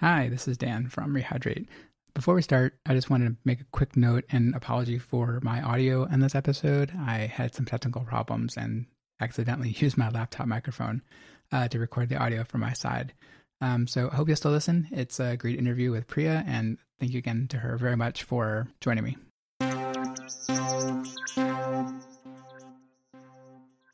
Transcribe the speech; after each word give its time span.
Hi, 0.00 0.28
this 0.28 0.46
is 0.46 0.56
Dan 0.56 0.88
from 0.88 1.12
Rehydrate. 1.12 1.66
Before 2.14 2.36
we 2.36 2.42
start, 2.42 2.78
I 2.86 2.94
just 2.94 3.10
wanted 3.10 3.30
to 3.30 3.36
make 3.44 3.60
a 3.60 3.66
quick 3.72 3.96
note 3.96 4.24
and 4.30 4.54
apology 4.54 4.96
for 4.96 5.40
my 5.42 5.60
audio 5.60 6.04
in 6.04 6.20
this 6.20 6.36
episode. 6.36 6.92
I 6.96 7.26
had 7.26 7.52
some 7.52 7.64
technical 7.64 8.02
problems 8.02 8.56
and 8.56 8.86
accidentally 9.18 9.70
used 9.78 9.98
my 9.98 10.08
laptop 10.08 10.46
microphone 10.46 11.02
uh, 11.50 11.66
to 11.66 11.80
record 11.80 12.10
the 12.10 12.16
audio 12.16 12.44
from 12.44 12.60
my 12.60 12.74
side. 12.74 13.12
Um, 13.60 13.88
so 13.88 14.08
I 14.12 14.14
hope 14.14 14.28
you'll 14.28 14.36
still 14.36 14.52
listen. 14.52 14.86
It's 14.92 15.18
a 15.18 15.36
great 15.36 15.58
interview 15.58 15.90
with 15.90 16.06
Priya, 16.06 16.44
and 16.46 16.78
thank 17.00 17.10
you 17.10 17.18
again 17.18 17.48
to 17.48 17.56
her 17.56 17.76
very 17.76 17.96
much 17.96 18.22
for 18.22 18.68
joining 18.80 19.02
me. 19.02 19.16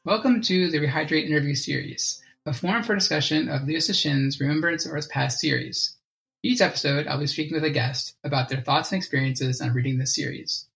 Welcome 0.05 0.43
to 0.43 0.71
the 0.71 0.81
Rehydrate 0.81 1.31
interview 1.31 1.55
series, 1.55 2.23
a 2.47 2.53
forum 2.53 2.83
for 2.83 2.95
discussion 2.95 3.49
of 3.49 3.65
Liu 3.65 3.79
Cixin's 3.79 4.39
Remembrance 4.39 4.85
of 4.85 4.93
Earth's 4.93 5.07
Past 5.07 5.41
series. 5.41 5.97
Each 6.43 6.61
episode, 6.61 7.07
I'll 7.07 7.19
be 7.19 7.27
speaking 7.27 7.55
with 7.55 7.65
a 7.65 7.71
guest 7.71 8.17
about 8.23 8.51
their 8.51 8.61
thoughts 8.61 8.93
and 8.93 8.99
experiences 8.99 9.63
on 9.63 9.73
reading 9.73 9.97
this 9.97 10.15
series. 10.15 10.69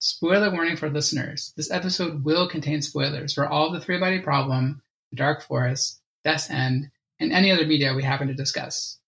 Spoiler 0.00 0.50
warning 0.50 0.76
for 0.76 0.90
listeners 0.90 1.52
this 1.56 1.70
episode 1.70 2.24
will 2.24 2.48
contain 2.48 2.82
spoilers 2.82 3.34
for 3.34 3.46
all 3.46 3.68
of 3.68 3.72
the 3.72 3.80
Three 3.80 4.00
Body 4.00 4.18
Problem, 4.18 4.82
The 5.10 5.16
Dark 5.16 5.42
Forest, 5.42 6.00
Death's 6.24 6.50
End, 6.50 6.90
and 7.20 7.32
any 7.32 7.52
other 7.52 7.66
media 7.66 7.94
we 7.94 8.02
happen 8.02 8.26
to 8.26 8.34
discuss. 8.34 8.98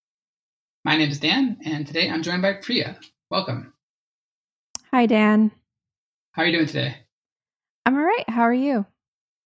My 0.85 0.97
name 0.97 1.11
is 1.11 1.19
Dan, 1.19 1.59
and 1.65 1.85
today 1.85 2.09
I'm 2.09 2.23
joined 2.23 2.43
by 2.43 2.53
Priya. 2.53 2.97
Welcome. 3.29 3.73
Hi, 4.93 5.07
Dan. 5.07 5.51
How 6.31 6.43
are 6.43 6.47
you 6.47 6.53
doing 6.53 6.67
today? 6.67 6.97
I'm 7.85 7.97
all 7.97 8.05
right. 8.05 8.29
How 8.29 8.43
are 8.43 8.55
you? 8.55 8.87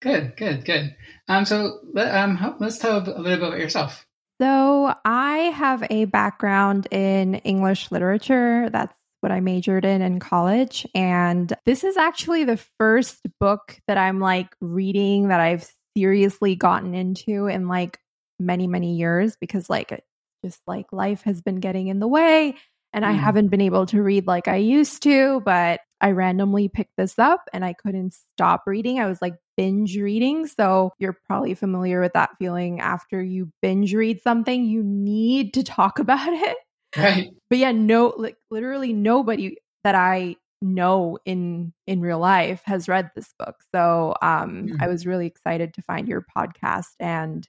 Good, 0.00 0.36
good, 0.36 0.64
good. 0.64 0.94
Um, 1.28 1.44
so 1.44 1.80
let, 1.92 2.14
um, 2.14 2.56
let's 2.60 2.78
tell 2.78 2.98
a 2.98 3.00
little 3.00 3.24
bit 3.24 3.38
about 3.38 3.58
yourself. 3.58 4.06
So, 4.40 4.94
I 5.04 5.36
have 5.56 5.84
a 5.90 6.04
background 6.04 6.86
in 6.92 7.36
English 7.36 7.90
literature. 7.90 8.70
That's 8.70 8.94
what 9.20 9.32
I 9.32 9.40
majored 9.40 9.84
in 9.84 10.00
in 10.00 10.20
college. 10.20 10.86
And 10.94 11.52
this 11.66 11.82
is 11.82 11.96
actually 11.96 12.44
the 12.44 12.56
first 12.78 13.18
book 13.40 13.80
that 13.88 13.98
I'm 13.98 14.20
like 14.20 14.55
reading 14.60 15.28
that 15.28 15.40
I've 15.40 15.68
seriously 15.96 16.55
gotten 16.55 16.94
into 16.94 17.46
in 17.46 17.66
like 17.66 17.98
many, 18.38 18.68
many 18.68 18.94
years 18.94 19.36
because 19.40 19.68
like 19.68 20.05
just 20.44 20.60
like 20.68 20.86
life 20.92 21.22
has 21.22 21.40
been 21.40 21.56
getting 21.56 21.88
in 21.88 21.98
the 21.98 22.06
way 22.06 22.55
and 22.92 23.05
I 23.05 23.12
mm. 23.12 23.19
haven't 23.19 23.48
been 23.48 23.61
able 23.61 23.86
to 23.86 24.03
read 24.03 24.27
like 24.27 24.48
I 24.48 24.56
used 24.56 25.03
to, 25.03 25.41
but 25.44 25.81
I 26.00 26.12
randomly 26.12 26.69
picked 26.69 26.97
this 26.97 27.19
up 27.19 27.42
and 27.53 27.64
I 27.64 27.72
couldn't 27.75 28.14
stop 28.14 28.62
reading. 28.67 29.00
I 29.00 29.06
was 29.06 29.20
like 29.20 29.34
binge 29.56 29.97
reading. 29.97 30.47
So 30.47 30.92
you're 30.98 31.19
probably 31.27 31.55
familiar 31.55 32.00
with 32.00 32.12
that 32.14 32.30
feeling 32.39 32.80
after 32.80 33.22
you 33.22 33.50
binge 33.61 33.95
read 33.95 34.22
something, 34.22 34.64
you 34.64 34.83
need 34.83 35.55
to 35.55 35.62
talk 35.62 35.98
about 35.98 36.33
it. 36.33 36.56
Right. 36.97 37.30
But 37.50 37.58
yeah, 37.58 37.72
no 37.72 38.14
like 38.17 38.36
literally 38.50 38.92
nobody 38.92 39.56
that 39.84 39.95
I 39.95 40.36
know 40.61 41.19
in 41.25 41.73
in 41.86 42.00
real 42.00 42.19
life 42.19 42.62
has 42.64 42.89
read 42.89 43.11
this 43.14 43.33
book. 43.39 43.56
So 43.75 44.14
um 44.23 44.69
mm. 44.69 44.77
I 44.80 44.89
was 44.89 45.06
really 45.06 45.27
excited 45.27 45.75
to 45.75 45.83
find 45.83 46.08
your 46.08 46.25
podcast 46.36 46.95
and 46.98 47.47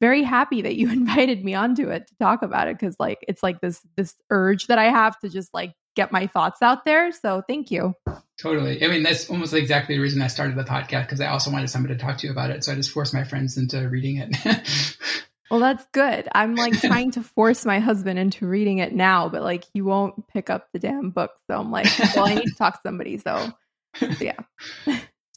very 0.00 0.22
happy 0.22 0.62
that 0.62 0.76
you 0.76 0.88
invited 0.92 1.44
me 1.44 1.54
onto 1.54 1.88
it 1.88 2.08
to 2.08 2.16
talk 2.16 2.42
about 2.42 2.68
it 2.68 2.78
because 2.78 2.96
like 2.98 3.24
it's 3.28 3.42
like 3.42 3.60
this 3.60 3.80
this 3.96 4.14
urge 4.30 4.66
that 4.66 4.78
I 4.78 4.84
have 4.84 5.18
to 5.20 5.28
just 5.28 5.52
like 5.52 5.74
get 5.98 6.12
my 6.12 6.28
thoughts 6.28 6.62
out 6.62 6.84
there. 6.84 7.10
So 7.10 7.42
thank 7.48 7.72
you. 7.72 7.92
Totally. 8.40 8.84
I 8.84 8.88
mean, 8.88 9.02
that's 9.02 9.28
almost 9.28 9.52
exactly 9.52 9.96
the 9.96 10.00
reason 10.00 10.22
I 10.22 10.28
started 10.28 10.56
the 10.56 10.62
podcast 10.62 11.06
because 11.06 11.20
I 11.20 11.26
also 11.26 11.50
wanted 11.50 11.70
somebody 11.70 11.94
to 11.94 12.00
talk 12.00 12.18
to 12.18 12.26
you 12.26 12.32
about 12.32 12.50
it. 12.50 12.62
So 12.62 12.70
I 12.70 12.76
just 12.76 12.92
forced 12.92 13.12
my 13.12 13.24
friends 13.24 13.58
into 13.58 13.88
reading 13.88 14.18
it. 14.18 14.36
well, 15.50 15.58
that's 15.58 15.84
good. 15.92 16.28
I'm 16.32 16.54
like 16.54 16.80
trying 16.80 17.10
to 17.12 17.22
force 17.22 17.66
my 17.66 17.80
husband 17.80 18.16
into 18.16 18.46
reading 18.46 18.78
it 18.78 18.92
now, 18.92 19.28
but 19.28 19.42
like 19.42 19.64
he 19.74 19.82
won't 19.82 20.28
pick 20.28 20.50
up 20.50 20.68
the 20.72 20.78
damn 20.78 21.10
book. 21.10 21.32
So 21.50 21.58
I'm 21.58 21.72
like, 21.72 21.88
well, 22.14 22.26
I 22.26 22.34
need 22.34 22.46
to 22.46 22.54
talk 22.54 22.74
to 22.74 22.88
somebody. 22.88 23.18
So, 23.18 23.50
so 23.96 24.06
yeah. 24.20 24.38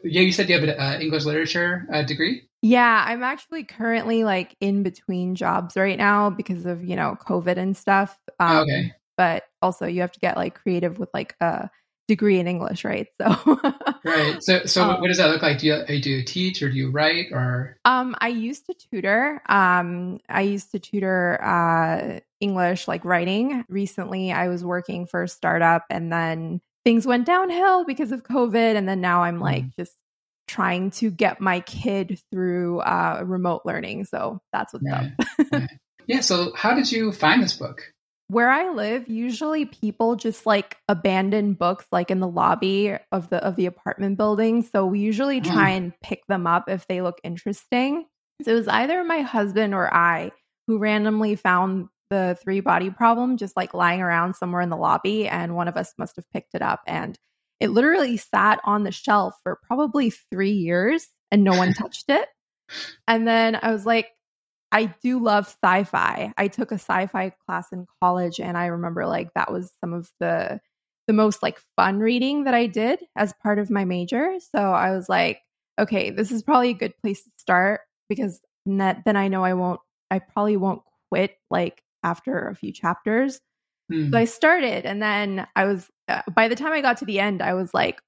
Yeah, 0.04 0.22
you 0.22 0.32
said 0.32 0.50
you 0.50 0.60
have 0.60 0.68
an 0.68 0.80
uh, 0.80 1.00
English 1.00 1.26
literature 1.26 1.88
uh, 1.92 2.04
degree. 2.04 2.48
Yeah, 2.62 3.04
I'm 3.08 3.24
actually 3.24 3.64
currently 3.64 4.24
like 4.24 4.56
in 4.60 4.84
between 4.84 5.36
jobs 5.36 5.76
right 5.76 5.98
now 5.98 6.30
because 6.30 6.66
of 6.66 6.84
you 6.84 6.96
know 6.96 7.18
COVID 7.28 7.58
and 7.58 7.76
stuff. 7.76 8.18
Um, 8.40 8.58
okay. 8.58 8.94
But 9.18 9.44
also, 9.62 9.86
you 9.86 10.02
have 10.02 10.12
to 10.14 10.20
get 10.20 10.38
like 10.38 10.56
creative 10.56 10.98
with 11.00 11.10
like 11.14 11.36
a 11.42 11.70
degree 12.08 12.40
in 12.40 12.48
English, 12.48 12.84
right? 12.84 13.08
So. 13.20 13.60
right. 14.06 14.38
So, 14.44 14.66
so 14.66 14.84
um, 14.84 15.02
what 15.02 15.08
does 15.08 15.18
that 15.18 15.30
look 15.30 15.42
like? 15.42 15.60
Do 15.60 15.68
you 15.68 16.02
do 16.02 16.10
you 16.10 16.24
teach 16.24 16.62
or 16.62 16.70
do 16.70 16.76
you 16.76 16.92
write 16.92 17.28
or? 17.32 17.78
Um, 17.86 18.16
I 18.20 18.28
used 18.30 18.66
to 18.68 18.74
tutor. 18.74 19.42
Um, 19.48 20.20
I 20.30 20.42
used 20.42 20.72
to 20.72 20.80
tutor 20.80 21.44
uh 21.44 22.20
English 22.40 22.88
like 22.88 23.06
writing. 23.06 23.64
Recently, 23.70 24.32
I 24.32 24.50
was 24.50 24.64
working 24.64 25.08
for 25.08 25.24
a 25.24 25.28
startup, 25.28 25.86
and 25.90 26.12
then 26.12 26.62
things 26.84 27.06
went 27.06 27.26
downhill 27.26 27.86
because 27.86 28.12
of 28.12 28.24
COVID. 28.24 28.76
And 28.76 28.88
then 28.88 29.02
now 29.02 29.24
I'm 29.24 29.40
like 29.40 29.64
mm. 29.64 29.76
just 29.78 29.94
trying 30.48 30.92
to 30.92 31.10
get 31.10 31.40
my 31.40 31.62
kid 31.62 32.20
through 32.32 32.80
uh, 32.80 33.24
remote 33.26 33.62
learning. 33.66 34.06
So 34.06 34.40
that's 34.52 34.74
what's 34.74 34.86
right. 34.86 35.12
up. 35.20 35.48
right. 35.52 35.70
Yeah. 36.08 36.22
So 36.22 36.52
how 36.56 36.74
did 36.74 36.92
you 36.92 37.12
find 37.12 37.42
this 37.42 37.54
book? 37.54 37.94
Where 38.28 38.50
I 38.50 38.72
live, 38.72 39.08
usually 39.10 39.66
people 39.66 40.16
just 40.16 40.46
like 40.46 40.78
abandon 40.88 41.54
books 41.54 41.86
like 41.92 42.10
in 42.10 42.20
the 42.20 42.28
lobby 42.28 42.98
of 43.12 43.30
the 43.30 43.38
of 43.38 43.56
the 43.56 43.66
apartment 43.66 44.18
building. 44.18 44.64
So 44.64 44.86
we 44.86 45.00
usually 45.00 45.42
try 45.42 45.72
mm. 45.72 45.78
and 45.78 45.94
pick 46.02 46.26
them 46.28 46.48
up 46.48 46.70
if 46.70 46.88
they 46.88 47.02
look 47.02 47.20
interesting. 47.24 48.06
So 48.44 48.52
it 48.52 48.56
was 48.56 48.68
either 48.68 49.04
my 49.04 49.20
husband 49.20 49.74
or 49.74 49.94
I 49.94 50.32
who 50.68 50.80
randomly 50.80 51.36
found 51.36 51.90
the 52.12 52.38
three 52.44 52.60
body 52.60 52.92
problem 52.92 53.38
just 53.38 53.56
like 53.56 53.74
lying 53.74 54.02
around 54.02 54.36
somewhere 54.36 54.62
in 54.62 54.70
the 54.70 54.78
lobby 54.78 55.28
and 55.28 55.56
one 55.56 55.70
of 55.70 55.78
us 55.78 55.94
must 55.98 56.18
have 56.18 56.30
picked 56.32 56.54
it 56.54 56.62
up. 56.62 56.82
And 56.86 57.18
it 57.60 57.70
literally 57.70 58.18
sat 58.18 58.60
on 58.66 58.84
the 58.84 58.92
shelf 58.92 59.34
for 59.44 59.60
probably 59.66 60.12
3 60.12 60.52
years 60.52 61.08
and 61.32 61.44
no 61.44 61.58
one 61.58 61.74
touched 61.80 62.10
it. 62.10 62.28
And 63.08 63.28
then 63.28 63.58
i 63.62 63.72
was 63.72 63.86
like 63.86 64.10
i 64.72 64.86
do 65.02 65.20
love 65.20 65.48
sci-fi. 65.64 66.34
I 66.38 66.48
took 66.48 66.72
a 66.72 66.76
sci-fi 66.76 67.32
class 67.46 67.72
in 67.72 67.88
college 68.02 68.40
and 68.40 68.58
i 68.58 68.68
remember 68.68 69.08
like 69.08 69.34
that 69.34 69.52
was 69.52 69.72
some 69.80 69.94
of 69.94 70.10
the 70.20 70.60
the 71.08 71.14
most 71.14 71.42
like 71.42 71.60
fun 71.76 72.00
reading 72.00 72.44
that 72.44 72.54
i 72.54 72.68
did 72.68 73.00
as 73.16 73.34
part 73.42 73.58
of 73.58 73.70
my 73.70 73.86
major. 73.86 74.36
So 74.54 74.60
i 74.60 74.92
was 74.92 75.08
like 75.10 75.40
okay 75.80 76.10
this 76.10 76.32
is 76.32 76.44
probably 76.44 76.72
a 76.72 76.74
good 76.74 76.94
place 77.02 77.24
to 77.24 77.30
start 77.38 77.82
because 78.10 78.42
then 78.66 79.16
i 79.16 79.28
know 79.30 79.44
i 79.44 79.54
won't 79.54 79.80
i 80.12 80.20
probably 80.20 80.58
won't 80.58 80.82
quit 81.10 81.36
like 81.50 81.82
after 82.04 82.48
a 82.48 82.56
few 82.56 82.72
chapters. 82.72 83.40
Mm. 83.92 84.12
So 84.12 84.18
I 84.18 84.26
started, 84.26 84.86
and 84.86 85.02
then 85.02 85.48
I 85.56 85.66
was, 85.66 85.90
uh, 86.08 86.22
by 86.34 86.48
the 86.48 86.56
time 86.56 86.72
I 86.72 86.82
got 86.82 86.98
to 86.98 87.06
the 87.06 87.20
end, 87.20 87.42
I 87.42 87.54
was 87.54 87.74
like, 87.74 88.02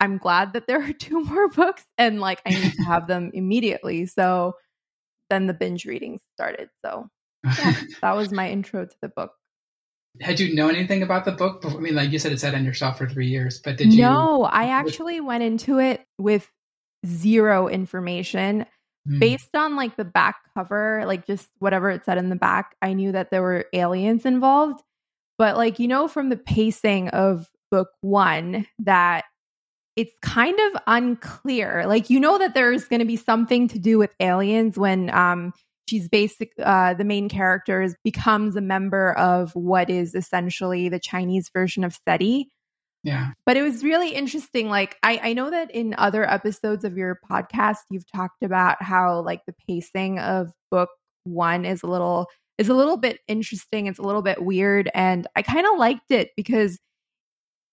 I'm 0.00 0.18
glad 0.18 0.52
that 0.54 0.66
there 0.66 0.82
are 0.88 0.92
two 0.92 1.24
more 1.24 1.48
books 1.48 1.84
and 1.96 2.20
like 2.20 2.42
I 2.44 2.50
need 2.50 2.72
to 2.74 2.82
have 2.82 3.06
them 3.06 3.30
immediately. 3.32 4.06
So 4.06 4.54
then 5.30 5.46
the 5.46 5.54
binge 5.54 5.84
reading 5.84 6.18
started. 6.34 6.68
So 6.84 7.08
yeah, 7.44 7.74
that 8.02 8.16
was 8.16 8.32
my 8.32 8.50
intro 8.50 8.84
to 8.84 8.96
the 9.00 9.08
book. 9.08 9.32
Had 10.20 10.38
you 10.40 10.54
known 10.54 10.74
anything 10.74 11.02
about 11.02 11.24
the 11.24 11.32
book? 11.32 11.62
Before? 11.62 11.78
I 11.78 11.82
mean, 11.82 11.94
like 11.94 12.12
you 12.12 12.18
said, 12.18 12.32
it 12.32 12.40
sat 12.40 12.54
on 12.54 12.64
your 12.64 12.74
shelf 12.74 12.98
for 12.98 13.08
three 13.08 13.28
years, 13.28 13.60
but 13.64 13.78
did 13.78 13.94
you? 13.94 14.02
No, 14.02 14.44
I 14.44 14.66
actually 14.66 15.20
went 15.20 15.42
into 15.42 15.78
it 15.78 16.04
with 16.18 16.50
zero 17.06 17.68
information. 17.68 18.66
Mm. 19.08 19.18
Based 19.18 19.54
on 19.54 19.76
like 19.76 19.96
the 19.96 20.04
back 20.04 20.36
cover, 20.54 21.02
like 21.06 21.26
just 21.26 21.48
whatever 21.58 21.90
it 21.90 22.04
said 22.04 22.18
in 22.18 22.28
the 22.28 22.36
back, 22.36 22.76
I 22.82 22.92
knew 22.92 23.12
that 23.12 23.30
there 23.30 23.42
were 23.42 23.66
aliens 23.72 24.24
involved. 24.24 24.82
But 25.38 25.56
like, 25.56 25.78
you 25.78 25.88
know, 25.88 26.06
from 26.08 26.28
the 26.28 26.36
pacing 26.36 27.08
of 27.08 27.48
book 27.70 27.88
one, 28.00 28.66
that 28.80 29.24
it's 29.96 30.12
kind 30.22 30.58
of 30.58 30.82
unclear. 30.86 31.84
Like, 31.86 32.10
you 32.10 32.20
know, 32.20 32.38
that 32.38 32.54
there's 32.54 32.84
going 32.84 33.00
to 33.00 33.06
be 33.06 33.16
something 33.16 33.68
to 33.68 33.78
do 33.78 33.98
with 33.98 34.10
aliens 34.20 34.78
when 34.78 35.10
um, 35.10 35.52
she's 35.88 36.08
basic, 36.08 36.52
uh, 36.62 36.94
the 36.94 37.04
main 37.04 37.28
character 37.28 37.82
is, 37.82 37.96
becomes 38.04 38.56
a 38.56 38.60
member 38.60 39.12
of 39.14 39.54
what 39.54 39.90
is 39.90 40.14
essentially 40.14 40.88
the 40.88 41.00
Chinese 41.00 41.50
version 41.52 41.82
of 41.82 41.98
SETI. 42.06 42.48
Yeah. 43.04 43.32
But 43.46 43.56
it 43.56 43.62
was 43.62 43.82
really 43.82 44.14
interesting. 44.14 44.68
Like, 44.68 44.96
I, 45.02 45.20
I 45.22 45.32
know 45.32 45.50
that 45.50 45.70
in 45.72 45.94
other 45.98 46.28
episodes 46.28 46.84
of 46.84 46.96
your 46.96 47.18
podcast, 47.28 47.78
you've 47.90 48.10
talked 48.10 48.42
about 48.42 48.80
how 48.82 49.20
like 49.22 49.40
the 49.46 49.54
pacing 49.68 50.18
of 50.20 50.52
book 50.70 50.90
one 51.24 51.64
is 51.64 51.82
a 51.82 51.86
little 51.86 52.28
is 52.58 52.68
a 52.68 52.74
little 52.74 52.96
bit 52.96 53.18
interesting. 53.26 53.86
It's 53.86 53.98
a 53.98 54.02
little 54.02 54.22
bit 54.22 54.42
weird. 54.42 54.90
And 54.94 55.26
I 55.34 55.42
kind 55.42 55.66
of 55.66 55.78
liked 55.78 56.10
it 56.10 56.30
because 56.36 56.78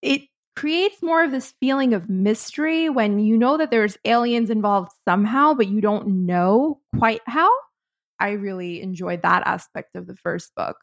it 0.01 0.21
creates 0.55 1.01
more 1.03 1.23
of 1.23 1.31
this 1.31 1.53
feeling 1.59 1.93
of 1.93 2.09
mystery 2.09 2.89
when 2.89 3.19
you 3.19 3.37
know 3.37 3.57
that 3.57 3.71
there's 3.71 3.97
aliens 4.05 4.49
involved 4.49 4.91
somehow, 5.07 5.53
but 5.53 5.67
you 5.67 5.81
don't 5.81 6.25
know 6.25 6.79
quite 6.97 7.21
how. 7.27 7.49
I 8.19 8.31
really 8.31 8.81
enjoyed 8.81 9.21
that 9.21 9.43
aspect 9.45 9.95
of 9.95 10.07
the 10.07 10.15
first 10.15 10.53
book 10.55 10.77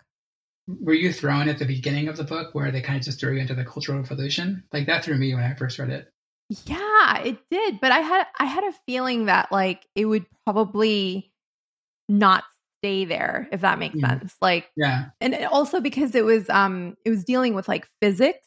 were 0.68 0.94
you 0.94 1.12
thrown 1.12 1.48
at 1.48 1.58
the 1.58 1.64
beginning 1.64 2.08
of 2.08 2.16
the 2.16 2.24
book 2.24 2.54
where 2.54 2.70
they 2.72 2.80
kind 2.80 2.98
of 2.98 3.04
just 3.04 3.20
threw 3.20 3.34
you 3.34 3.40
into 3.40 3.54
the 3.54 3.64
cultural 3.64 3.98
revolution 3.98 4.64
like 4.72 4.86
that 4.86 5.04
threw 5.04 5.16
me 5.16 5.32
when 5.34 5.44
i 5.44 5.54
first 5.54 5.78
read 5.78 5.90
it 5.90 6.12
yeah 6.66 7.18
it 7.18 7.38
did 7.50 7.80
but 7.80 7.92
i 7.92 8.00
had 8.00 8.26
i 8.38 8.44
had 8.44 8.64
a 8.64 8.72
feeling 8.86 9.26
that 9.26 9.50
like 9.52 9.86
it 9.94 10.04
would 10.06 10.26
probably 10.44 11.32
not 12.08 12.44
stay 12.80 13.04
there 13.04 13.48
if 13.52 13.60
that 13.62 13.78
makes 13.78 13.96
Mm. 13.96 14.08
sense 14.08 14.34
like 14.40 14.70
Yeah. 14.76 15.06
and 15.20 15.34
also 15.50 15.80
because 15.80 16.14
it 16.14 16.24
was 16.24 16.48
um 16.50 16.96
it 17.04 17.10
was 17.10 17.24
dealing 17.24 17.54
with 17.54 17.68
like 17.68 17.88
physics 18.02 18.46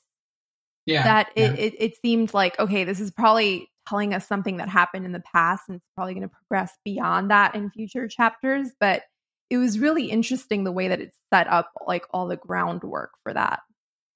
Yeah. 0.85 1.03
that 1.03 1.31
yeah. 1.35 1.51
it, 1.53 1.59
it 1.59 1.75
it 1.79 1.95
seemed 2.01 2.33
like 2.33 2.57
okay 2.59 2.83
this 2.83 2.99
is 2.99 3.11
probably 3.11 3.69
telling 3.87 4.13
us 4.13 4.27
something 4.27 4.57
that 4.57 4.69
happened 4.69 5.05
in 5.05 5.11
the 5.13 5.23
past 5.33 5.63
and 5.67 5.77
it's 5.77 5.85
probably 5.95 6.13
going 6.13 6.27
to 6.29 6.33
progress 6.35 6.71
beyond 6.85 7.31
that 7.31 7.55
in 7.55 7.69
future 7.71 8.07
chapters 8.07 8.69
but 8.79 9.01
it 9.49 9.57
was 9.57 9.79
really 9.79 10.05
interesting 10.05 10.63
the 10.63 10.71
way 10.71 10.87
that 10.87 11.01
it 11.01 11.13
set 11.33 11.47
up 11.47 11.71
like 11.87 12.03
all 12.11 12.27
the 12.27 12.37
groundwork 12.37 13.11
for 13.23 13.33
that. 13.33 13.59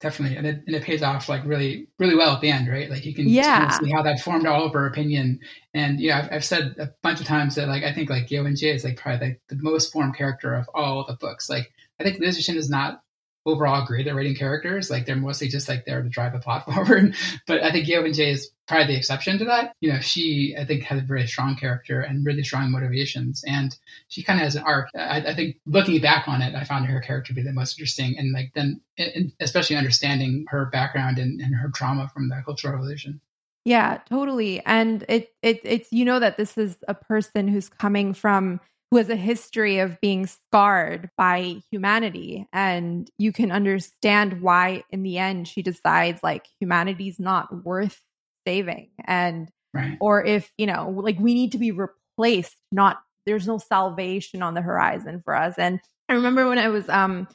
Definitely 0.00 0.36
and 0.36 0.46
it, 0.46 0.62
and 0.66 0.76
it 0.76 0.82
pays 0.82 1.02
off 1.02 1.28
like 1.30 1.44
really 1.46 1.88
really 1.98 2.14
well 2.14 2.34
at 2.34 2.40
the 2.42 2.50
end 2.50 2.68
right? 2.68 2.90
Like 2.90 3.06
you 3.06 3.14
can 3.14 3.26
Yeah. 3.28 3.58
kind 3.60 3.70
of 3.72 3.86
see 3.86 3.90
how 3.92 4.02
that 4.02 4.20
formed 4.20 4.46
all 4.46 4.66
of 4.66 4.72
her 4.74 4.86
opinion. 4.86 5.40
And 5.72 5.98
you 5.98 6.10
know 6.10 6.16
I've, 6.16 6.28
I've 6.32 6.44
said 6.44 6.74
a 6.78 6.90
bunch 7.02 7.20
of 7.20 7.26
times 7.26 7.54
that 7.54 7.68
like 7.68 7.84
i 7.84 7.92
think 7.92 8.10
like 8.10 8.30
Ye 8.30 8.38
Wenjie 8.38 8.74
is 8.74 8.84
like 8.84 8.96
probably 8.98 9.28
like 9.28 9.40
the 9.48 9.56
most 9.56 9.92
formed 9.92 10.16
character 10.16 10.54
of 10.54 10.68
all 10.74 11.04
the 11.06 11.16
books. 11.16 11.48
Like 11.48 11.72
i 12.00 12.04
think 12.04 12.18
Liu 12.18 12.28
Cixin 12.28 12.56
is 12.56 12.68
not 12.68 13.00
overall 13.46 13.86
great 13.86 14.06
at 14.06 14.14
writing 14.14 14.34
characters. 14.34 14.90
Like 14.90 15.06
they're 15.06 15.16
mostly 15.16 15.48
just 15.48 15.68
like 15.68 15.84
there 15.86 16.02
to 16.02 16.08
drive 16.08 16.32
the 16.32 16.38
plot 16.38 16.64
forward. 16.72 17.14
But 17.46 17.62
i 17.62 17.70
think 17.72 17.88
Ye 17.88 17.94
Wenjie 17.96 18.32
is 18.32 18.50
probably 18.66 18.86
the 18.86 18.98
exception 18.98 19.38
to 19.38 19.44
that 19.44 19.74
you 19.80 19.92
know 19.92 20.00
she 20.00 20.54
i 20.58 20.64
think 20.64 20.82
has 20.82 21.00
a 21.00 21.04
very 21.04 21.26
strong 21.26 21.54
character 21.56 22.00
and 22.00 22.24
really 22.24 22.42
strong 22.42 22.70
motivations 22.70 23.44
and 23.46 23.76
she 24.08 24.22
kind 24.22 24.38
of 24.38 24.44
has 24.44 24.56
an 24.56 24.62
arc. 24.62 24.88
I, 24.94 25.20
I 25.20 25.34
think 25.34 25.56
looking 25.66 26.00
back 26.00 26.28
on 26.28 26.42
it, 26.42 26.54
I 26.54 26.64
found 26.64 26.86
her 26.86 27.00
character 27.00 27.28
to 27.28 27.34
be 27.34 27.42
the 27.42 27.52
most 27.52 27.78
interesting, 27.78 28.16
and 28.18 28.32
like 28.32 28.52
then, 28.54 28.80
and 28.98 29.32
especially 29.40 29.76
understanding 29.76 30.44
her 30.48 30.66
background 30.66 31.18
and, 31.18 31.40
and 31.40 31.54
her 31.54 31.70
trauma 31.70 32.08
from 32.12 32.28
the 32.28 32.40
Cultural 32.44 32.74
Revolution. 32.74 33.20
Yeah, 33.64 33.98
totally. 34.08 34.62
And 34.64 35.04
it 35.08 35.30
it 35.42 35.60
it's 35.64 35.92
you 35.92 36.04
know 36.04 36.20
that 36.20 36.36
this 36.36 36.58
is 36.58 36.76
a 36.86 36.94
person 36.94 37.48
who's 37.48 37.68
coming 37.68 38.14
from 38.14 38.60
who 38.90 38.98
has 38.98 39.08
a 39.08 39.16
history 39.16 39.80
of 39.80 40.00
being 40.00 40.26
scarred 40.26 41.10
by 41.16 41.56
humanity 41.72 42.46
and 42.52 43.10
you 43.18 43.32
can 43.32 43.50
understand 43.50 44.40
why 44.40 44.84
in 44.90 45.02
the 45.02 45.18
end 45.18 45.48
she 45.48 45.62
decides 45.62 46.22
like 46.22 46.46
humanity's 46.60 47.18
not 47.18 47.64
worth 47.64 48.00
saving 48.46 48.90
and 49.04 49.48
Right. 49.72 49.98
or 50.00 50.24
if, 50.24 50.52
you 50.56 50.66
know, 50.66 50.88
like 50.96 51.18
we 51.18 51.34
need 51.34 51.50
to 51.52 51.58
be 51.58 51.72
replaced, 51.72 52.54
not 52.70 52.98
there's 53.26 53.48
no 53.48 53.58
salvation 53.58 54.40
on 54.40 54.54
the 54.54 54.62
horizon 54.62 55.20
for 55.24 55.34
us. 55.34 55.54
And 55.58 55.80
I 56.08 56.12
remember 56.12 56.48
when 56.48 56.58
I 56.58 56.68
was 56.68 56.88
um 56.88 57.26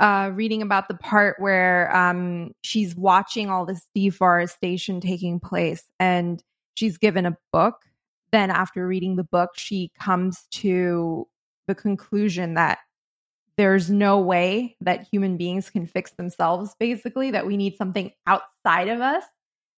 uh, 0.00 0.30
reading 0.34 0.62
about 0.62 0.88
the 0.88 0.94
part 0.94 1.36
where 1.40 1.94
um, 1.96 2.52
she's 2.62 2.94
watching 2.94 3.50
all 3.50 3.66
this 3.66 3.86
deforestation 3.94 5.00
taking 5.00 5.40
place 5.40 5.82
and 5.98 6.42
she's 6.74 6.98
given 6.98 7.26
a 7.26 7.36
book. 7.52 7.82
Then, 8.30 8.50
after 8.50 8.86
reading 8.86 9.16
the 9.16 9.24
book, 9.24 9.50
she 9.56 9.90
comes 9.98 10.46
to 10.52 11.26
the 11.66 11.74
conclusion 11.74 12.54
that 12.54 12.78
there's 13.56 13.90
no 13.90 14.20
way 14.20 14.76
that 14.82 15.08
human 15.10 15.36
beings 15.36 15.70
can 15.70 15.86
fix 15.86 16.12
themselves, 16.12 16.74
basically, 16.78 17.30
that 17.32 17.46
we 17.46 17.56
need 17.56 17.76
something 17.76 18.12
outside 18.26 18.88
of 18.88 19.00
us. 19.00 19.24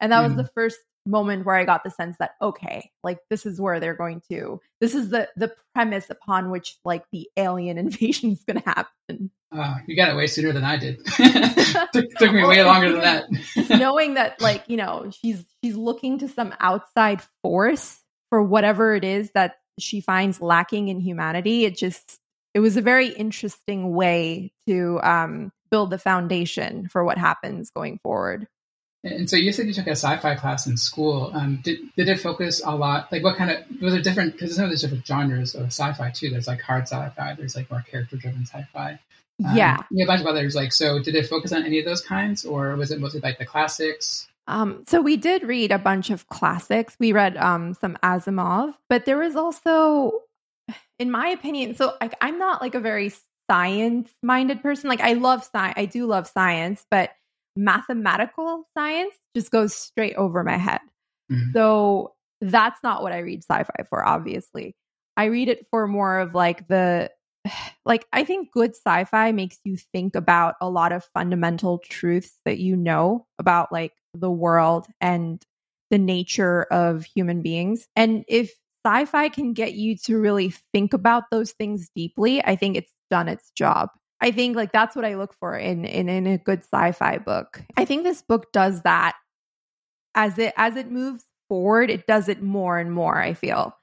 And 0.01 0.13
that 0.13 0.23
was 0.23 0.33
Mhm. 0.33 0.37
the 0.39 0.51
first 0.55 0.79
moment 1.07 1.47
where 1.47 1.57
I 1.57 1.65
got 1.65 1.83
the 1.83 1.91
sense 1.91 2.17
that 2.19 2.33
okay, 2.43 2.91
like 3.03 3.19
this 3.31 3.47
is 3.47 3.61
where 3.61 3.81
they're 3.81 3.95
going 3.95 4.21
to 4.31 4.61
this 4.81 4.95
is 4.95 5.09
the 5.09 5.29
the 5.37 5.53
premise 5.75 6.11
upon 6.11 6.51
which 6.51 6.77
like 6.85 7.05
the 7.11 7.29
alien 7.37 7.79
invasion 7.87 8.33
is 8.33 8.45
going 8.45 8.61
to 8.61 8.69
happen. 8.69 9.31
Uh, 9.53 9.77
you 9.87 9.97
got 9.97 10.11
it 10.11 10.17
way 10.17 10.27
sooner 10.29 10.53
than 10.53 10.63
I 10.63 10.77
did. 10.77 11.05
took, 11.93 12.09
took 12.19 12.33
me 12.33 12.45
way 12.45 12.63
longer 12.63 12.93
than 12.93 13.01
that. 13.01 13.25
Knowing 13.71 14.15
that 14.15 14.41
like, 14.41 14.63
you 14.69 14.77
know, 14.77 15.11
she's 15.11 15.45
she's 15.65 15.75
looking 15.75 16.19
to 16.19 16.29
some 16.29 16.55
outside 16.61 17.21
force 17.43 17.99
for 18.29 18.43
whatever 18.43 18.95
it 18.95 19.03
is 19.05 19.31
that 19.33 19.57
she 19.79 20.01
finds 20.01 20.41
lacking 20.41 20.89
in 20.89 21.01
humanity, 21.01 21.65
it 21.65 21.77
just 21.77 22.19
it 22.55 22.61
was 22.61 22.77
a 22.77 22.83
very 22.83 23.09
interesting 23.09 23.95
way 23.95 24.53
to 24.69 25.01
um 25.03 25.51
build 25.71 25.91
the 25.91 25.99
foundation 25.99 26.89
for 26.89 27.05
what 27.05 27.17
happens 27.19 27.71
going 27.71 27.99
forward. 28.03 28.47
And 29.03 29.31
so 29.31 29.37
you 29.37 29.51
said 29.53 29.67
you 29.67 29.73
took 29.73 29.87
a 29.87 29.93
sci-fi 29.93 30.35
class 30.35 30.67
in 30.67 30.77
school. 30.77 31.31
Um, 31.33 31.61
did 31.63 31.79
did 31.97 32.09
it 32.09 32.21
focus 32.21 32.61
a 32.65 32.77
lot? 32.77 33.11
Like, 33.11 33.25
what 33.25 33.37
kind 33.37 33.51
of 33.51 33.81
was 33.81 33.95
it 33.95 34.05
different? 34.05 34.33
Because 34.33 34.59
I 34.59 34.63
know 34.63 34.69
there's 34.69 34.83
different 34.83 35.07
genres 35.07 35.55
of 35.55 35.67
sci-fi 35.67 36.11
too. 36.11 36.29
There's 36.29 36.47
like 36.47 36.61
hard 36.61 36.83
sci-fi. 36.83 37.35
There's 37.35 37.57
like 37.57 37.71
more 37.71 37.83
character-driven 37.91 38.45
sci-fi. 38.45 38.99
Um, 39.43 39.57
yeah. 39.57 39.83
yeah, 39.91 40.05
a 40.05 40.07
bunch 40.07 40.21
of 40.21 40.27
others. 40.27 40.55
Like, 40.55 40.71
so 40.71 40.99
did 40.99 41.15
it 41.15 41.27
focus 41.27 41.53
on 41.53 41.65
any 41.65 41.79
of 41.79 41.87
those 41.87 42.03
kinds, 42.03 42.45
or 42.45 42.77
was 42.77 42.91
it 42.91 43.01
mostly 43.01 43.21
like 43.21 43.39
the 43.39 43.47
classics? 43.47 44.29
Um, 44.47 44.85
so 44.87 45.01
we 45.01 45.17
did 45.17 45.45
read 45.45 45.73
a 45.73 45.79
bunch 45.79 46.11
of 46.11 46.27
classics. 46.29 46.97
We 46.99 47.13
read 47.13 47.39
um, 47.39 47.73
some 47.73 47.97
Asimov, 48.03 48.75
but 48.91 49.07
there 49.07 49.17
was 49.17 49.35
also, 49.35 50.25
in 50.99 51.11
my 51.11 51.29
opinion, 51.29 51.75
so 51.75 51.95
like 52.03 52.15
I'm 52.21 52.39
not 52.39 52.61
like 52.61 52.75
a 52.75 52.81
very 52.81 53.13
science-minded 53.49 54.61
person. 54.61 54.91
Like 54.91 55.01
I 55.01 55.15
love 55.15 55.45
science, 55.45 55.75
I 55.77 55.87
do 55.87 56.07
love 56.07 56.27
science, 56.27 56.85
but 56.91 57.11
mathematical 57.57 58.65
science 58.77 59.15
just 59.35 59.51
goes 59.51 59.75
straight 59.75 60.15
over 60.17 60.43
my 60.45 60.57
head. 60.57 60.81
Mhm. 61.31 61.53
So 61.53 62.15
that's 62.41 62.83
not 62.83 63.03
what 63.03 63.13
I 63.13 63.19
read 63.19 63.43
sci-fi 63.43 63.85
for. 63.89 64.07
Obviously, 64.07 64.75
I 65.17 65.27
read 65.27 65.49
it 65.49 65.67
for 65.71 65.87
more 65.87 66.19
of 66.21 66.35
like 66.35 66.69
the 66.69 67.11
like 67.85 68.07
I 68.13 68.25
think 68.25 68.53
good 68.53 68.75
sci-fi 68.75 69.33
makes 69.33 69.59
you 69.65 69.77
think 69.77 70.15
about 70.17 70.55
a 70.61 70.69
lot 70.71 70.93
of 70.93 71.05
fundamental 71.15 71.79
truths 71.79 72.39
that 72.45 72.59
you 72.59 72.77
know 72.77 73.27
about 73.39 73.73
like 73.73 73.93
the 74.15 74.31
world 74.31 74.87
and 75.01 75.43
the 75.91 75.99
nature 75.99 76.63
of 76.71 77.05
human 77.05 77.43
beings. 77.43 77.87
And 77.97 78.25
if 78.29 78.53
sci-fi 78.87 79.29
can 79.29 79.53
get 79.53 79.75
you 79.75 79.97
to 80.05 80.19
really 80.19 80.55
think 80.73 80.93
about 80.93 81.25
those 81.31 81.53
things 81.53 81.91
deeply, 81.95 82.43
I 82.45 82.57
think 82.57 82.77
it's 82.77 82.93
done 83.11 83.29
its 83.29 83.51
job. 83.57 83.91
I 84.21 84.31
think 84.33 84.57
like 84.57 84.73
that's 84.73 84.95
what 84.95 85.05
I 85.05 85.15
look 85.15 85.35
for 85.35 85.57
in 85.57 85.85
in, 85.85 86.09
in 86.09 86.27
a 86.27 86.39
good 86.39 86.61
sci-fi 86.65 87.19
book. 87.19 87.63
I 87.77 87.85
think 87.85 88.05
this 88.05 88.23
book 88.23 88.53
does 88.53 88.83
that 88.83 89.17
as 90.15 90.39
it 90.39 90.53
as 90.57 90.77
it 90.77 90.91
moves 90.91 91.25
forward, 91.49 91.91
it 91.91 92.07
does 92.07 92.29
it 92.29 92.43
more 92.43 92.79
and 92.79 92.93
more, 92.93 93.19
I 93.19 93.35
feel 93.35 93.77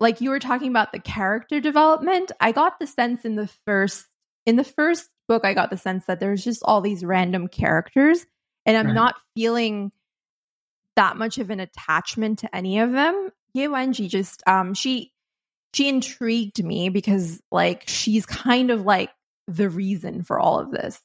like 0.00 0.20
you 0.20 0.30
were 0.30 0.40
talking 0.40 0.68
about 0.68 0.92
the 0.92 0.98
character 0.98 1.60
development 1.60 2.32
i 2.40 2.52
got 2.52 2.78
the 2.78 2.86
sense 2.86 3.24
in 3.24 3.36
the 3.36 3.48
first 3.64 4.04
in 4.44 4.56
the 4.56 4.64
first 4.64 5.08
book 5.28 5.44
i 5.44 5.54
got 5.54 5.70
the 5.70 5.76
sense 5.76 6.04
that 6.06 6.20
there's 6.20 6.44
just 6.44 6.62
all 6.64 6.80
these 6.80 7.04
random 7.04 7.48
characters 7.48 8.26
and 8.66 8.76
i'm 8.76 8.86
Right. 8.86 8.94
not 8.94 9.14
feeling 9.36 9.92
that 10.96 11.16
much 11.16 11.38
of 11.38 11.50
an 11.50 11.60
attachment 11.60 12.40
to 12.40 12.54
any 12.54 12.78
of 12.80 12.92
them 12.92 13.30
Ye 13.54 13.66
Wenjie 13.66 14.08
just 14.08 14.42
um 14.46 14.74
she 14.74 15.12
she 15.72 15.88
intrigued 15.88 16.62
me 16.62 16.88
because 16.88 17.40
like 17.50 17.84
she's 17.86 18.26
kind 18.26 18.70
of 18.70 18.82
like 18.84 19.10
the 19.46 19.68
reason 19.68 20.22
for 20.22 20.38
all 20.38 20.58
of 20.58 20.70
this 20.70 21.00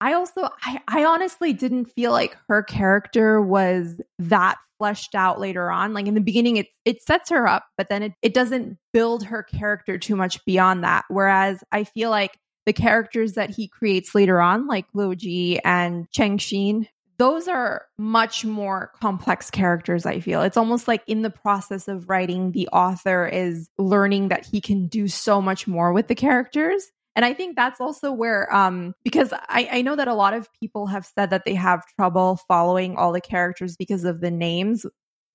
i 0.00 0.12
also 0.12 0.48
i, 0.62 0.80
I 0.88 1.04
honestly 1.04 1.52
didn't 1.52 1.86
feel 1.86 2.12
like 2.12 2.36
her 2.48 2.62
character 2.62 3.40
was 3.40 4.00
that 4.18 4.56
fleshed 4.78 5.14
out 5.14 5.40
later 5.40 5.70
on. 5.70 5.94
Like 5.94 6.06
in 6.06 6.14
the 6.14 6.20
beginning, 6.20 6.56
it 6.56 6.68
it 6.84 7.02
sets 7.02 7.30
her 7.30 7.46
up, 7.46 7.66
but 7.76 7.88
then 7.88 8.02
it, 8.02 8.12
it 8.22 8.34
doesn't 8.34 8.78
build 8.92 9.24
her 9.24 9.42
character 9.42 9.98
too 9.98 10.16
much 10.16 10.44
beyond 10.44 10.84
that. 10.84 11.04
Whereas 11.08 11.62
I 11.72 11.84
feel 11.84 12.10
like 12.10 12.38
the 12.64 12.72
characters 12.72 13.34
that 13.34 13.50
he 13.50 13.68
creates 13.68 14.14
later 14.14 14.40
on, 14.40 14.66
like 14.66 14.86
Luoji 14.94 15.60
and 15.64 16.10
Cheng 16.10 16.38
Xin, 16.38 16.88
those 17.18 17.48
are 17.48 17.86
much 17.96 18.44
more 18.44 18.90
complex 19.00 19.50
characters, 19.50 20.04
I 20.04 20.20
feel. 20.20 20.42
It's 20.42 20.56
almost 20.56 20.86
like 20.86 21.02
in 21.06 21.22
the 21.22 21.30
process 21.30 21.88
of 21.88 22.10
writing, 22.10 22.52
the 22.52 22.68
author 22.68 23.26
is 23.26 23.70
learning 23.78 24.28
that 24.28 24.44
he 24.44 24.60
can 24.60 24.88
do 24.88 25.08
so 25.08 25.40
much 25.40 25.66
more 25.66 25.92
with 25.92 26.08
the 26.08 26.14
characters. 26.14 26.84
And 27.16 27.24
I 27.24 27.32
think 27.32 27.56
that's 27.56 27.80
also 27.80 28.12
where, 28.12 28.54
um, 28.54 28.94
because 29.02 29.32
I, 29.32 29.68
I 29.72 29.82
know 29.82 29.96
that 29.96 30.06
a 30.06 30.14
lot 30.14 30.34
of 30.34 30.48
people 30.60 30.86
have 30.86 31.06
said 31.06 31.30
that 31.30 31.46
they 31.46 31.54
have 31.54 31.82
trouble 31.98 32.38
following 32.46 32.96
all 32.96 33.10
the 33.10 33.22
characters 33.22 33.74
because 33.76 34.04
of 34.04 34.20
the 34.20 34.30
names. 34.30 34.86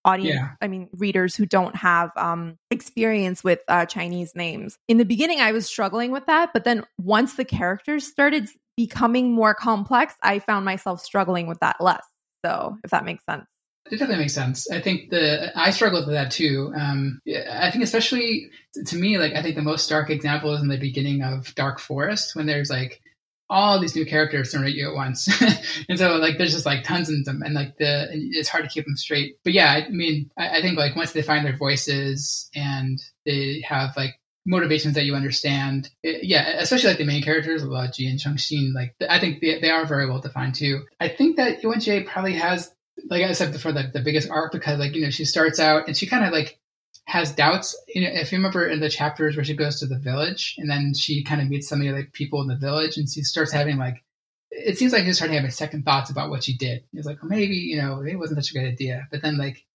Audience, 0.04 0.36
Yeah. 0.36 0.50
I 0.62 0.68
mean, 0.68 0.90
readers 0.94 1.36
who 1.36 1.46
don't 1.46 1.76
have 1.76 2.10
um, 2.16 2.58
experience 2.72 3.44
with 3.44 3.60
uh, 3.68 3.86
Chinese 3.86 4.36
names. 4.36 4.78
In 4.88 4.98
the 4.98 5.06
beginning, 5.06 5.42
I 5.42 5.52
was 5.52 5.68
struggling 5.68 6.12
with 6.12 6.26
that. 6.26 6.54
But 6.54 6.64
then 6.64 6.86
once 6.98 7.36
the 7.36 7.46
characters 7.46 8.08
started 8.08 8.50
becoming 8.76 9.32
more 9.32 9.54
complex, 9.54 10.16
I 10.24 10.40
found 10.40 10.66
myself 10.66 11.02
struggling 11.02 11.46
with 11.46 11.60
that 11.60 11.80
less. 11.80 12.04
So, 12.44 12.78
if 12.84 12.90
that 12.90 13.06
makes 13.06 13.24
sense. 13.26 13.46
It 13.88 13.98
definitely 13.98 14.18
makes 14.24 14.34
sense. 14.34 14.70
I 14.72 14.80
think 14.80 15.10
the 15.10 15.52
I 15.58 15.72
struggled 15.72 16.06
with 16.08 16.16
that 16.16 16.32
too. 16.32 16.72
Um, 16.78 17.20
I 17.50 17.72
think 17.72 17.84
especially 17.84 18.50
to 18.86 18.96
me, 18.96 19.18
like 19.18 19.34
I 19.34 19.42
think 19.42 19.56
the 19.56 19.62
most 19.62 19.84
stark 19.86 20.10
example 20.10 20.54
is 20.54 20.62
in 20.62 20.68
the 20.70 20.78
beginning 20.78 21.24
of 21.24 21.54
Dark 21.56 21.80
Forest 21.80 22.36
when 22.36 22.46
there's 22.46 22.70
like 22.70 23.02
all 23.50 23.82
these 23.82 23.96
new 23.96 24.06
characters 24.06 24.52
thrown 24.52 24.64
at 24.64 24.72
you 24.74 24.88
at 24.88 24.96
once, 24.96 25.28
and 25.90 26.00
so 26.00 26.16
like 26.18 26.38
there's 26.38 26.54
just 26.54 26.66
like 26.66 26.84
tons 26.84 27.10
of 27.10 27.26
them, 27.26 27.42
and 27.44 27.54
like 27.54 27.76
the 27.78 28.08
it's 28.14 28.48
hard 28.48 28.64
to 28.64 28.70
keep 28.70 28.86
them 28.86 28.96
straight. 28.96 29.36
But 29.44 29.52
yeah, 29.54 29.72
I 29.86 29.90
mean, 29.90 30.30
I, 30.38 30.60
I 30.60 30.62
think 30.62 30.78
like 30.78 30.96
once 30.96 31.12
they 31.12 31.22
find 31.22 31.46
their 31.46 31.58
voices 31.58 32.50
and 32.56 32.98
they 33.26 33.62
have 33.68 33.98
like 33.98 34.16
motivations 34.46 34.96
that 34.96 35.04
you 35.04 35.16
understand, 35.16 35.90
it- 36.02 36.24
yeah, 36.24 36.60
especially 36.60 36.90
like 36.92 36.98
the 36.98 37.04
main 37.04 37.24
characters, 37.24 37.64
Ji 37.94 38.08
and 38.08 38.20
Cheng 38.20 38.36
Xin, 38.36 38.74
like 38.74 38.96
I 39.10 39.20
think 39.20 39.42
they, 39.42 39.60
they 39.60 39.70
are 39.70 39.86
very 39.86 40.08
well 40.08 40.20
defined 40.22 40.56
too. 40.56 40.86
I 41.02 41.10
think 41.10 41.36
that 41.36 41.62
Ye 41.62 41.70
Wenjie 41.70 42.06
probably 42.08 42.34
has 42.36 42.72
like 43.10 43.24
I 43.24 43.31
said 43.33 43.51
before, 43.51 43.71
the, 43.71 43.89
the 43.93 44.01
biggest 44.01 44.29
arc 44.29 44.51
because 44.51 44.79
like 44.79 44.95
you 44.95 45.01
know 45.01 45.10
she 45.10 45.25
starts 45.25 45.60
out 45.60 45.88
and 45.88 45.95
she 45.95 46.07
kind 46.07 46.25
of 46.25 46.31
like 46.31 46.60
has 47.05 47.31
doubts. 47.31 47.77
You 47.88 48.01
know, 48.01 48.10
if 48.13 48.31
you 48.31 48.38
remember 48.38 48.67
in 48.67 48.79
the 48.79 48.89
chapters 48.89 49.36
where 49.36 49.45
she 49.45 49.55
goes 49.55 49.79
to 49.79 49.86
the 49.86 49.98
village 49.98 50.55
and 50.57 50.69
then 50.69 50.93
she 50.93 51.24
kind 51.24 51.41
of 51.41 51.50
meets 51.50 51.67
some 51.67 51.79
of 51.79 51.86
the 51.86 51.91
other 51.91 52.07
people 52.12 52.41
in 52.41 52.48
the 52.48 52.55
village 52.55 52.98
and 52.98 53.10
she 53.10 53.21
starts 53.24 53.51
having 53.51 53.77
like, 53.77 54.03
it 54.51 54.77
seems 54.77 54.93
like 54.93 55.03
she's 55.05 55.17
starting 55.17 55.36
having 55.36 55.51
second 55.51 55.83
thoughts 55.83 56.10
about 56.10 56.29
what 56.29 56.43
she 56.43 56.55
did. 56.55 56.83
It's 56.93 57.07
like, 57.07 57.21
well, 57.21 57.29
maybe, 57.29 57.55
you 57.55 57.81
know, 57.81 57.98
maybe 57.98 58.12
it 58.12 58.19
wasn't 58.19 58.43
such 58.43 58.51
a 58.51 58.60
good 58.60 58.67
idea. 58.67 59.07
But 59.12 59.21
then 59.21 59.38
like 59.38 59.65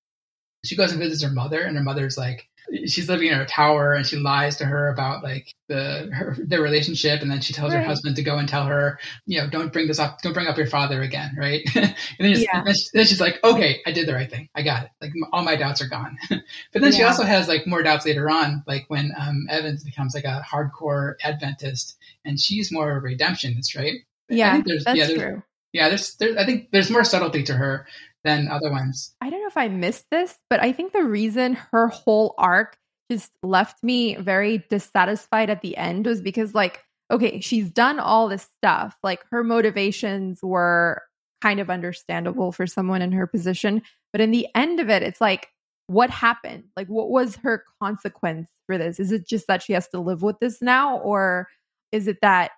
she 0.65 0.77
goes 0.77 0.93
and 0.93 1.01
visits 1.01 1.23
her 1.23 1.31
mother 1.31 1.61
and 1.61 1.77
her 1.77 1.83
mother's 1.83 2.17
like, 2.19 2.49
she's 2.87 3.09
living 3.09 3.29
in 3.29 3.35
her 3.35 3.45
tower 3.45 3.93
and 3.93 4.07
she 4.07 4.17
lies 4.17 4.57
to 4.57 4.65
her 4.65 4.89
about 4.89 5.23
like 5.23 5.55
the 5.69 6.09
her 6.13 6.37
their 6.39 6.63
relationship. 6.63 7.23
And 7.23 7.31
then 7.31 7.41
she 7.41 7.53
tells 7.53 7.73
right. 7.73 7.81
her 7.81 7.87
husband 7.87 8.17
to 8.17 8.23
go 8.23 8.39
and 8.39 8.49
tell 8.49 8.67
her 8.67 8.99
you 9.27 9.41
know 9.41 9.49
don't 9.49 9.73
bring 9.73 9.87
this 9.87 9.99
up 9.99 10.21
don't 10.23 10.33
bring 10.33 10.47
up 10.47 10.57
your 10.57 10.67
father 10.67 11.03
again. 11.03 11.35
Right. 11.37 11.67
And 12.19 12.35
then, 12.35 12.41
yeah. 12.41 12.63
then, 12.65 12.75
she, 12.75 12.85
then, 12.95 13.05
she's 13.05 13.21
like 13.21 13.43
okay 13.45 13.81
i 13.87 13.93
did 13.93 14.07
the 14.07 14.15
right 14.15 14.31
thing. 14.31 14.49
I 14.55 14.63
got 14.63 14.85
it. 14.85 14.91
Like 15.01 15.13
all 15.33 15.43
my 15.43 15.57
doubts 15.57 15.83
are 15.83 15.89
gone. 15.89 16.17
But 16.73 16.83
then 16.83 16.93
yeah. 16.93 16.99
she 16.99 17.03
also 17.05 17.25
has 17.25 17.49
like 17.49 17.67
more 17.67 17.83
doubts 17.83 18.07
later 18.07 18.31
on 18.31 18.63
like 18.67 18.85
when 18.89 19.13
um, 19.19 19.47
evans 19.51 19.85
becomes 19.85 20.15
like 20.15 20.25
a 20.25 20.45
hardcore 20.49 21.15
adventist 21.23 21.97
and 22.25 22.39
she's 22.39 22.73
more 22.73 22.97
of 22.97 23.05
a 23.05 23.07
redemptionist 23.07 23.77
right? 23.77 23.95
Yeah 24.29 24.63
that's 24.85 24.99
yeah, 24.99 25.15
true. 25.15 25.43
yeah 25.73 25.89
there's, 25.89 26.17
there's 26.17 26.37
i 26.37 26.45
think 26.45 26.71
there's 26.73 26.91
more 26.91 27.05
subtlety 27.05 27.43
to 27.45 27.55
her 27.55 27.87
than 28.27 28.49
other 28.49 28.71
ones. 28.71 29.15
I 29.23 29.31
don't 29.31 29.41
know 29.41 29.49
if 29.49 29.57
I 29.57 29.69
missed 29.69 30.05
this, 30.11 30.37
but 30.51 30.61
I 30.61 30.73
think 30.73 30.93
the 30.93 31.05
reason 31.05 31.55
her 31.55 31.87
whole 31.89 32.35
arc 32.37 32.77
just 33.11 33.33
left 33.43 33.83
me 33.83 34.17
very 34.17 34.67
dissatisfied 34.69 35.49
at 35.49 35.63
the 35.63 35.77
end 35.77 36.07
was 36.07 36.21
because, 36.21 36.55
like, 36.55 36.85
okay, 37.11 37.41
she's 37.41 37.71
done 37.71 37.99
all 37.99 38.29
this 38.29 38.49
stuff. 38.59 38.97
Like, 39.03 39.25
her 39.31 39.45
motivations 39.45 40.41
were 40.43 41.03
kind 41.41 41.61
of 41.61 41.71
understandable 41.71 42.51
for 42.51 42.67
someone 42.67 43.01
in 43.01 43.13
her 43.13 43.27
position. 43.27 43.83
But 44.13 44.21
in 44.21 44.33
the 44.33 44.49
end 44.55 44.81
of 44.81 44.91
it, 44.91 45.03
it's 45.03 45.21
like, 45.21 45.49
what 45.87 46.11
happened? 46.11 46.65
Like, 46.77 46.89
what 46.89 47.11
was 47.11 47.37
her 47.37 47.63
consequence 47.81 48.51
for 48.67 48.77
this? 48.77 48.99
Is 48.99 49.13
it 49.13 49.29
just 49.29 49.47
that 49.47 49.63
she 49.63 49.73
has 49.73 49.87
to 49.89 50.01
live 50.01 50.23
with 50.23 50.41
this 50.41 50.61
now? 50.61 50.99
Or 50.99 51.47
is 51.93 52.09
it 52.09 52.19
that 52.23 52.51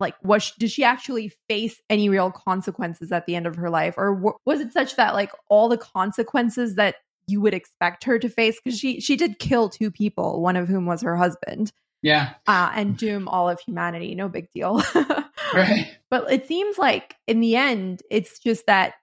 like 0.00 0.14
was 0.22 0.52
did 0.58 0.70
she 0.70 0.82
actually 0.82 1.32
face 1.48 1.80
any 1.90 2.08
real 2.08 2.30
consequences 2.30 3.12
at 3.12 3.26
the 3.26 3.36
end 3.36 3.46
of 3.46 3.56
her 3.56 3.70
life? 3.70 3.94
Or 3.96 4.14
w- 4.14 4.36
was 4.46 4.60
it 4.60 4.72
such 4.72 4.96
that 4.96 5.14
like 5.14 5.32
all 5.48 5.68
the 5.68 5.78
consequences 5.78 6.74
that 6.76 6.96
you 7.26 7.40
would 7.40 7.54
expect 7.54 8.04
her 8.04 8.18
to 8.18 8.28
face? 8.28 8.58
Because 8.62 8.78
she 8.78 9.00
she 9.00 9.16
did 9.16 9.38
kill 9.38 9.68
two 9.68 9.90
people 9.90 10.40
one 10.40 10.56
of 10.56 10.68
whom 10.68 10.86
was 10.86 11.02
her 11.02 11.16
husband. 11.16 11.72
Yeah. 12.02 12.34
Uh, 12.46 12.72
and 12.74 12.96
doom 12.96 13.28
all 13.28 13.48
of 13.50 13.60
humanity. 13.60 14.14
No 14.14 14.28
big 14.28 14.48
deal. 14.54 14.82
Right. 15.52 15.96
But 16.10 16.32
it 16.32 16.46
seems 16.46 16.78
like 16.78 17.16
in 17.26 17.40
the 17.40 17.56
end 17.56 18.02
it's 18.08 18.38
just 18.38 18.66
that 18.66 18.94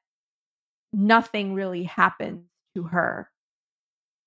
nothing 0.93 1.53
really 1.53 1.83
happened 1.83 2.43
to 2.75 2.83
her 2.83 3.29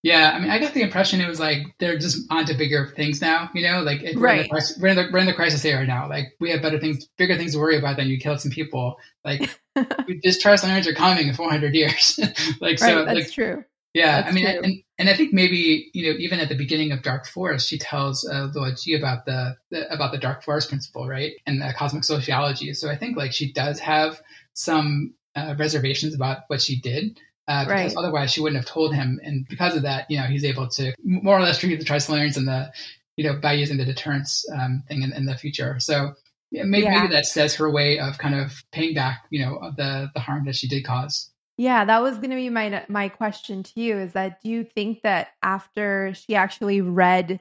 yeah, 0.03 0.33
I 0.35 0.41
mean, 0.41 0.51
I 0.51 0.59
got 0.59 0.73
the 0.73 0.81
impression 0.81 1.21
it 1.21 1.29
was 1.29 1.39
like 1.39 1.59
they're 1.79 1.99
just 1.99 2.27
onto 2.31 2.57
bigger 2.57 2.87
things 2.97 3.21
now. 3.21 3.51
You 3.55 3.63
know, 3.63 3.83
like 3.83 4.03
it, 4.03 4.17
we're, 4.17 4.29
in 4.29 4.49
the, 4.49 4.77
we're, 4.81 4.89
in 4.89 4.97
the, 4.97 5.09
we're 5.13 5.19
in 5.19 5.27
the 5.27 5.35
crisis 5.35 5.65
era 5.65 5.87
now. 5.87 6.09
Like 6.09 6.35
we 6.41 6.51
have 6.51 6.63
better 6.63 6.79
things, 6.79 7.07
bigger 7.19 7.37
things 7.37 7.53
to 7.53 7.59
worry 7.59 7.77
about 7.77 7.99
than 7.99 8.09
you 8.09 8.19
killed 8.19 8.41
some 8.41 8.51
people. 8.51 8.97
Like 9.27 9.41
just 10.25 10.43
Trisolarans 10.43 10.87
are 10.87 10.95
coming 10.95 11.29
in 11.29 11.35
400 11.35 11.75
years. 11.75 12.19
like 12.61 12.79
so, 12.79 13.05
that's 13.05 13.15
like, 13.15 13.31
true. 13.31 13.65
Yeah, 13.93 14.23
that's 14.23 14.29
I 14.29 14.33
mean, 14.33 14.47
and, 14.47 14.83
and 14.99 15.11
I 15.11 15.17
think 15.17 15.35
maybe 15.35 15.91
you 15.93 16.11
know 16.11 16.19
even 16.19 16.41
at 16.41 16.49
the 16.49 16.57
beginning 16.57 16.93
of 16.93 17.03
Dark 17.03 17.27
Forest, 17.27 17.69
she 17.69 17.77
tells 17.77 18.27
uh, 18.27 18.49
Luo 18.55 18.99
about 18.99 19.27
the, 19.27 19.57
the 19.71 19.93
about 19.93 20.13
the 20.13 20.19
Dark 20.19 20.45
Forest 20.45 20.71
principle, 20.71 21.09
right, 21.09 21.33
and 21.45 21.61
the 21.61 21.75
cosmic 21.77 22.05
sociology. 22.05 22.73
So 22.73 22.89
I 22.89 22.97
think 22.97 23.19
like 23.19 23.33
she 23.33 23.53
does 23.53 23.81
have 23.81 24.23
some 24.55 25.13
uh, 25.37 25.57
reservations 25.59 26.15
about 26.15 26.45
what 26.47 26.63
she 26.63 26.81
did 26.81 27.19
uh, 27.49 27.65
because 27.65 27.95
right. 27.95 27.97
otherwise 27.97 28.33
she 28.33 28.41
wouldn't 28.41 28.63
have 28.63 28.71
told 28.71 28.95
him. 28.95 29.21
And 29.23 29.47
because 29.49 29.77
of 29.77 29.83
that, 29.83 30.11
you 30.11 30.19
know, 30.19 30.27
he's 30.27 30.45
able 30.45 30.69
to 30.69 30.93
more 31.03 31.37
or 31.37 31.43
less 31.43 31.59
treat 31.59 31.79
the 31.79 31.85
Trisolarans 31.85 32.37
and 32.37 32.47
the, 32.47 32.73
you 33.17 33.25
know, 33.25 33.39
by 33.41 33.55
using 33.55 33.77
the 33.77 33.85
deterrence 33.85 34.45
um, 34.53 34.83
thing 34.89 35.03
in, 35.03 35.13
in, 35.13 35.27
the 35.27 35.37
future. 35.37 35.79
So 35.81 36.13
yeah, 36.51 36.65
maybe, 36.65 36.85
yeah. 36.85 37.01
maybe 37.01 37.13
that 37.13 37.27
says 37.27 37.55
her 37.57 37.71
way 37.71 37.99
of 37.99 38.19
kind 38.19 38.35
of 38.35 38.63
paying 38.73 38.95
back, 38.95 39.25
you 39.31 39.45
know, 39.45 39.73
the 39.77 40.11
the 40.15 40.21
harm 40.21 40.45
that 40.47 40.57
she 40.57 40.69
did 40.69 40.85
cause. 40.85 41.31
Yeah, 41.57 41.85
that 41.85 42.03
was 42.03 42.17
going 42.17 42.31
to 42.31 42.37
be 42.37 42.49
my 42.49 42.85
my 42.89 43.09
question 43.09 43.63
to 43.63 43.81
you. 43.81 43.99
Is 43.99 44.13
that 44.15 44.43
do 44.43 44.49
you 44.49 44.65
think 44.65 45.03
that 45.03 45.29
after 45.43 46.15
she 46.15 46.35
actually 46.35 46.81
read 46.81 47.41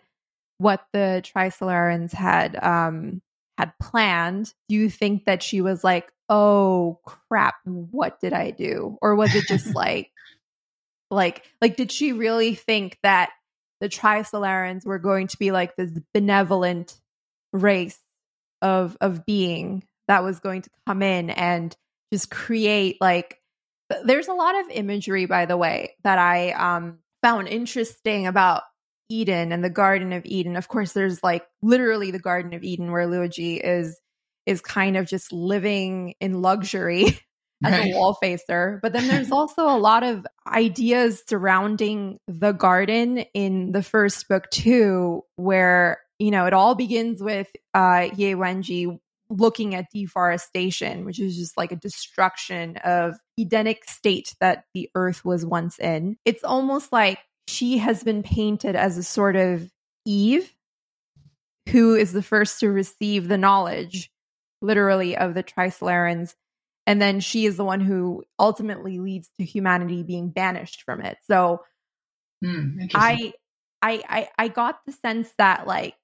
what 0.58 0.86
the 0.92 1.24
Trisolarans 1.24 2.14
had 2.14 2.62
um, 2.62 3.22
had 3.58 3.72
planned, 3.80 4.54
do 4.68 4.76
you 4.76 4.90
think 4.90 5.26
that 5.26 5.42
she 5.42 5.62
was 5.62 5.84
like, 5.84 6.12
oh 6.30 7.00
crap, 7.06 7.56
what 7.66 8.20
did 8.22 8.34
I 8.34 8.52
do? 8.52 8.98
Or 9.02 9.16
was 9.16 9.36
it 9.36 9.48
just 9.48 9.68
like, 9.76 10.12
like, 11.12 11.44
like, 11.62 11.76
did 11.76 11.92
she 11.92 12.14
really 12.14 12.56
think 12.56 12.98
that 13.04 13.32
the 13.82 13.90
Trisolarans 13.90 14.86
were 14.86 15.00
going 15.00 15.28
to 15.28 15.38
be 15.38 15.52
like 15.52 15.76
this 15.76 15.92
benevolent 16.14 17.00
race 17.52 18.00
of 18.62 18.98
of 19.02 19.26
being 19.26 19.84
that 20.08 20.24
was 20.24 20.40
going 20.40 20.62
to 20.62 20.70
come 20.86 21.02
in 21.02 21.30
and 21.30 21.76
just 22.12 22.30
create 22.30 22.98
like 23.00 23.40
there's 24.04 24.28
a 24.28 24.34
lot 24.34 24.60
of 24.60 24.70
imagery 24.70 25.26
by 25.26 25.46
the 25.46 25.58
way 25.58 25.96
that 26.04 26.20
i 26.20 26.52
um 26.52 27.00
found 27.24 27.48
interesting 27.48 28.28
about 28.28 28.64
eden 29.10 29.52
and 29.52 29.64
the 29.64 29.70
garden 29.70 30.14
of 30.14 30.26
eden 30.26 30.56
of 30.56 30.68
course 30.68 30.92
there's 30.92 31.24
like 31.24 31.46
literally 31.62 32.12
the 32.12 32.20
garden 32.20 32.54
of 32.54 32.64
eden 32.64 32.92
where 32.92 33.08
Luoji 33.08 33.60
is 33.64 34.00
is 34.50 34.62
kind 34.62 34.98
of 34.98 35.06
just 35.08 35.32
living 35.32 36.16
in 36.20 36.42
luxury 36.42 37.06
as 37.64 37.72
right. 37.72 37.94
a 37.94 37.98
wall 37.98 38.16
facer. 38.16 38.80
But 38.82 38.94
then 38.94 39.08
there's 39.08 39.32
also 39.32 39.70
a 39.70 39.78
lot 39.78 40.04
of 40.04 40.26
ideas 40.48 41.24
surrounding 41.28 42.20
the 42.28 42.52
garden 42.52 43.20
in 43.34 43.72
the 43.72 43.84
first 43.84 44.28
book 44.28 44.50
too, 44.50 45.24
where 45.36 46.00
you 46.18 46.32
know 46.32 46.46
it 46.46 46.54
all 46.54 46.76
begins 46.76 47.22
with 47.22 47.48
uh, 47.74 48.10
Ye 48.16 48.34
Wenjie 48.34 49.00
looking 49.30 49.76
at 49.76 49.86
deforestation, 49.94 51.06
which 51.06 51.20
is 51.20 51.38
just 51.38 51.56
like 51.56 51.72
a 51.72 51.76
destruction 51.76 52.78
of 52.78 53.16
Edenic 53.38 53.88
state 53.88 54.34
that 54.42 54.64
the 54.74 54.90
earth 54.96 55.24
was 55.24 55.46
once 55.46 55.78
in. 55.78 56.18
It's 56.26 56.44
almost 56.44 56.92
like 56.92 57.20
she 57.48 57.78
has 57.78 58.04
been 58.04 58.24
painted 58.24 58.76
as 58.76 58.98
a 58.98 59.04
sort 59.04 59.36
of 59.36 59.70
Eve 60.06 60.52
who 61.70 61.94
is 61.94 62.12
the 62.12 62.24
first 62.24 62.60
to 62.60 62.70
receive 62.70 63.28
the 63.28 63.38
knowledge 63.38 64.12
literally 64.62 65.18
of 65.18 65.34
the 65.34 65.44
Trisolarans. 65.44 66.36
And 66.88 67.02
then 67.02 67.20
she 67.20 67.46
is 67.46 67.58
the 67.58 67.66
one 67.66 67.82
who 67.82 68.24
ultimately 68.40 69.00
leads 69.00 69.30
to 69.38 69.46
humanity 69.46 70.04
being 70.04 70.30
banished 70.30 70.84
from 70.84 71.02
it. 71.02 71.18
So 71.28 71.64
hmm, 72.44 72.86
I, 72.94 73.34
I 73.82 74.04
I 74.10 74.30
I 74.38 74.48
got 74.48 74.80
the 74.86 74.92
sense 74.92 75.32
that 75.38 75.68
like 75.68 75.96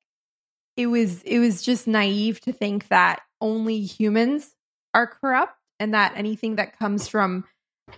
it 0.77 0.87
was 0.87 1.21
it 1.23 1.39
was 1.39 1.61
just 1.61 1.87
naive 1.87 2.41
to 2.41 2.53
think 2.53 2.87
that 2.89 3.21
only 3.41 3.81
humans 3.81 4.53
are 4.93 5.07
corrupt 5.07 5.57
and 5.79 5.93
that 5.93 6.13
anything 6.15 6.55
that 6.55 6.77
comes 6.77 7.07
from 7.07 7.45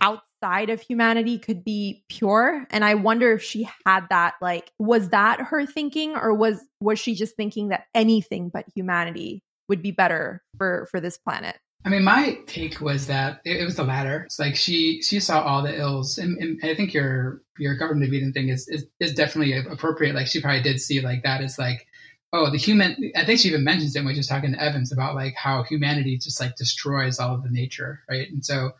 outside 0.00 0.70
of 0.70 0.80
humanity 0.80 1.38
could 1.38 1.64
be 1.64 2.04
pure 2.08 2.66
and 2.70 2.84
i 2.84 2.94
wonder 2.94 3.32
if 3.32 3.42
she 3.42 3.68
had 3.86 4.06
that 4.10 4.34
like 4.42 4.70
was 4.78 5.08
that 5.08 5.40
her 5.40 5.64
thinking 5.64 6.14
or 6.14 6.34
was 6.34 6.60
was 6.80 6.98
she 6.98 7.14
just 7.14 7.34
thinking 7.36 7.68
that 7.68 7.84
anything 7.94 8.50
but 8.52 8.66
humanity 8.74 9.42
would 9.68 9.82
be 9.82 9.90
better 9.90 10.42
for 10.56 10.86
for 10.90 11.00
this 11.00 11.18
planet 11.18 11.56
I 11.84 11.90
mean, 11.90 12.04
my 12.04 12.38
take 12.46 12.80
was 12.80 13.06
that 13.06 13.40
it, 13.44 13.60
it, 13.60 13.64
was 13.64 13.76
the 13.76 13.84
latter. 13.84 14.24
It's 14.24 14.38
like 14.38 14.56
she 14.56 15.00
she 15.00 15.20
saw 15.20 15.42
all 15.42 15.62
the 15.62 15.78
ills, 15.78 16.18
and, 16.18 16.36
and 16.38 16.60
I 16.62 16.74
think 16.74 16.92
your 16.92 17.40
your 17.56 17.76
government 17.76 18.12
Eden 18.12 18.32
thing 18.32 18.48
is, 18.48 18.68
is 18.68 18.84
is 18.98 19.14
definitely 19.14 19.56
appropriate. 19.56 20.14
Like 20.14 20.26
she 20.26 20.40
probably 20.40 20.62
did 20.62 20.80
see 20.80 21.00
like 21.00 21.22
that 21.22 21.40
as 21.40 21.58
like, 21.58 21.86
oh, 22.32 22.50
the 22.50 22.58
human. 22.58 23.12
I 23.16 23.24
think 23.24 23.38
she 23.38 23.48
even 23.48 23.64
mentions 23.64 23.94
it 23.94 24.04
when 24.04 24.14
she's 24.16 24.26
talking 24.26 24.52
to 24.52 24.62
Evans 24.62 24.90
about 24.90 25.14
like 25.14 25.34
how 25.36 25.62
humanity 25.62 26.18
just 26.18 26.40
like 26.40 26.56
destroys 26.56 27.20
all 27.20 27.34
of 27.34 27.44
the 27.44 27.50
nature, 27.50 28.00
right? 28.10 28.28
And 28.28 28.44
so, 28.44 28.72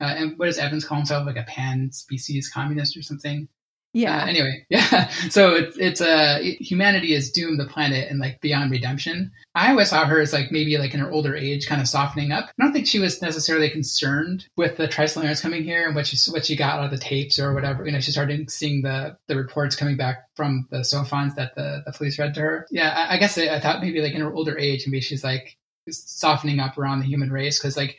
uh, 0.00 0.14
and 0.16 0.38
what 0.38 0.46
does 0.46 0.58
Evans 0.58 0.84
call 0.84 0.98
himself? 0.98 1.26
Like 1.26 1.36
a 1.36 1.44
pan 1.44 1.90
species 1.90 2.50
communist 2.50 2.98
or 2.98 3.02
something? 3.02 3.48
Yeah. 3.94 4.22
Uh, 4.22 4.26
anyway, 4.26 4.64
yeah. 4.70 5.08
So 5.28 5.54
it's 5.54 5.76
it's 5.76 6.00
uh 6.00 6.38
humanity 6.42 7.14
is 7.14 7.30
doomed 7.30 7.60
the 7.60 7.66
planet 7.66 8.08
and 8.10 8.18
like 8.18 8.40
beyond 8.40 8.70
redemption. 8.70 9.30
I 9.54 9.70
always 9.70 9.90
saw 9.90 10.06
her 10.06 10.20
as 10.20 10.32
like 10.32 10.50
maybe 10.50 10.78
like 10.78 10.94
in 10.94 11.00
her 11.00 11.10
older 11.10 11.36
age, 11.36 11.66
kind 11.66 11.80
of 11.80 11.88
softening 11.88 12.32
up. 12.32 12.46
I 12.48 12.62
don't 12.62 12.72
think 12.72 12.86
she 12.86 12.98
was 12.98 13.20
necessarily 13.20 13.68
concerned 13.68 14.46
with 14.56 14.76
the 14.76 14.88
Trisolarans 14.88 15.42
coming 15.42 15.62
here 15.62 15.86
and 15.86 15.94
what 15.94 16.06
she 16.06 16.16
what 16.30 16.46
she 16.46 16.56
got 16.56 16.78
out 16.78 16.86
of 16.86 16.90
the 16.90 16.98
tapes 16.98 17.38
or 17.38 17.52
whatever. 17.52 17.84
You 17.84 17.92
know, 17.92 18.00
she 18.00 18.12
started 18.12 18.50
seeing 18.50 18.82
the 18.82 19.16
the 19.28 19.36
reports 19.36 19.76
coming 19.76 19.96
back 19.98 20.24
from 20.36 20.66
the 20.70 20.84
Sophons 20.84 21.34
that 21.34 21.54
the 21.54 21.82
the 21.84 21.92
police 21.92 22.18
read 22.18 22.34
to 22.34 22.40
her. 22.40 22.66
Yeah, 22.70 22.90
I, 22.90 23.14
I 23.14 23.18
guess 23.18 23.36
I, 23.36 23.48
I 23.48 23.60
thought 23.60 23.82
maybe 23.82 24.00
like 24.00 24.14
in 24.14 24.22
her 24.22 24.32
older 24.32 24.58
age, 24.58 24.86
maybe 24.86 25.02
she's 25.02 25.24
like 25.24 25.58
softening 25.90 26.60
up 26.60 26.78
around 26.78 27.00
the 27.00 27.06
human 27.06 27.30
race 27.30 27.58
because 27.58 27.76
like 27.76 27.98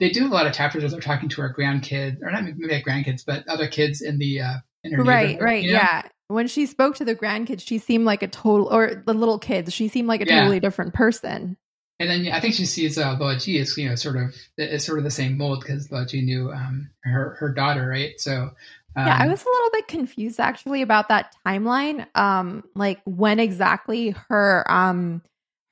they 0.00 0.10
do 0.10 0.26
a 0.26 0.28
lot 0.28 0.46
of 0.46 0.52
chapters 0.52 0.82
where 0.82 0.90
they're 0.90 1.00
talking 1.00 1.28
to 1.28 1.42
her 1.42 1.54
grandkids, 1.56 2.22
or 2.22 2.30
not 2.30 2.44
maybe 2.44 2.66
like 2.66 2.84
grandkids, 2.84 3.24
but 3.26 3.46
other 3.48 3.68
kids 3.68 4.00
in 4.00 4.18
the 4.18 4.40
uh, 4.40 4.54
right 4.84 5.40
right 5.40 5.64
you 5.64 5.72
know? 5.72 5.78
yeah 5.78 6.02
when 6.28 6.46
she 6.46 6.66
spoke 6.66 6.96
to 6.96 7.04
the 7.04 7.14
grandkids 7.14 7.66
she 7.66 7.78
seemed 7.78 8.04
like 8.04 8.22
a 8.22 8.28
total 8.28 8.66
or 8.72 9.02
the 9.06 9.14
little 9.14 9.38
kids 9.38 9.72
she 9.72 9.88
seemed 9.88 10.08
like 10.08 10.20
a 10.20 10.26
yeah. 10.26 10.40
totally 10.40 10.60
different 10.60 10.94
person 10.94 11.56
and 12.00 12.08
then 12.08 12.32
I 12.32 12.40
think 12.40 12.54
she 12.54 12.66
sees 12.66 12.96
uh, 12.96 13.16
Luoji 13.16 13.60
as 13.60 13.76
you 13.76 13.88
know 13.88 13.96
sort 13.96 14.16
of 14.16 14.34
it's 14.56 14.84
sort 14.84 14.98
of 14.98 15.04
the 15.04 15.10
same 15.10 15.36
mold 15.36 15.60
because 15.60 15.88
Luoji 15.88 16.22
knew 16.22 16.52
um, 16.52 16.90
her 17.02 17.36
her 17.40 17.52
daughter, 17.52 17.88
right? 17.88 18.20
So 18.20 18.50
Um, 18.96 19.06
yeah, 19.06 19.16
I 19.18 19.26
was 19.26 19.42
a 19.42 19.48
little 19.48 19.70
bit 19.72 19.88
confused 19.88 20.38
actually 20.38 20.82
about 20.82 21.08
that 21.08 21.34
timeline. 21.46 22.06
Um, 22.16 22.64
like 22.74 23.00
when 23.04 23.40
exactly 23.40 24.14
her 24.28 24.64
um 24.70 25.22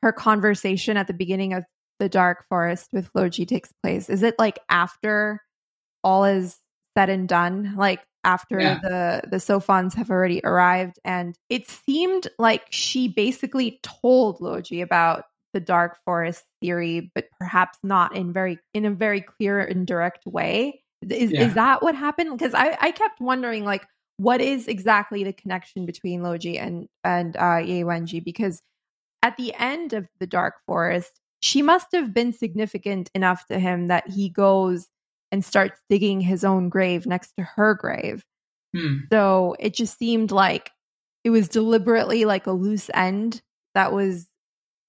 her 0.03 0.13
conversation 0.13 0.97
at 0.97 1.07
the 1.07 1.15
beginning 1.15 1.53
of 1.53 1.65
the 2.01 2.09
Dark 2.09 2.45
Forest 2.49 2.91
with 2.93 3.13
Luoji 3.13 3.47
takes 3.47 3.73
place. 3.83 4.11
Is 4.11 4.23
it 4.23 4.35
like 4.39 4.59
after 4.69 5.41
all 6.03 6.25
is 6.25 6.59
said 6.97 7.09
and 7.09 7.29
done? 7.29 7.75
Like 7.77 8.01
after 8.26 8.61
Yeah. 8.61 8.78
the 8.83 9.23
the 9.30 9.40
Sophons 9.40 9.95
have 9.95 10.11
already 10.11 10.40
arrived, 10.45 10.99
and 11.04 11.35
it 11.49 11.68
seemed 11.71 12.28
like 12.38 12.64
she 12.71 13.09
basically 13.09 13.80
told 13.83 14.40
Luoji 14.40 14.83
about 14.83 15.25
the 15.54 15.61
Dark 15.61 15.99
Forest 16.04 16.45
theory, 16.61 17.11
but 17.14 17.28
perhaps 17.38 17.78
not 17.83 18.14
in 18.14 18.33
very 18.33 18.59
in 18.75 18.85
a 18.85 18.90
very 18.90 19.23
clear 19.23 19.61
and 19.61 19.87
direct 19.87 20.26
way. 20.26 20.83
Is 21.09 21.33
Yeah. 21.33 21.42
is 21.47 21.54
that 21.54 21.83
what 21.83 21.95
happened? 21.95 22.37
Because 22.38 22.52
I 22.54 22.76
I 22.80 22.90
kept 22.90 23.21
wondering 23.21 23.64
like 23.64 23.87
what 24.18 24.40
is 24.40 24.66
exactly 24.68 25.25
the 25.25 25.33
connection 25.33 25.87
between 25.87 26.21
Luoji 26.23 26.61
and 26.61 26.88
and 27.04 27.37
uh, 27.37 27.59
Ye 27.64 27.83
Wenjie? 27.85 28.25
Because 28.25 28.62
at 29.23 29.37
the 29.37 29.54
end 29.54 29.92
of 29.92 30.09
the 30.21 30.26
Dark 30.26 30.54
Forest, 30.66 31.21
she 31.40 31.62
must 31.62 31.88
have 31.92 32.12
been 32.14 32.33
significant 32.33 33.11
enough 33.14 33.47
to 33.47 33.59
him 33.59 33.88
that 33.88 34.09
he 34.09 34.28
goes 34.30 34.88
and 35.33 35.45
starts 35.45 35.80
digging 35.88 36.21
his 36.21 36.45
own 36.45 36.68
grave 36.68 37.06
next 37.06 37.33
to 37.38 37.45
her 37.45 37.75
grave. 37.75 38.25
hmm. 38.75 38.99
So 39.11 39.56
it 39.59 39.75
just 39.75 39.99
seemed 39.99 40.30
like 40.30 40.71
it 41.25 41.30
was 41.30 41.49
deliberately 41.49 42.25
like 42.25 42.47
a 42.47 42.52
loose 42.52 42.90
end 42.95 43.42
that 43.75 43.92
was 43.92 44.28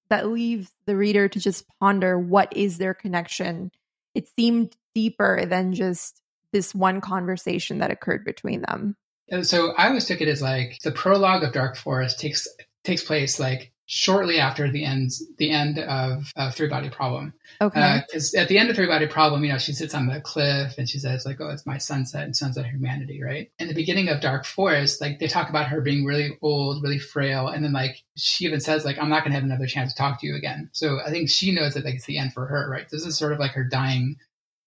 that 0.10 0.28
leaves 0.28 0.72
the 0.86 0.96
reader 0.96 1.28
to 1.28 1.40
just 1.40 1.66
ponder 1.80 2.18
what 2.18 2.56
is 2.56 2.78
their 2.78 2.94
connection. 2.94 3.72
It 4.16 4.30
seemed 4.38 4.76
deeper 4.96 5.46
than 5.46 5.74
just 5.74 6.22
this 6.54 6.74
one 6.74 7.02
conversation 7.02 7.80
that 7.80 7.92
occurred 7.92 8.24
between 8.24 8.62
them. 8.62 8.96
So 9.42 9.74
I 9.74 9.88
always 9.88 10.06
took 10.06 10.22
it 10.22 10.30
as 10.30 10.42
like 10.42 10.80
the 10.84 10.92
prologue 10.92 11.44
of 11.44 11.52
Dark 11.52 11.76
Forest 11.76 12.20
takes 12.20 12.48
takes 12.84 13.04
place 13.04 13.40
like 13.40 13.74
shortly 13.88 14.38
after 14.38 14.70
the 14.70 14.84
end 14.84 15.12
the 15.38 15.50
end 15.50 15.80
of, 15.80 16.32
of 16.36 16.54
Three 16.54 16.68
Body 16.68 16.90
Problem. 16.90 17.34
Okay. 17.62 17.80
Uh, 17.80 18.02
because 18.06 18.34
at 18.36 18.50
the 18.50 18.58
end 18.58 18.70
of 18.70 18.76
Three 18.76 18.86
Body 18.86 19.08
Problem, 19.08 19.44
you 19.44 19.52
know, 19.52 19.58
she 19.58 19.72
sits 19.72 19.96
on 19.96 20.08
the 20.08 20.20
cliff 20.22 20.78
and 20.78 20.88
she 20.88 21.00
says 21.00 21.26
like, 21.26 21.40
"Oh, 21.40 21.50
it's 21.50 21.66
my 21.66 21.78
sunset 21.78 22.24
and 22.24 22.36
sunset 22.36 22.66
humanity," 22.66 23.24
right? 23.24 23.50
In 23.60 23.70
the 23.70 23.74
beginning 23.74 24.10
of 24.10 24.22
Dark 24.22 24.46
Forest, 24.46 25.02
like 25.02 25.20
they 25.20 25.28
talk 25.28 25.50
about 25.50 25.68
her 25.68 25.82
being 25.82 26.06
really 26.06 26.38
old, 26.42 26.84
really 26.84 27.00
frail, 27.00 27.48
and 27.48 27.64
then 27.64 27.74
like 27.74 28.04
she 28.16 28.46
even 28.46 28.60
says 28.60 28.86
like, 28.86 28.98
"I'm 29.00 29.10
not 29.10 29.24
going 29.24 29.32
to 29.32 29.36
have 29.36 29.46
another 29.46 29.68
chance 29.68 29.94
to 29.94 29.98
talk 29.98 30.20
to 30.20 30.28
you 30.28 30.36
again." 30.36 30.70
So 30.74 31.00
I 31.04 31.10
think 31.10 31.30
she 31.30 31.52
knows 31.54 31.74
that 31.74 31.86
like 31.86 31.96
it's 31.96 32.06
the 32.06 32.18
end 32.18 32.34
for 32.34 32.46
her, 32.46 32.70
right? 32.70 32.88
This 32.92 33.06
is 33.06 33.18
sort 33.18 33.32
of 33.32 33.40
like 33.40 33.52
her 33.52 33.64
dying 33.64 34.18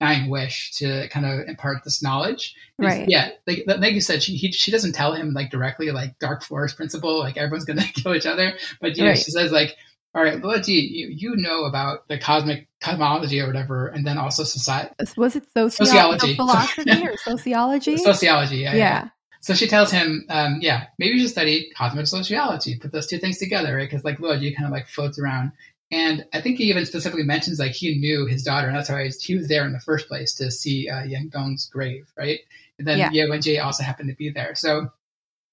dying 0.00 0.30
wish 0.30 0.72
to 0.76 1.08
kind 1.08 1.26
of 1.26 1.46
impart 1.46 1.84
this 1.84 2.02
knowledge. 2.02 2.54
And 2.78 2.86
Right. 2.86 3.08
Yeah. 3.08 3.30
Like, 3.46 3.64
like 3.66 3.92
you 3.92 4.00
said, 4.00 4.22
she 4.22 4.34
he, 4.36 4.50
she 4.52 4.70
doesn't 4.70 4.92
tell 4.92 5.12
him 5.14 5.32
like 5.34 5.50
directly 5.50 5.90
like 5.90 6.18
dark 6.18 6.42
forest 6.42 6.76
principle, 6.76 7.18
like 7.18 7.36
everyone's 7.36 7.64
gonna 7.66 7.82
kill 7.94 8.14
each 8.14 8.26
other. 8.26 8.54
But 8.80 8.96
you 8.96 9.04
know, 9.04 9.10
Right. 9.10 9.18
she 9.18 9.30
says 9.30 9.52
like, 9.52 9.76
all 10.14 10.24
right, 10.24 10.42
well, 10.42 10.60
gee, 10.60 10.80
you, 10.80 11.08
you 11.08 11.36
know 11.36 11.64
about 11.66 12.08
the 12.08 12.18
cosmic 12.18 12.66
cosmology 12.80 13.40
or 13.40 13.46
whatever, 13.46 13.86
and 13.88 14.04
then 14.04 14.18
also 14.18 14.42
society 14.42 14.92
Was 15.16 15.36
it 15.36 15.44
socio- 15.54 15.84
Sociology. 15.84 16.34
philosophy 16.36 17.06
or 17.06 17.16
sociology? 17.18 17.96
sociology. 17.98 18.56
Yeah, 18.56 18.72
yeah. 18.72 18.76
yeah. 18.78 19.08
So 19.42 19.54
she 19.54 19.66
tells 19.68 19.90
him, 19.90 20.26
um, 20.28 20.58
yeah, 20.60 20.86
maybe 20.98 21.14
you 21.14 21.20
should 21.20 21.30
study 21.30 21.70
cosmic 21.76 22.06
sociology. 22.06 22.76
Put 22.76 22.92
those 22.92 23.06
two 23.06 23.16
things 23.18 23.38
together, 23.38 23.74
right? 23.76 23.88
Because 23.88 24.04
like 24.04 24.18
Luoji 24.18 24.54
kind 24.54 24.66
of 24.66 24.70
like 24.72 24.86
floats 24.86 25.18
around. 25.18 25.52
And 25.92 26.24
I 26.32 26.40
think 26.40 26.58
he 26.58 26.64
even 26.64 26.86
specifically 26.86 27.24
mentions 27.24 27.58
like 27.58 27.72
he 27.72 27.98
knew 27.98 28.26
his 28.26 28.44
daughter, 28.44 28.68
and 28.68 28.76
that's 28.76 28.88
why 28.88 29.08
he- 29.20 29.34
was 29.34 29.48
there 29.48 29.66
in 29.66 29.72
the 29.72 29.80
first 29.80 30.06
place 30.08 30.34
to 30.34 30.50
see 30.50 30.88
uh, 30.88 31.02
Yang 31.02 31.28
Dong's 31.30 31.68
grave, 31.68 32.06
right? 32.16 32.40
And 32.78 32.86
then 32.86 32.98
Yeah. 32.98 33.10
Ye 33.10 33.22
Wenjie 33.22 33.62
also 33.64 33.82
happened 33.82 34.08
to 34.10 34.16
be 34.16 34.30
there. 34.30 34.54
So 34.54 34.92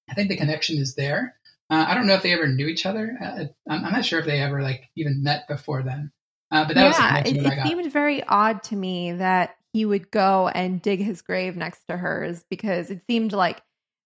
I 0.08 0.14
think 0.14 0.28
the 0.28 0.36
connection 0.36 0.78
is 0.78 0.94
there. 0.94 1.34
Uh, 1.70 1.84
I 1.88 1.94
don't 1.94 2.06
know 2.06 2.14
if 2.14 2.22
they 2.22 2.32
ever 2.32 2.46
knew 2.48 2.66
each 2.66 2.86
other. 2.86 3.16
Uh, 3.20 3.44
I'm, 3.68 3.84
I'm 3.84 3.92
not 3.92 4.04
sure 4.04 4.20
if 4.20 4.26
they 4.26 4.40
ever 4.40 4.62
like 4.62 4.88
even 4.96 5.22
met 5.22 5.48
before 5.48 5.82
then. 5.82 6.12
Uh, 6.50 6.64
but 6.66 6.74
that 6.76 6.86
was 6.86 6.96
the 6.96 7.02
yeah, 7.02 7.08
connection 7.08 7.36
it, 7.38 7.42
that 7.42 7.52
I 7.52 7.56
it 7.58 7.62
seemed 7.62 7.92
very 7.92 8.24
odd 8.24 8.62
to 8.64 8.76
me 8.76 9.12
that 9.12 9.56
he 9.72 9.84
would 9.84 10.10
go 10.10 10.48
and 10.48 10.80
dig 10.80 11.00
his 11.00 11.20
grave 11.20 11.56
next 11.56 11.84
to 11.88 11.96
hers 11.96 12.44
because 12.48 12.90
it 12.90 13.02
seemed 13.06 13.32
like 13.32 13.60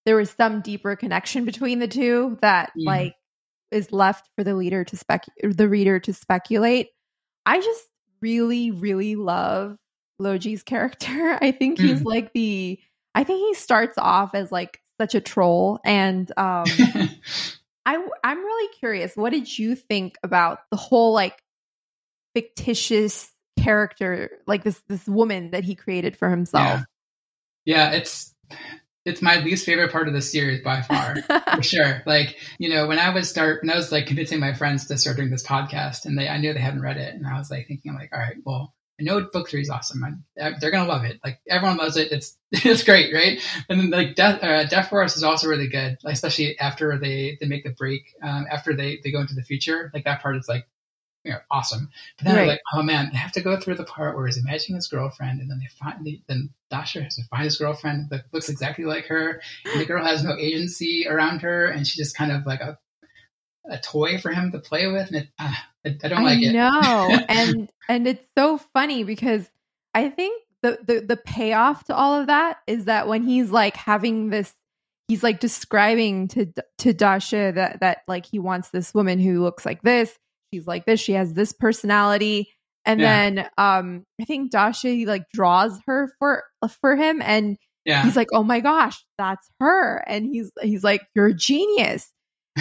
there 0.05 0.17
was 0.17 0.31
some 0.31 0.61
deeper 0.61 0.95
connection 0.97 1.45
between 1.45 1.79
the 1.79 1.87
two 1.87 2.37
that 2.41 2.73
Mhm. 2.77 2.85
like 2.85 3.15
is 3.73 3.91
left 3.91 4.29
for 4.37 4.43
the 4.43 4.55
leader 4.55 4.83
to 4.85 4.95
spec 4.97 5.25
the 5.43 5.67
reader 5.67 5.99
to 5.99 6.13
speculate. 6.13 6.89
I 7.45 7.59
just 7.59 7.83
really 8.21 8.71
really 8.71 9.15
love 9.15 9.77
Luoji's 10.21 10.63
character. 10.63 11.37
I 11.41 11.51
think 11.51 11.77
he's 11.79 12.01
Mm. 12.01 12.05
like 12.05 12.33
the 12.33 12.79
I 13.15 13.23
think 13.23 13.39
he 13.47 13.53
starts 13.55 13.97
off 13.97 14.33
as 14.33 14.51
like 14.51 14.79
such 15.01 15.15
a 15.15 15.21
troll 15.21 15.79
and 15.83 16.31
um 16.37 16.65
I 17.85 18.07
I'm 18.23 18.37
really 18.37 18.73
curious. 18.79 19.15
What 19.15 19.31
did 19.31 19.57
you 19.59 19.75
think 19.75 20.17
about 20.23 20.59
the 20.71 20.77
whole 20.77 21.13
like 21.13 21.43
fictitious 22.33 23.29
character, 23.59 24.39
like 24.47 24.63
this 24.63 24.81
this 24.87 25.05
woman 25.07 25.51
that 25.51 25.63
he 25.63 25.75
created 25.75 26.15
for 26.17 26.29
himself? 26.29 26.81
yeah, 27.65 27.91
it's 27.91 28.33
it's 29.05 29.21
my 29.21 29.37
least 29.43 29.65
favorite 29.65 29.91
part 29.91 30.07
of 30.07 30.13
the 30.13 30.21
series 30.21 30.61
by 30.61 30.81
far. 30.81 31.15
for 31.55 31.63
sure. 31.63 32.01
Like, 32.05 32.37
you 32.57 32.69
know, 32.69 32.87
when 32.87 32.99
I 32.99 33.13
was 33.13 33.29
start 33.29 33.61
when 33.61 33.71
I 33.71 33.75
was 33.75 33.91
like 33.91 34.07
convincing 34.07 34.39
my 34.39 34.53
friends 34.53 34.87
to 34.87 34.97
start 34.97 35.17
doing 35.17 35.29
this 35.29 35.45
podcast 35.45 36.05
and 36.05 36.17
they 36.17 36.27
I 36.27 36.37
knew 36.37 36.53
they 36.53 36.59
hadn't 36.59 36.81
read 36.81 36.97
it 36.97 37.13
and 37.13 37.27
I 37.27 37.37
was 37.37 37.51
like 37.51 37.67
thinking 37.67 37.91
I'm 37.91 37.97
like, 37.97 38.11
all 38.13 38.19
right, 38.19 38.37
well, 38.45 38.73
I 38.99 39.03
know 39.03 39.21
book 39.21 39.49
three 39.49 39.61
is 39.61 39.69
awesome. 39.69 40.03
I, 40.39 40.51
they're 40.59 40.71
gonna 40.71 40.87
love 40.87 41.03
it. 41.03 41.19
Like 41.23 41.39
everyone 41.49 41.77
loves 41.77 41.97
it. 41.97 42.11
It's 42.11 42.37
it's 42.51 42.83
great, 42.83 43.13
right? 43.13 43.39
And 43.67 43.79
then 43.79 43.89
like 43.89 44.15
Death 44.15 44.43
uh, 44.43 44.65
Death 44.65 44.89
Forest 44.89 45.17
is 45.17 45.23
also 45.23 45.47
really 45.47 45.67
good, 45.67 45.97
like, 46.03 46.13
especially 46.13 46.57
after 46.59 46.97
they 46.97 47.37
they 47.41 47.47
make 47.47 47.63
the 47.63 47.71
break, 47.71 48.03
um, 48.21 48.45
after 48.49 48.75
they 48.75 48.99
they 49.03 49.11
go 49.11 49.19
into 49.19 49.35
the 49.35 49.43
future. 49.43 49.91
Like 49.93 50.05
that 50.05 50.21
part 50.21 50.37
is 50.37 50.47
like 50.47 50.65
you 51.23 51.31
know 51.31 51.39
awesome. 51.51 51.89
But 52.17 52.25
then 52.25 52.35
Right. 52.35 52.39
they're 52.41 52.49
like, 52.49 52.61
oh 52.73 52.83
man, 52.83 53.09
they 53.11 53.17
have 53.17 53.31
to 53.33 53.41
go 53.41 53.59
through 53.59 53.75
the 53.75 53.83
part 53.83 54.15
where 54.15 54.25
he's 54.25 54.37
imagining 54.37 54.75
his 54.75 54.87
girlfriend, 54.87 55.41
and 55.41 55.49
then 55.49 55.59
they 55.59 55.67
find 55.79 56.05
the, 56.05 56.21
then 56.27 56.49
Da 56.69 56.83
Shi 56.83 57.01
has 57.01 57.15
to 57.15 57.23
find 57.25 57.43
his 57.43 57.57
girlfriend 57.57 58.09
that 58.09 58.25
looks 58.31 58.49
exactly 58.49 58.85
like 58.85 59.05
her, 59.05 59.41
and 59.71 59.81
the 59.81 59.85
girl 59.85 60.03
has 60.05 60.23
no 60.23 60.35
agency 60.37 61.05
around 61.07 61.41
her, 61.41 61.65
and 61.67 61.85
she's 61.87 61.97
just 61.97 62.17
kind 62.17 62.31
of 62.31 62.45
like 62.45 62.61
a 62.61 62.77
a 63.69 63.77
toy 63.77 64.17
for 64.17 64.31
him 64.31 64.51
to 64.51 64.59
play 64.59 64.87
with, 64.87 65.07
and 65.07 65.15
it, 65.17 65.27
uh, 65.39 65.53
I, 65.85 65.97
I 66.03 66.07
don't 66.09 66.19
I 66.19 66.23
like 66.23 66.41
it. 66.41 66.53
No, 66.53 67.19
and 67.29 67.69
and 67.87 68.07
it's 68.07 68.27
so 68.37 68.57
funny 68.57 69.03
because 69.03 69.49
I 69.93 70.09
think 70.09 70.41
the, 70.61 70.79
the 70.85 70.99
the 71.01 71.17
payoff 71.17 71.85
to 71.85 71.95
all 71.95 72.19
of 72.19 72.27
that 72.27 72.57
is 72.67 72.85
that 72.85 73.07
when 73.07 73.23
he's 73.23 73.51
like 73.51 73.75
having 73.77 74.29
this, 74.29 74.53
he's 75.07 75.23
like 75.23 75.39
describing 75.39 76.27
to 76.29 76.53
to 76.79 76.93
Da 76.93 77.19
Shi 77.19 77.51
that 77.51 77.79
that 77.79 77.99
like 78.07 78.25
he 78.25 78.39
wants 78.39 78.69
this 78.69 78.93
woman 78.93 79.19
who 79.19 79.41
looks 79.41 79.65
like 79.65 79.81
this, 79.81 80.17
she's 80.53 80.67
like 80.67 80.85
this, 80.85 80.99
she 80.99 81.13
has 81.13 81.33
this 81.33 81.51
personality, 81.51 82.49
and 82.85 83.01
Yeah. 83.01 83.29
then 83.29 83.49
um 83.57 84.05
I 84.21 84.25
think 84.25 84.51
Da 84.51 84.71
Shi 84.71 84.95
he 84.97 85.05
like 85.07 85.23
draws 85.33 85.79
her 85.87 86.11
for 86.19 86.43
for 86.81 86.95
him, 86.95 87.21
and 87.23 87.57
yeah, 87.85 88.03
he's 88.03 88.15
like, 88.15 88.29
oh 88.31 88.43
my 88.43 88.59
gosh, 88.59 89.03
that's 89.17 89.49
her, 89.59 90.03
and 90.07 90.25
he's 90.31 90.51
he's 90.61 90.83
like, 90.83 91.01
you're 91.15 91.27
a 91.27 91.33
genius. 91.33 92.09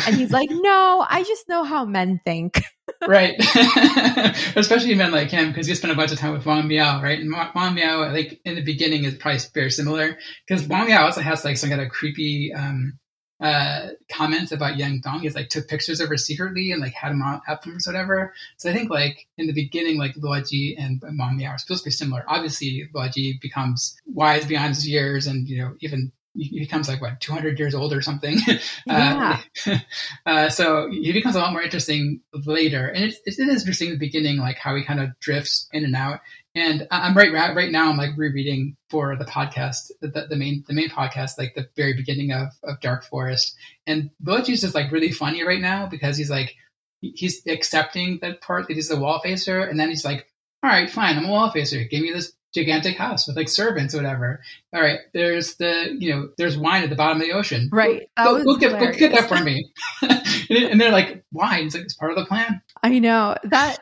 And 0.06 0.16
he's 0.16 0.32
like, 0.32 0.48
no, 0.50 1.04
I 1.06 1.22
just 1.22 1.46
know 1.50 1.64
how 1.64 1.84
men 1.84 2.18
think. 2.24 2.62
right. 3.06 3.34
Especially 4.56 4.94
men 4.94 5.12
like 5.12 5.28
him, 5.28 5.48
because 5.48 5.66
he 5.66 5.74
spent 5.74 5.92
a 5.92 5.96
bunch 5.96 6.12
of 6.12 6.18
time 6.18 6.32
with 6.32 6.46
Wang 6.46 6.66
Miao, 6.66 7.02
right? 7.02 7.18
And 7.20 7.30
Wa- 7.30 7.50
Wang 7.54 7.74
Miao, 7.74 8.10
like 8.10 8.40
in 8.46 8.54
the 8.54 8.62
beginning, 8.64 9.04
is 9.04 9.14
probably 9.14 9.40
very 9.52 9.70
similar 9.70 10.16
because 10.48 10.66
Wang 10.66 10.86
Miao 10.86 11.04
also 11.04 11.20
has 11.20 11.44
like 11.44 11.58
some 11.58 11.68
kind 11.68 11.82
of 11.82 11.90
creepy 11.90 12.52
um, 12.56 12.98
uh, 13.42 13.88
comments 14.10 14.52
about 14.52 14.76
Yang 14.76 15.00
Dong. 15.00 15.24
is 15.24 15.34
like 15.34 15.48
took 15.48 15.68
pictures 15.68 16.00
of 16.00 16.08
her 16.08 16.16
secretly 16.16 16.72
and 16.72 16.80
like 16.80 16.94
had 16.94 17.12
him 17.12 17.22
on 17.22 17.40
albums 17.48 17.86
or 17.86 17.92
whatever. 17.92 18.32
So 18.56 18.70
I 18.70 18.72
think 18.72 18.90
like 18.90 19.26
in 19.36 19.46
the 19.46 19.52
beginning, 19.52 19.98
like 19.98 20.14
Luoji 20.14 20.74
and 20.78 21.02
Wang 21.18 21.36
Miao 21.36 21.50
are 21.50 21.58
supposed 21.58 21.84
to 21.84 21.88
be 21.88 21.92
similar. 21.92 22.24
Obviously, 22.28 22.88
Luoji 22.94 23.40
becomes 23.40 23.96
wise 24.06 24.46
beyond 24.46 24.74
his 24.74 24.88
years, 24.88 25.26
and 25.26 25.48
you 25.48 25.58
know 25.58 25.74
even 25.80 26.12
he 26.34 26.58
becomes 26.60 26.88
like 26.88 27.00
what 27.02 27.20
200 27.20 27.58
years 27.58 27.74
old 27.74 27.92
or 27.92 28.00
something 28.00 28.38
Yeah. 28.86 29.40
uh, 29.66 29.78
uh, 30.26 30.48
so 30.48 30.90
he 30.90 31.12
becomes 31.12 31.36
a 31.36 31.40
lot 31.40 31.52
more 31.52 31.62
interesting 31.62 32.20
later 32.32 32.88
and 32.88 33.04
it's, 33.04 33.38
it 33.38 33.48
is 33.48 33.60
interesting 33.60 33.88
in 33.88 33.94
the 33.94 33.98
beginning 33.98 34.38
like 34.38 34.56
how 34.56 34.74
he 34.74 34.82
kind 34.82 35.00
of 35.00 35.10
drifts 35.20 35.68
in 35.72 35.84
and 35.84 35.94
out 35.94 36.20
and 36.54 36.86
i'm 36.90 37.16
right 37.16 37.32
right 37.32 37.70
now 37.70 37.88
i'm 37.88 37.96
like 37.96 38.10
rereading 38.16 38.76
for 38.92 39.16
the 39.16 39.24
podcast 39.24 39.90
the, 40.02 40.26
the 40.28 40.36
main 40.36 40.62
the 40.68 40.74
main 40.74 40.90
podcast 40.90 41.38
like 41.38 41.54
the 41.54 41.66
very 41.76 41.94
beginning 41.94 42.30
of, 42.30 42.48
of 42.62 42.78
dark 42.80 43.04
forest. 43.04 43.56
And 43.86 44.10
Luoji's 44.22 44.62
is 44.64 44.74
like 44.74 44.92
really 44.92 45.10
funny 45.10 45.42
right 45.44 45.62
now 45.62 45.86
because 45.86 46.18
he's 46.18 46.30
like 46.30 46.54
he's 47.00 47.44
accepting 47.46 48.18
that 48.20 48.42
part 48.42 48.68
that 48.68 48.74
he's 48.74 48.88
the 48.88 49.00
wall 49.00 49.20
facer 49.20 49.62
and 49.62 49.80
then 49.80 49.88
he's 49.88 50.04
like 50.04 50.28
all 50.62 50.70
right 50.70 50.90
fine 50.90 51.16
i'm 51.16 51.24
a 51.24 51.30
wall 51.30 51.50
facer. 51.50 51.84
Give 51.84 52.02
me 52.02 52.12
this 52.12 52.34
gigantic 52.54 52.98
house 52.98 53.26
with 53.26 53.34
like 53.34 53.48
servants 53.48 53.94
or 53.94 53.96
whatever. 53.96 54.42
All 54.74 54.82
right 54.82 54.98
there's 55.14 55.56
the 55.56 55.96
you 55.98 56.14
know 56.14 56.28
there's 56.36 56.58
wine 56.58 56.82
at 56.82 56.90
the 56.90 56.96
bottom 56.96 57.20
of 57.20 57.26
the 57.26 57.32
ocean. 57.32 57.70
Right. 57.72 58.10
Go, 58.22 58.34
was 58.34 58.44
go, 58.44 58.56
get, 58.58 58.78
go 58.78 58.92
get 58.92 59.12
that 59.12 59.26
for 59.26 59.42
me. 59.42 59.72
and, 60.02 60.50
and 60.50 60.80
they're 60.80 60.92
like 60.92 61.24
wine 61.32 61.64
it's 61.64 61.74
like 61.74 61.84
it's 61.84 61.94
part 61.94 62.12
of 62.12 62.18
the 62.18 62.26
plan. 62.26 62.60
I 62.82 62.98
know. 62.98 63.36
That 63.44 63.78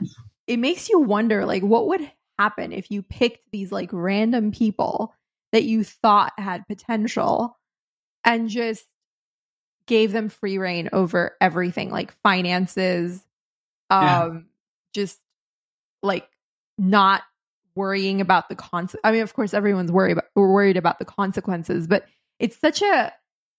it 0.46 0.58
makes 0.58 0.88
you 0.88 1.00
wonder 1.00 1.44
like 1.44 1.64
what 1.64 1.88
would 1.88 2.08
happen 2.40 2.72
if 2.72 2.90
you 2.90 3.02
picked 3.02 3.50
these 3.50 3.70
like 3.70 3.90
random 3.92 4.50
people 4.50 5.14
that 5.52 5.64
you 5.64 5.84
thought 5.84 6.32
had 6.38 6.66
potential 6.66 7.58
and 8.24 8.48
just 8.48 8.84
gave 9.86 10.12
them 10.12 10.28
free 10.28 10.58
reign 10.58 10.88
over 10.92 11.36
everything 11.40 11.90
like 11.90 12.14
finances 12.22 13.22
um 13.90 14.04
yeah. 14.04 14.40
just 14.94 15.18
like 16.02 16.28
not 16.78 17.22
worrying 17.74 18.20
about 18.20 18.48
the 18.48 18.54
consequences. 18.54 19.00
I 19.04 19.12
mean, 19.12 19.22
of 19.22 19.34
course, 19.34 19.54
everyone's 19.54 19.92
worried 19.92 20.12
about, 20.12 20.24
worried 20.34 20.76
about 20.76 20.98
the 20.98 21.04
consequences, 21.04 21.86
but 21.86 22.04
it's 22.38 22.58
such 22.58 22.82
a 22.82 23.12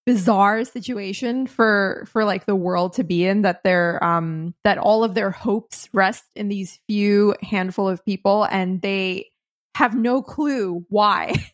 bizarre 0.04 0.64
situation 0.64 1.46
for 1.46 2.04
for 2.08 2.24
like 2.24 2.44
the 2.46 2.56
world 2.56 2.94
to 2.94 3.04
be 3.04 3.24
in 3.24 3.42
that 3.42 3.62
they're 3.62 4.02
um 4.02 4.52
that 4.64 4.76
all 4.78 5.04
of 5.04 5.14
their 5.14 5.30
hopes 5.30 5.88
rest 5.92 6.24
in 6.34 6.48
these 6.48 6.80
few 6.88 7.34
handful 7.40 7.88
of 7.88 8.04
people 8.04 8.44
and 8.50 8.82
they 8.82 9.30
have 9.74 9.94
no 9.94 10.22
clue 10.22 10.84
why. 10.88 11.34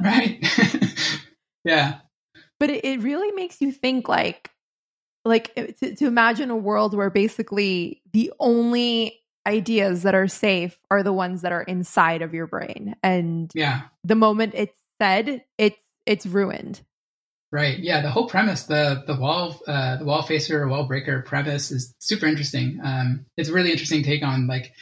Right. 0.00 0.44
Yeah. 1.64 2.00
But 2.60 2.70
it, 2.70 2.84
it 2.84 3.00
really 3.00 3.32
makes 3.32 3.60
you 3.60 3.72
think 3.72 4.08
like 4.08 4.50
like 5.24 5.54
to, 5.54 5.94
to 5.96 6.06
imagine 6.06 6.50
a 6.50 6.56
world 6.56 6.94
where 6.94 7.10
basically 7.10 8.02
the 8.12 8.32
only 8.38 9.18
ideas 9.46 10.02
that 10.02 10.14
are 10.14 10.28
safe 10.28 10.78
are 10.90 11.02
the 11.02 11.12
ones 11.12 11.42
that 11.42 11.52
are 11.52 11.62
inside 11.62 12.22
of 12.22 12.34
your 12.34 12.46
brain 12.46 12.94
and 13.02 13.50
yeah. 13.54 13.82
the 14.04 14.14
moment 14.14 14.52
it's 14.54 14.76
said 15.00 15.42
it's 15.58 15.80
it's 16.06 16.26
ruined 16.26 16.82
right. 17.54 17.78
Yeah 17.78 18.02
the 18.02 18.10
whole 18.10 18.26
premise 18.26 18.64
the 18.64 19.04
the 19.06 19.14
wall 19.14 19.60
uh 19.68 19.96
the 19.96 20.04
wall 20.04 20.22
facer 20.22 20.66
wall 20.66 20.86
breaker 20.86 21.22
premise 21.22 21.70
is 21.70 21.94
super 22.00 22.26
interesting. 22.26 22.80
Um 22.82 23.26
it's 23.36 23.48
a 23.48 23.52
really 23.52 23.70
interesting 23.70 24.02
take 24.02 24.24
on 24.24 24.48
like 24.48 24.72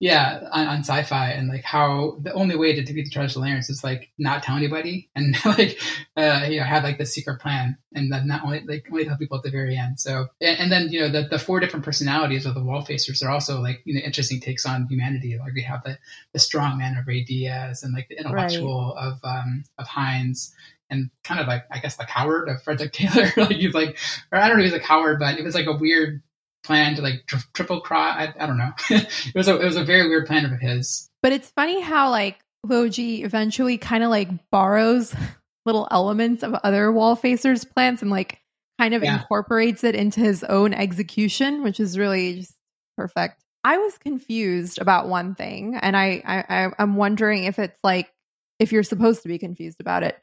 yeah 0.00 0.48
on, 0.50 0.66
on, 0.66 0.78
sci-fi 0.80 1.30
and 1.30 1.48
like 1.48 1.62
how 1.62 2.16
the 2.22 2.32
only 2.32 2.56
way 2.56 2.74
to 2.74 2.82
defeat 2.82 3.04
the 3.04 3.16
Trisolarans 3.16 3.70
is 3.70 3.84
like 3.84 4.10
not 4.18 4.42
tell 4.42 4.56
anybody 4.56 5.08
and 5.14 5.36
like 5.44 5.78
uh 6.16 6.44
you 6.50 6.58
know 6.58 6.64
have 6.64 6.82
like 6.82 6.98
the 6.98 7.06
secret 7.06 7.40
plan 7.40 7.78
and 7.94 8.12
then 8.12 8.26
not 8.26 8.42
only 8.42 8.64
like 8.66 8.84
only 8.90 9.04
tell 9.04 9.16
people 9.16 9.36
at 9.36 9.44
the 9.44 9.50
very 9.50 9.76
end. 9.76 10.00
So 10.00 10.26
and, 10.40 10.58
and, 10.58 10.72
then 10.72 10.88
you 10.88 11.02
know 11.02 11.08
the, 11.08 11.28
the 11.28 11.38
four 11.38 11.60
different 11.60 11.84
personalities 11.84 12.46
of 12.46 12.54
the 12.54 12.64
wall 12.64 12.82
facers 12.84 13.24
are 13.24 13.30
also 13.30 13.60
like 13.60 13.80
you 13.84 13.94
know 13.94 14.00
interesting 14.00 14.40
takes 14.40 14.66
on 14.66 14.88
humanity. 14.88 15.38
Like 15.38 15.54
we 15.54 15.62
have 15.62 15.84
the 15.84 15.96
the 16.32 16.40
strong 16.40 16.78
man 16.78 16.96
of 16.96 17.06
Rey 17.06 17.22
Diaz 17.22 17.84
and 17.84 17.94
like 17.94 18.08
the 18.08 18.18
intellectual 18.18 18.94
right. 18.96 19.06
of 19.06 19.20
um 19.22 19.62
of 19.78 19.86
Hines 19.86 20.52
and 20.92 21.10
kind 21.24 21.40
of 21.40 21.48
like 21.48 21.64
I 21.70 21.78
guess 21.78 21.96
the 21.96 22.04
coward 22.04 22.48
of 22.48 22.62
Frederick 22.62 22.92
Taylor. 22.92 23.32
like 23.36 23.56
he's 23.56 23.74
like, 23.74 23.98
or 24.30 24.38
I 24.38 24.46
don't 24.46 24.58
know, 24.58 24.64
he's 24.64 24.72
a 24.74 24.78
coward, 24.80 25.18
but 25.18 25.38
it 25.38 25.44
was 25.44 25.54
like 25.54 25.66
a 25.66 25.76
weird 25.76 26.22
plan 26.62 26.94
to 26.96 27.02
like 27.02 27.26
tri- 27.26 27.40
triple 27.54 27.80
cross. 27.80 28.16
I, 28.16 28.34
I, 28.38 28.46
don't 28.46 28.58
know. 28.58 28.70
it 28.90 29.34
was 29.34 29.48
a 29.48 29.60
it 29.60 29.64
was 29.64 29.76
a 29.76 29.84
very 29.84 30.08
weird 30.08 30.26
plan 30.26 30.44
of 30.44 30.60
his. 30.60 31.08
But 31.22 31.32
it's 31.32 31.50
funny 31.50 31.80
how 31.80 32.10
like 32.10 32.38
Luoji 32.66 33.24
eventually 33.24 33.78
kind 33.78 34.04
of 34.04 34.10
like 34.10 34.28
borrows 34.50 35.14
little 35.66 35.88
elements 35.90 36.42
of 36.42 36.54
other 36.54 36.92
wall 36.92 37.16
facers 37.16 37.68
plans 37.68 38.02
and 38.02 38.10
like 38.10 38.40
kind 38.78 38.94
of 38.94 39.02
yeah. 39.02 39.20
incorporates 39.20 39.84
it 39.84 39.94
into 39.94 40.20
his 40.20 40.44
own 40.44 40.74
execution, 40.74 41.62
which 41.62 41.80
is 41.80 41.98
really 41.98 42.40
just 42.40 42.54
perfect. 42.96 43.42
I 43.64 43.78
was 43.78 43.96
confused 43.96 44.80
about 44.80 45.08
one 45.08 45.36
thing, 45.36 45.76
and 45.76 45.96
I, 45.96 46.22
I 46.26 46.72
I'm 46.78 46.96
wondering 46.96 47.44
if 47.44 47.60
it's 47.60 47.78
like 47.82 48.12
if 48.58 48.72
you're 48.72 48.82
supposed 48.82 49.22
to 49.22 49.28
be 49.28 49.38
confused 49.38 49.80
about 49.80 50.02
it. 50.02 50.18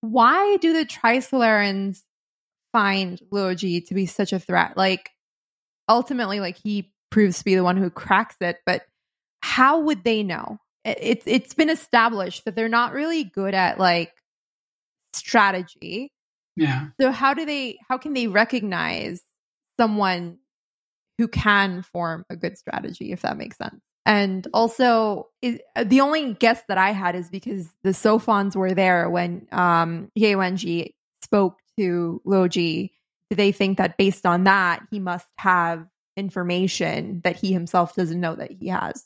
Why 0.00 0.56
do 0.58 0.72
the 0.72 0.84
Trisolarans 0.84 2.02
find 2.72 3.20
Luoji 3.32 3.86
to 3.88 3.94
be 3.94 4.06
such 4.06 4.32
a 4.32 4.38
threat? 4.38 4.76
Like 4.76 5.10
ultimately 5.88 6.40
like 6.40 6.58
he 6.62 6.92
proves 7.10 7.38
to 7.38 7.44
be 7.44 7.54
the 7.54 7.64
one 7.64 7.76
who 7.76 7.88
cracks 7.90 8.36
it 8.40 8.58
but 8.66 8.82
how 9.40 9.80
would 9.80 10.04
they 10.04 10.22
know? 10.22 10.58
It's 10.84 11.24
it's 11.26 11.54
been 11.54 11.70
established 11.70 12.44
that 12.44 12.54
they're 12.54 12.68
not 12.68 12.92
really 12.92 13.24
good 13.24 13.54
at 13.54 13.78
like 13.78 14.12
strategy. 15.12 16.12
Yeah. 16.56 16.88
So 17.00 17.10
how 17.10 17.34
do 17.34 17.44
they 17.44 17.78
how 17.88 17.98
can 17.98 18.14
they 18.14 18.26
recognize 18.26 19.22
someone 19.78 20.38
who 21.18 21.28
can 21.28 21.82
form 21.82 22.24
a 22.30 22.36
good 22.36 22.58
strategy 22.58 23.12
if 23.12 23.22
that 23.22 23.36
makes 23.36 23.56
sense 23.56 23.80
and 24.08 24.48
also 24.54 25.28
it, 25.42 25.60
the 25.84 26.00
only 26.00 26.34
guess 26.34 26.62
that 26.66 26.78
i 26.78 26.90
had 26.90 27.14
is 27.14 27.28
because 27.28 27.68
the 27.84 27.94
sophons 27.94 28.56
were 28.56 28.74
there 28.74 29.08
when 29.08 29.46
um 29.52 30.10
Ye 30.16 30.32
Wenjie 30.32 30.94
spoke 31.22 31.56
to 31.78 32.20
Luoji 32.26 32.90
do 33.30 33.36
they 33.36 33.52
think 33.52 33.78
that 33.78 33.98
based 33.98 34.26
on 34.26 34.44
that 34.44 34.80
he 34.90 34.98
must 34.98 35.26
have 35.36 35.86
information 36.16 37.20
that 37.24 37.36
he 37.36 37.52
himself 37.52 37.94
doesn't 37.94 38.20
know 38.20 38.34
that 38.34 38.50
he 38.50 38.68
has? 38.68 39.04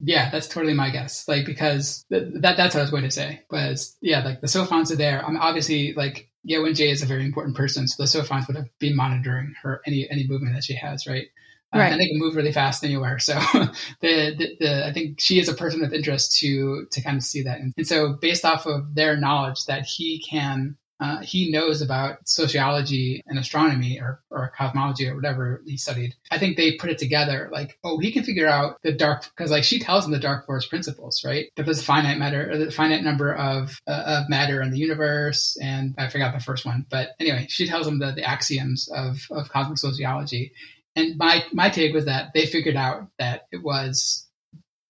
Yeah 0.00 0.30
that's 0.30 0.46
totally 0.46 0.74
my 0.74 0.90
guess. 0.90 1.26
Like 1.26 1.46
because 1.46 2.04
th- 2.10 2.28
that 2.40 2.56
that's 2.56 2.74
what 2.74 2.80
i 2.80 2.82
was 2.82 2.90
going 2.90 3.04
to 3.04 3.10
say 3.10 3.42
was 3.50 3.96
yeah 4.00 4.22
like 4.22 4.40
the 4.40 4.48
sophons 4.48 4.92
are 4.92 4.96
there. 4.96 5.24
I'm 5.24 5.38
obviously 5.38 5.94
like 5.94 6.28
Ye 6.44 6.56
Wenjie 6.56 6.92
is 6.92 7.02
a 7.02 7.06
very 7.06 7.24
important 7.24 7.56
person 7.56 7.88
so 7.88 8.02
the 8.02 8.06
sophons 8.06 8.46
would 8.46 8.56
have 8.56 8.68
been 8.78 8.94
monitoring 8.94 9.54
her 9.62 9.80
any 9.86 10.08
any 10.10 10.26
movement 10.28 10.54
that 10.54 10.64
she 10.64 10.74
has 10.74 11.06
right 11.06 11.26
uh, 11.74 11.78
right. 11.78 11.92
and 11.92 12.00
they 12.00 12.08
can 12.08 12.18
move 12.18 12.36
really 12.36 12.52
fast 12.52 12.84
anywhere. 12.84 13.18
So 13.18 13.34
the, 14.00 14.34
the, 14.36 14.56
the, 14.60 14.86
I 14.86 14.92
think 14.92 15.20
she 15.20 15.38
is 15.38 15.48
a 15.48 15.54
person 15.54 15.84
of 15.84 15.92
interest 15.92 16.38
to 16.40 16.86
to 16.90 17.00
kind 17.02 17.16
of 17.16 17.22
see 17.22 17.42
that. 17.42 17.60
And, 17.60 17.72
and 17.76 17.86
so 17.86 18.14
based 18.14 18.44
off 18.44 18.66
of 18.66 18.94
their 18.94 19.16
knowledge 19.16 19.66
that 19.66 19.84
he 19.84 20.24
can 20.28 20.76
uh, 21.00 21.20
he 21.20 21.50
knows 21.50 21.80
about 21.80 22.28
sociology 22.28 23.22
and 23.26 23.38
astronomy 23.38 24.00
or, 24.00 24.20
or 24.30 24.52
cosmology 24.56 25.06
or 25.06 25.14
whatever 25.14 25.62
he 25.64 25.76
studied. 25.76 26.14
I 26.30 26.38
think 26.38 26.56
they 26.56 26.72
put 26.72 26.90
it 26.90 26.98
together 26.98 27.48
like, 27.52 27.78
oh, 27.84 27.98
he 27.98 28.10
can 28.10 28.24
figure 28.24 28.48
out 28.48 28.78
the 28.82 28.92
dark, 28.92 29.24
because 29.24 29.50
like 29.50 29.62
she 29.62 29.78
tells 29.78 30.04
him 30.04 30.10
the 30.10 30.18
dark 30.18 30.46
forest 30.46 30.68
principles, 30.68 31.22
right? 31.24 31.50
That 31.56 31.66
there's 31.66 31.80
a 31.80 31.84
finite 31.84 32.18
matter, 32.18 32.50
or 32.50 32.58
the 32.58 32.70
finite 32.72 33.04
number 33.04 33.32
of, 33.32 33.78
uh, 33.86 34.22
of 34.22 34.28
matter 34.28 34.60
in 34.60 34.72
the 34.72 34.78
universe. 34.78 35.56
And 35.62 35.94
I 35.98 36.08
forgot 36.08 36.34
the 36.34 36.42
first 36.42 36.66
one. 36.66 36.84
But 36.90 37.10
anyway, 37.20 37.46
she 37.48 37.68
tells 37.68 37.86
him 37.86 38.00
the, 38.00 38.12
the 38.12 38.24
axioms 38.24 38.88
of, 38.92 39.20
of 39.30 39.50
cosmic 39.50 39.78
sociology. 39.78 40.52
And 40.98 41.16
my, 41.16 41.44
my 41.52 41.70
take 41.70 41.94
was 41.94 42.06
that 42.06 42.30
they 42.34 42.46
figured 42.46 42.76
out 42.76 43.08
that 43.18 43.42
it 43.52 43.62
was 43.62 44.28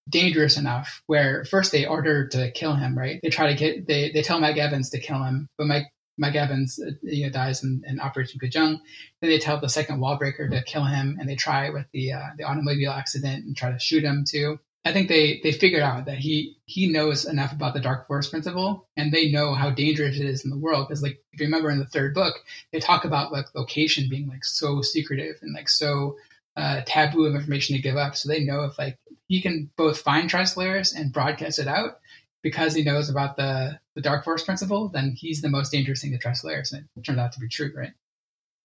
dangerous 0.09 0.57
enough 0.57 1.03
where 1.07 1.45
first 1.45 1.71
they 1.71 1.85
order 1.85 2.29
to 2.29 2.51
kill 2.53 2.75
him, 2.75 2.97
right? 2.97 3.21
They 3.23 3.29
try 3.29 3.49
to 3.49 3.55
get, 3.55 3.87
they, 3.87 4.11
they 4.11 4.23
tell 4.23 4.41
Mike 4.41 4.57
Evans 4.57 4.89
to 4.91 4.99
kill 4.99 5.23
him, 5.23 5.49
but 5.59 5.67
Mike 5.67 5.87
Mike 6.19 6.35
Evans 6.35 6.81
uh, 6.85 6.91
you 7.03 7.27
know, 7.27 7.31
dies 7.31 7.63
in, 7.63 7.83
in 7.87 8.01
Operation 8.01 8.41
Guzheng. 8.43 8.81
Then 9.21 9.31
they 9.31 9.39
tell 9.39 9.61
the 9.61 9.69
second 9.69 10.01
wall 10.01 10.19
breaker 10.19 10.49
to 10.49 10.63
kill 10.65 10.85
him, 10.85 11.17
and 11.21 11.29
they 11.29 11.37
try 11.37 11.71
with 11.71 11.87
the 11.93 12.13
uh, 12.13 12.31
the 12.37 12.45
automobile 12.45 12.91
accident 12.91 13.45
and 13.45 13.57
try 13.57 13.71
to 13.71 13.79
shoot 13.79 14.03
him 14.03 14.25
too. 14.29 14.59
I 14.85 14.93
think 14.93 15.09
they 15.09 15.41
they 15.43 15.53
figured 15.53 15.83
out 15.83 16.07
that 16.07 16.19
he 16.19 16.57
he 16.65 16.91
knows 16.91 17.25
enough 17.25 17.53
about 17.53 17.75
the 17.75 17.81
dark 17.81 18.07
forest 18.07 18.31
principle, 18.31 18.89
and 18.97 19.13
they 19.13 19.31
know 19.31 19.55
how 19.55 19.71
dangerous 19.71 20.19
it 20.19 20.25
is 20.27 20.45
in 20.45 20.51
the 20.51 20.59
world. 20.59 20.89
Because 20.89 21.03
like 21.03 21.23
if 21.33 21.41
you 21.41 21.47
remember 21.47 21.71
in 21.71 21.79
the 21.79 21.87
third 21.87 22.15
book, 22.15 22.37
they 22.73 22.81
talk 22.81 23.05
about 23.05 23.33
like 23.33 23.55
location 23.55 24.09
being 24.09 24.29
like 24.29 24.45
so 24.45 24.81
secretive 24.81 25.37
and 25.43 25.55
like 25.55 25.69
so 25.69 26.17
uh, 26.57 26.83
taboo 26.87 27.27
of 27.27 27.35
information 27.35 27.77
to 27.77 27.83
give 27.83 27.97
up. 27.97 28.17
So 28.17 28.29
they 28.29 28.45
know 28.45 28.65
if 28.65 28.79
like 28.79 28.99
he 29.27 29.43
can 29.43 29.71
both 29.77 30.01
find 30.01 30.31
Trisolaris 30.31 30.95
and 30.95 31.13
broadcast 31.13 31.59
it 31.59 31.69
out, 31.69 31.99
because 32.43 32.75
he 32.75 32.83
knows 32.83 33.11
about 33.11 33.37
the 33.37 33.79
the 33.95 34.01
dark 34.01 34.25
forest 34.25 34.47
principle, 34.47 34.89
then 34.89 35.15
he's 35.17 35.43
the 35.43 35.49
most 35.49 35.73
dangerous 35.73 36.03
thing 36.03 36.17
to 36.19 36.47
layers. 36.47 36.73
And 36.73 36.89
it 36.97 37.05
turned 37.05 37.21
out 37.21 37.33
to 37.33 37.41
be 37.41 37.49
true, 37.49 37.73
right? 37.77 37.93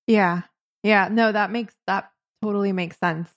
Yeah. 0.08 0.44
Yeah. 0.84 1.10
No, 1.12 1.32
that 1.32 1.52
makes 1.52 1.74
that 1.88 2.12
totally 2.42 2.72
makes 2.72 2.98
sense. 3.00 3.30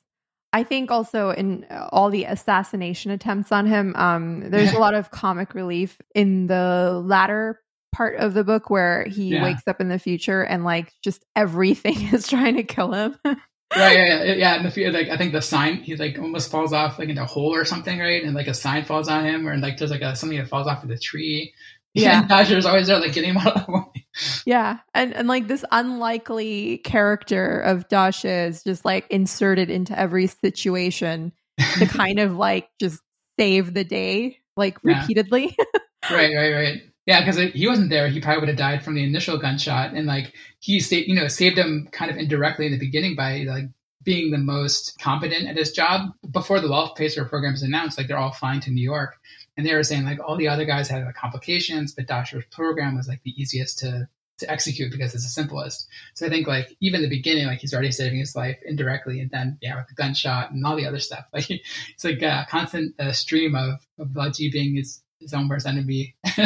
I 0.52 0.62
think 0.62 0.90
also 0.90 1.30
in 1.30 1.66
all 1.92 2.10
the 2.10 2.24
assassination 2.24 3.10
attempts 3.10 3.52
on 3.52 3.66
him, 3.66 3.94
um, 3.96 4.50
there's 4.50 4.72
a 4.72 4.78
lot 4.78 4.94
of 4.94 5.10
comic 5.10 5.54
relief 5.54 5.98
in 6.14 6.46
the 6.46 7.02
latter 7.04 7.60
part 7.96 8.16
of 8.18 8.34
the 8.34 8.44
book 8.44 8.68
where 8.68 9.04
he 9.04 9.30
yeah. 9.30 9.42
wakes 9.42 9.62
up 9.66 9.80
in 9.80 9.88
the 9.88 9.98
future 9.98 10.42
and 10.42 10.64
like 10.64 10.92
just 11.02 11.24
everything 11.34 11.96
is 12.12 12.28
trying 12.28 12.56
to 12.56 12.62
kill 12.62 12.92
him. 12.92 13.16
right, 13.24 13.36
yeah, 13.74 14.22
yeah, 14.22 14.32
yeah. 14.34 14.54
And 14.54 14.70
the 14.70 14.90
like, 14.90 15.08
I 15.08 15.16
think 15.16 15.32
the 15.32 15.42
sign 15.42 15.76
he 15.76 15.96
like 15.96 16.18
almost 16.18 16.50
falls 16.50 16.72
off 16.72 16.98
like 16.98 17.08
into 17.08 17.22
a 17.22 17.26
hole 17.26 17.54
or 17.54 17.64
something, 17.64 17.98
right? 17.98 18.22
And 18.22 18.34
like 18.34 18.48
a 18.48 18.54
sign 18.54 18.84
falls 18.84 19.08
on 19.08 19.24
him, 19.24 19.48
or 19.48 19.56
like 19.56 19.78
there's 19.78 19.90
like 19.90 20.02
a 20.02 20.14
something 20.14 20.38
that 20.38 20.48
falls 20.48 20.66
off 20.66 20.82
of 20.82 20.88
the 20.88 20.98
tree. 20.98 21.54
Yeah, 21.96 22.20
and 22.20 22.28
Da 22.28 22.44
Shi's 22.44 22.66
always 22.66 22.86
there, 22.88 23.00
like 23.00 23.12
getting 23.12 23.30
him 23.30 23.38
out 23.38 23.56
of 23.56 23.66
the 23.66 23.72
way. 23.72 24.06
Yeah, 24.46 24.78
and 24.94 25.14
and 25.14 25.28
like 25.28 25.48
this 25.48 25.64
unlikely 25.72 26.78
character 26.78 27.60
of 27.60 27.88
Da 27.88 28.10
Shi 28.10 28.28
is 28.28 28.62
just 28.62 28.84
like 28.84 29.06
inserted 29.10 29.70
into 29.70 29.98
every 29.98 30.26
situation 30.26 31.32
to 31.78 31.86
kind 31.90 32.18
of 32.18 32.36
like 32.36 32.68
just 32.80 33.00
save 33.38 33.74
the 33.74 33.84
day, 33.84 34.38
like 34.56 34.78
repeatedly. 34.82 35.56
right, 36.10 36.34
right, 36.34 36.52
right. 36.52 36.82
Yeah, 37.06 37.20
because 37.20 37.52
he 37.52 37.68
wasn't 37.68 37.90
there, 37.90 38.08
he 38.08 38.20
probably 38.20 38.40
would 38.40 38.48
have 38.48 38.58
died 38.58 38.84
from 38.84 38.94
the 38.94 39.04
initial 39.04 39.38
gunshot, 39.38 39.92
and 39.94 40.06
like 40.06 40.34
he 40.58 40.80
saved, 40.80 41.08
you 41.08 41.14
know, 41.14 41.28
saved 41.28 41.56
him 41.56 41.88
kind 41.92 42.10
of 42.10 42.16
indirectly 42.16 42.66
in 42.66 42.72
the 42.72 42.78
beginning 42.78 43.14
by 43.14 43.44
like 43.46 43.66
being 44.02 44.30
the 44.30 44.38
most 44.38 44.98
competent 45.00 45.48
at 45.48 45.56
his 45.56 45.72
job. 45.72 46.10
Before 46.30 46.60
the 46.60 46.68
Wall 46.68 46.94
Facer 46.96 47.24
program 47.24 47.52
was 47.52 47.62
announced, 47.62 47.96
like 47.96 48.08
they're 48.08 48.18
all 48.18 48.32
flying 48.32 48.60
to 48.60 48.70
New 48.70 48.82
York, 48.82 49.16
and 49.56 49.66
they 49.66 49.74
were 49.74 49.82
saying 49.82 50.04
like 50.04 50.18
all 50.24 50.36
the 50.36 50.48
other 50.48 50.64
guys 50.64 50.88
had 50.88 51.04
like, 51.04 51.14
complications, 51.14 51.92
but 51.92 52.06
Da 52.06 52.22
Shi's 52.22 52.44
program 52.50 52.96
was 52.96 53.08
like 53.08 53.22
the 53.22 53.34
easiest 53.40 53.78
to 53.80 54.08
to 54.38 54.50
execute 54.50 54.92
because 54.92 55.14
it's 55.14 55.24
the 55.24 55.30
simplest. 55.30 55.88
So 56.14 56.26
I 56.26 56.28
think 56.28 56.46
like 56.46 56.76
even 56.80 57.00
the 57.00 57.08
beginning, 57.08 57.46
like 57.46 57.60
he's 57.60 57.72
already 57.72 57.90
saving 57.90 58.18
his 58.18 58.36
life 58.36 58.58
indirectly, 58.64 59.20
and 59.20 59.30
then 59.30 59.58
yeah, 59.62 59.76
with 59.76 59.88
the 59.88 59.94
gunshot 59.94 60.50
and 60.50 60.64
all 60.64 60.76
the 60.76 60.86
other 60.86 60.98
stuff, 60.98 61.24
like 61.32 61.50
it's 61.50 62.04
like 62.04 62.22
a 62.22 62.46
constant 62.48 62.94
uh, 63.00 63.12
stream 63.12 63.54
of 63.54 63.86
of 63.98 64.08
Luoji 64.08 64.52
being 64.52 64.76
his 64.76 65.02
his 65.20 65.32
own 65.32 65.48
worst 65.48 65.66
enemy 65.66 66.14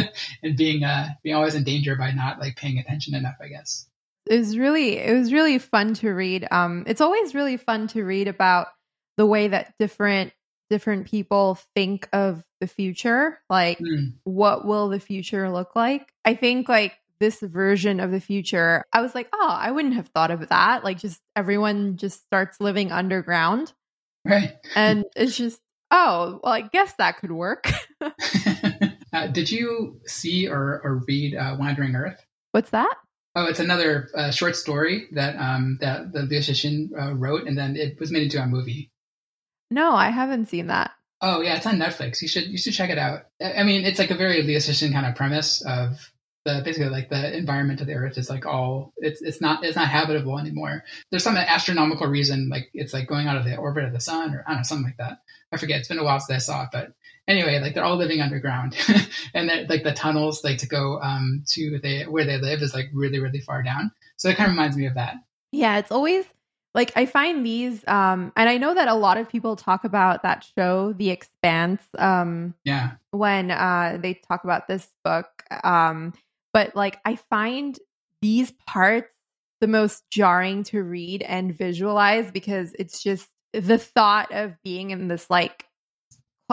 and 0.42 0.56
being 0.56 0.84
uh 0.84 1.08
being 1.22 1.34
always 1.34 1.54
in 1.54 1.64
danger 1.64 1.96
by 1.96 2.12
not 2.12 2.38
like 2.38 2.56
paying 2.56 2.78
attention 2.78 3.14
enough, 3.14 3.36
I 3.42 3.48
guess. 3.48 3.86
It 4.26 4.38
was 4.38 4.56
really 4.56 4.98
it 4.98 5.16
was 5.16 5.32
really 5.32 5.58
fun 5.58 5.94
to 5.94 6.10
read. 6.10 6.46
Um 6.50 6.84
it's 6.86 7.00
always 7.00 7.34
really 7.34 7.56
fun 7.56 7.88
to 7.88 8.04
read 8.04 8.28
about 8.28 8.68
the 9.16 9.26
way 9.26 9.48
that 9.48 9.74
different 9.78 10.32
different 10.70 11.10
people 11.10 11.58
think 11.74 12.08
of 12.12 12.42
the 12.60 12.66
future 12.66 13.38
like 13.50 13.78
mm. 13.78 14.14
what 14.24 14.64
will 14.66 14.88
the 14.88 15.00
future 15.00 15.50
look 15.50 15.76
like? 15.76 16.12
I 16.24 16.34
think 16.34 16.68
like 16.68 16.94
this 17.18 17.40
version 17.40 18.00
of 18.00 18.10
the 18.10 18.20
future 18.20 18.82
i 18.94 19.02
was 19.02 19.14
like 19.14 19.28
oh 19.34 19.48
i 19.50 19.70
wouldn't 19.70 19.94
have 19.94 20.08
thought 20.08 20.30
of 20.30 20.48
that. 20.48 20.84
Like 20.84 20.98
just 20.98 21.20
everyone 21.36 21.96
just 21.96 22.22
starts 22.22 22.60
living 22.60 22.92
underground. 22.92 23.72
Right. 24.24 24.54
And 24.74 25.04
it's 25.16 25.36
just 25.36 25.60
oh 25.90 26.40
well 26.42 26.52
i 26.52 26.62
guess 26.62 26.94
that 26.94 27.18
could 27.18 27.32
work. 27.32 27.70
Uh, 29.12 29.26
did 29.26 29.50
you 29.50 30.00
see 30.06 30.48
or, 30.48 30.80
or 30.84 31.02
read 31.08 31.34
uh, 31.34 31.56
wandering 31.58 31.94
earth? 31.94 32.24
What's 32.52 32.70
that? 32.70 32.94
Oh, 33.36 33.46
it's 33.46 33.60
another 33.60 34.08
uh, 34.14 34.30
short 34.30 34.56
story 34.56 35.06
that 35.12 35.36
um, 35.36 35.78
that 35.80 36.12
the 36.12 36.22
Liu 36.22 36.40
Cixin 36.40 36.88
uh, 36.98 37.14
wrote, 37.14 37.46
and 37.46 37.56
then 37.56 37.76
it 37.76 37.98
was 38.00 38.10
made 38.10 38.24
into 38.24 38.42
a 38.42 38.46
movie. 38.46 38.90
No, 39.70 39.92
I 39.92 40.10
haven't 40.10 40.46
seen 40.46 40.66
that. 40.66 40.92
Oh 41.22 41.42
yeah, 41.42 41.56
it's 41.56 41.66
on 41.66 41.78
Netflix. 41.78 42.22
You 42.22 42.28
should 42.28 42.46
you 42.46 42.58
should 42.58 42.72
check 42.72 42.90
it 42.90 42.98
out. 42.98 43.26
I 43.42 43.62
mean, 43.62 43.84
it's 43.84 43.98
like 43.98 44.10
a 44.10 44.16
very 44.16 44.42
Liu 44.42 44.58
kind 44.92 45.06
of 45.06 45.14
premise 45.14 45.62
of 45.66 46.10
the 46.44 46.62
basically 46.64 46.88
like 46.88 47.10
the 47.10 47.36
environment 47.36 47.80
of 47.82 47.86
the 47.86 47.94
Earth 47.94 48.16
is 48.16 48.30
like 48.30 48.46
all 48.46 48.94
it's 48.96 49.20
it's 49.20 49.40
not 49.40 49.62
it's 49.62 49.76
not 49.76 49.88
habitable 49.88 50.38
anymore. 50.38 50.82
There's 51.10 51.22
some 51.22 51.36
astronomical 51.36 52.06
reason 52.06 52.48
like 52.48 52.70
it's 52.72 52.94
like 52.94 53.06
going 53.06 53.26
out 53.26 53.36
of 53.36 53.44
the 53.44 53.56
orbit 53.56 53.84
of 53.84 53.92
the 53.92 54.00
sun 54.00 54.34
or 54.34 54.42
I 54.46 54.50
don't 54.50 54.60
know 54.60 54.62
something 54.62 54.86
like 54.86 54.96
that. 54.96 55.18
I 55.52 55.58
forget. 55.58 55.80
It's 55.80 55.88
been 55.88 55.98
a 55.98 56.04
while 56.04 56.20
since 56.20 56.36
I 56.36 56.52
saw 56.52 56.62
it, 56.62 56.68
but 56.72 56.92
anyway, 57.28 57.60
like 57.60 57.74
they're 57.74 57.84
all 57.84 57.96
living 57.96 58.20
underground, 58.20 58.76
and 59.34 59.50
like 59.68 59.82
the 59.82 59.92
tunnels 59.92 60.42
like 60.44 60.58
to 60.58 60.68
go 60.68 61.00
um 61.02 61.44
to 61.48 61.78
they 61.82 62.04
where 62.04 62.24
they 62.24 62.38
live 62.38 62.62
is 62.62 62.72
like 62.72 62.88
really 62.94 63.20
really 63.20 63.40
far 63.40 63.62
down. 63.62 63.90
So 64.16 64.28
it 64.28 64.36
kind 64.36 64.48
of 64.48 64.54
reminds 64.54 64.76
me 64.76 64.86
of 64.86 64.94
that. 64.94 65.16
Yeah, 65.52 65.78
it's 65.78 65.90
always 65.90 66.24
like 66.74 66.92
I 66.96 67.06
find 67.06 67.44
these 67.44 67.86
um 67.86 68.32
and 68.36 68.48
I 68.48 68.58
know 68.58 68.74
that 68.74 68.88
a 68.88 68.94
lot 68.94 69.16
of 69.16 69.28
people 69.28 69.56
talk 69.56 69.84
about 69.84 70.22
that 70.22 70.46
show 70.56 70.92
The 70.92 71.10
Expanse 71.10 71.82
um 71.98 72.54
yeah 72.64 72.92
when 73.10 73.50
uh 73.50 73.98
they 74.00 74.14
talk 74.14 74.44
about 74.44 74.68
this 74.68 74.88
book 75.04 75.28
um 75.64 76.12
but 76.52 76.74
like 76.76 76.98
I 77.04 77.16
find 77.16 77.78
these 78.22 78.52
parts 78.66 79.08
the 79.60 79.68
most 79.68 80.04
jarring 80.10 80.64
to 80.64 80.82
read 80.82 81.22
and 81.22 81.56
visualize 81.56 82.30
because 82.30 82.74
it's 82.78 83.02
just 83.02 83.28
the 83.52 83.78
thought 83.78 84.32
of 84.32 84.54
being 84.62 84.90
in 84.90 85.08
this 85.08 85.28
like 85.28 85.66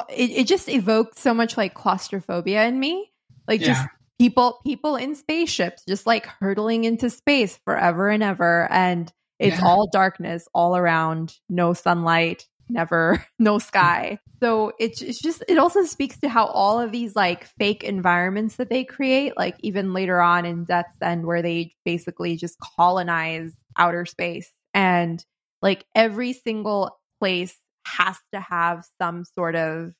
it, 0.10 0.30
it 0.32 0.47
just 0.47 0.67
evokes 0.67 1.19
so 1.19 1.34
much 1.34 1.58
like 1.58 1.73
claustrophobia 1.73 2.65
in 2.65 2.80
me 2.80 3.12
like 3.47 3.62
yeah. 3.62 3.67
just 3.67 3.88
people 4.19 4.60
people 4.65 4.95
in 4.95 5.15
spaceships 5.15 5.84
just 5.88 6.06
like 6.06 6.25
hurtling 6.25 6.84
into 6.84 7.10
space 7.10 7.58
forever 7.65 8.10
and 8.10 8.23
ever 8.23 8.71
and 8.71 9.12
it's 9.39 9.60
yeah. 9.60 9.65
all 9.65 9.88
darkness 9.88 10.47
all 10.54 10.76
around, 10.76 11.36
no 11.50 11.73
sunlight, 11.73 12.47
never, 12.69 13.26
no 13.39 13.60
sky. 13.60 14.19
So 14.39 14.73
it's, 14.80 15.02
it's 15.02 15.21
just, 15.21 15.43
it 15.47 15.58
also 15.58 15.84
speaks 15.84 16.19
to 16.19 16.30
how 16.30 16.45
all 16.45 16.80
of 16.80 16.91
these 16.91 17.15
like 17.15 17.45
fake 17.58 17.84
environments 17.84 18.58
that 18.58 18.69
they 18.69 18.84
create, 18.84 19.38
like 19.38 19.56
even 19.62 19.93
later 19.93 20.21
on 20.21 20.45
in 20.45 20.63
Death's 20.63 21.02
End, 21.02 21.26
where 21.26 21.41
they 21.41 21.73
basically 21.86 22.36
just 22.36 22.58
colonize 22.60 23.54
outer 23.78 24.06
space 24.06 24.52
and 24.73 25.23
like 25.62 25.86
every 25.95 26.34
single 26.34 26.97
place 27.19 27.58
has 27.86 28.17
to 28.34 28.39
have 28.39 28.86
some 29.02 29.23
sort 29.26 29.56
of 29.56 29.93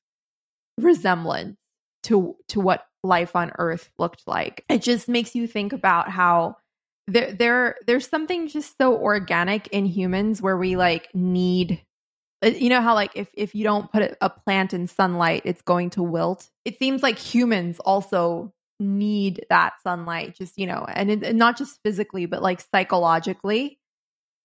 resemblance 0.78 1.58
to 2.04 2.36
to 2.50 2.60
what 2.60 2.86
life 3.04 3.36
on 3.36 3.52
earth 3.58 3.90
looked 3.98 4.22
like 4.28 4.64
it 4.70 4.82
just 4.82 5.08
makes 5.08 5.34
you 5.34 5.48
think 5.48 5.74
about 5.74 6.10
how 6.10 6.56
there 7.08 7.32
there 7.32 7.76
there's 7.88 8.08
something 8.08 8.48
just 8.48 8.78
so 8.78 8.98
organic 8.98 9.68
in 9.68 9.86
humans 9.86 10.42
where 10.42 10.58
we 10.58 10.76
like 10.76 11.08
need 11.14 11.82
uh, 12.44 12.48
you 12.48 12.70
know 12.70 12.82
how 12.82 12.94
like 12.94 13.12
if 13.16 13.30
if 13.34 13.56
you 13.56 13.64
don't 13.64 13.92
put 13.92 14.16
a 14.22 14.30
plant 14.30 14.74
in 14.74 14.88
sunlight 14.88 15.42
it's 15.46 15.62
going 15.62 15.90
to 15.92 16.04
wilt? 16.04 16.50
It 16.66 16.78
seems 16.78 17.02
like 17.02 17.18
humans 17.18 17.80
also 17.80 18.54
need 18.80 19.44
that 19.50 19.74
sunlight 19.82 20.36
just 20.36 20.58
you 20.58 20.68
know 20.68 20.86
and, 20.88 21.10
it, 21.10 21.24
and 21.24 21.40
not 21.40 21.58
just 21.58 21.80
physically 21.84 22.26
but 22.26 22.42
like 22.42 22.62
psychologically. 22.62 23.80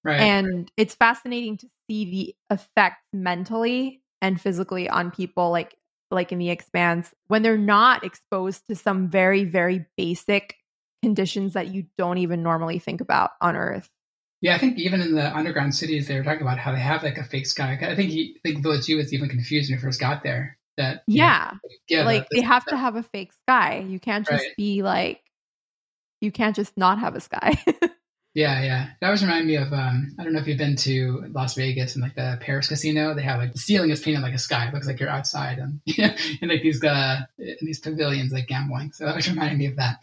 Right. 0.04 0.20
And 0.20 0.70
it's 0.76 0.96
fascinating 0.96 1.58
to 1.58 1.68
see 1.88 2.04
the 2.04 2.54
effect 2.54 2.96
mentally 3.12 4.02
and 4.20 4.40
physically 4.40 4.88
on 4.88 5.10
people 5.10 5.50
like 5.50 5.76
like 6.10 6.32
in 6.32 6.38
the 6.38 6.50
expanse 6.50 7.12
when 7.26 7.42
they're 7.42 7.58
not 7.58 8.04
exposed 8.04 8.66
to 8.68 8.76
some 8.76 9.08
very 9.08 9.44
very 9.44 9.84
basic 9.96 10.56
conditions 11.02 11.54
that 11.54 11.68
you 11.68 11.84
don't 11.98 12.18
even 12.18 12.42
normally 12.42 12.78
think 12.78 13.00
about 13.00 13.30
on 13.40 13.56
Earth. 13.56 13.90
Yeah, 14.40 14.56
I 14.56 14.58
think 14.58 14.78
even 14.78 15.00
in 15.00 15.14
the 15.14 15.34
underground 15.34 15.74
cities, 15.74 16.08
they 16.08 16.16
were 16.16 16.24
talking 16.24 16.42
about 16.42 16.58
how 16.58 16.72
they 16.72 16.80
have 16.80 17.02
like 17.04 17.16
a 17.16 17.24
fake 17.24 17.46
sky. 17.46 17.78
I 17.80 17.94
think 17.94 18.10
he, 18.10 18.36
I 18.44 18.48
think 18.48 18.62
Village 18.62 18.88
U 18.88 18.96
was 18.96 19.12
even 19.12 19.28
confused 19.28 19.70
when 19.70 19.78
he 19.78 19.82
first 19.82 20.00
got 20.00 20.22
there. 20.22 20.58
That 20.78 21.04
yeah, 21.06 21.50
know, 21.52 21.68
yeah, 21.88 22.04
like 22.04 22.28
the, 22.30 22.40
they 22.40 22.42
have 22.42 22.64
to 22.66 22.76
have 22.76 22.96
a 22.96 23.02
fake 23.02 23.32
sky. 23.32 23.84
You 23.86 24.00
can't 24.00 24.26
just 24.26 24.42
right. 24.42 24.56
be 24.56 24.82
like, 24.82 25.20
you 26.20 26.32
can't 26.32 26.56
just 26.56 26.76
not 26.76 26.98
have 26.98 27.14
a 27.14 27.20
sky. 27.20 27.62
yeah, 28.34 28.62
yeah. 28.62 28.88
That 29.00 29.10
was 29.10 29.22
reminding 29.22 29.48
me 29.48 29.56
of 29.56 29.72
um, 29.72 30.16
I 30.18 30.24
don't 30.24 30.32
know 30.32 30.40
if 30.40 30.48
you've 30.48 30.58
been 30.58 30.76
to 30.76 31.26
Las 31.32 31.54
Vegas 31.54 31.94
and 31.94 32.02
like 32.02 32.14
the 32.14 32.38
Paris 32.40 32.68
casino. 32.68 33.14
They 33.14 33.22
have 33.22 33.38
like 33.38 33.52
the 33.52 33.58
ceiling 33.58 33.90
is 33.90 34.00
painted 34.00 34.22
like 34.22 34.34
a 34.34 34.38
sky. 34.38 34.66
It 34.66 34.74
looks 34.74 34.86
like 34.86 34.98
you're 34.98 35.10
outside 35.10 35.58
and 35.58 35.80
in 36.40 36.48
like 36.48 36.62
these 36.62 36.82
uh 36.82 37.20
in 37.38 37.58
these 37.60 37.80
pavilions 37.80 38.32
like 38.32 38.48
gambling. 38.48 38.92
So 38.92 39.04
that 39.04 39.14
was 39.14 39.28
reminding 39.28 39.58
me 39.58 39.66
of 39.66 39.76
that. 39.76 40.02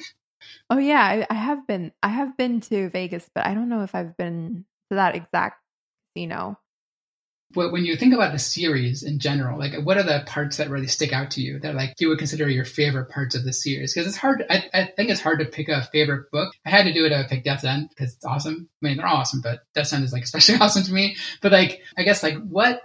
Oh 0.69 0.77
yeah, 0.77 1.01
I, 1.01 1.27
I 1.29 1.35
have 1.35 1.67
been. 1.67 1.91
I 2.03 2.09
have 2.09 2.37
been 2.37 2.61
to 2.61 2.89
Vegas, 2.89 3.29
but 3.33 3.45
I 3.45 3.53
don't 3.53 3.69
know 3.69 3.83
if 3.83 3.95
I've 3.95 4.15
been 4.17 4.65
to 4.89 4.95
that 4.95 5.15
exact 5.15 5.61
casino. 6.15 6.57
But 7.51 7.71
when 7.71 7.83
you 7.83 7.95
think 7.95 8.13
about 8.13 8.31
the 8.31 8.39
series 8.39 9.01
in 9.01 9.17
general, 9.17 9.57
like 9.57 9.73
what 9.83 9.97
are 9.97 10.03
the 10.03 10.23
parts 10.27 10.57
that 10.57 10.69
really 10.69 10.85
stick 10.85 11.13
out 11.13 11.31
to 11.31 11.41
you 11.41 11.59
that 11.59 11.73
like 11.73 11.95
you 11.97 12.09
would 12.09 12.19
consider 12.19 12.47
your 12.47 12.65
favorite 12.65 13.09
parts 13.09 13.33
of 13.33 13.43
the 13.43 13.53
series? 13.53 13.93
Because 13.93 14.07
it's 14.07 14.17
hard. 14.17 14.45
I, 14.51 14.65
I, 14.71 14.83
think 14.95 15.09
it's 15.09 15.21
hard 15.21 15.39
to 15.39 15.45
pick 15.45 15.67
a 15.67 15.83
favorite 15.91 16.29
book. 16.31 16.53
I 16.63 16.69
had 16.69 16.83
to 16.83 16.93
do 16.93 17.05
it 17.05 17.09
to 17.09 17.25
pick 17.27 17.43
Death's 17.43 17.63
End 17.63 17.89
because 17.89 18.13
it's 18.13 18.25
awesome. 18.25 18.69
I 18.83 18.87
mean, 18.87 18.97
they're 18.97 19.07
all 19.07 19.17
awesome, 19.17 19.41
but 19.41 19.61
Death's 19.73 19.93
End 19.93 20.03
is 20.03 20.13
like 20.13 20.23
especially 20.25 20.55
awesome 20.59 20.83
to 20.83 20.93
me. 20.93 21.15
But 21.41 21.51
like, 21.51 21.81
I 21.97 22.03
guess 22.03 22.21
like 22.21 22.37
what 22.37 22.81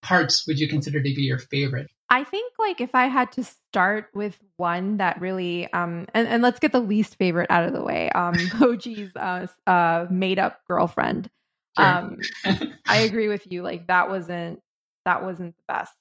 parts 0.00 0.46
would 0.46 0.58
you 0.58 0.68
consider 0.68 0.98
to 0.98 1.14
be 1.14 1.22
your 1.22 1.38
favorite? 1.38 1.90
I 2.08 2.24
think 2.24 2.52
like 2.58 2.80
if 2.80 2.94
I 2.94 3.06
had 3.06 3.32
to 3.32 3.44
start 3.44 4.10
with 4.14 4.38
one 4.56 4.98
that 4.98 5.20
really 5.20 5.72
um 5.72 6.06
and, 6.14 6.28
and 6.28 6.42
let's 6.42 6.60
get 6.60 6.72
the 6.72 6.80
least 6.80 7.16
favorite 7.16 7.50
out 7.50 7.64
of 7.64 7.72
the 7.72 7.82
way. 7.82 8.10
Um 8.10 8.34
Luoji's 8.58 9.14
uh 9.16 9.46
uh 9.68 10.06
made 10.10 10.38
up 10.38 10.60
girlfriend. 10.68 11.30
Sure. 11.76 11.86
Um 11.86 12.18
I 12.88 12.98
agree 12.98 13.28
with 13.28 13.50
you. 13.50 13.62
Like 13.62 13.88
that 13.88 14.08
wasn't 14.08 14.60
that 15.04 15.24
wasn't 15.24 15.56
the 15.56 15.64
best 15.68 15.92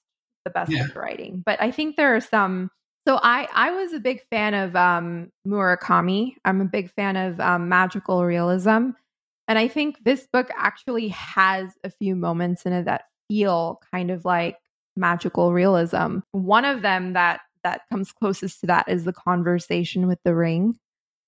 the 0.44 0.52
best 0.52 0.72
yeah. 0.72 0.88
writing. 0.96 1.42
But 1.46 1.62
I 1.62 1.72
think 1.72 1.96
there 1.96 2.16
are 2.16 2.22
some 2.22 2.70
so 3.08 3.20
I 3.22 3.48
I 3.54 3.72
was 3.72 3.94
a 3.94 4.00
big 4.00 4.22
fan 4.30 4.54
of 4.54 4.76
um 4.76 5.32
Murakami. 5.48 6.36
I'm 6.46 6.62
a 6.62 6.66
big 6.66 6.92
fan 6.92 7.16
of 7.16 7.40
um, 7.40 7.68
magical 7.68 8.24
realism. 8.24 8.92
And 9.48 9.60
I 9.60 9.68
think 9.68 10.04
this 10.04 10.28
book 10.32 10.50
actually 10.58 11.10
has 11.10 11.72
a 11.84 11.90
few 11.90 12.16
moments 12.16 12.66
in 12.66 12.74
it 12.74 12.86
that 12.86 13.04
feel 13.28 13.80
kind 13.92 14.10
of 14.10 14.26
like 14.26 14.58
magical 14.96 15.54
realism. 15.54 16.20
One 16.32 16.66
of 16.66 16.82
them 16.82 17.14
that 17.14 17.42
that 17.64 17.82
comes 17.92 18.12
closest 18.12 18.62
to 18.62 18.68
that 18.68 18.88
is 18.88 19.04
the 19.04 19.14
conversation 19.14 20.08
with 20.08 20.20
the 20.24 20.36
ring, 20.36 20.78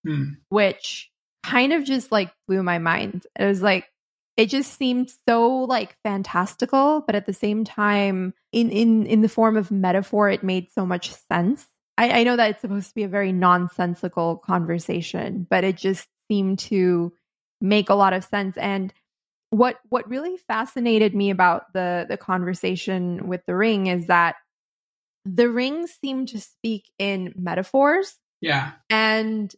hmm. 0.05 0.33
which 0.49 1.09
kind 1.43 1.73
of 1.73 1.83
just 1.83 2.11
like 2.11 2.31
blew 2.47 2.61
my 2.63 2.77
mind. 2.77 3.25
It 3.39 3.45
was 3.45 3.61
like 3.61 3.85
it 4.37 4.49
just 4.49 4.77
seemed 4.77 5.11
so 5.27 5.49
like 5.63 5.97
fantastical, 6.03 7.01
but 7.05 7.15
at 7.15 7.25
the 7.25 7.33
same 7.33 7.63
time, 7.63 8.33
in 8.51 8.69
in 8.69 9.05
in 9.07 9.21
the 9.21 9.29
form 9.29 9.57
of 9.57 9.71
metaphor, 9.71 10.29
it 10.29 10.43
made 10.43 10.71
so 10.71 10.85
much 10.85 11.11
sense. 11.31 11.65
I, 11.97 12.21
I 12.21 12.23
know 12.23 12.35
that 12.35 12.51
it's 12.51 12.61
supposed 12.61 12.89
to 12.89 12.95
be 12.95 13.03
a 13.03 13.07
very 13.09 13.31
nonsensical 13.31 14.37
conversation, 14.37 15.47
but 15.49 15.63
it 15.63 15.75
just 15.75 16.07
seemed 16.29 16.59
to 16.59 17.11
make 17.59 17.89
a 17.89 17.95
lot 17.95 18.13
of 18.13 18.23
sense. 18.23 18.55
And 18.57 18.93
what 19.49 19.79
what 19.89 20.09
really 20.09 20.37
fascinated 20.47 21.15
me 21.15 21.29
about 21.29 21.71
the 21.73 22.05
the 22.09 22.17
conversation 22.17 23.27
with 23.27 23.41
the 23.45 23.55
ring 23.55 23.87
is 23.87 24.07
that 24.07 24.35
the 25.25 25.49
ring 25.49 25.87
seemed 25.87 26.29
to 26.29 26.39
speak 26.39 26.89
in 26.97 27.33
metaphors. 27.35 28.15
Yeah. 28.41 28.71
And 28.89 29.53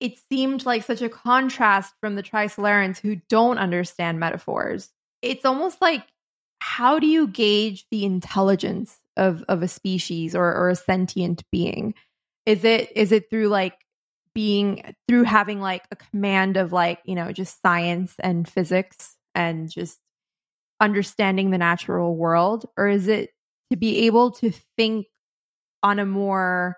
it 0.00 0.18
seemed 0.30 0.64
like 0.64 0.84
such 0.84 1.02
a 1.02 1.08
contrast 1.08 1.94
from 2.00 2.16
the 2.16 2.22
Trisolarans 2.22 2.98
who 2.98 3.16
don't 3.28 3.58
understand 3.58 4.18
metaphors. 4.18 4.90
It's 5.20 5.44
almost 5.44 5.80
like 5.80 6.04
how 6.60 6.98
do 6.98 7.06
you 7.06 7.26
gauge 7.26 7.86
the 7.90 8.04
intelligence 8.04 8.98
of 9.16 9.44
of 9.48 9.62
a 9.62 9.68
species 9.68 10.34
or, 10.34 10.54
or 10.54 10.70
a 10.70 10.76
sentient 10.76 11.44
being? 11.50 11.94
Is 12.46 12.64
it 12.64 12.90
is 12.96 13.12
it 13.12 13.30
through 13.30 13.48
like 13.48 13.78
being 14.34 14.94
through 15.08 15.24
having 15.24 15.60
like 15.60 15.84
a 15.90 15.96
command 15.96 16.56
of 16.56 16.72
like, 16.72 17.00
you 17.04 17.14
know, 17.14 17.32
just 17.32 17.60
science 17.60 18.14
and 18.18 18.48
physics 18.48 19.16
and 19.34 19.70
just 19.70 19.98
understanding 20.80 21.50
the 21.50 21.58
natural 21.58 22.16
world? 22.16 22.66
Or 22.76 22.88
is 22.88 23.08
it 23.08 23.30
to 23.70 23.76
be 23.76 24.06
able 24.06 24.32
to 24.32 24.52
think 24.76 25.06
on 25.82 25.98
a 25.98 26.06
more 26.06 26.76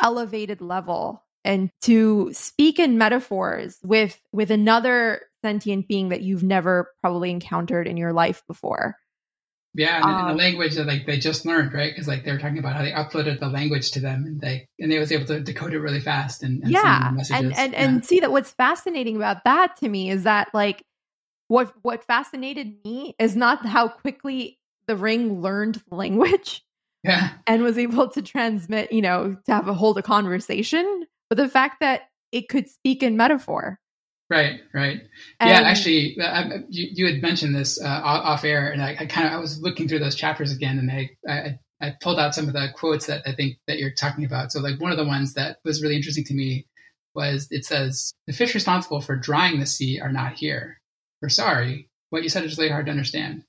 elevated 0.00 0.60
level 0.60 1.24
and 1.44 1.70
to 1.82 2.30
speak 2.32 2.78
in 2.78 2.98
metaphors 2.98 3.78
with 3.82 4.20
with 4.32 4.50
another 4.50 5.22
sentient 5.44 5.88
being 5.88 6.10
that 6.10 6.22
you've 6.22 6.42
never 6.42 6.92
probably 7.00 7.30
encountered 7.30 7.86
in 7.86 7.96
your 7.96 8.12
life 8.12 8.42
before. 8.46 8.96
Yeah, 9.74 9.96
and, 9.96 10.04
um, 10.04 10.28
and 10.28 10.38
the 10.38 10.42
language 10.42 10.74
that 10.74 10.86
like 10.86 11.06
they 11.06 11.18
just 11.18 11.46
learned, 11.46 11.72
right? 11.72 11.90
Because 11.90 12.06
like 12.06 12.24
they 12.24 12.32
were 12.32 12.38
talking 12.38 12.58
about 12.58 12.76
how 12.76 12.82
they 12.82 12.92
uploaded 12.92 13.40
the 13.40 13.48
language 13.48 13.90
to 13.92 14.00
them, 14.00 14.24
and 14.26 14.40
they 14.40 14.68
and 14.78 14.92
they 14.92 14.98
was 14.98 15.10
able 15.10 15.24
to 15.26 15.40
decode 15.40 15.72
it 15.72 15.80
really 15.80 16.00
fast 16.00 16.42
and, 16.42 16.62
and 16.62 16.70
yeah, 16.70 17.08
and 17.30 17.56
and, 17.56 17.72
yeah. 17.72 17.82
and 17.82 18.04
see 18.04 18.20
that 18.20 18.30
what's 18.30 18.50
fascinating 18.50 19.16
about 19.16 19.44
that 19.44 19.76
to 19.78 19.88
me 19.88 20.10
is 20.10 20.24
that 20.24 20.48
like 20.52 20.84
what 21.52 21.72
what 21.82 22.04
fascinated 22.04 22.76
me 22.84 23.14
is 23.18 23.36
not 23.36 23.66
how 23.66 23.88
quickly 23.88 24.58
the 24.86 24.96
ring 24.96 25.42
learned 25.42 25.82
the 25.88 25.94
language, 25.94 26.64
yeah, 27.04 27.30
and 27.46 27.62
was 27.62 27.76
able 27.76 28.08
to 28.08 28.22
transmit, 28.22 28.90
you 28.90 29.02
know, 29.02 29.36
to 29.44 29.52
have 29.52 29.68
a 29.68 29.74
hold 29.74 29.98
a 29.98 30.02
conversation, 30.02 31.06
but 31.28 31.36
the 31.36 31.48
fact 31.48 31.80
that 31.80 32.08
it 32.32 32.48
could 32.48 32.68
speak 32.68 33.02
in 33.02 33.16
metaphor 33.16 33.78
Right, 34.30 34.60
right. 34.72 35.02
And, 35.40 35.50
yeah, 35.50 35.60
actually, 35.60 36.16
uh, 36.18 36.24
I, 36.24 36.44
you, 36.70 36.88
you, 36.94 37.06
had 37.06 37.20
mentioned 37.20 37.54
this 37.54 37.78
uh, 37.78 38.00
off 38.02 38.44
air, 38.44 38.70
and 38.70 38.80
I, 38.80 38.96
I 38.98 39.04
kind 39.04 39.26
of 39.26 39.34
I 39.34 39.36
was 39.36 39.60
looking 39.60 39.88
through 39.88 39.98
those 39.98 40.14
chapters 40.14 40.50
again, 40.50 40.78
and 40.78 40.90
I, 40.90 41.10
I, 41.28 41.58
I 41.86 41.94
pulled 42.00 42.18
out 42.18 42.34
some 42.34 42.46
of 42.46 42.54
the 42.54 42.68
quotes 42.74 43.08
that 43.08 43.22
I 43.26 43.32
think 43.32 43.58
that 43.66 43.76
you're 43.76 43.92
talking 43.92 44.24
about. 44.24 44.50
So, 44.50 44.60
like 44.60 44.80
one 44.80 44.90
of 44.90 44.96
the 44.96 45.04
ones 45.04 45.34
that 45.34 45.58
was 45.66 45.82
really 45.82 45.96
interesting 45.96 46.24
to 46.24 46.34
me 46.34 46.66
was 47.14 47.46
it 47.50 47.66
says 47.66 48.14
the 48.26 48.32
fish 48.32 48.54
responsible 48.54 49.02
for 49.02 49.16
drying 49.16 49.60
the 49.60 49.66
sea 49.66 50.00
are 50.00 50.10
not 50.10 50.32
here. 50.32 50.80
We're 51.22 51.28
sorry, 51.28 51.88
what 52.10 52.24
you 52.24 52.28
said 52.28 52.44
is 52.44 52.58
really 52.58 52.70
hard 52.70 52.86
to 52.86 52.92
understand. 52.92 53.44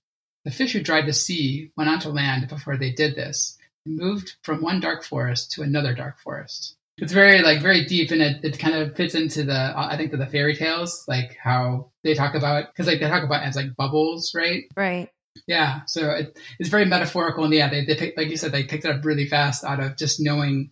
The 0.46 0.52
fish 0.52 0.74
who 0.74 0.82
dried 0.82 1.08
the 1.08 1.14
sea 1.14 1.72
went 1.76 1.90
onto 1.90 2.10
land 2.10 2.48
before 2.48 2.78
they 2.78 2.92
did 2.92 3.16
this, 3.16 3.58
and 3.86 3.98
moved 3.98 4.36
from 4.44 4.62
one 4.62 4.80
dark 4.80 5.04
forest 5.04 5.52
to 5.54 5.64
another 5.64 5.96
dark 5.96 6.20
forest. 6.20 6.76
It's 6.98 7.12
very 7.12 7.42
like 7.42 7.62
very 7.62 7.86
deep 7.86 8.12
and 8.12 8.22
it, 8.22 8.46
it 8.46 8.60
kind 8.60 8.76
of 8.76 8.96
fits 8.96 9.16
into 9.16 9.44
the 9.44 9.56
uh, 9.56 9.88
i 9.90 9.98
think 9.98 10.12
the 10.12 10.28
fairy 10.28 10.56
tales 10.56 11.04
like 11.08 11.36
how 11.42 11.90
they 12.04 12.14
talk 12.14 12.36
about 12.36 12.68
because 12.68 12.86
like 12.86 13.00
they 13.00 13.10
talk 13.10 13.24
about 13.24 13.42
as 13.42 13.56
like 13.56 13.76
bubbles 13.76 14.36
right? 14.36 14.66
Right. 14.78 15.10
Yeah 15.48 15.82
so 15.88 16.12
it, 16.12 16.38
it's 16.60 16.70
very 16.70 16.86
metaphorical 16.86 17.46
and 17.46 17.54
yeah 17.54 17.68
they, 17.68 17.84
they 17.84 17.96
pick, 17.96 18.14
like 18.16 18.30
you 18.30 18.38
said 18.38 18.52
they 18.52 18.64
picked 18.64 18.86
it 18.86 18.96
up 18.96 19.04
really 19.04 19.28
fast 19.28 19.64
out 19.64 19.80
of 19.80 19.98
just 19.98 20.20
knowing 20.20 20.70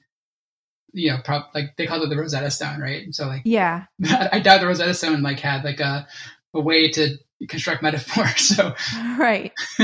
you 0.94 1.10
know 1.10 1.18
prob- 1.24 1.50
like 1.56 1.76
they 1.78 1.88
called 1.88 2.04
it 2.04 2.10
the 2.10 2.18
rosetta 2.18 2.52
stone 2.52 2.80
right? 2.80 3.14
So 3.16 3.26
like 3.26 3.42
yeah. 3.44 3.86
I 4.32 4.40
doubt 4.42 4.62
the 4.62 4.68
rosetta 4.68 4.94
stone 4.94 5.24
like 5.24 5.40
had 5.40 5.64
like 5.64 5.80
a, 5.80 6.08
a 6.54 6.62
way 6.62 6.90
to 6.90 7.18
construct 7.50 7.82
metaphor 7.82 8.28
so 8.38 8.74
right 9.18 9.52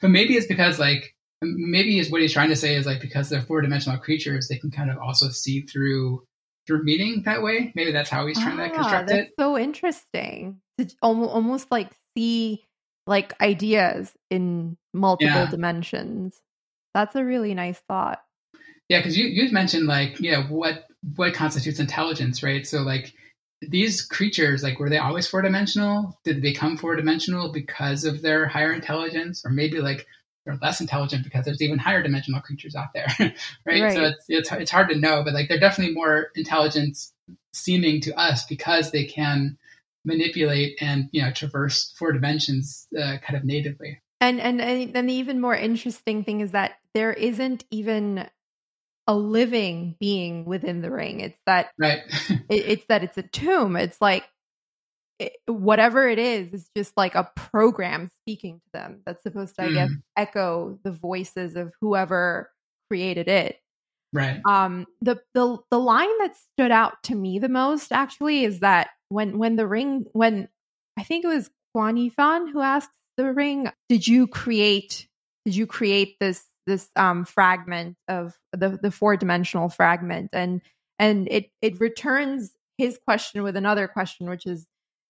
but 0.00 0.10
maybe 0.10 0.36
it's 0.36 0.46
because 0.46 0.78
like 0.78 1.14
maybe 1.42 1.98
is 1.98 2.10
what 2.10 2.20
he's 2.20 2.32
trying 2.32 2.48
to 2.48 2.56
say 2.56 2.74
is 2.74 2.86
like 2.86 3.00
because 3.00 3.28
they're 3.28 3.42
four 3.42 3.60
dimensional 3.60 3.98
creatures, 3.98 4.48
they 4.48 4.58
can 4.58 4.70
kind 4.70 4.90
of 4.90 4.98
also 4.98 5.28
see 5.28 5.62
through 5.62 6.24
through 6.66 6.84
meaning 6.84 7.22
that 7.24 7.42
way. 7.42 7.72
Maybe 7.74 7.92
that's 7.92 8.10
how 8.10 8.26
he's 8.26 8.38
trying 8.38 8.58
ah, 8.60 8.68
to 8.68 8.74
construct 8.74 9.08
that's 9.08 9.28
it. 9.28 9.34
So 9.38 9.58
interesting 9.58 10.60
to 10.78 10.88
almost, 11.02 11.32
almost 11.32 11.70
like 11.70 11.90
see 12.16 12.64
like 13.06 13.40
ideas 13.40 14.12
in 14.30 14.76
multiple 14.94 15.34
yeah. 15.34 15.50
dimensions. 15.50 16.40
That's 16.94 17.16
a 17.16 17.24
really 17.24 17.54
nice 17.54 17.80
thought. 17.88 18.20
Yeah, 18.88 18.98
because 18.98 19.16
you 19.16 19.26
you 19.26 19.50
mentioned 19.50 19.86
like 19.86 20.20
yeah 20.20 20.48
what 20.48 20.86
what 21.16 21.34
constitutes 21.34 21.80
intelligence, 21.80 22.42
right? 22.42 22.66
So 22.66 22.82
like 22.82 23.12
these 23.68 24.02
creatures, 24.02 24.62
like 24.62 24.78
were 24.78 24.90
they 24.90 24.98
always 24.98 25.26
four 25.26 25.42
dimensional? 25.42 26.18
Did 26.24 26.36
they 26.36 26.40
become 26.40 26.76
four 26.76 26.96
dimensional 26.96 27.52
because 27.52 28.04
of 28.04 28.22
their 28.22 28.46
higher 28.46 28.72
intelligence, 28.72 29.44
or 29.44 29.50
maybe 29.50 29.80
like 29.80 30.06
they're 30.44 30.58
less 30.60 30.80
intelligent 30.80 31.24
because 31.24 31.44
there's 31.44 31.62
even 31.62 31.78
higher 31.78 32.02
dimensional 32.02 32.40
creatures 32.40 32.74
out 32.74 32.92
there, 32.92 33.06
right? 33.18 33.34
right? 33.66 33.92
So 33.92 34.04
it's, 34.04 34.24
it's 34.28 34.52
it's 34.52 34.70
hard 34.70 34.88
to 34.88 34.98
know, 34.98 35.22
but 35.24 35.34
like 35.34 35.48
they're 35.48 35.60
definitely 35.60 35.94
more 35.94 36.30
intelligent 36.34 36.98
seeming 37.52 38.00
to 38.02 38.18
us 38.18 38.46
because 38.46 38.90
they 38.90 39.04
can 39.04 39.56
manipulate 40.04 40.76
and 40.80 41.08
you 41.12 41.22
know 41.22 41.30
traverse 41.30 41.92
four 41.96 42.12
dimensions 42.12 42.88
uh, 42.98 43.18
kind 43.18 43.36
of 43.36 43.44
natively. 43.44 44.00
And 44.20 44.40
and 44.40 44.60
and 44.60 44.92
then 44.92 45.06
the 45.06 45.14
even 45.14 45.40
more 45.40 45.54
interesting 45.54 46.24
thing 46.24 46.40
is 46.40 46.52
that 46.52 46.78
there 46.94 47.12
isn't 47.12 47.64
even 47.70 48.28
a 49.06 49.14
living 49.14 49.96
being 49.98 50.44
within 50.44 50.80
the 50.80 50.90
ring. 50.90 51.20
It's 51.20 51.38
that 51.46 51.70
right. 51.78 52.00
it, 52.30 52.44
it's 52.48 52.84
that 52.86 53.02
it's 53.02 53.18
a 53.18 53.22
tomb. 53.22 53.76
It's 53.76 54.00
like 54.00 54.24
it, 55.18 55.32
whatever 55.46 56.08
it 56.08 56.18
is 56.18 56.52
is 56.52 56.70
just 56.76 56.96
like 56.96 57.14
a 57.14 57.30
program 57.34 58.10
speaking 58.22 58.60
to 58.60 58.70
them 58.72 59.00
that's 59.04 59.22
supposed 59.22 59.56
to, 59.56 59.64
I 59.64 59.72
guess, 59.72 59.90
mm. 59.90 60.02
echo 60.16 60.78
the 60.84 60.92
voices 60.92 61.56
of 61.56 61.72
whoever 61.80 62.50
created 62.88 63.28
it. 63.28 63.58
Right. 64.12 64.40
Um. 64.46 64.86
The 65.00 65.20
the 65.34 65.58
the 65.70 65.80
line 65.80 66.18
that 66.18 66.36
stood 66.36 66.70
out 66.70 67.02
to 67.04 67.14
me 67.14 67.38
the 67.38 67.48
most 67.48 67.92
actually 67.92 68.44
is 68.44 68.60
that 68.60 68.90
when 69.08 69.38
when 69.38 69.56
the 69.56 69.66
ring 69.66 70.06
when 70.12 70.48
I 70.98 71.02
think 71.02 71.24
it 71.24 71.28
was 71.28 71.50
Guan 71.74 72.10
Yifan 72.10 72.52
who 72.52 72.60
asked 72.60 72.90
the 73.16 73.32
ring, 73.32 73.70
"Did 73.88 74.06
you 74.06 74.26
create? 74.26 75.08
Did 75.46 75.56
you 75.56 75.66
create 75.66 76.16
this 76.20 76.44
this 76.66 76.90
um 76.96 77.24
fragment 77.24 77.96
of 78.08 78.38
the 78.52 78.78
the 78.82 78.90
four 78.90 79.16
dimensional 79.16 79.68
fragment?" 79.68 80.30
And 80.32 80.60
and 80.98 81.28
it 81.30 81.50
it 81.60 81.80
returns 81.80 82.52
his 82.78 82.98
question 83.04 83.42
with 83.42 83.56
another 83.56 83.88
question, 83.88 84.28
which 84.28 84.46
is 84.46 84.66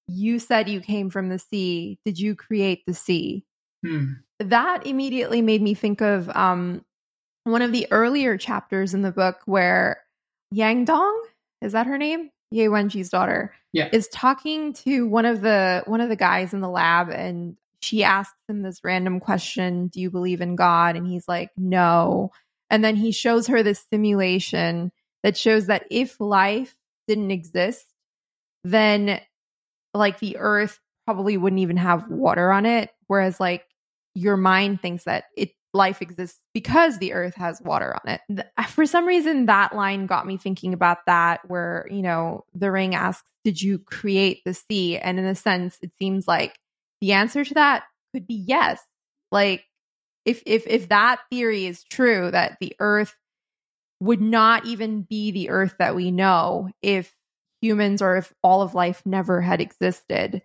you 0.08 0.38
said 0.38 0.68
you 0.68 0.80
came 0.80 1.10
from 1.10 1.28
the 1.28 1.38
sea. 1.38 1.98
Did 2.04 2.18
you 2.18 2.34
create 2.34 2.84
the 2.86 2.94
sea? 2.94 3.44
Hmm. 3.84 4.12
That 4.38 4.86
immediately 4.86 5.42
made 5.42 5.62
me 5.62 5.74
think 5.74 6.00
of 6.00 6.28
um, 6.36 6.84
one 7.44 7.62
of 7.62 7.72
the 7.72 7.86
earlier 7.90 8.36
chapters 8.36 8.94
in 8.94 9.02
the 9.02 9.12
book 9.12 9.40
where 9.46 10.02
Yang 10.50 10.86
Dong, 10.86 11.22
is 11.60 11.72
that 11.72 11.86
her 11.86 11.98
name? 11.98 12.30
Ye 12.50 12.66
Wenjie's 12.66 13.08
daughter, 13.08 13.54
yeah. 13.72 13.88
is 13.92 14.08
talking 14.08 14.74
to 14.74 15.06
one 15.08 15.24
of 15.24 15.40
the 15.40 15.82
one 15.86 16.02
of 16.02 16.10
the 16.10 16.16
guys 16.16 16.52
in 16.52 16.60
the 16.60 16.68
lab 16.68 17.08
and 17.08 17.56
she 17.82 18.04
asks 18.04 18.36
him 18.48 18.62
this 18.62 18.80
random 18.84 19.20
question, 19.20 19.88
Do 19.88 20.00
you 20.00 20.10
believe 20.10 20.40
in 20.40 20.56
God? 20.56 20.96
And 20.96 21.06
he's 21.06 21.28
like, 21.28 21.50
No. 21.56 22.30
And 22.70 22.82
then 22.82 22.96
he 22.96 23.12
shows 23.12 23.48
her 23.48 23.62
this 23.62 23.84
simulation 23.90 24.92
that 25.22 25.36
shows 25.36 25.66
that 25.66 25.84
if 25.90 26.18
life 26.20 26.74
didn't 27.06 27.30
exist, 27.30 27.84
then 28.64 29.20
like 29.94 30.18
the 30.18 30.36
earth 30.38 30.78
probably 31.06 31.36
wouldn't 31.36 31.60
even 31.60 31.76
have 31.76 32.08
water 32.08 32.52
on 32.52 32.66
it 32.66 32.90
whereas 33.06 33.40
like 33.40 33.66
your 34.14 34.36
mind 34.36 34.80
thinks 34.80 35.04
that 35.04 35.24
it 35.36 35.50
life 35.74 36.02
exists 36.02 36.38
because 36.52 36.98
the 36.98 37.14
earth 37.14 37.34
has 37.34 37.60
water 37.62 37.94
on 37.94 38.18
it 38.18 38.46
for 38.68 38.84
some 38.86 39.06
reason 39.06 39.46
that 39.46 39.74
line 39.74 40.06
got 40.06 40.26
me 40.26 40.36
thinking 40.36 40.74
about 40.74 40.98
that 41.06 41.40
where 41.48 41.86
you 41.90 42.02
know 42.02 42.44
the 42.54 42.70
ring 42.70 42.94
asks 42.94 43.26
did 43.42 43.60
you 43.60 43.78
create 43.78 44.40
the 44.44 44.54
sea 44.54 44.98
and 44.98 45.18
in 45.18 45.24
a 45.24 45.34
sense 45.34 45.78
it 45.82 45.90
seems 45.98 46.28
like 46.28 46.58
the 47.02 47.12
answer 47.12 47.44
to 47.44 47.54
that 47.54 47.84
could 48.14 48.26
be 48.26 48.42
yes 48.46 48.80
like 49.30 49.66
if 50.24 50.42
if 50.46 50.66
if 50.66 50.88
that 50.88 51.20
theory 51.30 51.66
is 51.66 51.84
true 51.84 52.30
that 52.30 52.56
the 52.60 52.74
earth 52.78 53.14
would 54.00 54.20
not 54.20 54.66
even 54.66 55.02
be 55.02 55.30
the 55.30 55.50
earth 55.50 55.76
that 55.78 55.94
we 55.94 56.10
know 56.10 56.68
if 56.82 57.14
humans 57.60 58.02
or 58.02 58.16
if 58.16 58.32
all 58.42 58.60
of 58.60 58.74
life 58.74 59.00
never 59.06 59.40
had 59.40 59.60
existed, 59.60 60.42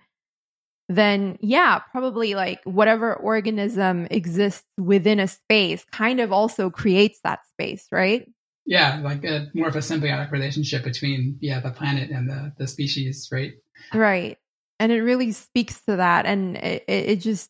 then 0.88 1.38
yeah, 1.42 1.80
probably 1.80 2.36
like 2.36 2.62
whatever 2.64 3.16
organism 3.16 4.08
exists 4.12 4.64
within 4.78 5.20
a 5.20 5.28
space 5.28 5.84
kind 5.92 6.20
of 6.20 6.32
also 6.32 6.70
creates 6.70 7.20
that 7.24 7.46
space, 7.48 7.88
right? 7.92 8.32
Yeah, 8.66 9.02
like 9.04 9.24
a, 9.24 9.48
more 9.54 9.70
of 9.70 9.76
a 9.76 9.80
symbiotic 9.80 10.32
relationship 10.32 10.84
between 10.84 11.38
yeah 11.42 11.60
the 11.60 11.72
planet 11.72 12.12
and 12.12 12.30
the 12.30 12.54
the 12.58 12.68
species, 12.68 13.30
right? 13.32 13.54
Right, 13.94 14.38
and 14.80 14.92
it 14.92 15.02
really 15.02 15.32
speaks 15.32 15.82
to 15.86 15.98
that, 15.98 16.26
and 16.26 16.58
it, 16.58 16.84
it 16.88 17.16
just 17.18 17.50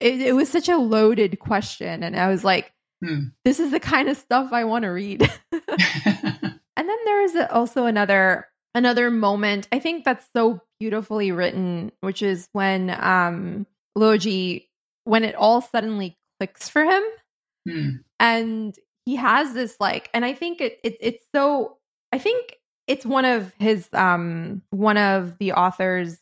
it, 0.00 0.20
it 0.20 0.32
was 0.32 0.48
such 0.48 0.68
a 0.68 0.76
loaded 0.76 1.38
question, 1.38 2.02
and 2.02 2.16
I 2.16 2.28
was 2.28 2.44
like, 2.44 2.72
hmm. 3.04 3.28
this 3.44 3.60
is 3.60 3.70
the 3.70 3.80
kind 3.80 4.08
of 4.08 4.16
stuff 4.16 4.52
I 4.52 4.64
want 4.64 4.84
to 4.84 4.88
read. 4.88 5.22
and 6.78 6.88
then 6.88 6.98
there 7.04 7.22
is 7.22 7.36
also 7.50 7.86
another 7.86 8.48
another 8.74 9.10
moment 9.10 9.66
i 9.72 9.78
think 9.78 10.04
that's 10.04 10.26
so 10.34 10.60
beautifully 10.78 11.32
written 11.32 11.90
which 12.00 12.22
is 12.22 12.48
when 12.52 12.94
um 13.00 13.66
when 13.94 15.24
it 15.24 15.34
all 15.34 15.60
suddenly 15.60 16.16
clicks 16.38 16.68
for 16.68 16.84
him 16.84 17.02
hmm. 17.68 17.90
and 18.20 18.76
he 19.04 19.16
has 19.16 19.52
this 19.54 19.76
like 19.80 20.08
and 20.14 20.24
i 20.24 20.32
think 20.32 20.60
it, 20.60 20.78
it 20.84 20.96
it's 21.00 21.24
so 21.34 21.78
i 22.12 22.18
think 22.18 22.56
it's 22.86 23.04
one 23.04 23.24
of 23.24 23.52
his 23.58 23.88
um 23.92 24.62
one 24.70 24.96
of 24.96 25.36
the 25.38 25.52
author's 25.52 26.16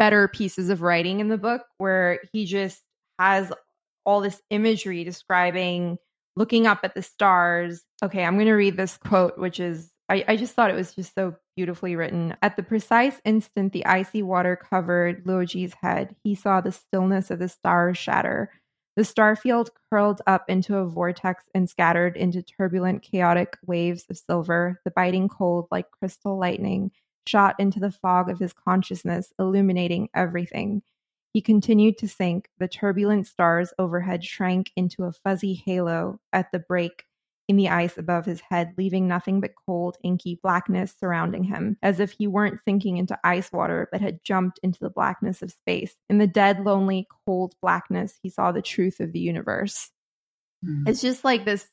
better 0.00 0.26
pieces 0.26 0.70
of 0.70 0.82
writing 0.82 1.20
in 1.20 1.28
the 1.28 1.38
book 1.38 1.62
where 1.78 2.18
he 2.32 2.46
just 2.46 2.82
has 3.20 3.52
all 4.04 4.20
this 4.20 4.40
imagery 4.50 5.04
describing 5.04 5.98
looking 6.36 6.66
up 6.66 6.80
at 6.82 6.94
the 6.94 7.02
stars 7.02 7.82
okay 8.02 8.24
i'm 8.24 8.34
going 8.34 8.46
to 8.46 8.54
read 8.54 8.76
this 8.76 8.96
quote 8.96 9.38
which 9.38 9.60
is 9.60 9.92
I, 10.10 10.24
I 10.26 10.36
just 10.36 10.54
thought 10.54 10.72
it 10.72 10.76
was 10.76 10.92
just 10.92 11.14
so 11.14 11.36
beautifully 11.54 11.94
written. 11.94 12.36
At 12.42 12.56
the 12.56 12.64
precise 12.64 13.20
instant 13.24 13.72
the 13.72 13.86
icy 13.86 14.24
water 14.24 14.56
covered 14.56 15.24
Luoji's 15.24 15.72
head, 15.80 16.16
he 16.24 16.34
saw 16.34 16.60
the 16.60 16.72
stillness 16.72 17.30
of 17.30 17.38
the 17.38 17.48
stars 17.48 17.96
shatter. 17.96 18.50
The 18.96 19.04
star 19.04 19.36
field 19.36 19.70
curled 19.88 20.20
up 20.26 20.46
into 20.48 20.76
a 20.76 20.86
vortex 20.86 21.44
and 21.54 21.70
scattered 21.70 22.16
into 22.16 22.42
turbulent, 22.42 23.02
chaotic 23.02 23.56
waves 23.64 24.04
of 24.10 24.18
silver. 24.18 24.80
The 24.84 24.90
biting 24.90 25.28
cold, 25.28 25.68
like 25.70 25.86
crystal 25.92 26.36
lightning, 26.36 26.90
shot 27.26 27.56
into 27.58 27.80
the 27.80 27.90
fog 27.90 28.28
of 28.28 28.38
his 28.38 28.52
consciousness, 28.52 29.32
illuminating 29.38 30.08
everything. 30.14 30.82
He 31.32 31.40
continued 31.40 31.98
to 31.98 32.08
sink. 32.08 32.48
The 32.58 32.68
turbulent 32.68 33.26
stars 33.26 33.72
overhead 33.78 34.24
shrank 34.24 34.72
into 34.76 35.04
a 35.04 35.12
fuzzy 35.12 35.54
halo 35.54 36.18
at 36.32 36.50
the 36.52 36.58
break 36.58 37.04
in 37.50 37.56
the 37.56 37.68
ice 37.68 37.98
above 37.98 38.26
his 38.26 38.40
head, 38.40 38.74
leaving 38.78 39.08
nothing 39.08 39.40
but 39.40 39.56
cold, 39.66 39.96
inky 40.04 40.38
blackness 40.40 40.94
surrounding 40.98 41.42
him, 41.42 41.76
as 41.82 41.98
if 41.98 42.12
he 42.12 42.28
weren't 42.28 42.60
sinking 42.64 42.96
into 42.96 43.18
ice 43.24 43.50
water, 43.52 43.88
but 43.90 44.00
had 44.00 44.22
jumped 44.22 44.60
into 44.62 44.78
the 44.78 44.88
blackness 44.88 45.42
of 45.42 45.50
space. 45.50 45.96
In 46.08 46.18
the 46.18 46.28
dead, 46.28 46.60
lonely, 46.60 47.08
cold 47.26 47.54
blackness, 47.60 48.16
he 48.22 48.30
saw 48.30 48.52
the 48.52 48.62
truth 48.62 49.00
of 49.00 49.12
the 49.12 49.18
universe. 49.18 49.90
Mm. 50.64 50.88
It's 50.88 51.00
just 51.00 51.24
like 51.24 51.44
this 51.44 51.66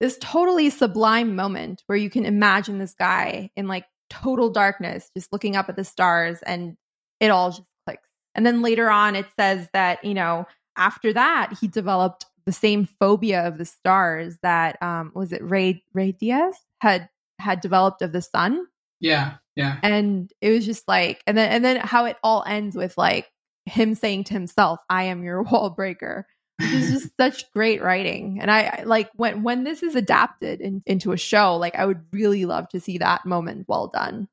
this 0.00 0.18
totally 0.20 0.70
sublime 0.70 1.36
moment 1.36 1.84
where 1.86 1.98
you 1.98 2.10
can 2.10 2.24
imagine 2.24 2.78
this 2.78 2.94
guy 2.94 3.50
in 3.54 3.68
like 3.68 3.84
total 4.10 4.50
darkness, 4.50 5.10
just 5.16 5.32
looking 5.32 5.56
up 5.56 5.68
at 5.68 5.76
the 5.76 5.84
stars, 5.84 6.40
and 6.42 6.76
it 7.20 7.30
all 7.30 7.50
just 7.50 7.62
clicks. 7.86 8.08
And 8.34 8.44
then 8.44 8.62
later 8.62 8.90
on, 8.90 9.16
it 9.16 9.26
says 9.38 9.68
that, 9.72 10.04
you 10.04 10.14
know, 10.14 10.46
after 10.76 11.12
that, 11.12 11.56
he 11.60 11.68
developed 11.68 12.26
the 12.46 12.52
same 12.52 12.88
phobia 12.98 13.46
of 13.46 13.58
the 13.58 13.64
stars 13.64 14.36
that 14.42 14.82
um 14.82 15.12
was 15.14 15.32
it 15.32 15.42
Rey 15.42 15.84
Rey 15.92 16.12
Diaz 16.12 16.56
had 16.80 17.08
had 17.38 17.60
developed 17.60 18.02
of 18.02 18.12
the 18.12 18.22
sun. 18.22 18.66
Yeah, 18.98 19.34
yeah. 19.56 19.78
And 19.82 20.32
it 20.40 20.50
was 20.50 20.66
just 20.66 20.88
like 20.88 21.22
and 21.26 21.36
then 21.36 21.50
and 21.52 21.64
then 21.64 21.76
how 21.76 22.06
it 22.06 22.16
all 22.22 22.42
ends 22.46 22.76
with 22.76 22.96
like 22.98 23.30
him 23.66 23.94
saying 23.94 24.24
to 24.24 24.32
himself, 24.34 24.80
I 24.88 25.04
am 25.04 25.22
your 25.22 25.42
wall 25.44 25.70
breaker. 25.70 26.26
Which 26.60 26.72
is 26.72 26.90
just 26.90 27.16
such 27.18 27.50
great 27.52 27.82
writing. 27.82 28.38
And 28.40 28.50
I, 28.50 28.80
I 28.80 28.82
like 28.84 29.10
when 29.16 29.42
when 29.42 29.64
this 29.64 29.82
is 29.82 29.94
adapted 29.94 30.60
in, 30.60 30.82
into 30.86 31.12
a 31.12 31.16
show, 31.16 31.56
like 31.56 31.74
I 31.74 31.86
would 31.86 32.04
really 32.12 32.44
love 32.44 32.68
to 32.70 32.80
see 32.80 32.98
that 32.98 33.26
moment 33.26 33.66
well 33.68 33.88
done 33.88 34.28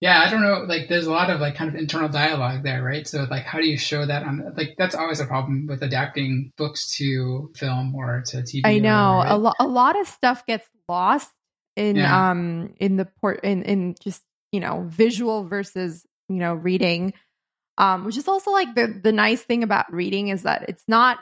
yeah 0.00 0.22
i 0.22 0.30
don't 0.30 0.42
know 0.42 0.64
like 0.66 0.88
there's 0.88 1.06
a 1.06 1.10
lot 1.10 1.30
of 1.30 1.40
like 1.40 1.54
kind 1.54 1.68
of 1.68 1.76
internal 1.76 2.08
dialogue 2.08 2.62
there 2.62 2.82
right 2.82 3.06
so 3.06 3.26
like 3.30 3.44
how 3.44 3.58
do 3.58 3.68
you 3.68 3.76
show 3.76 4.04
that 4.04 4.22
on 4.24 4.52
like 4.56 4.74
that's 4.78 4.94
always 4.94 5.20
a 5.20 5.26
problem 5.26 5.66
with 5.66 5.82
adapting 5.82 6.52
books 6.56 6.96
to 6.96 7.50
film 7.54 7.94
or 7.94 8.22
to 8.26 8.38
tv 8.38 8.62
i 8.64 8.78
know 8.78 9.18
whatever, 9.18 9.28
right? 9.28 9.32
a, 9.32 9.36
lo- 9.36 9.52
a 9.60 9.66
lot 9.66 9.98
of 10.00 10.08
stuff 10.08 10.44
gets 10.46 10.66
lost 10.88 11.30
in 11.76 11.96
yeah. 11.96 12.30
um 12.30 12.74
in 12.80 12.96
the 12.96 13.04
port 13.04 13.40
in 13.44 13.62
in 13.62 13.94
just 14.02 14.22
you 14.52 14.60
know 14.60 14.84
visual 14.88 15.44
versus 15.44 16.04
you 16.28 16.36
know 16.36 16.54
reading 16.54 17.12
um 17.78 18.04
which 18.04 18.16
is 18.16 18.26
also 18.26 18.50
like 18.50 18.74
the 18.74 19.00
the 19.02 19.12
nice 19.12 19.42
thing 19.42 19.62
about 19.62 19.92
reading 19.92 20.28
is 20.28 20.42
that 20.42 20.64
it's 20.68 20.84
not 20.88 21.18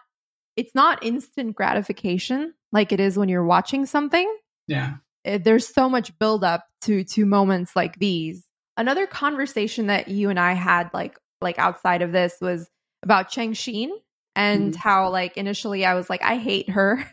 it's 0.59 0.75
not 0.75 1.05
instant 1.05 1.55
gratification 1.55 2.53
like 2.73 2.93
it 2.93 3.01
is 3.01 3.17
when 3.17 3.29
you're 3.29 3.45
watching 3.45 3.87
something 3.87 4.31
yeah 4.67 4.97
eh, 5.25 5.39
there's 5.39 5.73
so 5.73 5.89
much 5.89 6.17
build 6.19 6.43
up 6.43 6.67
to 6.83 7.05
to 7.05 7.25
moments 7.25 7.75
like 7.77 7.99
these 7.99 8.45
another 8.79 9.07
conversation 9.07 9.89
that 9.89 10.09
you 10.09 10.31
and 10.31 10.41
I 10.41 10.55
had 10.55 10.89
like 10.95 11.19
like 11.43 11.59
outside 11.59 12.01
of 12.01 12.13
this 12.13 12.37
was 12.41 12.71
about 13.03 13.29
Cheng 13.29 13.53
Xin 13.53 13.91
and 14.35 14.73
mm 14.73 14.77
how 14.77 15.11
like 15.11 15.37
initially 15.37 15.85
I 15.85 15.95
was 15.95 16.09
like 16.09 16.23
I 16.23 16.37
hate 16.37 16.71
her. 16.71 17.05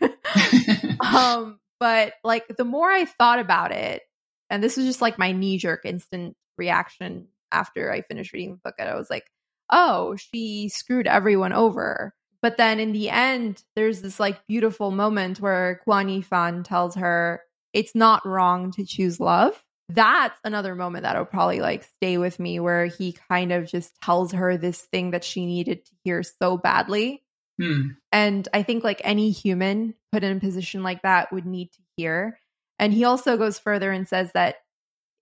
um 1.00 1.58
but 1.80 2.14
like 2.22 2.44
the 2.56 2.64
more 2.64 2.88
I 2.88 3.04
thought 3.04 3.40
about 3.40 3.72
it 3.72 4.02
and 4.48 4.62
this 4.62 4.76
was 4.76 4.86
just 4.86 5.02
like 5.02 5.18
my 5.18 5.32
knee 5.32 5.58
jerk 5.58 5.84
instant 5.84 6.36
reaction 6.56 7.26
after 7.50 7.92
I 7.92 8.02
finished 8.02 8.32
reading 8.32 8.52
the 8.52 8.60
book 8.62 8.74
and 8.78 8.88
I 8.88 8.94
was 8.94 9.10
like 9.10 9.24
oh 9.70 10.16
she 10.16 10.68
screwed 10.68 11.06
everyone 11.08 11.52
over. 11.52 12.14
But 12.46 12.58
then 12.58 12.78
in 12.78 12.92
the 12.92 13.10
end 13.10 13.64
there's 13.74 14.02
this 14.02 14.20
like 14.20 14.46
beautiful 14.46 14.92
moment 14.92 15.40
where 15.40 15.80
Guan 15.84 16.22
Yifan 16.22 16.62
tells 16.64 16.94
her 16.94 17.42
it's 17.72 17.96
not 17.96 18.24
wrong 18.24 18.70
to 18.72 18.86
choose 18.86 19.18
love 19.18 19.60
that's 19.88 20.38
another 20.44 20.74
moment 20.74 21.04
that'll 21.04 21.24
probably 21.24 21.60
like 21.60 21.84
stay 21.84 22.18
with 22.18 22.40
me 22.40 22.58
where 22.58 22.86
he 22.86 23.16
kind 23.28 23.52
of 23.52 23.66
just 23.66 23.92
tells 24.02 24.32
her 24.32 24.56
this 24.56 24.80
thing 24.80 25.12
that 25.12 25.24
she 25.24 25.46
needed 25.46 25.84
to 25.84 25.92
hear 26.04 26.22
so 26.22 26.56
badly. 26.56 27.22
Hmm. 27.60 27.90
And 28.10 28.48
I 28.52 28.62
think 28.62 28.82
like 28.82 29.00
any 29.04 29.30
human 29.30 29.94
put 30.12 30.24
in 30.24 30.36
a 30.36 30.40
position 30.40 30.82
like 30.82 31.02
that 31.02 31.32
would 31.32 31.46
need 31.46 31.72
to 31.72 31.82
hear. 31.96 32.38
And 32.78 32.92
he 32.92 33.04
also 33.04 33.36
goes 33.36 33.58
further 33.58 33.92
and 33.92 34.08
says 34.08 34.32
that 34.34 34.56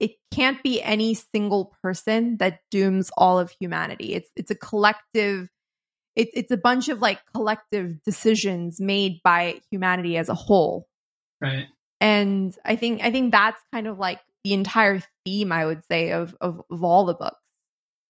it 0.01 0.13
can't 0.33 0.63
be 0.63 0.83
any 0.83 1.15
single 1.15 1.77
person 1.83 2.39
that 2.39 2.61
dooms 2.71 3.11
all 3.17 3.39
of 3.39 3.51
humanity. 3.61 4.15
It's 4.15 4.31
it's 4.35 4.51
a 4.51 4.57
collective 4.57 5.49
it's 6.17 6.31
it's 6.35 6.51
a 6.51 6.57
bunch 6.57 6.89
of 6.89 7.01
like 7.01 7.21
collective 7.35 8.03
decisions 8.05 8.81
made 8.81 9.21
by 9.23 9.61
humanity 9.71 10.17
as 10.17 10.29
a 10.29 10.35
whole. 10.35 10.87
Right. 11.41 11.67
And 12.01 12.57
I 12.65 12.77
think 12.77 13.03
I 13.03 13.11
think 13.11 13.33
that's 13.33 13.61
kind 13.73 13.87
of 13.87 13.99
like 13.99 14.21
the 14.45 14.53
entire 14.53 15.01
theme, 15.25 15.51
I 15.53 15.65
would 15.65 15.83
say, 15.91 16.13
of, 16.13 16.37
of, 16.41 16.61
of 16.71 16.85
all 16.85 17.07
the 17.07 17.15
books. 17.15 17.41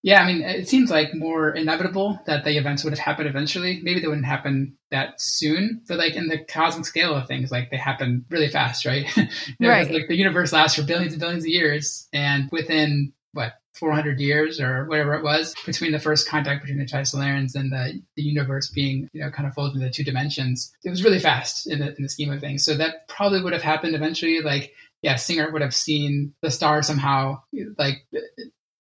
Yeah, 0.03 0.23
I 0.23 0.27
mean, 0.27 0.43
it 0.43 0.69
seems 0.69 0.91
like 0.91 1.15
more 1.15 1.51
inevitable 1.51 2.21
that 2.27 2.45
the 2.45 2.59
events 2.59 2.85
would 2.85 2.93
have 2.93 2.99
happened 2.99 3.27
eventually. 3.27 3.81
Maybe 3.83 4.01
they 4.01 4.07
wouldn't 4.07 4.27
happen 4.27 4.77
that 4.91 5.19
soon, 5.19 5.81
but 5.89 5.97
like 5.97 6.15
in 6.15 6.29
the 6.29 6.45
cosmic 6.45 6.85
scale 6.85 7.15
of 7.15 7.27
things, 7.27 7.51
like 7.51 7.71
they 7.71 7.79
happen 7.79 8.27
really 8.29 8.49
fast, 8.49 8.85
right? 8.85 9.07
right. 9.61 9.91
Like 9.91 10.09
the 10.09 10.17
universe 10.17 10.53
lasts 10.53 10.79
for 10.79 10.85
billions 10.85 11.15
and 11.15 11.21
billions 11.21 11.45
of 11.45 11.49
years, 11.49 12.07
and 12.13 12.51
within 12.53 13.15
what 13.33 13.55
400 13.75 14.20
years 14.20 14.61
or 14.61 14.85
whatever 14.87 15.14
it 15.14 15.25
was 15.25 15.55
between 15.66 15.93
the 15.93 15.99
first 15.99 16.29
contact 16.29 16.62
between 16.62 16.79
the 16.79 16.87
Trisolarans 16.87 17.55
and 17.55 17.72
the, 17.72 18.01
the 18.16 18.22
universe 18.22 18.70
being 18.70 19.09
you 19.12 19.20
know 19.20 19.31
kind 19.31 19.49
of 19.49 19.55
folded 19.55 19.81
into 19.81 19.91
two 19.91 20.05
dimensions, 20.05 20.72
it 20.85 20.91
was 20.91 21.05
really 21.05 21.18
fast 21.18 21.66
in 21.66 21.81
the, 21.81 21.97
in 21.97 22.03
the 22.03 22.09
scheme 22.09 22.33
of 22.33 22.41
things. 22.41 22.64
So 22.64 22.77
that 22.77 23.09
probably 23.09 23.43
would 23.43 23.53
have 23.53 23.62
happened 23.62 23.95
eventually. 23.95 24.41
Like 24.41 24.72
yeah, 25.05 25.16
Singer 25.16 25.51
would 25.51 25.61
have 25.61 25.75
seen 25.75 26.33
the 26.41 26.51
star 26.51 26.83
somehow. 26.83 27.43
Like, 27.79 28.07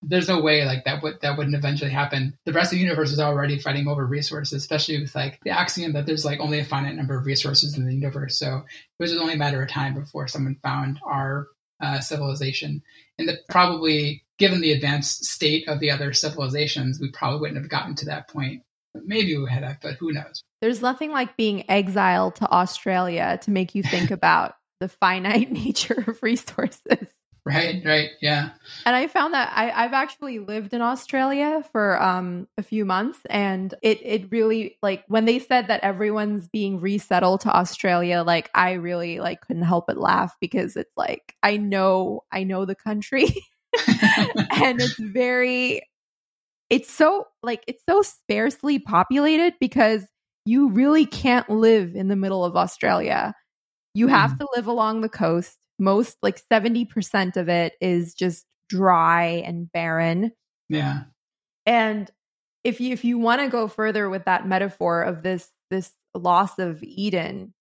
there's 0.00 0.28
no 0.28 0.40
way 0.40 0.64
like 0.64 0.84
that 0.84 1.02
would 1.02 1.20
that 1.20 1.36
wouldn't 1.36 1.54
eventually 1.54 1.90
happen. 1.90 2.36
The 2.46 2.52
rest 2.52 2.72
of 2.72 2.78
the 2.78 2.82
universe 2.82 3.12
is 3.12 3.20
already 3.20 3.58
fighting 3.58 3.86
over 3.88 4.06
resources, 4.06 4.54
especially 4.54 5.00
with 5.00 5.14
like 5.14 5.38
the 5.44 5.50
axiom 5.50 5.92
that 5.92 6.06
there's 6.06 6.24
like 6.24 6.40
only 6.40 6.60
a 6.60 6.64
finite 6.64 6.96
number 6.96 7.16
of 7.16 7.26
resources 7.26 7.76
in 7.76 7.86
the 7.86 7.92
universe. 7.92 8.38
So 8.38 8.56
it 8.56 9.02
was 9.02 9.14
only 9.16 9.34
a 9.34 9.38
matter 9.38 9.62
of 9.62 9.68
time 9.68 9.94
before 9.94 10.26
someone 10.26 10.56
found 10.62 10.98
our 11.04 11.48
uh, 11.82 12.00
civilization, 12.00 12.82
and 13.18 13.28
that 13.28 13.46
probably 13.50 14.23
given 14.38 14.60
the 14.60 14.72
advanced 14.72 15.24
state 15.24 15.68
of 15.68 15.80
the 15.80 15.90
other 15.90 16.12
civilizations, 16.12 16.98
we 17.00 17.10
probably 17.10 17.40
wouldn't 17.40 17.58
have 17.58 17.70
gotten 17.70 17.94
to 17.96 18.06
that 18.06 18.28
point. 18.28 18.62
Maybe 18.94 19.36
we 19.36 19.48
had, 19.50 19.78
but 19.82 19.94
who 19.94 20.12
knows? 20.12 20.42
There's 20.60 20.80
nothing 20.80 21.10
like 21.10 21.36
being 21.36 21.68
exiled 21.68 22.36
to 22.36 22.50
Australia 22.50 23.38
to 23.42 23.50
make 23.50 23.74
you 23.74 23.82
think 23.82 24.10
about 24.10 24.54
the 24.80 24.88
finite 24.88 25.50
nature 25.64 26.04
of 26.06 26.22
resources. 26.22 27.08
Right, 27.46 27.82
right, 27.84 28.08
yeah. 28.22 28.50
And 28.86 28.96
I 28.96 29.06
found 29.06 29.34
that 29.34 29.52
I, 29.54 29.66
have 29.82 29.92
actually 29.92 30.38
lived 30.38 30.72
in 30.72 30.80
Australia 30.80 31.62
for 31.72 32.02
um, 32.02 32.48
a 32.56 32.62
few 32.62 32.86
months, 32.86 33.18
and 33.28 33.74
it 33.82 34.00
it 34.02 34.32
really 34.32 34.78
like 34.82 35.04
when 35.08 35.26
they 35.26 35.38
said 35.38 35.68
that 35.68 35.84
everyone's 35.84 36.48
being 36.48 36.80
resettled 36.80 37.42
to 37.42 37.54
Australia, 37.54 38.22
like 38.22 38.50
I 38.54 38.72
really 38.72 39.20
like 39.20 39.42
couldn't 39.42 39.64
help 39.64 39.88
but 39.88 39.98
laugh 39.98 40.34
because 40.40 40.74
it's 40.74 40.96
like 40.96 41.34
I 41.42 41.58
know 41.58 42.24
I 42.32 42.44
know 42.44 42.64
the 42.64 42.74
country, 42.74 43.26
and 44.62 44.80
it's 44.80 44.98
very, 44.98 45.82
it's 46.70 46.92
so 46.92 47.26
like 47.42 47.62
it's 47.66 47.82
so 47.88 48.02
sparsely 48.02 48.78
populated 48.78 49.54
because 49.60 50.04
you 50.46 50.70
really 50.70 51.06
can't 51.06 51.48
live 51.48 51.94
in 51.94 52.08
the 52.08 52.16
middle 52.16 52.44
of 52.44 52.56
Australia 52.56 53.34
you 53.94 54.08
have 54.08 54.32
mm. 54.32 54.38
to 54.40 54.48
live 54.54 54.66
along 54.66 55.00
the 55.00 55.08
coast. 55.08 55.56
Most 55.78 56.18
like 56.22 56.40
70% 56.52 57.36
of 57.36 57.48
it 57.48 57.74
is 57.80 58.14
just 58.14 58.44
dry 58.68 59.42
and 59.46 59.70
barren. 59.72 60.32
Yeah. 60.68 61.04
And 61.64 62.10
if 62.64 62.80
you 62.80 62.92
if 62.92 63.04
you 63.04 63.18
want 63.18 63.40
to 63.40 63.48
go 63.48 63.68
further 63.68 64.08
with 64.10 64.24
that 64.24 64.46
metaphor 64.46 65.02
of 65.02 65.22
this 65.22 65.48
this 65.70 65.92
loss 66.14 66.58
of 66.58 66.82
Eden, 66.82 67.54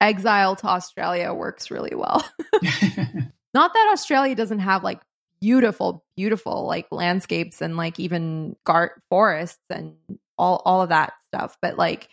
exile 0.00 0.56
to 0.56 0.66
Australia 0.66 1.32
works 1.34 1.70
really 1.70 1.94
well. 1.94 2.24
Not 3.54 3.72
that 3.72 3.90
Australia 3.92 4.34
doesn't 4.34 4.60
have 4.60 4.84
like 4.84 5.00
beautiful, 5.46 6.04
beautiful 6.16 6.66
like 6.66 6.88
landscapes 6.90 7.62
and 7.62 7.76
like 7.76 8.00
even 8.00 8.56
gart 8.64 9.00
forests 9.08 9.62
and 9.70 9.94
all 10.36 10.60
all 10.64 10.82
of 10.82 10.88
that 10.88 11.12
stuff, 11.28 11.56
but 11.62 11.78
like 11.78 12.08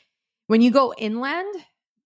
when 0.46 0.62
you 0.62 0.70
go 0.70 0.94
inland, 0.96 1.52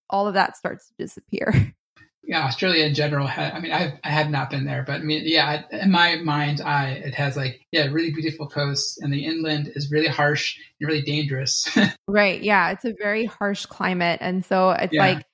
all 0.08 0.26
of 0.26 0.34
that 0.34 0.56
starts 0.56 0.88
to 0.88 0.94
disappear. 0.98 1.74
Yeah, 2.24 2.44
Australia 2.44 2.84
in 2.84 2.92
general. 2.92 3.26
Had, 3.26 3.54
I 3.54 3.60
mean, 3.60 3.72
I 3.72 3.98
I 4.04 4.10
have 4.10 4.28
not 4.28 4.50
been 4.50 4.66
there, 4.66 4.84
but 4.86 4.96
I 4.96 5.02
mean, 5.02 5.22
yeah, 5.24 5.62
in 5.72 5.90
my 5.90 6.16
mind, 6.16 6.60
eye, 6.60 7.00
it 7.02 7.14
has 7.14 7.38
like 7.38 7.64
yeah, 7.72 7.86
really 7.86 8.10
beautiful 8.10 8.46
coasts, 8.46 9.00
and 9.00 9.10
the 9.10 9.24
inland 9.24 9.72
is 9.74 9.90
really 9.90 10.08
harsh 10.08 10.58
and 10.78 10.88
really 10.88 11.00
dangerous. 11.00 11.66
right. 12.06 12.42
Yeah, 12.42 12.72
it's 12.72 12.84
a 12.84 12.92
very 12.92 13.24
harsh 13.24 13.64
climate, 13.64 14.18
and 14.20 14.44
so 14.44 14.72
it's 14.72 14.92
yeah. 14.92 15.06
like 15.06 15.26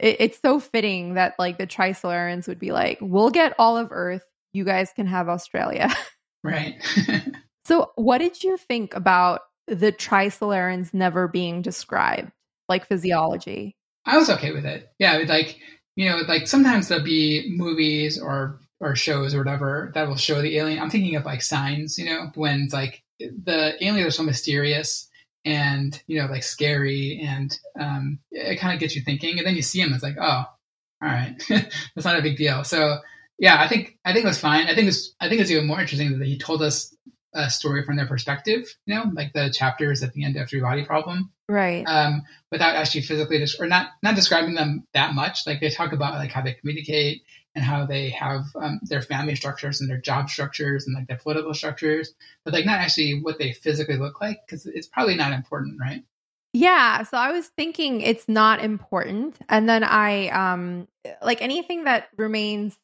it, 0.00 0.16
it's 0.20 0.38
so 0.44 0.60
fitting 0.60 1.14
that 1.14 1.34
like 1.38 1.56
the 1.56 1.66
Trisolarans 1.66 2.46
would 2.46 2.58
be 2.58 2.72
like, 2.72 2.98
"We'll 3.00 3.30
get 3.30 3.54
all 3.58 3.78
of 3.78 3.88
Earth. 3.90 4.27
You 4.52 4.64
guys 4.64 4.92
can 4.94 5.06
have 5.06 5.28
Australia." 5.28 5.94
right. 6.44 6.74
so, 7.66 7.92
what 7.96 8.18
did 8.18 8.42
you 8.42 8.56
think 8.56 8.94
about 8.94 9.42
the 9.66 9.92
Trisolarans 9.92 10.94
never 10.94 11.28
being 11.28 11.62
described? 11.62 12.32
like 12.68 12.86
physiology. 12.86 13.76
I 14.04 14.16
was 14.16 14.30
okay 14.30 14.52
with 14.52 14.64
it. 14.64 14.90
Yeah, 14.98 15.22
like 15.26 15.58
you 15.96 16.08
know, 16.08 16.18
like 16.28 16.46
sometimes 16.46 16.88
there'll 16.88 17.04
be 17.04 17.52
movies 17.56 18.20
or 18.20 18.60
or 18.80 18.94
shows 18.94 19.34
or 19.34 19.38
whatever 19.38 19.90
that 19.94 20.06
will 20.06 20.16
show 20.16 20.40
the 20.40 20.56
alien. 20.56 20.78
I'm 20.78 20.90
thinking 20.90 21.16
of 21.16 21.24
like 21.24 21.42
signs, 21.42 21.98
you 21.98 22.04
know, 22.04 22.30
when 22.34 22.62
it's 22.62 22.72
like 22.72 23.02
the 23.18 23.74
aliens 23.84 24.06
are 24.06 24.16
so 24.16 24.22
mysterious 24.22 25.08
and 25.44 26.00
you 26.06 26.20
know 26.20 26.26
like 26.26 26.42
scary 26.42 27.20
and 27.24 27.58
um, 27.80 28.18
it 28.30 28.60
kind 28.60 28.74
of 28.74 28.80
gets 28.80 28.94
you 28.94 29.02
thinking 29.02 29.38
and 29.38 29.46
then 29.46 29.56
you 29.56 29.62
see 29.62 29.82
them 29.82 29.92
it's 29.92 30.02
like 30.02 30.16
oh 30.20 30.44
all 31.02 31.08
right 31.08 31.40
that's 31.48 32.04
not 32.04 32.18
a 32.18 32.22
big 32.22 32.36
deal 32.36 32.64
so 32.64 32.98
yeah 33.38 33.60
i 33.60 33.68
think 33.68 33.98
i 34.04 34.12
think 34.12 34.24
it 34.24 34.28
was 34.28 34.40
fine. 34.40 34.66
I 34.66 34.74
think 34.74 34.88
it's 34.88 35.14
i 35.20 35.28
think 35.28 35.40
it's 35.40 35.50
even 35.50 35.66
more 35.66 35.80
interesting 35.80 36.18
that 36.18 36.26
he 36.26 36.38
told 36.38 36.62
us 36.62 36.94
a 37.34 37.50
story 37.50 37.84
from 37.84 37.96
their 37.96 38.06
perspective 38.06 38.74
you 38.86 38.94
know 38.94 39.04
like 39.14 39.32
the 39.32 39.50
chapters 39.50 40.02
at 40.02 40.12
the 40.12 40.24
end 40.24 40.36
of 40.36 40.48
three 40.48 40.60
body 40.60 40.84
problem. 40.84 41.30
Right. 41.48 41.84
Um 41.86 42.22
without 42.50 42.76
actually 42.76 43.02
physically 43.02 43.44
or 43.58 43.66
not 43.66 43.90
not 44.02 44.14
describing 44.14 44.54
them 44.54 44.86
that 44.92 45.14
much. 45.14 45.46
Like 45.46 45.60
they 45.60 45.70
talk 45.70 45.92
about 45.92 46.14
like 46.14 46.30
how 46.30 46.42
they 46.42 46.54
communicate 46.54 47.22
and 47.54 47.64
how 47.64 47.86
they 47.86 48.10
have 48.10 48.44
um, 48.54 48.78
their 48.82 49.02
family 49.02 49.34
structures 49.34 49.80
and 49.80 49.90
their 49.90 49.98
job 49.98 50.30
structures 50.30 50.86
and 50.86 50.94
like 50.94 51.08
their 51.08 51.16
political 51.16 51.52
structures, 51.54 52.14
but 52.44 52.54
like 52.54 52.64
not 52.64 52.78
actually 52.78 53.20
what 53.20 53.38
they 53.38 53.52
physically 53.52 53.96
look 53.96 54.20
like 54.20 54.40
because 54.46 54.64
it's 54.66 54.86
probably 54.86 55.16
not 55.16 55.32
important, 55.32 55.78
right? 55.80 56.04
Yeah, 56.52 57.02
so 57.02 57.18
I 57.18 57.32
was 57.32 57.48
thinking 57.48 58.00
it's 58.00 58.28
not 58.28 58.62
important, 58.62 59.38
and 59.48 59.68
then 59.68 59.84
I 59.84 60.28
um 60.28 60.88
like 61.22 61.42
anything 61.42 61.84
that 61.84 62.08
remains 62.16 62.76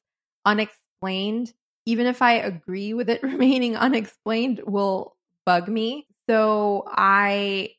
unexplained, 0.44 1.52
even 1.86 2.06
if 2.06 2.22
I 2.22 2.34
agree 2.34 2.94
with 2.94 3.08
it 3.10 3.22
remaining 3.22 3.76
unexplained, 3.76 4.60
will 4.66 5.16
bug 5.44 5.68
me. 5.68 6.06
So 6.28 6.84
I 6.88 7.70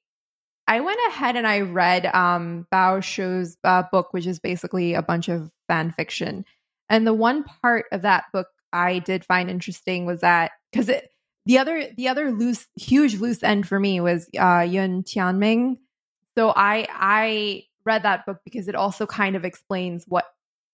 I 0.68 0.80
went 0.82 1.00
ahead 1.10 1.36
and 1.36 1.48
I 1.48 1.62
read 1.62 2.06
um 2.08 2.68
Bao 2.72 3.04
Shu's 3.04 3.58
uh, 3.64 3.84
book, 3.92 4.14
which 4.14 4.28
is 4.28 4.40
basically 4.40 4.94
a 4.94 5.02
bunch 5.02 5.30
of 5.30 5.52
fan 5.68 5.92
fiction. 5.92 6.46
And 6.90 7.06
the 7.06 7.14
one 7.14 7.44
part 7.44 7.86
of 7.92 8.04
that 8.04 8.26
book 8.34 8.48
I 8.72 9.00
did 9.00 9.26
find 9.26 9.50
interesting 9.50 10.06
was 10.06 10.22
that 10.22 10.52
because 10.72 10.90
it 10.90 11.10
the 11.46 11.60
other 11.60 11.88
the 11.96 12.08
other 12.08 12.32
loose 12.32 12.68
huge 12.76 13.20
loose 13.20 13.44
end 13.44 13.68
for 13.68 13.80
me 13.80 14.02
was 14.02 14.28
uh, 14.38 14.66
Yun 14.68 15.04
Tianming. 15.04 15.78
So 16.38 16.52
I 16.56 16.88
I 16.90 17.64
read 17.86 18.04
that 18.04 18.26
book 18.26 18.40
because 18.44 18.68
it 18.68 18.76
also 18.76 19.06
kind 19.06 19.36
of 19.36 19.46
explains 19.46 20.06
what 20.08 20.26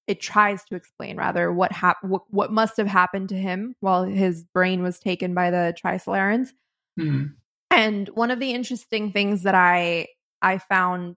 it 0.07 0.19
tries 0.19 0.63
to 0.65 0.75
explain 0.75 1.17
rather 1.17 1.51
what 1.51 1.71
hap- 1.71 2.03
what, 2.03 2.23
what 2.29 2.51
must 2.51 2.77
have 2.77 2.87
happened 2.87 3.29
to 3.29 3.35
him 3.35 3.75
while 3.79 4.03
his 4.03 4.43
brain 4.43 4.83
was 4.83 4.99
taken 4.99 5.33
by 5.33 5.51
the 5.51 5.75
Trisolarans. 5.83 6.49
Mm-hmm. 6.99 7.27
And 7.69 8.07
one 8.09 8.31
of 8.31 8.39
the 8.39 8.51
interesting 8.51 9.11
things 9.11 9.43
that 9.43 9.55
I 9.55 10.07
I 10.41 10.57
found 10.57 11.15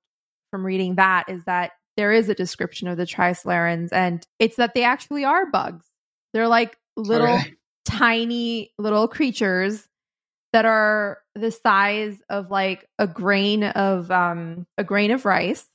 from 0.51 0.64
reading 0.64 0.97
that 0.97 1.24
is 1.28 1.45
that 1.45 1.72
there 1.97 2.12
is 2.12 2.28
a 2.28 2.35
description 2.35 2.89
of 2.89 2.97
the 2.97 3.07
Trisolarans, 3.07 3.93
and 3.93 4.26
it's 4.39 4.57
that 4.57 4.74
they 4.74 4.85
actually 4.85 5.24
are 5.24 5.51
bugs. 5.51 5.87
They're 6.32 6.49
like 6.49 6.76
little 6.97 7.26
really? 7.26 7.57
tiny 7.85 8.72
little 8.78 9.09
creatures 9.09 9.89
that 10.53 10.64
are 10.64 11.18
the 11.35 11.51
size 11.51 12.16
of 12.28 12.51
like 12.51 12.89
a 12.99 13.09
grain 13.09 13.64
of 13.64 14.11
um 14.11 14.66
a 14.78 14.85
grain 14.85 15.11
of 15.11 15.24
rice. 15.24 15.66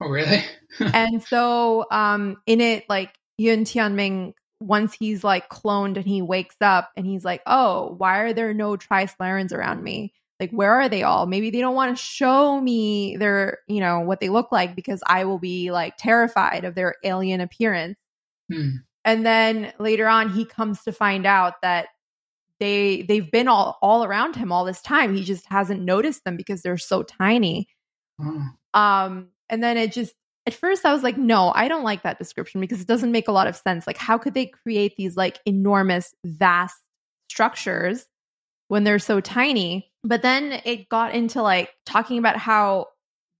Oh 0.00 0.08
really? 0.08 0.44
and 0.80 1.22
so 1.22 1.86
um 1.90 2.36
in 2.46 2.60
it 2.60 2.84
like 2.88 3.14
Yun 3.36 3.64
Tianming 3.64 4.34
once 4.60 4.94
he's 4.94 5.22
like 5.22 5.48
cloned 5.48 5.96
and 5.96 6.06
he 6.06 6.22
wakes 6.22 6.56
up 6.60 6.90
and 6.96 7.06
he's 7.06 7.24
like, 7.24 7.42
"Oh, 7.46 7.94
why 7.98 8.18
are 8.20 8.32
there 8.32 8.52
no 8.52 8.76
Trisolarans 8.76 9.52
around 9.52 9.82
me?" 9.82 10.12
like 10.40 10.50
where 10.50 10.74
are 10.74 10.88
they 10.88 11.02
all 11.02 11.26
maybe 11.26 11.50
they 11.50 11.60
don't 11.60 11.74
want 11.74 11.96
to 11.96 12.02
show 12.02 12.60
me 12.60 13.16
their 13.16 13.58
you 13.66 13.80
know 13.80 14.00
what 14.00 14.20
they 14.20 14.28
look 14.28 14.52
like 14.52 14.74
because 14.74 15.02
i 15.06 15.24
will 15.24 15.38
be 15.38 15.70
like 15.70 15.94
terrified 15.98 16.64
of 16.64 16.74
their 16.74 16.94
alien 17.04 17.40
appearance 17.40 17.96
hmm. 18.52 18.70
and 19.04 19.26
then 19.26 19.72
later 19.78 20.06
on 20.06 20.30
he 20.30 20.44
comes 20.44 20.82
to 20.82 20.92
find 20.92 21.26
out 21.26 21.54
that 21.62 21.88
they 22.60 23.02
they've 23.02 23.30
been 23.30 23.48
all 23.48 23.78
all 23.82 24.04
around 24.04 24.36
him 24.36 24.52
all 24.52 24.64
this 24.64 24.82
time 24.82 25.14
he 25.14 25.24
just 25.24 25.46
hasn't 25.46 25.82
noticed 25.82 26.24
them 26.24 26.36
because 26.36 26.62
they're 26.62 26.76
so 26.76 27.02
tiny 27.02 27.68
oh. 28.20 28.46
um 28.74 29.28
and 29.50 29.62
then 29.62 29.76
it 29.76 29.92
just 29.92 30.14
at 30.46 30.54
first 30.54 30.84
i 30.84 30.92
was 30.92 31.02
like 31.02 31.16
no 31.18 31.52
i 31.54 31.68
don't 31.68 31.84
like 31.84 32.02
that 32.02 32.18
description 32.18 32.60
because 32.60 32.80
it 32.80 32.86
doesn't 32.86 33.12
make 33.12 33.28
a 33.28 33.32
lot 33.32 33.46
of 33.46 33.56
sense 33.56 33.86
like 33.86 33.98
how 33.98 34.16
could 34.18 34.34
they 34.34 34.46
create 34.46 34.94
these 34.96 35.16
like 35.16 35.38
enormous 35.46 36.14
vast 36.24 36.76
structures 37.28 38.06
when 38.68 38.84
they're 38.84 38.98
so 38.98 39.20
tiny. 39.20 39.90
But 40.04 40.22
then 40.22 40.60
it 40.64 40.88
got 40.88 41.14
into 41.14 41.42
like 41.42 41.70
talking 41.84 42.18
about 42.18 42.36
how 42.36 42.86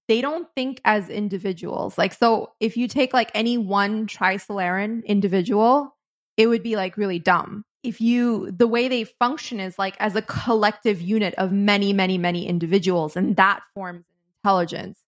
they 0.09 0.21
don't 0.21 0.49
think 0.57 0.81
as 0.85 1.09
individuals. 1.09 1.97
Like, 1.97 2.15
so 2.15 2.53
if 2.61 2.77
you 2.77 2.89
take 2.89 3.13
like 3.13 3.31
any 3.35 3.59
one 3.59 4.07
Trisolaran 4.07 5.05
individual, 5.05 5.95
it 6.37 6.47
would 6.47 6.63
be 6.63 6.77
like 6.77 6.97
really 6.97 7.19
dumb. 7.19 7.65
If 7.83 8.01
you, 8.01 8.51
the 8.51 8.67
way 8.67 8.89
they 8.89 9.05
function 9.05 9.61
is 9.61 9.79
like 9.79 9.97
as 10.01 10.17
a 10.17 10.23
collective 10.23 11.01
unit 11.01 11.35
of 11.35 11.53
many, 11.53 11.93
many, 11.93 12.19
many 12.19 12.49
individuals, 12.49 13.17
and 13.17 13.37
that 13.37 13.61
forms 13.75 14.05
intelligence, 14.43 14.99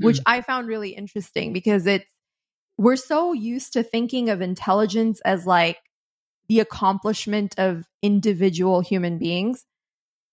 mm. 0.00 0.04
which 0.04 0.20
I 0.26 0.40
found 0.40 0.68
really 0.68 0.90
interesting 0.90 1.52
because 1.52 1.86
it's, 1.86 2.06
we're 2.78 2.96
so 2.96 3.32
used 3.32 3.74
to 3.74 3.82
thinking 3.82 4.30
of 4.30 4.40
intelligence 4.40 5.20
as 5.24 5.46
like 5.46 5.78
the 6.48 6.60
accomplishment 6.60 7.54
of 7.58 7.84
individual 8.02 8.80
human 8.80 9.18
beings 9.18 9.64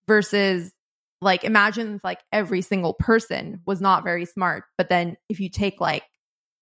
versus 0.08 0.72
like 1.20 1.44
imagine 1.44 1.96
if 1.96 2.04
like 2.04 2.20
every 2.32 2.62
single 2.62 2.94
person 2.94 3.60
was 3.66 3.80
not 3.80 4.04
very 4.04 4.24
smart 4.24 4.64
but 4.76 4.88
then 4.88 5.16
if 5.28 5.40
you 5.40 5.48
take 5.48 5.80
like 5.80 6.02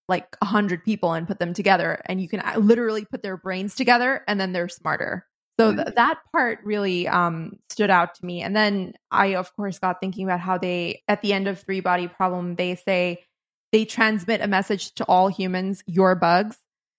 like 0.07 0.25
a 0.41 0.45
hundred 0.45 0.83
people 0.83 1.13
and 1.13 1.27
put 1.27 1.39
them 1.39 1.53
together 1.53 2.01
and 2.05 2.21
you 2.21 2.29
can 2.29 2.39
uh, 2.39 2.55
literally 2.57 3.05
put 3.05 3.23
their 3.23 3.37
brains 3.37 3.75
together 3.75 4.21
and 4.27 4.39
then 4.39 4.53
they're 4.53 4.69
smarter 4.69 5.25
so 5.59 5.75
th- 5.75 5.95
that 5.95 6.19
part 6.31 6.59
really 6.63 7.07
um, 7.07 7.57
stood 7.69 7.89
out 7.89 8.15
to 8.15 8.25
me. 8.25 8.41
And 8.41 8.55
then 8.55 8.93
i 9.11 9.35
of 9.35 9.55
course 9.55 9.79
got 9.79 9.99
thinking 9.99 10.25
about 10.25 10.39
how 10.39 10.57
they 10.57 11.03
at 11.07 11.21
the 11.21 11.33
end 11.33 11.47
of 11.47 11.59
three 11.59 11.79
body 11.79 12.07
problem 12.07 12.55
they 12.55 12.75
say 12.75 13.23
they 13.71 13.85
transmit 13.85 14.41
a 14.41 14.47
message 14.47 14.93
to 14.95 15.03
all 15.05 15.27
humans 15.27 15.83
you're 15.87 16.15
bugs. 16.15 16.57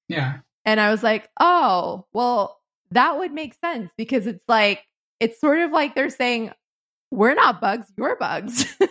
Yeah. 0.09 0.39
And 0.65 0.81
I 0.81 0.91
was 0.91 1.03
like, 1.03 1.29
oh, 1.41 2.07
well, 2.13 2.61
that 2.91 3.19
would 3.19 3.33
make 3.33 3.55
sense 3.55 3.91
because 3.97 4.27
it's 4.27 4.45
like, 4.49 4.85
it's 5.21 5.41
sort 5.41 5.61
of 5.61 5.71
like 5.71 5.95
they're 5.95 6.11
saying, 6.11 6.53
we're 7.11 7.35
not 7.35 7.61
bugs, 7.61 7.87
you're 7.97 8.17
bugs. 8.17 8.67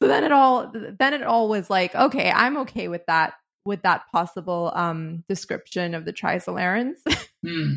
then 0.00 0.24
it 0.24 0.32
all, 0.32 0.72
then 0.98 1.12
it 1.14 1.22
all 1.22 1.48
was 1.48 1.68
like, 1.68 1.94
okay, 1.94 2.30
I'm 2.30 2.58
okay 2.58 2.88
with 2.88 3.04
that, 3.06 3.34
with 3.64 3.82
that 3.82 4.10
possible 4.12 4.72
um, 4.74 5.24
description 5.28 5.94
of 5.94 6.04
the 6.04 6.12
Trisolarans. 6.12 6.96
hmm. 7.44 7.74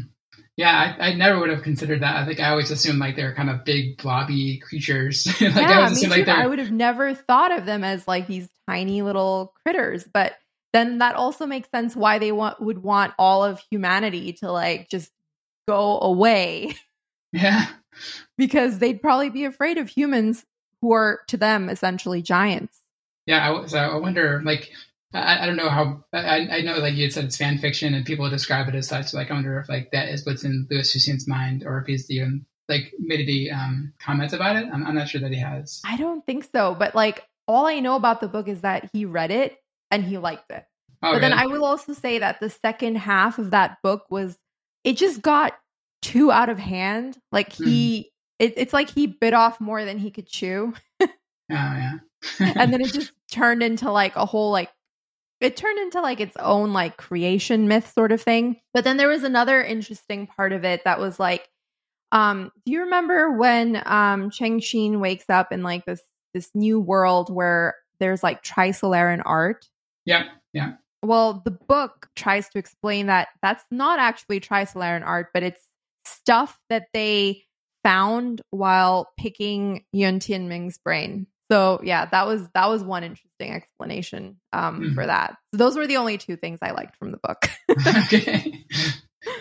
Yeah, 0.57 0.95
I, 0.97 1.09
I, 1.09 1.13
never 1.15 1.39
would 1.39 1.49
have 1.49 1.63
considered 1.63 2.01
that. 2.01 2.15
I 2.15 2.25
think 2.25 2.39
I 2.39 2.49
always 2.49 2.71
assumed 2.71 2.99
like 2.99 3.17
they're 3.17 3.35
kind 3.35 3.49
of 3.49 3.65
big 3.65 3.97
blobby 3.97 4.59
creatures. 4.59 5.27
like 5.41 5.53
yeah, 5.55 5.81
I, 5.81 5.89
me 5.89 6.01
too. 6.01 6.07
Like 6.07 6.29
I 6.29 6.47
would 6.47 6.59
have 6.59 6.71
never 6.71 7.13
thought 7.13 7.51
of 7.57 7.65
them 7.65 7.83
as 7.83 8.07
like 8.07 8.27
these 8.27 8.47
tiny 8.67 9.01
little 9.01 9.53
critters, 9.63 10.05
but 10.05 10.33
then 10.71 10.99
that 10.99 11.15
also 11.15 11.45
makes 11.45 11.69
sense 11.69 11.95
why 11.95 12.19
they 12.19 12.31
want 12.31 12.61
would 12.61 12.81
want 12.81 13.13
all 13.19 13.43
of 13.43 13.61
humanity 13.69 14.33
to 14.33 14.51
like 14.51 14.89
just 14.89 15.11
go 15.67 15.99
away. 15.99 16.75
Yeah. 17.33 17.65
because 18.37 18.79
they'd 18.79 19.01
probably 19.01 19.29
be 19.29 19.43
afraid 19.43 19.77
of 19.77 19.89
humans 19.89 20.45
who 20.81 20.93
are 20.93 21.19
to 21.27 21.35
them 21.35 21.67
essentially 21.69 22.21
giants. 22.21 22.79
Yeah, 23.25 23.51
I, 23.51 23.65
so 23.65 23.77
I 23.77 23.97
wonder 23.97 24.41
like 24.45 24.71
I, 25.15 25.43
I 25.43 25.45
don't 25.45 25.55
know 25.55 25.69
how 25.69 26.03
I, 26.13 26.47
I 26.51 26.61
know 26.61 26.77
like 26.77 26.95
you 26.95 27.09
said 27.09 27.25
it's 27.25 27.37
fan 27.37 27.57
fiction 27.57 27.93
and 27.93 28.05
people 28.05 28.29
describe 28.29 28.67
it 28.67 28.75
as 28.75 28.87
such. 28.87 29.13
Like 29.13 29.31
I 29.31 29.33
wonder 29.33 29.59
if 29.59 29.69
like 29.69 29.91
that 29.91 30.09
is 30.09 30.25
what's 30.25 30.43
in 30.43 30.67
Liu 30.69 30.81
Cixin's 30.81 31.27
mind 31.27 31.63
or 31.65 31.79
if 31.79 31.87
he's 31.87 32.09
even 32.11 32.45
like 32.67 32.93
made 32.99 33.21
any 33.21 33.51
um, 33.51 33.93
comments 33.99 34.33
about 34.33 34.55
it. 34.55 34.67
I'm, 34.71 34.85
I'm 34.85 34.95
not 34.95 35.07
sure 35.07 35.21
that 35.21 35.31
he 35.31 35.39
has. 35.39 35.81
I 35.85 35.97
don't 35.97 36.25
think 36.25 36.47
so, 36.51 36.75
but 36.75 36.95
like 36.95 37.23
all 37.47 37.65
I 37.65 37.79
know 37.79 37.95
about 37.95 38.21
the 38.21 38.27
book 38.27 38.47
is 38.47 38.61
that 38.61 38.89
he 38.91 39.05
read 39.05 39.31
it 39.31 39.57
and 39.91 40.03
he 40.03 40.17
liked 40.17 40.51
it. 40.51 40.65
Oh, 41.01 41.07
but 41.07 41.09
really? 41.09 41.21
then 41.21 41.33
I 41.33 41.45
will 41.45 41.65
also 41.65 41.93
say 41.93 42.19
that 42.19 42.39
the 42.39 42.49
second 42.49 42.95
half 42.95 43.37
of 43.37 43.51
that 43.51 43.77
book 43.83 44.05
was 44.09 44.37
it 44.83 44.97
just 44.97 45.21
got 45.21 45.53
too 46.01 46.31
out 46.31 46.49
of 46.49 46.57
hand. 46.57 47.17
Like 47.31 47.53
he, 47.53 47.99
mm. 47.99 48.05
it, 48.39 48.53
it's 48.57 48.73
like 48.73 48.89
he 48.89 49.07
bit 49.07 49.33
off 49.33 49.61
more 49.61 49.85
than 49.85 49.97
he 49.97 50.11
could 50.11 50.27
chew. 50.27 50.73
oh 51.01 51.07
yeah. 51.49 51.97
and 52.39 52.73
then 52.73 52.81
it 52.81 52.93
just 52.93 53.11
turned 53.31 53.61
into 53.61 53.91
like 53.91 54.15
a 54.15 54.25
whole 54.25 54.51
like 54.51 54.71
it 55.41 55.57
turned 55.57 55.79
into 55.79 56.01
like 56.01 56.19
its 56.19 56.35
own 56.37 56.73
like 56.73 56.97
creation 56.97 57.67
myth 57.67 57.91
sort 57.93 58.11
of 58.11 58.21
thing. 58.21 58.61
But 58.73 58.83
then 58.83 58.97
there 58.97 59.09
was 59.09 59.23
another 59.23 59.61
interesting 59.61 60.27
part 60.27 60.53
of 60.53 60.63
it 60.63 60.83
that 60.85 60.99
was 60.99 61.19
like, 61.19 61.49
um, 62.11 62.51
do 62.65 62.71
you 62.71 62.81
remember 62.81 63.31
when 63.37 63.81
um 63.85 64.29
Cheng 64.29 64.59
Xin 64.59 64.99
wakes 64.99 65.29
up 65.29 65.51
in 65.51 65.63
like 65.63 65.85
this 65.85 66.01
this 66.33 66.49
new 66.53 66.79
world 66.79 67.33
where 67.33 67.75
there's 67.99 68.23
like 68.23 68.43
trisolaran 68.43 69.21
art? 69.25 69.69
Yeah, 70.05 70.25
yeah. 70.53 70.73
Well, 71.05 71.41
the 71.45 71.51
book 71.51 72.07
tries 72.15 72.49
to 72.49 72.57
explain 72.57 73.07
that 73.07 73.27
that's 73.41 73.63
not 73.69 73.99
actually 73.99 74.39
Trisolaran 74.39 75.05
art, 75.05 75.27
but 75.33 75.43
it's 75.43 75.61
stuff 76.03 76.59
that 76.69 76.87
they 76.93 77.43
found 77.83 78.41
while 78.49 79.09
picking 79.17 79.85
Yun 79.91 80.19
Tianming's 80.19 80.79
brain. 80.79 81.27
So 81.51 81.79
yeah, 81.83 82.05
that 82.05 82.25
was 82.25 82.47
that 82.53 82.69
was 82.69 82.83
one 82.83 83.03
interesting 83.03 83.51
explanation 83.53 84.37
um, 84.51 84.81
mm-hmm. 84.81 84.93
for 84.93 85.05
that. 85.05 85.37
So 85.51 85.57
those 85.57 85.77
were 85.77 85.87
the 85.87 85.97
only 85.97 86.17
two 86.17 86.35
things 86.35 86.59
I 86.61 86.71
liked 86.71 86.97
from 86.97 87.11
the 87.11 87.17
book. 87.17 87.45
okay. 88.05 88.65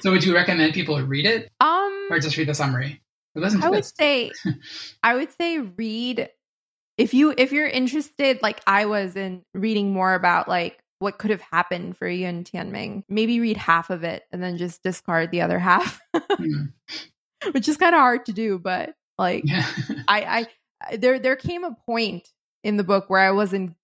So 0.00 0.11
would 0.11 0.24
you 0.24 0.34
recommend 0.34 0.74
people 0.74 1.00
read 1.02 1.26
it? 1.26 1.50
Um 1.61 2.09
or 2.11 2.18
just 2.18 2.36
read 2.36 2.48
the 2.48 2.55
summary? 2.55 3.00
I 3.36 3.70
would 3.70 3.84
say 3.84 4.30
I 5.02 5.14
would 5.14 5.32
say 5.32 5.59
read 5.59 6.30
if 6.96 7.14
you 7.14 7.34
if 7.36 7.52
you're 7.52 7.66
interested 7.66 8.40
like 8.42 8.61
I 8.66 8.86
was 8.86 9.16
in 9.16 9.42
reading 9.55 9.92
more 9.92 10.14
about 10.14 10.48
like 10.48 10.78
what 11.00 11.18
could 11.18 11.30
have 11.30 11.40
happened 11.40 11.96
for 11.96 12.09
Yun 12.09 12.44
Tianming, 12.44 13.05
maybe 13.09 13.40
read 13.40 13.57
half 13.57 13.90
of 13.90 14.05
it 14.05 14.22
and 14.32 14.42
then 14.42 14.57
just 14.57 14.82
discard 14.82 15.30
the 15.30 15.42
other 15.42 15.59
half. 15.59 16.00
mm. 16.14 16.72
Which 17.52 17.68
is 17.68 17.76
kind 17.76 17.94
of 17.94 18.00
hard 18.00 18.24
to 18.26 18.32
do, 18.32 18.59
but 18.59 18.94
like 19.18 19.42
yeah. 19.44 19.66
I 20.09 20.22
I 20.22 20.46
there 20.93 21.18
there 21.18 21.37
came 21.37 21.64
a 21.64 21.76
point 21.87 22.28
in 22.62 22.76
the 22.76 22.85
book 22.85 23.09
where 23.09 23.20
I 23.20 23.30
wasn't 23.30 23.74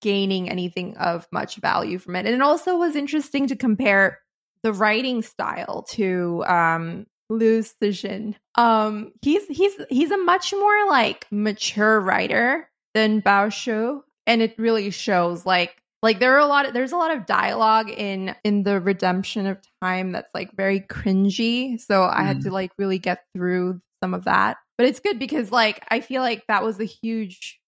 gaining 0.00 0.48
anything 0.48 0.96
of 0.96 1.28
much 1.30 1.56
value 1.56 1.98
from 1.98 2.16
it. 2.16 2.26
And 2.26 2.34
it 2.34 2.40
also 2.40 2.76
was 2.76 2.96
interesting 2.96 3.46
to 3.48 3.56
compare 3.56 4.18
the 4.62 4.72
writing 4.72 5.22
style 5.22 5.84
to 5.90 6.44
um 6.46 7.06
Cixin. 7.30 8.34
Um 8.56 9.12
he's 9.22 9.46
he's 9.46 9.72
he's 9.88 10.10
a 10.10 10.18
much 10.18 10.52
more 10.52 10.88
like 10.88 11.26
mature 11.30 12.00
writer 12.00 12.68
than 12.94 13.22
Bao 13.22 13.52
Shu. 13.52 14.02
And 14.26 14.42
it 14.42 14.58
really 14.58 14.90
shows 14.90 15.46
like 15.46 15.80
like 16.02 16.18
there 16.18 16.34
are 16.34 16.38
a 16.38 16.46
lot 16.46 16.66
of 16.66 16.72
there's 16.72 16.92
a 16.92 16.96
lot 16.96 17.14
of 17.14 17.26
dialogue 17.26 17.90
in 17.90 18.34
in 18.42 18.62
the 18.62 18.80
redemption 18.80 19.46
of 19.46 19.58
time 19.82 20.12
that's 20.12 20.32
like 20.34 20.54
very 20.56 20.80
cringy. 20.80 21.80
So 21.80 22.04
I 22.04 22.22
had 22.22 22.42
to 22.42 22.48
mm. 22.48 22.52
like 22.52 22.72
really 22.78 22.98
get 22.98 23.24
through 23.34 23.80
some 24.02 24.14
of 24.14 24.24
that. 24.24 24.56
But 24.80 24.88
it's 24.88 25.00
good 25.00 25.18
because 25.18 25.52
like 25.52 25.84
I 25.88 26.00
feel 26.00 26.22
like 26.22 26.46
that 26.48 26.64
was 26.64 26.80
a 26.80 26.84
huge 26.84 27.60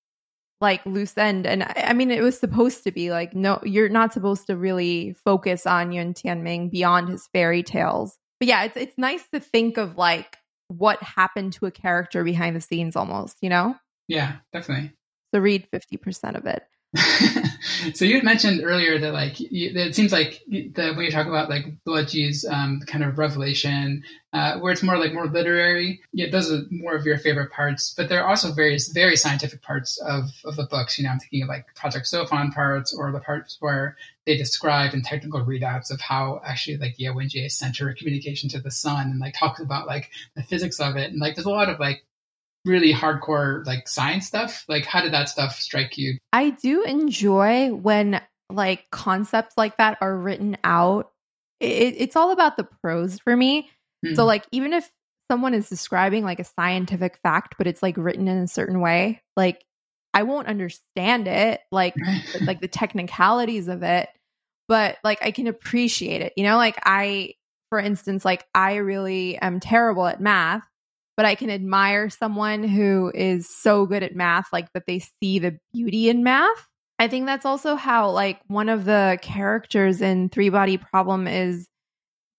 like 0.63 0.87
loose 0.87 1.19
end 1.19 1.47
and 1.47 1.65
I 1.77 1.93
mean 1.93 2.11
it 2.11 2.23
was 2.23 2.39
supposed 2.39 2.85
to 2.85 2.93
be 2.93 3.11
like 3.11 3.35
no 3.35 3.61
you're 3.65 3.89
not 3.89 4.13
supposed 4.13 4.47
to 4.47 4.57
really 4.57 5.13
focus 5.25 5.67
on 5.67 5.93
Yun 5.93 6.15
Tianming 6.15 6.71
beyond 6.71 7.09
his 7.09 7.27
fairy 7.33 7.65
tales 7.65 8.17
but 8.43 8.49
yeah, 8.49 8.65
it's 8.65 8.77
it's 8.77 8.99
nice 8.99 9.23
to 9.33 9.39
think 9.39 9.77
of 9.77 9.97
like 9.97 10.37
what 10.67 11.01
happened 11.01 11.53
to 11.53 11.67
a 11.67 11.71
character 11.71 12.25
behind 12.25 12.57
the 12.57 12.61
scenes 12.61 12.97
almost, 12.97 13.37
you 13.41 13.49
know? 13.49 13.77
Yeah, 14.09 14.39
definitely. 14.53 14.91
So 15.33 15.41
read 15.41 15.69
50% 15.73 16.37
of 16.37 16.47
it. 16.47 16.65
so 17.95 18.05
you 18.05 18.17
had 18.17 18.25
mentioned 18.25 18.61
earlier 18.63 18.99
that 18.99 19.15
like 19.15 19.41
you, 19.41 19.73
it 19.75 19.95
seems 19.95 20.13
like 20.13 20.43
the 20.47 20.93
when 20.95 21.07
you 21.07 21.11
talk 21.11 21.27
about 21.27 21.49
like 21.49 21.65
Luoji's 21.87 22.45
um, 22.45 22.81
kind 22.87 23.03
of 23.03 23.17
revelation, 23.17 24.05
uh, 24.35 24.59
where 24.59 24.73
it's 24.73 24.83
more 24.83 24.99
like 24.99 25.15
more 25.15 25.27
literary, 25.27 26.01
yeah, 26.13 26.31
those 26.31 26.53
are 26.53 26.63
more 26.71 26.95
of 26.95 27.07
your 27.07 27.17
favorite 27.17 27.51
parts. 27.51 27.95
But 27.97 28.11
there 28.11 28.23
are 28.23 28.29
also 28.29 28.53
various 28.53 28.89
very 28.89 29.17
scientific 29.17 29.63
parts 29.63 29.97
of 29.99 30.25
of 30.45 30.57
the 30.57 30.67
books. 30.67 30.99
You 30.99 31.05
know, 31.05 31.11
I'm 31.11 31.19
thinking 31.19 31.43
of 31.43 31.49
like 31.49 31.75
Project 31.75 32.07
Sophon 32.07 32.53
parts 32.53 32.93
or 32.95 33.11
the 33.11 33.21
parts 33.21 33.57
where 33.61 33.97
they 34.27 34.37
describe 34.37 34.93
in 34.93 35.01
technical 35.01 35.41
readouts 35.41 35.91
of 35.91 36.01
how 36.01 36.43
actually 36.45 36.77
like 36.77 36.99
Ye 36.99 37.09
Wenjie 37.09 37.51
center 37.51 37.95
communication 37.95 38.51
to 38.51 38.61
the 38.61 38.71
sun 38.71 39.11
and 39.11 39.19
like 39.19 39.35
talks 39.35 39.61
about 39.61 39.87
like 39.87 40.11
the 40.37 40.43
physics 40.43 40.79
of 40.79 40.97
it 40.97 41.11
and 41.11 41.21
like 41.21 41.35
there's 41.35 41.47
a 41.47 41.51
lot 41.51 41.71
of 41.71 41.81
like 41.81 42.05
really 42.65 42.93
hardcore 42.93 43.65
like 43.67 43.89
science 43.89 44.27
stuff? 44.27 44.65
Like 44.69 44.85
how 44.85 45.03
did 45.03 45.13
that 45.13 45.29
stuff 45.29 45.59
strike 45.59 45.99
you? 45.99 46.19
I 46.33 46.51
do 46.51 46.83
enjoy 46.83 47.73
when 47.73 48.21
like 48.51 48.91
concepts 48.91 49.55
like 49.57 49.77
that 49.79 49.99
are 50.01 50.17
written 50.17 50.57
out. 50.65 51.11
It, 51.61 51.95
it's 51.99 52.17
all 52.17 52.33
about 52.33 52.57
the 52.57 52.65
prose 52.65 53.19
for 53.21 53.37
me. 53.37 53.71
Mm-hmm. 54.05 54.17
so 54.17 54.25
like 54.25 54.45
even 54.51 54.73
if 54.73 54.91
someone 55.31 55.55
is 55.55 55.69
describing 55.69 56.25
like 56.25 56.41
a 56.41 56.45
scientific 56.45 57.19
fact 57.23 57.55
but 57.57 57.69
it's 57.69 57.83
like 57.83 57.97
written 57.97 58.27
in 58.27 58.39
a 58.39 58.49
certain 58.49 58.81
way 58.81 59.23
like 59.37 59.65
i 60.13 60.25
won't 60.25 60.49
understand 60.49 61.29
it 61.29 61.61
like 61.71 61.95
like 62.41 62.61
the 62.61 62.67
technicalities 62.67 63.69
of 63.69 63.85
it 63.85 64.09
but 64.67 64.99
like 65.05 65.25
i 65.25 65.31
can 65.31 65.47
appreciate 65.47 66.21
it. 66.21 66.33
You 66.37 66.43
know 66.43 66.57
like 66.57 66.77
i 66.83 67.35
for 67.71 67.79
instance 67.79 68.25
like 68.25 68.45
i 68.55 68.75
really 68.77 69.39
am 69.39 69.61
terrible 69.61 70.07
at 70.07 70.21
math 70.21 70.67
but 71.17 71.27
I 71.27 71.35
can 71.35 71.51
admire 71.51 72.11
someone 72.11 72.63
who 72.65 73.11
is 73.15 73.49
so 73.49 73.87
good 73.87 74.03
at 74.03 74.15
math, 74.15 74.53
like 74.53 74.73
that 74.73 74.85
they 74.87 75.01
see 75.01 75.39
the 75.39 75.59
beauty 75.73 76.09
in 76.09 76.23
math. 76.23 76.67
I 76.99 77.09
think 77.09 77.27
that's 77.27 77.47
also 77.47 77.75
how, 77.75 78.11
like, 78.11 78.41
one 78.47 78.69
of 78.69 78.85
the 78.85 79.19
characters 79.23 80.01
in 80.01 80.29
Three 80.29 80.51
Body 80.51 80.77
Problem 80.77 81.27
is 81.27 81.69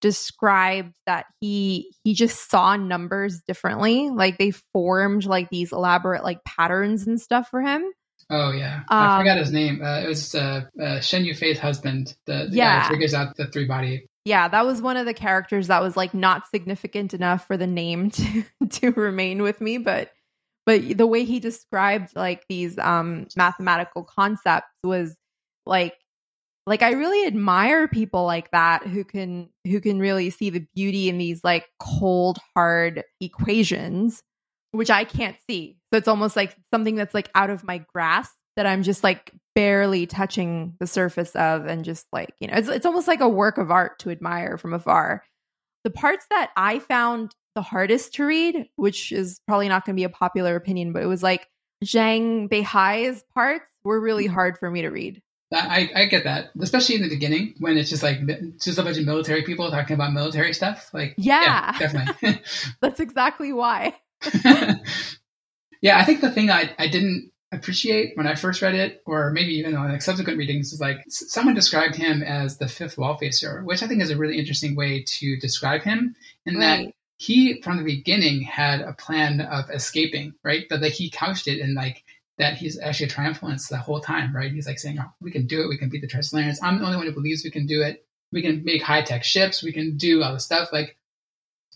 described 0.04 0.94
that 1.06 1.26
he 1.40 1.96
he 2.04 2.14
just 2.14 2.52
saw 2.52 2.76
numbers 2.76 3.40
differently 3.48 4.10
like 4.10 4.38
they 4.38 4.52
formed 4.52 5.24
like 5.24 5.50
these 5.50 5.72
elaborate 5.72 6.26
like 6.26 6.44
patterns 6.44 7.08
and 7.08 7.22
stuff 7.22 7.48
for 7.48 7.62
him 7.62 7.90
oh 8.30 8.52
yeah 8.52 8.82
um, 8.90 9.08
i 9.08 9.18
forgot 9.18 9.38
his 9.38 9.54
name 9.54 9.82
uh, 9.82 10.02
it 10.02 10.08
was 10.10 10.36
uh, 10.36 10.66
uh 10.82 11.00
shen 11.00 11.24
yufei's 11.24 11.58
husband 11.58 12.18
the, 12.26 12.48
the 12.50 12.58
yeah. 12.58 12.82
guy 12.82 12.88
who 12.88 12.94
figures 12.96 13.14
out 13.14 13.34
the 13.38 13.48
three 13.48 13.66
body 13.66 14.06
yeah, 14.26 14.48
that 14.48 14.66
was 14.66 14.82
one 14.82 14.98
of 14.98 15.06
the 15.06 15.14
characters 15.14 15.68
that 15.68 15.82
was 15.82 15.98
like 15.98 16.14
not 16.14 16.48
significant 16.48 17.14
enough 17.14 17.46
for 17.46 17.58
the 17.58 17.68
name 17.68 18.10
to 18.12 18.44
to 18.70 18.92
remain 18.92 19.42
with 19.42 19.62
me, 19.62 19.78
but 19.78 20.12
but 20.66 20.98
the 20.98 21.08
way 21.08 21.26
he 21.26 21.40
described 21.40 22.16
like 22.16 22.46
these 22.48 22.78
um 22.80 23.28
mathematical 23.36 24.04
concepts 24.04 24.72
was 24.84 25.16
like 25.66 25.96
like 26.66 26.82
I 26.82 26.92
really 26.92 27.28
admire 27.28 27.88
people 27.88 28.26
like 28.26 28.52
that 28.52 28.88
who 28.88 29.04
can 29.04 29.50
who 29.66 29.82
can 29.82 30.00
really 30.00 30.30
see 30.30 30.50
the 30.50 30.66
beauty 30.74 31.10
in 31.10 31.18
these 31.18 31.44
like 31.44 31.68
cold 31.80 32.40
hard 32.56 33.04
equations 33.20 34.24
which 34.74 34.90
I 34.90 35.04
can't 35.04 35.38
see. 35.48 35.78
So 35.92 35.98
it's 35.98 36.08
almost 36.08 36.36
like 36.36 36.58
something 36.74 36.96
that's 36.96 37.14
like 37.14 37.30
out 37.36 37.52
of 37.52 37.64
my 37.64 37.86
grasp 37.94 38.34
that 38.56 38.66
I'm 38.66 38.84
just 38.84 39.04
like 39.04 39.32
barely 39.56 40.06
touching 40.06 40.76
the 40.80 40.88
surface 40.88 41.36
of 41.36 41.66
and 41.66 41.86
just 41.86 42.06
like, 42.12 42.34
you 42.40 42.48
know, 42.48 42.56
it's 42.56 42.68
it's 42.68 42.86
almost 42.86 43.08
like 43.08 43.22
a 43.22 43.30
work 43.30 43.58
of 43.58 43.72
art 43.72 44.00
to 44.00 44.10
admire 44.10 44.58
from 44.58 44.74
afar. 44.74 45.24
The 45.84 45.92
parts 45.92 46.26
that 46.30 46.52
I 46.56 46.80
found 46.80 47.36
the 47.56 47.62
hardest 47.62 48.16
to 48.16 48.26
read, 48.26 48.68
which 48.76 49.12
is 49.12 49.40
probably 49.48 49.68
not 49.68 49.86
going 49.86 49.96
to 49.96 50.00
be 50.00 50.06
a 50.06 50.10
popular 50.10 50.56
opinion, 50.56 50.94
but 50.94 51.04
it 51.04 51.08
was 51.08 51.22
like 51.22 51.48
Zhang 51.84 52.50
Beihai's 52.50 53.24
parts 53.34 53.66
were 53.84 54.00
really 54.00 54.26
mm-hmm. 54.26 54.34
hard 54.34 54.58
for 54.58 54.70
me 54.70 54.82
to 54.84 54.90
read. 54.90 55.22
I, 55.56 55.90
I 55.96 56.06
get 56.06 56.24
that, 56.24 56.50
especially 56.60 56.96
in 56.96 57.04
the 57.04 57.10
beginning 57.10 57.54
when 57.60 57.78
it's 57.78 57.90
just 57.90 58.02
like 58.02 58.20
just 58.60 58.80
a 58.80 58.84
bunch 58.84 58.98
of 58.98 59.06
military 59.06 59.44
people 59.44 59.70
talking 59.70 59.94
about 59.94 60.12
military 60.12 60.54
stuff. 60.54 60.90
Like, 60.94 61.14
yeah, 61.18 61.42
yeah 61.44 61.80
definitely. 61.80 62.42
That's 62.82 63.00
exactly 63.00 63.54
why. 63.54 63.96
yeah, 65.82 66.00
I 66.00 66.06
think 66.06 66.22
the 66.22 66.32
thing 66.32 66.50
I, 66.50 66.74
I 66.80 66.88
didn't 66.88 67.33
appreciate 67.56 68.16
when 68.18 68.28
I 68.28 68.36
first 68.36 68.62
read 68.62 68.76
it, 68.76 69.02
or 69.06 69.32
maybe 69.32 69.54
even 69.56 69.76
on 69.76 69.92
like 69.92 70.02
subsequent 70.02 70.38
readings, 70.38 70.74
is 70.74 70.82
like 70.82 71.04
someone 71.08 71.56
described 71.56 71.96
him 71.96 72.24
as 72.24 72.58
the 72.58 72.68
fifth 72.68 72.98
wall 72.98 73.18
facer, 73.18 73.64
which 73.64 73.84
I 73.84 73.88
think 73.88 74.02
is 74.02 74.10
a 74.10 74.18
really 74.18 74.40
interesting 74.40 74.76
way 74.76 75.04
to 75.20 75.38
describe 75.38 75.82
him, 75.82 76.16
in 76.46 76.56
right. 76.56 76.86
that 76.86 76.94
he 77.18 77.62
from 77.62 77.78
the 77.78 77.84
beginning 77.84 78.42
had 78.42 78.82
a 78.82 78.94
plan 78.94 79.42
of 79.42 79.70
escaping, 79.70 80.34
right? 80.44 80.66
But 80.70 80.82
like 80.82 80.94
he 80.94 81.10
couched 81.10 81.48
it 81.48 81.60
in 81.60 81.76
like 81.76 82.04
that 82.38 82.58
he's 82.58 82.80
actually 82.80 83.08
a 83.08 83.10
triumphalist 83.10 83.70
the 83.70 83.78
whole 83.78 84.02
time, 84.02 84.36
right? 84.36 84.52
He's 84.52 84.68
like 84.68 84.80
saying, 84.80 84.98
oh, 85.00 85.12
"We 85.22 85.32
can 85.32 85.46
do 85.46 85.62
it. 85.62 85.70
We 85.70 85.78
can 85.78 85.90
beat 85.90 86.02
the 86.02 86.08
Trisolarians. 86.08 86.58
I'm 86.62 86.80
the 86.80 86.86
only 86.86 86.98
one 86.98 87.06
who 87.06 87.14
believes 87.14 87.44
we 87.44 87.52
can 87.52 87.68
do 87.68 87.82
it. 87.82 88.06
We 88.32 88.42
can 88.42 88.64
make 88.64 88.82
high 88.82 89.04
tech 89.04 89.24
ships. 89.24 89.64
We 89.64 89.72
can 89.72 89.98
do 89.98 90.24
all 90.24 90.34
this 90.34 90.46
stuff." 90.46 90.70
Like 90.74 90.98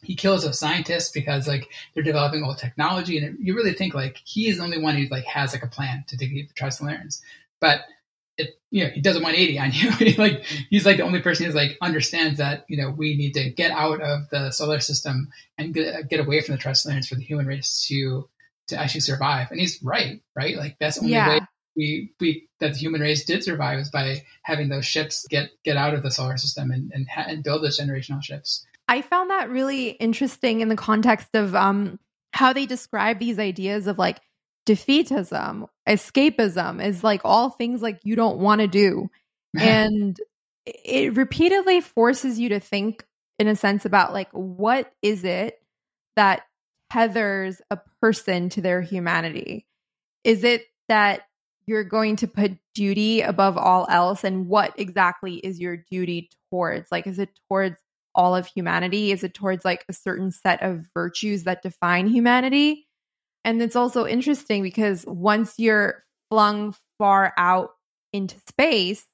he 0.02 0.16
kills 0.16 0.44
a 0.44 0.54
scientist 0.54 1.14
because 1.14 1.48
like 1.48 1.70
they're 1.94 2.04
developing 2.04 2.44
old 2.44 2.58
technology 2.58 3.18
and 3.18 3.38
you 3.40 3.56
really 3.56 3.74
think 3.74 3.94
like 3.94 4.22
he 4.24 4.48
is 4.48 4.58
the 4.58 4.64
only 4.64 4.78
one 4.78 4.96
who 4.96 5.06
like 5.10 5.26
has 5.26 5.54
like 5.54 5.64
a 5.64 5.68
plan 5.68 6.04
to 6.08 6.18
defeat 6.18 6.48
the 6.48 6.54
Trisolarians. 6.54 7.22
But 7.60 7.82
it 8.38 8.60
you 8.70 8.84
know 8.84 8.90
he 8.92 9.02
does 9.02 9.16
a 9.16 9.20
180 9.20 9.60
on 9.60 9.72
you. 9.74 10.14
like 10.18 10.44
he's 10.70 10.86
like 10.86 10.98
the 10.98 11.04
only 11.04 11.22
person 11.22 11.46
who's 11.46 11.56
like 11.56 11.78
understands 11.82 12.38
that 12.38 12.66
you 12.68 12.78
know 12.78 12.92
we 12.92 13.18
need 13.18 13.34
to 13.34 13.50
get 13.50 13.72
out 13.72 14.02
of 14.02 14.30
the 14.30 14.52
solar 14.52 14.80
system 14.80 15.30
and 15.58 15.74
get, 15.74 16.10
get 16.10 16.20
away 16.20 16.42
from 16.42 16.56
the 16.56 16.62
Trisolarians 16.62 17.08
for 17.08 17.16
the 17.16 17.24
human 17.24 17.48
race 17.48 17.86
to 17.88 18.30
to 18.68 18.78
actually 18.78 19.02
survive. 19.02 19.50
And 19.52 19.60
he's 19.60 19.82
right, 19.82 20.22
right? 20.36 20.58
Like 20.58 20.78
that's 20.80 20.98
the 20.98 21.02
only 21.02 21.14
yeah. 21.14 21.30
way 21.30 21.40
we 21.76 22.12
we 22.20 22.48
that 22.60 22.74
the 22.74 22.80
human 22.80 23.02
race 23.02 23.26
did 23.26 23.44
survive 23.44 23.80
is 23.80 23.90
by 23.90 24.24
having 24.44 24.70
those 24.70 24.86
ships 24.86 25.26
get 25.30 25.52
get 25.64 25.78
out 25.78 25.94
of 25.94 26.04
the 26.04 26.12
solar 26.12 26.38
system 26.38 26.72
and 26.72 26.92
and, 26.94 27.08
and 27.16 27.44
build 27.44 27.64
those 27.64 27.80
generational 27.80 28.22
ships. 28.22 28.66
I 28.88 29.02
found 29.02 29.30
that 29.30 29.50
really 29.50 29.90
interesting 29.90 30.62
in 30.62 30.70
the 30.70 30.76
context 30.76 31.30
of 31.34 31.56
um, 31.56 32.00
how 32.32 32.54
they 32.54 32.66
describe 32.66 33.20
these 33.20 33.40
ideas 33.40 33.88
of 33.88 33.98
like 33.98 34.22
defeatism, 34.68 35.68
escapism 35.88 36.84
is 36.84 37.04
like 37.04 37.22
all 37.24 37.50
things 37.50 37.82
like 37.82 38.00
you 38.04 38.16
don't 38.16 38.38
want 38.38 38.62
to 38.62 38.68
do. 38.68 39.10
and 39.60 40.20
it 40.66 41.16
repeatedly 41.16 41.82
forces 41.82 42.38
you 42.38 42.50
to 42.50 42.60
think 42.60 43.06
in 43.40 43.48
a 43.48 43.56
sense 43.56 43.86
about 43.86 44.14
like 44.14 44.30
what 44.32 44.92
is 45.02 45.24
it 45.24 45.60
that 46.16 46.44
tethers 46.92 47.62
a 47.72 47.80
person 48.02 48.50
to 48.50 48.62
their 48.62 48.82
humanity? 48.82 49.66
Is 50.24 50.44
it 50.44 50.66
that 50.90 51.22
you're 51.66 51.84
going 51.84 52.18
to 52.18 52.28
put 52.28 52.58
duty 52.76 53.22
above 53.22 53.58
all 53.58 53.88
else 53.90 54.24
and 54.24 54.48
what 54.48 54.74
exactly 54.78 55.36
is 55.36 55.60
your 55.60 55.78
duty 55.78 56.30
towards? 56.50 56.92
Like 56.92 57.08
is 57.08 57.20
it 57.20 57.30
towards 57.50 57.78
all 58.18 58.36
of 58.36 58.48
humanity? 58.48 59.12
Is 59.12 59.24
it 59.24 59.34
towards 59.34 59.64
like 59.64 59.86
a 59.88 59.94
certain 59.94 60.32
set 60.32 60.62
of 60.64 60.88
virtues 60.94 61.44
that 61.44 61.62
define 61.62 62.08
humanity? 62.08 62.88
And 63.46 63.62
it's 63.62 63.78
also 63.78 64.06
interesting 64.06 64.64
because 64.64 65.06
once 65.08 65.54
you're 65.58 66.04
flung 66.30 66.76
far 66.98 67.34
out 67.38 67.70
into 68.12 68.36
space, 68.50 69.06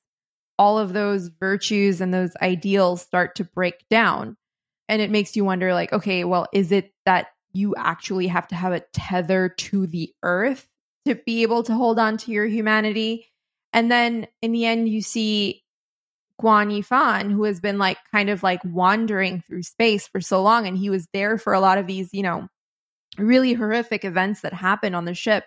all 0.58 0.80
of 0.80 0.93
those 0.93 1.28
virtues 1.28 2.01
and 2.01 2.14
those 2.14 2.36
ideals 2.41 3.01
start 3.01 3.36
to 3.36 3.43
break 3.43 3.86
down. 3.89 4.38
And 4.89 5.01
it 5.01 5.12
makes 5.12 5.36
you 5.36 5.45
wonder, 5.45 5.74
like, 5.74 5.93
okay, 5.93 6.24
well, 6.24 6.47
is 6.54 6.72
it 6.72 6.93
that 7.06 7.28
you 7.54 7.76
actually 7.76 8.28
have 8.28 8.47
to 8.47 8.56
have 8.56 8.74
a 8.74 8.84
tether 8.93 9.49
to 9.49 9.88
the 9.88 10.14
earth 10.24 10.68
to 11.06 11.16
be 11.16 11.43
able 11.43 11.64
to 11.64 11.74
hold 11.74 11.99
on 11.99 12.18
to 12.18 12.32
your 12.32 12.45
humanity? 12.45 13.28
And 13.72 13.91
then 13.91 14.28
in 14.41 14.51
the 14.51 14.66
end, 14.66 14.89
you 14.89 15.01
see 15.01 15.62
Guan 16.41 16.71
Yifan, 16.71 17.31
who 17.31 17.43
has 17.43 17.59
been 17.59 17.77
like 17.77 17.97
kind 18.11 18.29
of 18.29 18.43
like 18.43 18.61
wandering 18.65 19.43
through 19.47 19.63
space 19.63 20.07
for 20.07 20.21
so 20.21 20.41
long, 20.41 20.67
and 20.67 20.77
he 20.77 20.89
was 20.89 21.07
there 21.13 21.38
for 21.38 21.53
a 21.53 21.59
lot 21.59 21.77
of 21.77 21.88
these, 21.88 22.09
you 22.11 22.23
know, 22.23 22.47
really 23.17 23.53
horrific 23.53 24.03
events 24.03 24.41
that 24.41 24.53
happen 24.53 24.95
on 24.95 25.05
the 25.05 25.13
ship. 25.13 25.45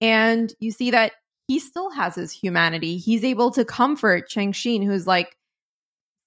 And 0.00 0.52
you 0.58 0.70
see 0.70 0.90
that 0.92 1.12
he 1.46 1.58
still 1.58 1.90
has 1.90 2.14
his 2.14 2.32
humanity. 2.32 2.96
He's 2.96 3.24
able 3.24 3.50
to 3.52 3.64
comfort 3.64 4.28
Cheng 4.28 4.52
Xin, 4.52 4.84
who's 4.84 5.06
like 5.06 5.36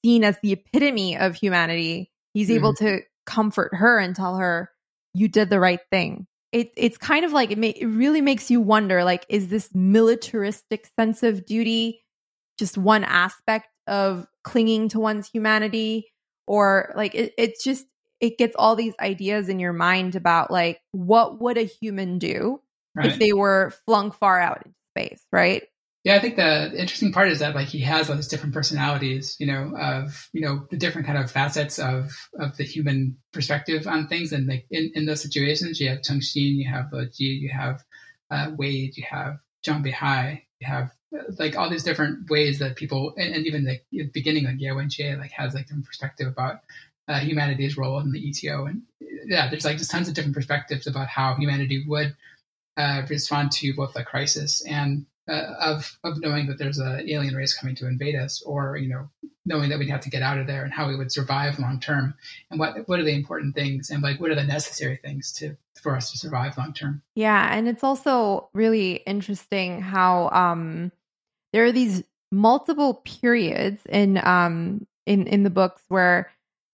seen 0.05 0.23
as 0.23 0.37
the 0.43 0.53
epitome 0.53 1.17
of 1.17 1.35
humanity. 1.35 2.11
He's 2.33 2.49
mm. 2.49 2.55
able 2.55 2.73
to 2.75 3.01
comfort 3.25 3.73
her 3.73 3.97
and 3.97 4.15
tell 4.15 4.37
her, 4.37 4.69
"You 5.13 5.27
did 5.27 5.49
the 5.49 5.59
right 5.59 5.79
thing." 5.91 6.27
It, 6.51 6.71
it's 6.77 6.99
kind 6.99 7.25
of 7.25 7.33
like 7.33 7.49
it, 7.49 7.57
may, 7.57 7.69
it 7.69 7.87
really 7.87 8.21
makes 8.21 8.51
you 8.51 8.61
wonder, 8.61 9.03
like, 9.03 9.25
is 9.27 9.47
this 9.47 9.73
militaristic 9.73 10.87
sense 10.99 11.23
of 11.23 11.47
duty 11.47 12.02
just 12.57 12.77
one 12.77 13.03
aspect 13.03 13.67
of 13.87 14.27
clinging 14.43 14.89
to 14.89 14.99
one's 14.99 15.29
humanity, 15.29 16.11
or 16.47 16.93
like 16.95 17.15
it, 17.15 17.33
it's 17.37 17.63
just 17.63 17.85
it 18.19 18.37
gets 18.37 18.55
all 18.57 18.75
these 18.75 18.93
ideas 18.99 19.49
in 19.49 19.59
your 19.59 19.73
mind 19.73 20.15
about 20.15 20.49
like 20.49 20.79
what 20.91 21.41
would 21.41 21.57
a 21.57 21.63
human 21.63 22.19
do 22.19 22.61
right. 22.95 23.07
if 23.07 23.19
they 23.19 23.33
were 23.33 23.73
flung 23.85 24.11
far 24.11 24.39
out 24.39 24.65
into 24.65 24.77
space, 24.95 25.25
right? 25.31 25.63
Yeah, 26.03 26.15
I 26.15 26.19
think 26.19 26.35
the 26.35 26.71
interesting 26.71 27.13
part 27.13 27.29
is 27.29 27.39
that 27.39 27.55
like 27.55 27.69
he 27.69 27.79
has 27.79 28.09
all 28.09 28.17
these 28.17 28.27
different 28.27 28.53
personalities, 28.53 29.37
you 29.39 29.47
know, 29.47 29.73
of 29.77 30.29
you 30.33 30.41
know 30.41 30.67
the 30.69 30.77
different 30.77 31.07
kind 31.07 31.17
of 31.17 31.31
facets 31.31 31.79
of 31.79 32.11
of 32.37 32.57
the 32.57 32.65
human 32.65 33.17
perspective 33.31 33.87
on 33.87 34.07
things, 34.07 34.33
and 34.33 34.45
like 34.45 34.65
in, 34.69 34.91
in 34.95 35.05
those 35.05 35.21
situations, 35.21 35.79
you 35.79 35.89
have 35.89 36.03
Cheng 36.03 36.19
Xin, 36.19 36.55
you 36.55 36.69
have 36.69 36.91
Ji, 37.13 37.23
you 37.23 37.49
have 37.49 37.83
uh, 38.29 38.51
Wade, 38.57 38.97
you 38.97 39.05
have 39.09 39.37
Zhang 39.65 39.85
Beihai, 39.85 40.41
you 40.59 40.67
have 40.67 40.91
like 41.37 41.55
all 41.55 41.69
these 41.69 41.83
different 41.83 42.29
ways 42.29 42.59
that 42.59 42.75
people, 42.75 43.13
and, 43.17 43.35
and 43.35 43.45
even 43.45 43.65
like 43.65 43.85
the 43.91 44.03
beginning, 44.03 44.45
like 44.45 44.59
Ye 44.59 44.69
Wenjie, 44.69 45.17
like 45.17 45.31
has 45.31 45.53
like 45.53 45.67
different 45.67 45.85
perspective 45.85 46.27
about 46.27 46.61
uh, 47.07 47.19
humanity's 47.19 47.77
role 47.77 47.99
in 47.99 48.11
the 48.11 48.29
ETO. 48.29 48.69
And 48.69 48.83
yeah, 49.25 49.49
there's 49.49 49.65
like 49.65 49.77
just 49.77 49.91
tons 49.91 50.07
of 50.07 50.13
different 50.13 50.35
perspectives 50.35 50.87
about 50.87 51.07
how 51.07 51.35
humanity 51.35 51.83
would 51.87 52.15
uh, 52.77 53.03
respond 53.09 53.51
to 53.51 53.73
both 53.73 53.93
the 53.93 54.03
crisis 54.03 54.65
and 54.65 55.05
uh, 55.27 55.53
of 55.59 55.97
of 56.03 56.19
knowing 56.19 56.47
that 56.47 56.57
there's 56.57 56.79
an 56.79 57.09
alien 57.09 57.35
race 57.35 57.53
coming 57.53 57.75
to 57.75 57.87
invade 57.87 58.15
us, 58.15 58.41
or 58.41 58.75
you 58.77 58.89
know, 58.89 59.09
knowing 59.45 59.69
that 59.69 59.79
we'd 59.79 59.89
have 59.89 60.01
to 60.01 60.09
get 60.09 60.21
out 60.21 60.37
of 60.37 60.47
there 60.47 60.63
and 60.63 60.73
how 60.73 60.87
we 60.87 60.95
would 60.95 61.11
survive 61.11 61.59
long 61.59 61.79
term, 61.79 62.13
and 62.51 62.59
what 62.59 62.87
what 62.87 62.99
are 62.99 63.03
the 63.03 63.15
important 63.15 63.55
things, 63.55 63.89
and 63.89 64.03
like 64.03 64.19
what 64.19 64.31
are 64.31 64.35
the 64.35 64.43
necessary 64.43 64.97
things 64.97 65.31
to 65.31 65.55
for 65.81 65.95
us 65.95 66.11
to 66.11 66.17
survive 66.17 66.57
long 66.57 66.73
term. 66.73 67.01
Yeah, 67.15 67.55
and 67.55 67.69
it's 67.69 67.83
also 67.83 68.49
really 68.53 68.95
interesting 69.05 69.81
how 69.81 70.29
um, 70.29 70.91
there 71.53 71.63
are 71.63 71.71
these 71.71 72.03
multiple 72.31 72.95
periods 73.05 73.81
in 73.87 74.19
um 74.25 74.85
in 75.05 75.27
in 75.27 75.43
the 75.43 75.49
books 75.49 75.81
where 75.87 76.31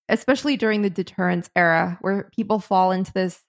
especially 0.07 0.57
during 0.57 0.81
the 0.81 0.89
deterrence 0.89 1.49
era 1.55 1.97
where 2.01 2.29
people 2.35 2.59
fall 2.59 2.91
into 2.91 3.11
this 3.13 3.43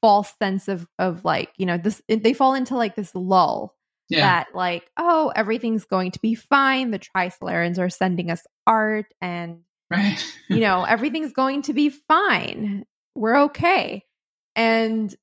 false 0.00 0.32
sense 0.40 0.68
of 0.68 0.86
of 0.98 1.24
like 1.24 1.50
you 1.58 1.66
know 1.66 1.76
this 1.76 2.00
they 2.08 2.32
fall 2.32 2.54
into 2.54 2.76
like 2.76 2.94
this 2.94 3.14
lull 3.14 3.74
yeah. 4.08 4.20
that 4.20 4.54
like 4.54 4.88
oh 4.96 5.32
everything's 5.34 5.84
going 5.84 6.12
to 6.12 6.20
be 6.20 6.34
fine 6.34 6.90
the 6.90 6.98
trisolarans 7.00 7.78
are 7.78 7.90
sending 7.90 8.30
us 8.30 8.46
art 8.66 9.06
and 9.20 9.60
right. 9.90 10.24
you 10.48 10.60
know 10.60 10.84
everything's 10.88 11.32
going 11.32 11.62
to 11.62 11.72
be 11.72 11.88
fine 11.88 12.86
we're 13.14 13.36
okay 13.36 14.04
and 14.54 15.14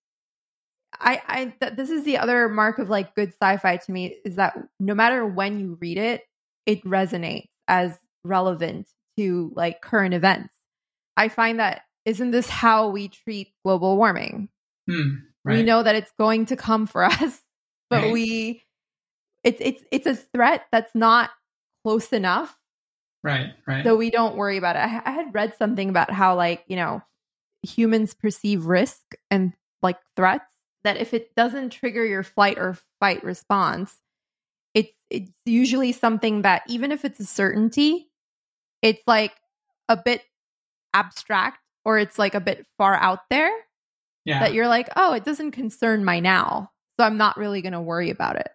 i 0.99 1.21
i 1.27 1.45
th- 1.59 1.75
this 1.75 1.89
is 1.89 2.03
the 2.03 2.17
other 2.17 2.49
mark 2.49 2.79
of 2.79 2.89
like 2.89 3.15
good 3.15 3.33
sci-fi 3.41 3.77
to 3.77 3.91
me 3.91 4.17
is 4.25 4.35
that 4.35 4.57
no 4.79 4.93
matter 4.93 5.25
when 5.25 5.59
you 5.59 5.77
read 5.81 5.97
it 5.97 6.23
it 6.65 6.83
resonates 6.83 7.49
as 7.67 7.97
relevant 8.23 8.87
to 9.17 9.51
like 9.55 9.81
current 9.81 10.13
events 10.13 10.55
I 11.17 11.29
find 11.29 11.59
that 11.59 11.83
isn't 12.05 12.31
this 12.31 12.49
how 12.49 12.89
we 12.89 13.07
treat 13.07 13.53
global 13.63 13.97
warming? 13.97 14.49
Hmm, 14.89 15.15
right. 15.43 15.57
We 15.57 15.63
know 15.63 15.81
that 15.81 15.95
it's 15.95 16.11
going 16.19 16.47
to 16.47 16.55
come 16.55 16.85
for 16.85 17.03
us, 17.05 17.41
but 17.89 18.03
right. 18.03 18.11
we 18.11 18.63
it's 19.43 19.61
it's 19.61 19.83
it's 19.91 20.07
a 20.07 20.15
threat 20.15 20.65
that's 20.71 20.93
not 20.95 21.31
close 21.83 22.11
enough. 22.13 22.57
Right, 23.23 23.53
right. 23.67 23.83
So 23.83 23.95
we 23.95 24.11
don't 24.11 24.35
worry 24.35 24.57
about 24.57 24.75
it. 24.75 24.79
I, 24.79 25.01
I 25.03 25.11
had 25.11 25.33
read 25.33 25.55
something 25.57 25.89
about 25.89 26.11
how 26.11 26.35
like, 26.35 26.63
you 26.67 26.75
know, 26.75 27.01
humans 27.63 28.13
perceive 28.13 28.65
risk 28.65 29.01
and 29.31 29.53
like 29.81 29.97
threats 30.15 30.45
that 30.85 30.97
if 30.97 31.13
it 31.13 31.35
doesn't 31.35 31.71
trigger 31.71 32.05
your 32.05 32.23
flight 32.23 32.57
or 32.57 32.77
fight 32.99 33.23
response, 33.23 33.99
it's 34.73 34.95
it's 35.09 35.31
usually 35.45 35.91
something 35.91 36.43
that 36.43 36.63
even 36.67 36.91
if 36.91 37.05
it's 37.05 37.19
a 37.19 37.25
certainty, 37.25 38.09
it's 38.81 39.03
like 39.07 39.33
a 39.89 39.97
bit 39.97 40.23
abstract 40.93 41.59
or 41.83 41.97
it's 41.97 42.17
like 42.17 42.35
a 42.35 42.39
bit 42.39 42.65
far 42.77 42.95
out 42.95 43.19
there 43.29 43.51
yeah. 44.25 44.39
that 44.39 44.53
you're 44.53 44.67
like, 44.67 44.89
oh, 44.95 45.13
it 45.13 45.23
doesn't 45.23 45.51
concern 45.51 46.03
my 46.03 46.19
now. 46.19 46.71
So 46.99 47.05
I'm 47.05 47.17
not 47.17 47.37
really 47.37 47.61
going 47.61 47.73
to 47.73 47.81
worry 47.81 48.09
about 48.09 48.37
it. 48.37 48.49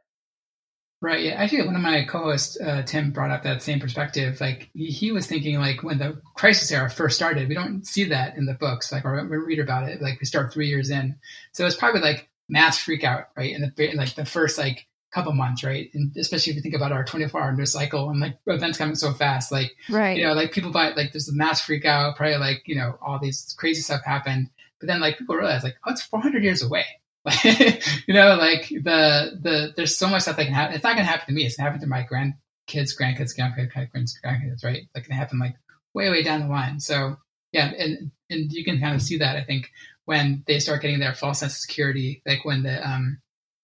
Right. 1.03 1.25
Yeah. 1.25 1.33
Actually, 1.33 1.67
one 1.67 1.77
of 1.77 1.81
my 1.81 2.05
co-hosts, 2.05 2.61
uh, 2.61 2.83
Tim, 2.83 3.11
brought 3.11 3.31
up 3.31 3.43
that 3.45 3.63
same 3.63 3.81
perspective. 3.81 4.39
Like 4.39 4.69
he, 4.75 4.87
he, 4.87 5.13
was 5.13 5.27
thinking, 5.27 5.59
like 5.59 5.83
when 5.83 5.97
the 5.97 6.21
crisis 6.35 6.71
era 6.71 6.91
first 6.91 7.17
started, 7.17 7.49
we 7.49 7.55
don't 7.55 7.87
see 7.87 8.05
that 8.05 8.37
in 8.37 8.45
the 8.45 8.53
books. 8.53 8.93
Like, 8.93 9.07
or 9.07 9.27
we 9.27 9.39
read 9.39 9.61
about 9.61 9.89
it. 9.89 10.03
Like 10.03 10.21
we 10.21 10.27
start 10.27 10.53
three 10.53 10.69
years 10.69 10.91
in, 10.91 11.17
so 11.53 11.65
it's 11.65 11.77
probably 11.77 12.03
like 12.03 12.29
mass 12.51 12.77
freak 12.77 13.03
out, 13.03 13.29
right? 13.35 13.55
In 13.55 13.63
the 13.63 13.91
in 13.91 13.97
like 13.97 14.15
the 14.15 14.27
first 14.27 14.59
like 14.59 14.87
couple 15.11 15.33
months, 15.33 15.65
right? 15.65 15.91
And 15.95 16.17
especially 16.17 16.53
if 16.53 16.57
you 16.57 16.63
think 16.63 16.75
about 16.75 16.93
our 16.93 17.05
24 17.05 17.41
hour 17.41 17.53
news 17.53 17.73
cycle 17.73 18.11
and 18.11 18.21
like 18.21 18.39
events 18.47 18.79
coming 18.79 18.95
so 18.95 19.13
fast, 19.13 19.51
like, 19.51 19.73
right. 19.89 20.17
you 20.17 20.25
know, 20.25 20.35
like 20.35 20.53
people 20.53 20.71
buy, 20.71 20.91
like 20.91 21.13
there's 21.13 21.29
a 21.29 21.35
mass 21.35 21.61
freak 21.61 21.85
out, 21.85 22.17
probably 22.17 22.37
like, 22.37 22.63
you 22.67 22.77
know, 22.77 22.97
all 23.03 23.19
these 23.19 23.55
crazy 23.59 23.83
stuff 23.83 24.05
happened. 24.05 24.49
But 24.79 24.87
then 24.87 25.01
like 25.01 25.19
people 25.19 25.37
realize 25.37 25.65
like, 25.65 25.77
oh, 25.85 25.91
it's 25.91 26.03
400 26.03 26.45
years 26.45 26.63
away. 26.63 26.85
You 28.07 28.15
know, 28.15 28.37
like 28.37 28.69
the, 28.69 29.39
the, 29.41 29.73
there's 29.77 29.97
so 29.97 30.09
much 30.09 30.23
stuff 30.23 30.37
that 30.37 30.45
can 30.45 30.55
happen. 30.55 30.75
It's 30.75 30.85
not 30.85 30.95
going 30.95 31.05
to 31.05 31.11
happen 31.11 31.27
to 31.27 31.33
me. 31.33 31.45
It's 31.45 31.57
going 31.57 31.67
to 31.67 31.71
happen 31.73 31.81
to 31.81 31.87
my 31.87 32.03
grandkids, 32.03 32.99
grandkids, 32.99 33.39
grandkids, 33.39 33.73
grandkids, 33.73 34.13
grandkids, 34.25 34.65
right? 34.65 34.89
Like 34.95 35.07
it 35.07 35.13
happen 35.13 35.39
like 35.39 35.57
way, 35.95 36.11
way 36.11 36.23
down 36.23 36.41
the 36.41 36.49
line. 36.49 36.81
So 36.81 37.17
yeah. 37.53 37.71
And, 37.77 38.11
and 38.31 38.53
you 38.53 38.65
can 38.65 38.81
kind 38.81 38.95
of 38.95 39.03
see 39.03 39.19
that, 39.19 39.37
I 39.37 39.45
think, 39.45 39.71
when 40.05 40.43
they 40.47 40.59
start 40.59 40.83
getting 40.83 40.99
their 40.99 41.15
false 41.15 41.41
sense 41.41 41.55
of 41.55 41.59
security, 41.59 42.23
like 42.27 42.45
when 42.45 42.63
the, 42.63 42.89
um, 42.89 43.21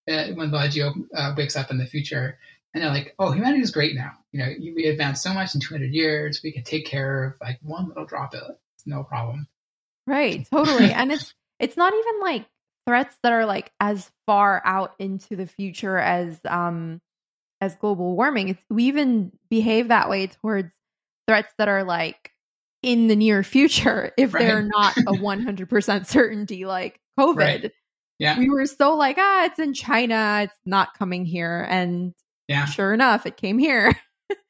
uh, 0.08 0.28
when 0.34 0.50
Bellagio 0.50 0.94
uh, 1.14 1.34
wakes 1.36 1.56
up 1.56 1.70
in 1.70 1.78
the 1.78 1.86
future 1.86 2.38
and 2.72 2.82
they're 2.82 2.90
like, 2.90 3.14
"Oh, 3.18 3.32
humanity 3.32 3.62
is 3.62 3.70
great 3.70 3.96
now. 3.96 4.12
You 4.32 4.40
know, 4.40 4.54
we 4.58 4.86
advanced 4.86 5.22
so 5.22 5.32
much 5.32 5.54
in 5.54 5.60
200 5.60 5.92
years. 5.92 6.42
We 6.44 6.52
can 6.52 6.62
take 6.62 6.86
care 6.86 7.24
of 7.24 7.34
like 7.40 7.58
one 7.62 7.88
little 7.88 8.04
droplet. 8.04 8.58
No 8.84 9.02
problem." 9.02 9.48
Right. 10.06 10.46
Totally. 10.50 10.92
and 10.92 11.10
it's 11.10 11.34
it's 11.58 11.76
not 11.76 11.92
even 11.94 12.20
like 12.20 12.46
threats 12.86 13.16
that 13.22 13.32
are 13.32 13.46
like 13.46 13.72
as 13.80 14.10
far 14.26 14.62
out 14.64 14.94
into 14.98 15.36
the 15.36 15.46
future 15.46 15.98
as 15.98 16.38
um 16.46 17.00
as 17.60 17.74
global 17.76 18.14
warming. 18.14 18.50
It's, 18.50 18.62
we 18.70 18.84
even 18.84 19.32
behave 19.48 19.88
that 19.88 20.08
way 20.08 20.26
towards 20.28 20.70
threats 21.26 21.52
that 21.58 21.68
are 21.68 21.84
like 21.84 22.32
in 22.82 23.08
the 23.08 23.16
near 23.16 23.42
future 23.42 24.12
if 24.18 24.34
right. 24.34 24.46
they're 24.46 24.62
not 24.62 24.96
a 24.96 25.00
100% 25.12 26.06
certainty 26.06 26.64
like 26.64 27.00
COVID. 27.18 27.36
Right. 27.36 27.72
Yeah. 28.18 28.38
We 28.38 28.48
were 28.48 28.66
so 28.66 28.94
like, 28.94 29.16
ah, 29.18 29.44
it's 29.44 29.58
in 29.58 29.74
China, 29.74 30.40
it's 30.44 30.58
not 30.64 30.94
coming 30.98 31.26
here. 31.26 31.66
And 31.68 32.14
yeah. 32.48 32.64
sure 32.64 32.94
enough, 32.94 33.26
it 33.26 33.36
came 33.36 33.58
here. 33.58 33.94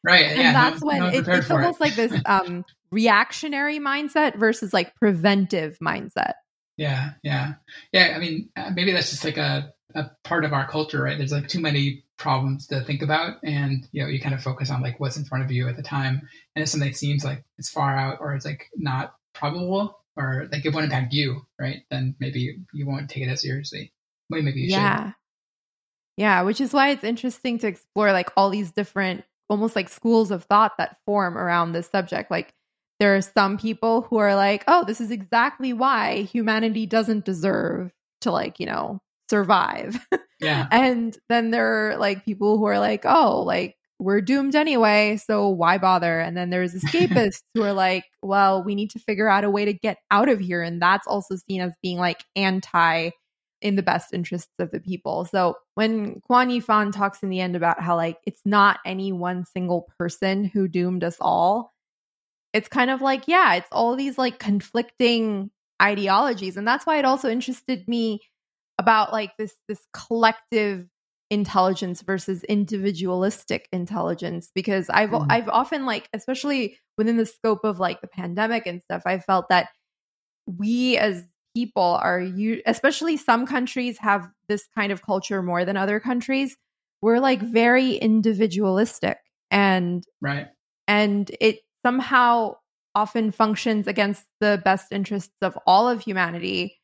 Right. 0.05 0.25
and 0.27 0.39
yeah, 0.39 0.53
that's 0.53 0.83
no, 0.83 0.87
when 0.87 0.99
no 1.01 1.07
it, 1.09 1.27
it's 1.27 1.51
almost 1.51 1.79
it. 1.79 1.81
like 1.81 1.95
this 1.95 2.13
um 2.27 2.65
reactionary 2.93 3.81
mindset 3.81 4.37
versus 4.37 4.73
like 4.73 4.95
preventive 4.95 5.79
mindset. 5.81 6.35
Yeah, 6.77 7.13
yeah. 7.23 7.55
Yeah, 7.93 8.13
I 8.15 8.19
mean, 8.19 8.51
uh, 8.57 8.71
maybe 8.75 8.93
that's 8.93 9.11
just 9.11 9.25
like 9.25 9.37
a, 9.39 9.73
a 9.95 10.11
part 10.25 10.45
of 10.45 10.53
our 10.53 10.69
culture, 10.69 11.03
right? 11.03 11.17
There's 11.17 11.33
like 11.33 11.49
too 11.49 11.61
many 11.61 12.05
problems 12.19 12.67
to 12.69 12.81
think 12.83 13.03
about 13.03 13.37
and 13.45 13.87
you 13.93 14.03
know, 14.03 14.09
you 14.09 14.21
kind 14.21 14.35
of 14.35 14.43
focus 14.43 14.71
on 14.71 14.83
like 14.83 14.99
what's 14.99 15.17
in 15.17 15.25
front 15.25 15.45
of 15.45 15.51
you 15.51 15.69
at 15.69 15.77
the 15.77 15.83
time. 15.83 16.23
And 16.55 16.63
if 16.63 16.69
something 16.69 16.93
seems 16.93 17.25
like 17.25 17.45
it's 17.59 17.71
far 17.71 17.97
out 17.97 18.19
or 18.21 18.35
it's 18.35 18.45
like 18.45 18.69
not 18.77 19.15
probable, 19.35 19.99
or 20.17 20.49
like 20.51 20.65
it 20.65 20.73
won't 20.73 20.85
impact 20.85 21.13
you, 21.13 21.47
right? 21.61 21.83
Then 21.91 22.15
maybe 22.19 22.59
you 22.73 22.87
won't 22.87 23.11
take 23.11 23.23
it 23.23 23.29
as 23.29 23.43
seriously. 23.43 23.93
Maybe, 24.31 24.45
maybe 24.47 24.61
you 24.61 24.69
yeah. 24.69 24.97
should. 24.97 25.05
Yeah, 25.07 25.13
Yeah. 26.17 26.43
which 26.43 26.61
is 26.61 26.73
why 26.73 26.89
it's 26.91 27.05
interesting 27.05 27.59
to 27.59 27.67
explore 27.67 28.13
like 28.13 28.31
all 28.37 28.49
these 28.51 28.73
different 28.73 29.25
almost 29.49 29.77
like 29.77 29.89
schools 29.89 30.31
of 30.31 30.45
thought 30.45 30.79
that 30.79 30.97
form 31.05 31.37
around 31.37 31.73
this 31.73 31.89
subject. 31.89 32.31
Like 32.31 32.55
there 32.99 33.17
are 33.17 33.23
some 33.23 33.59
people 33.59 34.03
who 34.03 34.19
are 34.19 34.35
like, 34.35 34.65
"Oh, 34.69 34.85
this 34.85 35.01
is 35.01 35.11
exactly 35.11 35.73
why 35.73 36.23
humanity 36.23 36.87
doesn't 36.87 37.25
deserve 37.25 37.93
to 38.23 38.31
like, 38.31 38.61
you 38.61 38.67
know, 38.67 39.01
survive. 39.29 39.99
Yeah. 40.39 40.67
and 40.71 41.17
then 41.31 41.51
there 41.51 41.93
are 41.93 41.97
like 41.97 42.27
people 42.27 42.59
who 42.59 42.67
are 42.67 42.79
like, 42.79 43.07
oh, 43.07 43.41
like 43.41 43.75
we're 43.99 44.21
doomed 44.21 44.55
anyway, 44.55 45.17
so 45.17 45.49
why 45.49 45.79
bother? 45.79 46.21
And 46.21 46.37
then 46.37 46.51
there's 46.51 46.75
escapists 46.75 47.41
who 47.55 47.63
are 47.63 47.73
like, 47.73 48.05
well, 48.21 48.63
we 48.63 48.75
need 48.75 48.91
to 48.91 48.99
figure 48.99 49.31
out 49.31 49.45
a 49.45 49.51
way 49.51 49.65
to 49.65 49.73
get 49.73 49.97
out 50.11 50.29
of 50.29 50.39
here. 50.39 50.61
And 50.61 50.81
that's 50.83 51.07
also 51.07 51.37
seen 51.37 51.63
as 51.63 51.73
being 51.83 51.97
like 51.97 52.23
anti 52.37 53.13
in 53.63 53.77
the 53.77 53.83
best 53.83 54.13
interests 54.13 54.53
of 54.59 54.71
the 54.73 54.81
people. 54.81 55.25
So 55.25 55.55
when 55.75 56.21
Guan 56.31 56.55
Yifan 56.55 56.93
talks 56.93 57.23
in 57.23 57.31
the 57.31 57.41
end 57.41 57.57
about 57.57 57.81
how 57.81 57.97
like 57.97 58.19
it's 58.27 58.43
not 58.45 58.79
any 58.85 59.13
one 59.13 59.47
single 59.47 59.87
person 59.99 60.45
who 60.45 60.69
doomed 60.69 61.03
us 61.03 61.17
all, 61.19 61.73
it's 62.57 62.69
kind 62.69 62.91
of 62.91 63.03
like, 63.03 63.29
yeah, 63.29 63.57
it's 63.57 63.69
all 63.71 63.97
these 63.97 64.17
like 64.17 64.39
conflicting 64.39 65.51
ideologies. 65.81 66.57
And 66.57 66.67
that's 66.67 66.87
why 66.87 66.99
it 66.99 67.05
also 67.05 67.29
interested 67.29 67.87
me 67.87 68.21
about 68.79 69.13
like 69.13 69.37
this 69.37 69.55
this 69.69 69.87
collective 69.93 70.87
intelligence 71.29 72.01
versus 72.01 72.45
individualistic 72.45 73.69
intelligence 73.73 74.51
because 74.55 74.89
I've 74.89 75.11
mm. 75.11 75.27
I've 75.29 75.49
often 75.49 75.85
like 75.85 76.09
especially 76.15 76.79
within 76.97 77.19
the 77.19 77.27
scope 77.27 77.65
of 77.65 77.79
like 77.79 78.01
the 78.01 78.07
pandemic 78.07 78.67
and 78.67 78.81
stuff 78.81 79.03
I 79.05 79.19
felt 79.19 79.51
that 79.51 79.69
we 80.47 80.97
as 80.97 81.25
people 81.55 81.83
are 81.83 82.21
you 82.21 82.63
especially 82.65 83.17
some 83.17 83.47
countries 83.47 83.99
have 83.99 84.29
this 84.49 84.69
kind 84.75 84.93
of 84.93 85.03
culture 85.03 85.43
more 85.43 85.65
than 85.65 85.77
other 85.77 85.99
countries 85.99 86.57
we're 87.03 87.19
like 87.19 87.41
very 87.41 87.95
individualistic 87.95 89.19
and 89.51 90.05
right 90.21 90.49
and 90.87 91.31
it 91.41 91.59
somehow 91.87 92.57
often 92.97 93.31
functions 93.31 93.87
against 93.87 94.25
the 94.41 94.61
best 94.65 94.91
interests 94.91 95.37
of 95.41 95.57
all 95.69 95.89
of 95.89 96.01
humanity 96.01 96.77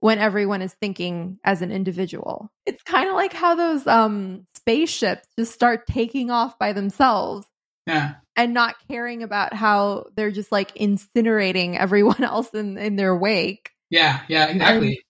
when 0.00 0.18
everyone 0.18 0.60
is 0.60 0.74
thinking 0.74 1.38
as 1.44 1.62
an 1.62 1.70
individual. 1.70 2.50
It's 2.66 2.82
kind 2.82 3.08
of 3.08 3.14
like 3.14 3.32
how 3.32 3.54
those 3.54 3.86
um 3.86 4.48
spaceships 4.56 5.28
just 5.38 5.52
start 5.52 5.86
taking 5.86 6.32
off 6.32 6.58
by 6.58 6.72
themselves. 6.72 7.46
Yeah. 7.86 8.14
And 8.34 8.54
not 8.54 8.74
caring 8.88 9.22
about 9.22 9.54
how 9.54 10.06
they're 10.16 10.32
just 10.32 10.50
like 10.50 10.74
incinerating 10.74 11.78
everyone 11.78 12.24
else 12.24 12.52
in 12.52 12.76
in 12.76 12.96
their 12.96 13.16
wake. 13.16 13.70
Yeah, 13.88 14.22
yeah, 14.28 14.48
exactly. 14.48 15.04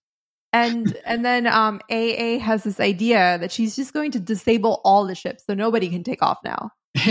And 0.53 0.85
and, 0.85 0.97
and 1.07 1.25
then 1.25 1.47
um 1.47 1.81
AA 1.91 2.39
has 2.41 2.63
this 2.65 2.79
idea 2.79 3.39
that 3.39 3.53
she's 3.53 3.75
just 3.75 3.95
going 3.95 4.11
to 4.11 4.21
disable 4.21 4.83
all 4.85 5.07
the 5.07 5.15
ships 5.15 5.45
so 5.47 5.55
nobody 5.55 5.89
can 5.89 6.05
take 6.05 6.23
off 6.23 6.41
now. 6.45 6.73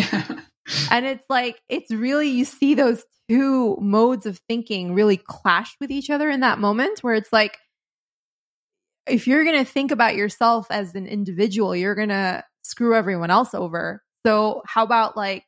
and 0.91 1.05
it's 1.05 1.25
like 1.29 1.61
it's 1.69 1.91
really 1.91 2.29
you 2.29 2.45
see 2.45 2.73
those 2.73 3.03
two 3.29 3.77
modes 3.79 4.25
of 4.25 4.39
thinking 4.47 4.93
really 4.93 5.17
clash 5.17 5.75
with 5.79 5.91
each 5.91 6.09
other 6.09 6.29
in 6.29 6.41
that 6.41 6.59
moment 6.59 6.99
where 7.01 7.13
it's 7.13 7.31
like 7.31 7.57
if 9.09 9.27
you're 9.27 9.43
going 9.43 9.57
to 9.57 9.69
think 9.69 9.91
about 9.91 10.15
yourself 10.15 10.67
as 10.69 10.95
an 10.95 11.07
individual, 11.07 11.75
you're 11.75 11.95
going 11.95 12.09
to 12.09 12.43
screw 12.63 12.95
everyone 12.95 13.31
else 13.31 13.53
over. 13.53 14.03
So, 14.25 14.61
how 14.65 14.83
about 14.83 15.17
like 15.17 15.45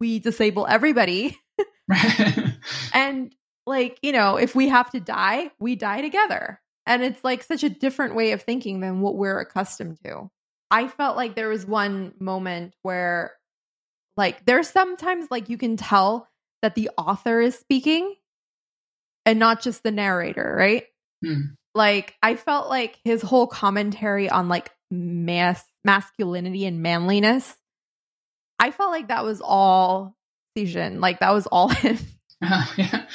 we 0.00 0.18
disable 0.18 0.66
everybody? 0.66 1.38
and 2.92 3.34
like, 3.66 3.98
you 4.02 4.12
know, 4.12 4.36
if 4.36 4.54
we 4.54 4.68
have 4.68 4.90
to 4.90 5.00
die, 5.00 5.50
we 5.58 5.76
die 5.76 6.00
together. 6.00 6.60
And 6.86 7.02
it's 7.02 7.22
like 7.24 7.42
such 7.42 7.62
a 7.62 7.70
different 7.70 8.14
way 8.14 8.32
of 8.32 8.42
thinking 8.42 8.80
than 8.80 9.00
what 9.00 9.16
we're 9.16 9.40
accustomed 9.40 9.98
to. 10.04 10.30
I 10.70 10.88
felt 10.88 11.16
like 11.16 11.34
there 11.34 11.48
was 11.48 11.64
one 11.64 12.12
moment 12.18 12.74
where 12.82 13.32
like 14.16 14.44
there's 14.44 14.68
sometimes 14.68 15.26
like 15.30 15.48
you 15.48 15.58
can 15.58 15.76
tell 15.76 16.28
that 16.62 16.74
the 16.74 16.90
author 16.96 17.40
is 17.40 17.54
speaking 17.58 18.14
and 19.26 19.38
not 19.38 19.62
just 19.62 19.82
the 19.82 19.90
narrator, 19.90 20.54
right? 20.56 20.84
Hmm. 21.24 21.40
Like 21.74 22.14
I 22.22 22.36
felt 22.36 22.68
like 22.68 22.98
his 23.04 23.22
whole 23.22 23.46
commentary 23.46 24.28
on 24.30 24.48
like 24.48 24.70
mass 24.90 25.64
masculinity 25.84 26.66
and 26.66 26.82
manliness, 26.82 27.54
I 28.58 28.70
felt 28.70 28.90
like 28.90 29.08
that 29.08 29.24
was 29.24 29.40
all 29.42 30.16
Cixin. 30.56 31.00
Like 31.00 31.20
that 31.20 31.32
was 31.32 31.46
all 31.46 31.68
him. 31.70 31.98
Uh, 32.40 32.66
yeah. 32.76 33.06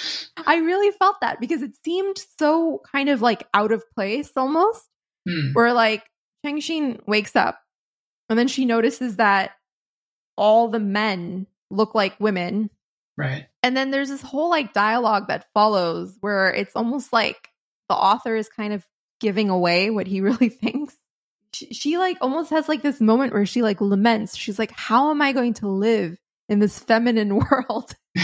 I 0.45 0.57
really 0.57 0.91
felt 0.97 1.21
that 1.21 1.39
because 1.39 1.61
it 1.61 1.75
seemed 1.83 2.17
so 2.37 2.81
kind 2.91 3.09
of 3.09 3.21
like 3.21 3.47
out 3.53 3.71
of 3.71 3.83
place 3.95 4.31
almost. 4.35 4.83
Hmm. 5.27 5.53
Where 5.53 5.73
like 5.73 6.03
Chengxin 6.45 7.05
wakes 7.07 7.35
up 7.35 7.59
and 8.29 8.37
then 8.37 8.47
she 8.47 8.65
notices 8.65 9.17
that 9.17 9.51
all 10.39 10.69
the 10.69 10.79
men 10.79 11.45
look 11.69 11.93
like 11.93 12.19
women. 12.19 12.69
Right. 13.17 13.47
And 13.61 13.75
then 13.75 13.91
there's 13.91 14.09
this 14.09 14.21
whole 14.21 14.49
like 14.49 14.73
dialogue 14.73 15.27
that 15.27 15.47
follows 15.53 16.15
where 16.21 16.51
it's 16.51 16.75
almost 16.75 17.11
like 17.11 17.49
the 17.89 17.95
author 17.95 18.35
is 18.35 18.47
kind 18.47 18.73
of 18.73 18.87
giving 19.19 19.49
away 19.49 19.89
what 19.89 20.07
he 20.07 20.21
really 20.21 20.49
thinks. 20.49 20.95
She, 21.53 21.73
she 21.73 21.97
like 21.97 22.17
almost 22.21 22.51
has 22.51 22.69
like 22.69 22.81
this 22.81 23.01
moment 23.01 23.33
where 23.33 23.45
she 23.45 23.61
like 23.61 23.81
laments. 23.81 24.37
She's 24.37 24.57
like, 24.57 24.71
"How 24.71 25.11
am 25.11 25.21
I 25.21 25.33
going 25.33 25.55
to 25.55 25.67
live 25.67 26.17
in 26.47 26.59
this 26.59 26.79
feminine 26.79 27.35
world?" 27.51 27.95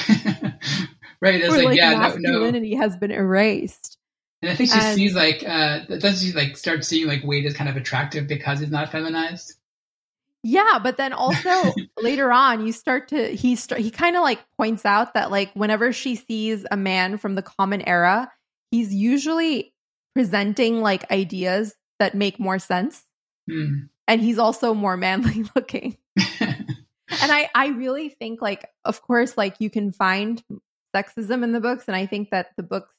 right. 1.21 1.41
It's 1.41 1.49
like, 1.49 1.65
like, 1.65 1.77
yeah, 1.77 1.97
masculinity 1.97 2.71
no, 2.71 2.77
no. 2.77 2.83
has 2.83 2.95
been 2.95 3.11
erased. 3.11 3.97
And 4.41 4.51
I 4.51 4.55
think 4.55 4.69
she 4.71 4.79
and, 4.79 4.95
sees 4.95 5.15
like, 5.15 5.43
uh, 5.45 5.85
doesn't 5.85 6.23
she 6.23 6.33
like 6.33 6.55
start 6.55 6.85
seeing 6.85 7.07
like 7.07 7.23
Wade 7.23 7.47
as 7.47 7.55
kind 7.55 7.69
of 7.69 7.75
attractive 7.77 8.27
because 8.27 8.59
he's 8.59 8.69
not 8.69 8.91
feminized? 8.91 9.55
Yeah, 10.47 10.77
but 10.77 10.97
then 10.97 11.11
also 11.11 11.73
later 11.99 12.31
on, 12.31 12.67
you 12.67 12.71
start 12.71 13.07
to 13.07 13.29
he 13.29 13.55
start 13.55 13.81
he 13.81 13.89
kind 13.89 14.15
of 14.15 14.21
like 14.21 14.39
points 14.59 14.85
out 14.85 15.15
that 15.15 15.31
like 15.31 15.51
whenever 15.53 15.91
she 15.91 16.15
sees 16.15 16.67
a 16.69 16.77
man 16.77 17.17
from 17.17 17.33
the 17.33 17.41
common 17.41 17.81
era, 17.81 18.31
he's 18.69 18.93
usually 18.93 19.73
presenting 20.13 20.81
like 20.81 21.09
ideas 21.11 21.73
that 21.97 22.13
make 22.13 22.39
more 22.39 22.59
sense. 22.59 23.03
Mm. 23.49 23.89
And 24.07 24.21
he's 24.21 24.37
also 24.37 24.75
more 24.75 24.95
manly 24.97 25.45
looking. 25.55 25.97
and 26.39 26.77
I 27.09 27.49
I 27.55 27.69
really 27.69 28.09
think 28.09 28.39
like 28.39 28.69
of 28.85 29.01
course 29.01 29.35
like 29.35 29.55
you 29.57 29.71
can 29.71 29.91
find 29.91 30.43
sexism 30.95 31.43
in 31.43 31.53
the 31.53 31.59
books 31.59 31.85
and 31.87 31.95
I 31.95 32.05
think 32.05 32.29
that 32.29 32.51
the 32.55 32.61
books 32.61 32.93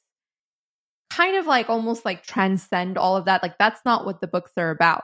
kind 1.11 1.37
of 1.37 1.47
like 1.47 1.69
almost 1.69 2.03
like 2.03 2.23
transcend 2.23 2.97
all 2.97 3.15
of 3.15 3.23
that. 3.23 3.41
Like 3.41 3.57
that's 3.57 3.79
not 3.85 4.05
what 4.05 4.19
the 4.19 4.27
books 4.27 4.51
are 4.57 4.69
about. 4.69 5.03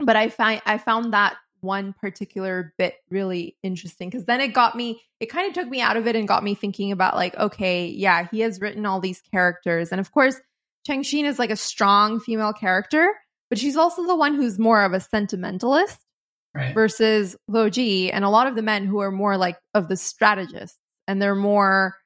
But 0.00 0.16
I 0.16 0.30
find 0.30 0.60
I 0.66 0.78
found 0.78 1.12
that 1.12 1.36
one 1.66 1.92
particular 1.92 2.72
bit 2.78 2.94
really 3.10 3.56
interesting 3.62 4.08
because 4.08 4.24
then 4.24 4.40
it 4.40 4.54
got 4.54 4.74
me 4.74 5.02
it 5.20 5.26
kind 5.26 5.48
of 5.48 5.52
took 5.52 5.68
me 5.68 5.80
out 5.80 5.96
of 5.96 6.06
it 6.06 6.16
and 6.16 6.26
got 6.28 6.42
me 6.42 6.54
thinking 6.54 6.92
about 6.92 7.14
like 7.14 7.36
okay 7.36 7.86
yeah 7.86 8.26
he 8.30 8.40
has 8.40 8.60
written 8.60 8.86
all 8.86 9.00
these 9.00 9.20
characters 9.32 9.90
and 9.92 10.00
of 10.00 10.10
course 10.12 10.40
Chang 10.86 11.02
Chengxin 11.02 11.24
is 11.24 11.38
like 11.38 11.50
a 11.50 11.56
strong 11.56 12.20
female 12.20 12.52
character 12.52 13.12
but 13.50 13.58
she's 13.58 13.76
also 13.76 14.06
the 14.06 14.16
one 14.16 14.34
who's 14.34 14.58
more 14.58 14.82
of 14.82 14.92
a 14.92 15.00
sentimentalist 15.00 15.98
right. 16.54 16.74
versus 16.74 17.36
Ji 17.70 18.10
and 18.10 18.24
a 18.24 18.30
lot 18.30 18.46
of 18.46 18.54
the 18.54 18.62
men 18.62 18.86
who 18.86 19.00
are 19.00 19.10
more 19.10 19.36
like 19.36 19.58
of 19.74 19.88
the 19.88 19.96
strategists 19.96 20.78
and 21.06 21.20
they're 21.20 21.34
more 21.34 21.96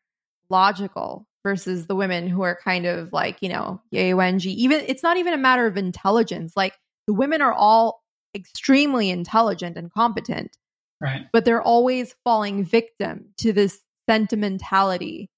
logical 0.49 1.27
versus 1.43 1.87
the 1.87 1.95
women 1.95 2.29
who 2.29 2.43
are 2.43 2.59
kind 2.63 2.87
of 2.87 3.13
like 3.13 3.39
you 3.41 3.49
know 3.49 3.81
Ye 3.91 4.11
Wenjie 4.11 4.55
even 4.55 4.83
it's 4.87 5.03
not 5.03 5.17
even 5.17 5.33
a 5.35 5.39
matter 5.39 5.67
of 5.67 5.77
intelligence 5.77 6.55
like 6.57 6.75
the 7.07 7.15
women 7.15 7.41
are 7.41 7.53
all 7.53 8.00
extremely 8.35 9.11
intelligent 9.11 9.77
and 9.77 9.93
competent. 9.93 10.57
Right. 11.01 11.27
But 11.33 11.45
they're 11.45 11.63
always 11.63 12.15
falling 12.25 12.65
victim 12.65 13.31
to 13.39 13.53
this 13.53 13.81
sentimentality 14.09 15.31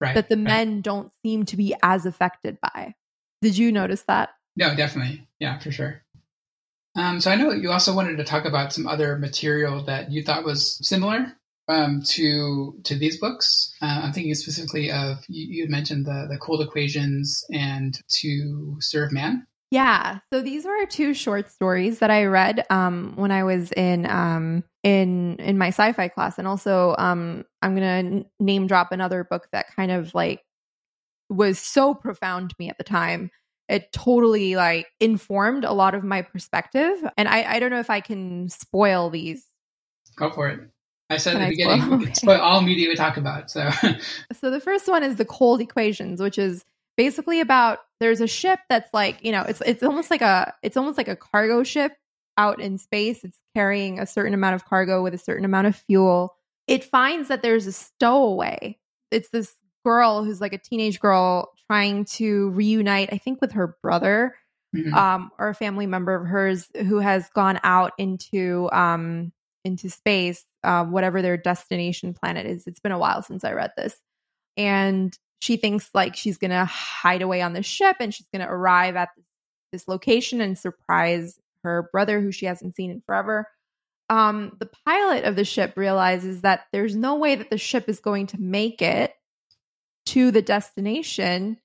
right. 0.00 0.14
that 0.14 0.28
the 0.28 0.36
right. 0.36 0.44
men 0.44 0.80
don't 0.80 1.12
seem 1.22 1.44
to 1.46 1.56
be 1.56 1.74
as 1.82 2.06
affected 2.06 2.58
by. 2.60 2.94
Did 3.42 3.58
you 3.58 3.70
notice 3.70 4.02
that? 4.08 4.30
No, 4.56 4.74
definitely. 4.74 5.28
Yeah, 5.38 5.58
for 5.58 5.70
sure. 5.70 6.02
Um, 6.96 7.20
so 7.20 7.30
I 7.30 7.36
know 7.36 7.52
you 7.52 7.70
also 7.70 7.94
wanted 7.94 8.16
to 8.16 8.24
talk 8.24 8.44
about 8.44 8.72
some 8.72 8.86
other 8.86 9.18
material 9.18 9.84
that 9.84 10.10
you 10.10 10.22
thought 10.22 10.44
was 10.44 10.84
similar 10.86 11.32
um, 11.68 12.02
to 12.02 12.74
to 12.84 12.96
these 12.96 13.18
books. 13.18 13.72
Uh, 13.80 14.00
I'm 14.04 14.12
thinking 14.12 14.34
specifically 14.34 14.90
of 14.90 15.18
you, 15.28 15.62
you 15.62 15.68
mentioned 15.68 16.06
the 16.06 16.26
the 16.28 16.38
cold 16.38 16.60
equations 16.60 17.44
and 17.52 17.98
to 18.20 18.76
serve 18.80 19.12
man. 19.12 19.46
Yeah. 19.70 20.20
So 20.32 20.40
these 20.40 20.64
were 20.64 20.86
two 20.86 21.12
short 21.12 21.50
stories 21.50 21.98
that 21.98 22.10
I 22.10 22.24
read 22.24 22.64
um, 22.70 23.12
when 23.16 23.30
I 23.30 23.44
was 23.44 23.70
in 23.72 24.08
um, 24.08 24.64
in 24.82 25.36
in 25.36 25.58
my 25.58 25.68
sci-fi 25.68 26.08
class, 26.08 26.38
and 26.38 26.48
also 26.48 26.94
um, 26.98 27.44
I'm 27.60 27.74
gonna 27.74 28.24
name 28.40 28.66
drop 28.66 28.92
another 28.92 29.24
book 29.24 29.48
that 29.52 29.66
kind 29.74 29.92
of 29.92 30.14
like 30.14 30.40
was 31.28 31.58
so 31.58 31.94
profound 31.94 32.50
to 32.50 32.56
me 32.58 32.70
at 32.70 32.78
the 32.78 32.84
time. 32.84 33.30
It 33.68 33.92
totally 33.92 34.56
like 34.56 34.86
informed 35.00 35.64
a 35.64 35.72
lot 35.72 35.94
of 35.94 36.02
my 36.02 36.22
perspective, 36.22 36.96
and 37.18 37.28
I 37.28 37.56
I 37.56 37.58
don't 37.58 37.70
know 37.70 37.80
if 37.80 37.90
I 37.90 38.00
can 38.00 38.48
spoil 38.48 39.10
these. 39.10 39.44
Go 40.16 40.30
for 40.30 40.48
it. 40.48 40.60
I 41.10 41.18
said 41.18 41.36
at 41.36 41.38
the 41.40 41.44
I 41.44 41.48
beginning, 41.50 41.82
spoil? 41.82 41.94
Okay. 42.02 42.12
spoil 42.14 42.40
all 42.40 42.62
media 42.62 42.88
we 42.88 42.94
talk 42.94 43.18
about. 43.18 43.50
So, 43.50 43.70
so 44.32 44.50
the 44.50 44.60
first 44.60 44.88
one 44.88 45.02
is 45.02 45.16
the 45.16 45.24
cold 45.24 45.60
equations, 45.60 46.20
which 46.20 46.38
is 46.38 46.64
basically 46.98 47.40
about 47.40 47.78
there's 48.00 48.20
a 48.20 48.26
ship 48.26 48.60
that's 48.68 48.92
like 48.92 49.24
you 49.24 49.32
know 49.32 49.42
it's 49.42 49.62
it's 49.64 49.82
almost 49.82 50.10
like 50.10 50.20
a 50.20 50.52
it's 50.62 50.76
almost 50.76 50.98
like 50.98 51.08
a 51.08 51.16
cargo 51.16 51.62
ship 51.62 51.92
out 52.36 52.60
in 52.60 52.76
space 52.76 53.24
it's 53.24 53.40
carrying 53.56 53.98
a 53.98 54.06
certain 54.06 54.34
amount 54.34 54.54
of 54.54 54.66
cargo 54.66 55.02
with 55.02 55.14
a 55.14 55.18
certain 55.18 55.46
amount 55.46 55.66
of 55.66 55.74
fuel 55.74 56.36
it 56.66 56.84
finds 56.84 57.28
that 57.28 57.40
there's 57.40 57.66
a 57.66 57.72
stowaway 57.72 58.76
it's 59.10 59.30
this 59.30 59.54
girl 59.84 60.24
who's 60.24 60.40
like 60.40 60.52
a 60.52 60.58
teenage 60.58 61.00
girl 61.00 61.52
trying 61.70 62.04
to 62.04 62.50
reunite, 62.50 63.10
I 63.12 63.18
think, 63.18 63.40
with 63.40 63.52
her 63.52 63.76
brother 63.82 64.34
mm-hmm. 64.74 64.94
um, 64.94 65.30
or 65.38 65.48
a 65.48 65.54
family 65.54 65.86
member 65.86 66.14
of 66.14 66.26
hers 66.26 66.68
who 66.76 66.98
has 66.98 67.28
gone 67.30 67.58
out 67.62 67.92
into 67.98 68.68
um, 68.72 69.32
into 69.64 69.90
space, 69.90 70.44
uh, 70.64 70.84
whatever 70.84 71.22
their 71.22 71.36
destination 71.36 72.14
planet 72.14 72.46
is. 72.46 72.66
It's 72.66 72.80
been 72.80 72.92
a 72.92 72.98
while 72.98 73.22
since 73.22 73.44
I 73.44 73.52
read 73.52 73.72
this, 73.76 73.96
and 74.56 75.16
she 75.40 75.56
thinks 75.56 75.90
like 75.94 76.16
she's 76.16 76.38
gonna 76.38 76.64
hide 76.64 77.22
away 77.22 77.42
on 77.42 77.52
the 77.52 77.62
ship 77.62 77.96
and 78.00 78.12
she's 78.14 78.26
gonna 78.32 78.48
arrive 78.48 78.96
at 78.96 79.10
this 79.72 79.86
location 79.88 80.40
and 80.40 80.58
surprise 80.58 81.38
her 81.64 81.88
brother, 81.92 82.20
who 82.20 82.32
she 82.32 82.46
hasn't 82.46 82.74
seen 82.74 82.90
in 82.90 83.02
forever. 83.06 83.48
Um, 84.10 84.56
the 84.58 84.70
pilot 84.86 85.24
of 85.24 85.36
the 85.36 85.44
ship 85.44 85.74
realizes 85.76 86.40
that 86.40 86.62
there's 86.72 86.96
no 86.96 87.16
way 87.16 87.34
that 87.34 87.50
the 87.50 87.58
ship 87.58 87.88
is 87.88 88.00
going 88.00 88.28
to 88.28 88.40
make 88.40 88.80
it 88.80 89.12
to 90.06 90.30
the 90.30 90.40
destination 90.40 91.58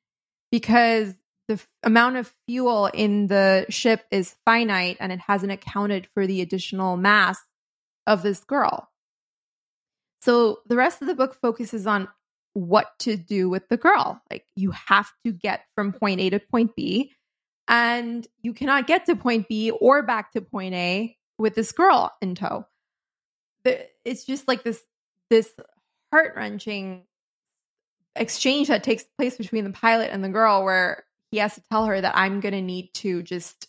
because 0.51 1.15
the 1.47 1.53
f- 1.55 1.67
amount 1.83 2.17
of 2.17 2.33
fuel 2.45 2.87
in 2.87 3.27
the 3.27 3.65
ship 3.69 4.03
is 4.11 4.35
finite 4.45 4.97
and 4.99 5.11
it 5.11 5.19
hasn't 5.19 5.53
accounted 5.53 6.07
for 6.13 6.27
the 6.27 6.41
additional 6.41 6.97
mass 6.97 7.39
of 8.05 8.23
this 8.23 8.43
girl. 8.43 8.89
So 10.21 10.59
the 10.65 10.75
rest 10.75 11.01
of 11.01 11.07
the 11.07 11.15
book 11.15 11.37
focuses 11.41 11.87
on 11.87 12.09
what 12.53 12.87
to 12.99 13.17
do 13.17 13.49
with 13.49 13.67
the 13.69 13.77
girl. 13.77 14.21
Like 14.29 14.45
you 14.55 14.71
have 14.71 15.09
to 15.25 15.31
get 15.31 15.61
from 15.75 15.93
point 15.93 16.19
A 16.21 16.29
to 16.31 16.39
point 16.39 16.75
B, 16.75 17.11
and 17.67 18.25
you 18.41 18.53
cannot 18.53 18.87
get 18.87 19.05
to 19.05 19.15
point 19.15 19.47
B 19.47 19.71
or 19.71 20.03
back 20.03 20.31
to 20.33 20.41
point 20.41 20.73
A 20.75 21.17
with 21.37 21.55
this 21.55 21.71
girl 21.71 22.11
in 22.21 22.35
tow. 22.35 22.65
It's 23.65 24.25
just 24.25 24.47
like 24.47 24.63
this 24.63 24.81
this 25.29 25.51
heart 26.11 26.33
wrenching 26.35 27.03
exchange 28.15 28.67
that 28.67 28.83
takes 28.83 29.03
place 29.17 29.37
between 29.37 29.63
the 29.63 29.71
pilot 29.71 30.11
and 30.11 30.23
the 30.23 30.29
girl 30.29 30.63
where 30.63 31.03
he 31.31 31.39
has 31.39 31.55
to 31.55 31.63
tell 31.71 31.85
her 31.85 31.99
that 31.99 32.15
I'm 32.15 32.39
going 32.39 32.53
to 32.53 32.61
need 32.61 32.93
to 32.95 33.23
just, 33.23 33.67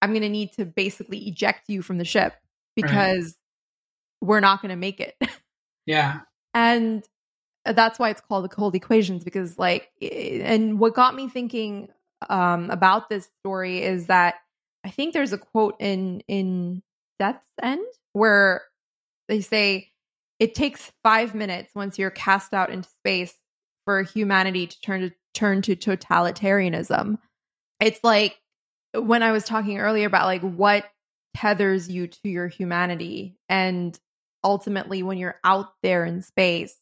I'm 0.00 0.10
going 0.10 0.22
to 0.22 0.28
need 0.28 0.52
to 0.54 0.64
basically 0.64 1.18
eject 1.28 1.68
you 1.68 1.82
from 1.82 1.98
the 1.98 2.04
ship 2.04 2.34
because 2.74 3.24
right. 3.24 4.26
we're 4.26 4.40
not 4.40 4.62
going 4.62 4.70
to 4.70 4.76
make 4.76 5.00
it. 5.00 5.14
Yeah. 5.84 6.20
and 6.54 7.02
that's 7.64 7.98
why 7.98 8.10
it's 8.10 8.20
called 8.20 8.44
the 8.44 8.48
cold 8.48 8.74
equations 8.74 9.24
because 9.24 9.58
like 9.58 9.88
and 10.00 10.78
what 10.78 10.94
got 10.94 11.14
me 11.14 11.28
thinking 11.28 11.88
um 12.28 12.70
about 12.70 13.08
this 13.08 13.28
story 13.40 13.82
is 13.82 14.06
that 14.06 14.36
i 14.84 14.90
think 14.90 15.12
there's 15.12 15.32
a 15.32 15.38
quote 15.38 15.76
in 15.78 16.20
in 16.28 16.82
death's 17.18 17.44
end 17.62 17.84
where 18.12 18.62
they 19.28 19.40
say 19.40 19.88
it 20.38 20.54
takes 20.56 20.90
5 21.04 21.34
minutes 21.34 21.72
once 21.74 21.98
you're 21.98 22.10
cast 22.10 22.52
out 22.52 22.70
into 22.70 22.88
space 22.88 23.34
for 23.84 24.02
humanity 24.02 24.66
to 24.66 24.80
turn 24.80 25.00
to 25.02 25.12
turn 25.34 25.62
to 25.62 25.76
totalitarianism. 25.76 27.18
It's 27.80 28.02
like 28.04 28.38
when 28.94 29.22
I 29.22 29.32
was 29.32 29.44
talking 29.44 29.78
earlier 29.78 30.06
about 30.06 30.26
like 30.26 30.42
what 30.42 30.84
tethers 31.34 31.88
you 31.88 32.08
to 32.08 32.28
your 32.28 32.48
humanity 32.48 33.36
and 33.48 33.98
ultimately 34.44 35.02
when 35.02 35.16
you're 35.16 35.38
out 35.44 35.68
there 35.82 36.04
in 36.04 36.20
space 36.20 36.76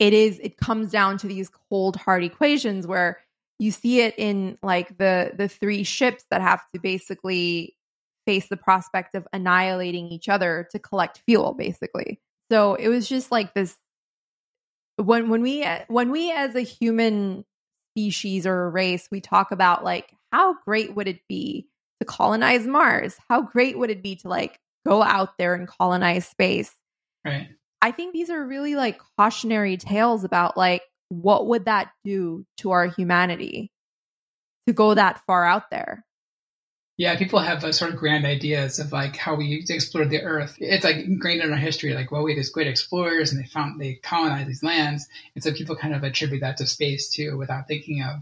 it 0.00 0.14
is 0.14 0.40
it 0.42 0.56
comes 0.56 0.90
down 0.90 1.18
to 1.18 1.28
these 1.28 1.50
cold 1.68 1.94
hard 1.94 2.24
equations 2.24 2.86
where 2.86 3.20
you 3.60 3.70
see 3.70 4.00
it 4.00 4.14
in 4.18 4.58
like 4.62 4.96
the 4.98 5.32
the 5.36 5.46
three 5.46 5.84
ships 5.84 6.24
that 6.30 6.40
have 6.40 6.62
to 6.74 6.80
basically 6.80 7.76
face 8.26 8.48
the 8.48 8.56
prospect 8.56 9.14
of 9.14 9.28
annihilating 9.32 10.08
each 10.08 10.28
other 10.28 10.66
to 10.72 10.78
collect 10.78 11.22
fuel 11.26 11.52
basically. 11.52 12.20
So 12.50 12.74
it 12.74 12.88
was 12.88 13.08
just 13.08 13.30
like 13.30 13.54
this 13.54 13.76
when 14.96 15.28
when 15.28 15.42
we 15.42 15.64
when 15.88 16.10
we 16.10 16.32
as 16.32 16.54
a 16.56 16.62
human 16.62 17.44
species 17.92 18.46
or 18.46 18.64
a 18.64 18.70
race 18.70 19.08
we 19.10 19.20
talk 19.20 19.50
about 19.50 19.84
like 19.84 20.14
how 20.32 20.54
great 20.64 20.94
would 20.94 21.08
it 21.08 21.20
be 21.28 21.66
to 22.00 22.06
colonize 22.06 22.66
mars? 22.66 23.16
How 23.28 23.42
great 23.42 23.78
would 23.78 23.90
it 23.90 24.02
be 24.02 24.16
to 24.16 24.28
like 24.28 24.58
go 24.86 25.02
out 25.02 25.36
there 25.36 25.54
and 25.54 25.68
colonize 25.68 26.26
space? 26.26 26.72
Right 27.24 27.48
i 27.82 27.90
think 27.90 28.12
these 28.12 28.30
are 28.30 28.44
really 28.44 28.74
like 28.74 29.00
cautionary 29.16 29.76
tales 29.76 30.24
about 30.24 30.56
like 30.56 30.82
what 31.08 31.46
would 31.46 31.64
that 31.64 31.90
do 32.04 32.44
to 32.56 32.70
our 32.70 32.86
humanity 32.86 33.70
to 34.66 34.72
go 34.72 34.94
that 34.94 35.20
far 35.26 35.44
out 35.44 35.70
there 35.70 36.04
yeah, 37.00 37.16
people 37.16 37.38
have 37.38 37.64
uh, 37.64 37.72
sort 37.72 37.92
of 37.92 37.96
grand 37.96 38.26
ideas 38.26 38.78
of 38.78 38.92
like 38.92 39.16
how 39.16 39.34
we 39.34 39.64
explored 39.70 40.10
the 40.10 40.20
earth. 40.20 40.56
It's 40.58 40.84
like 40.84 40.96
ingrained 40.96 41.40
in 41.40 41.50
our 41.50 41.56
history, 41.56 41.94
like, 41.94 42.10
well, 42.10 42.22
we 42.22 42.32
had 42.32 42.38
these 42.38 42.50
great 42.50 42.66
explorers 42.66 43.32
and 43.32 43.42
they 43.42 43.46
found, 43.48 43.80
they 43.80 43.94
colonized 43.94 44.50
these 44.50 44.62
lands. 44.62 45.08
And 45.34 45.42
so 45.42 45.50
people 45.50 45.76
kind 45.76 45.94
of 45.94 46.04
attribute 46.04 46.42
that 46.42 46.58
to 46.58 46.66
space 46.66 47.08
too, 47.08 47.38
without 47.38 47.68
thinking 47.68 48.02
of 48.02 48.20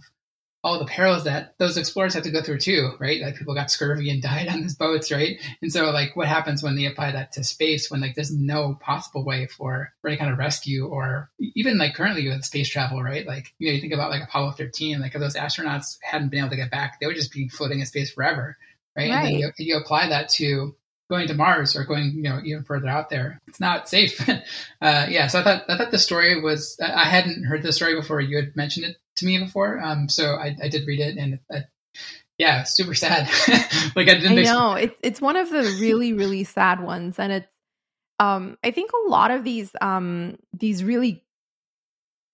all 0.68 0.78
the 0.78 0.84
perils 0.84 1.24
that 1.24 1.54
those 1.58 1.78
explorers 1.78 2.12
had 2.12 2.24
to 2.24 2.30
go 2.30 2.42
through 2.42 2.58
too, 2.58 2.92
right? 3.00 3.22
Like 3.22 3.36
people 3.36 3.54
got 3.54 3.70
scurvy 3.70 4.10
and 4.10 4.22
died 4.30 4.48
on 4.48 4.60
these 4.60 4.74
boats, 4.74 5.10
right? 5.10 5.38
And 5.62 5.72
so 5.72 5.90
like 5.90 6.14
what 6.14 6.28
happens 6.28 6.62
when 6.62 6.76
they 6.76 6.84
apply 6.84 7.12
that 7.12 7.32
to 7.32 7.44
space 7.44 7.90
when 7.90 8.00
like 8.00 8.14
there's 8.14 8.34
no 8.34 8.74
possible 8.80 9.24
way 9.24 9.46
for, 9.46 9.92
for 10.02 10.08
any 10.08 10.18
kind 10.18 10.30
of 10.30 10.38
rescue 10.38 10.86
or 10.86 11.30
even 11.40 11.78
like 11.78 11.94
currently 11.94 12.28
with 12.28 12.44
space 12.44 12.68
travel, 12.68 13.02
right? 13.02 13.26
Like, 13.26 13.54
you 13.58 13.68
know, 13.68 13.74
you 13.74 13.80
think 13.80 13.94
about 13.94 14.10
like 14.10 14.22
Apollo 14.22 14.52
13, 14.52 15.00
like 15.00 15.14
if 15.14 15.20
those 15.20 15.36
astronauts 15.36 15.98
hadn't 16.02 16.28
been 16.28 16.40
able 16.40 16.50
to 16.50 16.56
get 16.56 16.70
back, 16.70 17.00
they 17.00 17.06
would 17.06 17.16
just 17.16 17.32
be 17.32 17.48
floating 17.48 17.80
in 17.80 17.86
space 17.86 18.12
forever 18.12 18.56
right? 18.98 19.10
right. 19.10 19.16
And 19.16 19.26
then 19.26 19.40
you, 19.40 19.52
you 19.58 19.76
apply 19.76 20.08
that 20.08 20.28
to 20.30 20.74
going 21.08 21.26
to 21.28 21.34
Mars 21.34 21.74
or 21.74 21.84
going, 21.84 22.12
you 22.16 22.22
know, 22.22 22.40
even 22.44 22.64
further 22.64 22.88
out 22.88 23.08
there. 23.08 23.40
It's 23.46 23.60
not 23.60 23.88
safe. 23.88 24.20
uh, 24.28 25.06
yeah. 25.08 25.26
So 25.26 25.40
I 25.40 25.42
thought, 25.42 25.64
I 25.68 25.78
thought 25.78 25.90
the 25.90 25.98
story 25.98 26.40
was, 26.40 26.78
I 26.80 27.04
hadn't 27.04 27.44
heard 27.44 27.62
the 27.62 27.72
story 27.72 27.94
before 27.94 28.20
you 28.20 28.36
had 28.36 28.54
mentioned 28.56 28.86
it 28.86 28.96
to 29.16 29.26
me 29.26 29.38
before. 29.38 29.80
Um, 29.82 30.08
so 30.08 30.34
I, 30.34 30.56
I 30.62 30.68
did 30.68 30.86
read 30.86 31.00
it 31.00 31.16
and 31.16 31.38
uh, 31.52 31.60
yeah, 32.36 32.64
super 32.64 32.94
sad. 32.94 33.28
like 33.96 34.08
I 34.08 34.14
didn't 34.14 34.38
I 34.38 34.42
know 34.42 34.74
it's, 34.74 34.94
it's 35.02 35.20
one 35.20 35.36
of 35.36 35.50
the 35.50 35.76
really, 35.80 36.12
really 36.12 36.44
sad 36.44 36.82
ones. 36.82 37.18
And 37.18 37.32
it's, 37.32 37.48
um, 38.20 38.58
I 38.62 38.70
think 38.70 38.90
a 38.92 39.08
lot 39.08 39.30
of 39.30 39.44
these, 39.44 39.70
um, 39.80 40.38
these 40.52 40.84
really 40.84 41.24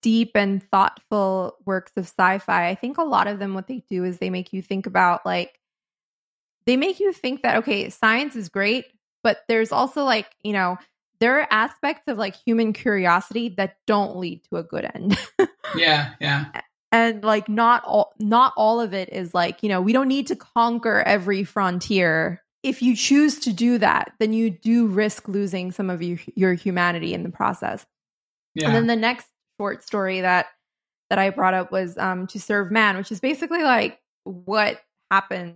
deep 0.01 0.31
and 0.35 0.61
thoughtful 0.69 1.57
works 1.65 1.93
of 1.95 2.05
sci-fi, 2.05 2.67
I 2.67 2.75
think 2.75 2.97
a 2.97 3.03
lot 3.03 3.27
of 3.27 3.39
them, 3.39 3.53
what 3.53 3.67
they 3.67 3.83
do 3.89 4.03
is 4.03 4.17
they 4.17 4.29
make 4.29 4.51
you 4.51 4.61
think 4.61 4.85
about 4.85 5.25
like, 5.25 5.57
they 6.65 6.77
make 6.77 6.99
you 6.99 7.13
think 7.13 7.43
that 7.43 7.57
okay, 7.57 7.89
science 7.89 8.35
is 8.35 8.49
great, 8.49 8.85
but 9.23 9.39
there's 9.47 9.71
also 9.71 10.03
like, 10.03 10.27
you 10.43 10.53
know, 10.53 10.77
there 11.19 11.39
are 11.39 11.47
aspects 11.49 12.03
of 12.07 12.17
like 12.17 12.35
human 12.45 12.73
curiosity 12.73 13.49
that 13.57 13.77
don't 13.87 14.17
lead 14.17 14.43
to 14.49 14.57
a 14.57 14.63
good 14.63 14.89
end. 14.93 15.17
yeah, 15.75 16.13
yeah. 16.19 16.45
And 16.91 17.23
like 17.23 17.49
not 17.49 17.83
all 17.85 18.13
not 18.19 18.53
all 18.55 18.79
of 18.79 18.93
it 18.93 19.09
is 19.11 19.33
like, 19.33 19.63
you 19.63 19.69
know, 19.69 19.81
we 19.81 19.93
don't 19.93 20.07
need 20.07 20.27
to 20.27 20.35
conquer 20.35 21.01
every 21.01 21.43
frontier. 21.43 22.41
If 22.63 22.81
you 22.81 22.95
choose 22.95 23.39
to 23.41 23.53
do 23.53 23.77
that, 23.77 24.13
then 24.19 24.33
you 24.33 24.49
do 24.49 24.87
risk 24.87 25.27
losing 25.27 25.71
some 25.71 25.89
of 25.89 26.01
your, 26.01 26.17
your 26.35 26.53
humanity 26.53 27.13
in 27.13 27.23
the 27.23 27.29
process. 27.29 27.85
Yeah. 28.55 28.67
And 28.67 28.75
then 28.75 28.87
the 28.87 28.95
next 28.95 29.27
short 29.59 29.83
story 29.83 30.21
that 30.21 30.47
that 31.09 31.19
I 31.19 31.29
brought 31.29 31.53
up 31.53 31.71
was 31.71 31.97
um 31.97 32.27
to 32.27 32.39
serve 32.39 32.71
man, 32.71 32.97
which 32.97 33.11
is 33.11 33.19
basically 33.19 33.63
like 33.63 33.99
what 34.23 34.81
happened 35.11 35.55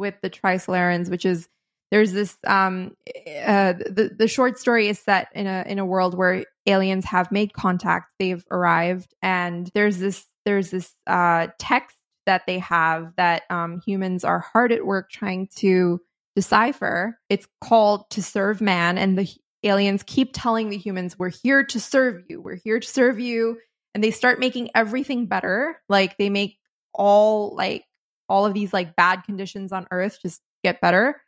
with 0.00 0.14
the 0.22 0.30
Trisolarans, 0.30 1.10
which 1.10 1.24
is 1.24 1.48
there's 1.90 2.12
this 2.12 2.36
um 2.46 2.96
uh, 3.44 3.72
the 3.72 4.10
the 4.16 4.28
short 4.28 4.58
story 4.58 4.88
is 4.88 4.98
set 4.98 5.28
in 5.34 5.46
a 5.46 5.64
in 5.66 5.78
a 5.78 5.86
world 5.86 6.16
where 6.16 6.44
aliens 6.66 7.04
have 7.04 7.32
made 7.32 7.52
contact, 7.52 8.12
they've 8.18 8.44
arrived, 8.50 9.14
and 9.22 9.70
there's 9.74 9.98
this 9.98 10.24
there's 10.44 10.70
this 10.70 10.92
uh, 11.06 11.48
text 11.58 11.96
that 12.26 12.42
they 12.46 12.58
have 12.58 13.12
that 13.16 13.42
um, 13.50 13.80
humans 13.84 14.24
are 14.24 14.40
hard 14.40 14.72
at 14.72 14.86
work 14.86 15.10
trying 15.10 15.48
to 15.56 16.00
decipher. 16.36 17.18
It's 17.28 17.46
called 17.60 18.08
"To 18.10 18.22
Serve 18.22 18.60
Man," 18.60 18.98
and 18.98 19.18
the 19.18 19.28
aliens 19.62 20.02
keep 20.06 20.30
telling 20.32 20.70
the 20.70 20.78
humans, 20.78 21.18
"We're 21.18 21.30
here 21.30 21.64
to 21.64 21.80
serve 21.80 22.22
you. 22.28 22.40
We're 22.40 22.60
here 22.62 22.80
to 22.80 22.88
serve 22.88 23.18
you." 23.18 23.58
And 23.94 24.04
they 24.04 24.12
start 24.12 24.38
making 24.38 24.70
everything 24.74 25.26
better. 25.26 25.80
Like 25.88 26.16
they 26.16 26.30
make 26.30 26.58
all 26.94 27.54
like 27.56 27.84
all 28.30 28.46
of 28.46 28.54
these 28.54 28.72
like 28.72 28.96
bad 28.96 29.24
conditions 29.24 29.72
on 29.72 29.86
earth 29.90 30.18
just 30.22 30.40
get 30.64 30.80
better. 30.80 31.20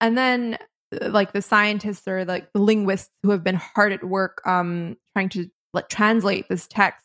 And 0.00 0.18
then 0.18 0.58
uh, 1.00 1.08
like 1.08 1.32
the 1.32 1.40
scientists 1.40 2.06
or 2.06 2.24
like 2.24 2.52
the 2.52 2.60
linguists 2.60 3.08
who 3.22 3.30
have 3.30 3.44
been 3.44 3.54
hard 3.54 3.92
at 3.92 4.04
work 4.04 4.42
um 4.44 4.96
trying 5.14 5.28
to 5.30 5.48
like 5.72 5.88
translate 5.88 6.48
this 6.48 6.66
text 6.66 7.04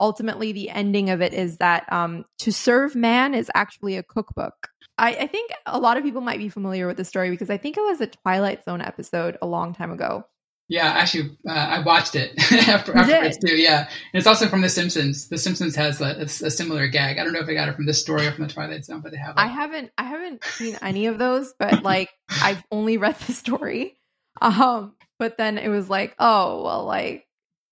ultimately 0.00 0.52
the 0.52 0.70
ending 0.70 1.10
of 1.10 1.20
it 1.20 1.34
is 1.34 1.56
that 1.58 1.90
um 1.92 2.24
to 2.38 2.52
serve 2.52 2.94
man 2.94 3.34
is 3.34 3.50
actually 3.54 3.96
a 3.96 4.02
cookbook. 4.02 4.68
I, 4.98 5.10
I 5.14 5.26
think 5.26 5.50
a 5.66 5.78
lot 5.78 5.98
of 5.98 6.04
people 6.04 6.22
might 6.22 6.38
be 6.38 6.48
familiar 6.48 6.86
with 6.86 6.96
the 6.96 7.04
story 7.04 7.30
because 7.30 7.50
i 7.50 7.56
think 7.56 7.76
it 7.76 7.82
was 7.82 8.00
a 8.00 8.06
twilight 8.06 8.64
zone 8.64 8.80
episode 8.80 9.36
a 9.42 9.46
long 9.46 9.74
time 9.74 9.90
ago 9.90 10.24
yeah, 10.68 10.86
actually, 10.86 11.36
uh, 11.48 11.52
I 11.52 11.78
watched 11.80 12.16
it 12.16 12.32
after, 12.68 12.96
afterwards 12.96 13.38
too. 13.38 13.56
Yeah, 13.56 13.80
and 13.80 14.18
it's 14.18 14.26
also 14.26 14.48
from 14.48 14.62
The 14.62 14.68
Simpsons. 14.68 15.28
The 15.28 15.38
Simpsons 15.38 15.76
has 15.76 16.00
a, 16.00 16.22
a, 16.22 16.28
similar 16.28 16.88
gag. 16.88 17.18
I 17.18 17.24
don't 17.24 17.32
know 17.32 17.40
if 17.40 17.46
they 17.46 17.54
got 17.54 17.68
it 17.68 17.76
from 17.76 17.86
this 17.86 18.00
story 18.00 18.26
or 18.26 18.32
from 18.32 18.46
the 18.46 18.52
Twilight 18.52 18.84
Zone, 18.84 19.00
but 19.00 19.12
they 19.12 19.18
have. 19.18 19.30
It. 19.30 19.40
I 19.40 19.46
haven't, 19.46 19.92
I 19.96 20.02
haven't 20.04 20.42
seen 20.44 20.76
any 20.82 21.06
of 21.06 21.18
those, 21.18 21.54
but 21.58 21.84
like 21.84 22.10
I've 22.42 22.62
only 22.72 22.96
read 22.96 23.16
the 23.20 23.32
story. 23.32 23.96
Um, 24.40 24.94
but 25.18 25.38
then 25.38 25.56
it 25.58 25.68
was 25.68 25.88
like, 25.88 26.16
oh 26.18 26.64
well, 26.64 26.84
like, 26.84 27.26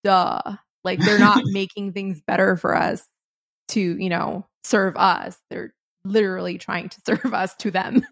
duh, 0.05 0.41
like 0.85 0.99
they're 0.99 1.19
not 1.19 1.43
making 1.45 1.91
things 1.91 2.21
better 2.25 2.55
for 2.55 2.75
us. 2.75 3.05
to, 3.69 3.81
you 3.81 4.09
know, 4.09 4.45
serve 4.63 4.95
us. 4.95 5.37
They're 5.49 5.73
literally 6.05 6.57
trying 6.57 6.89
to 6.89 7.01
serve 7.05 7.33
us 7.33 7.55
to 7.55 7.71
them. 7.71 8.05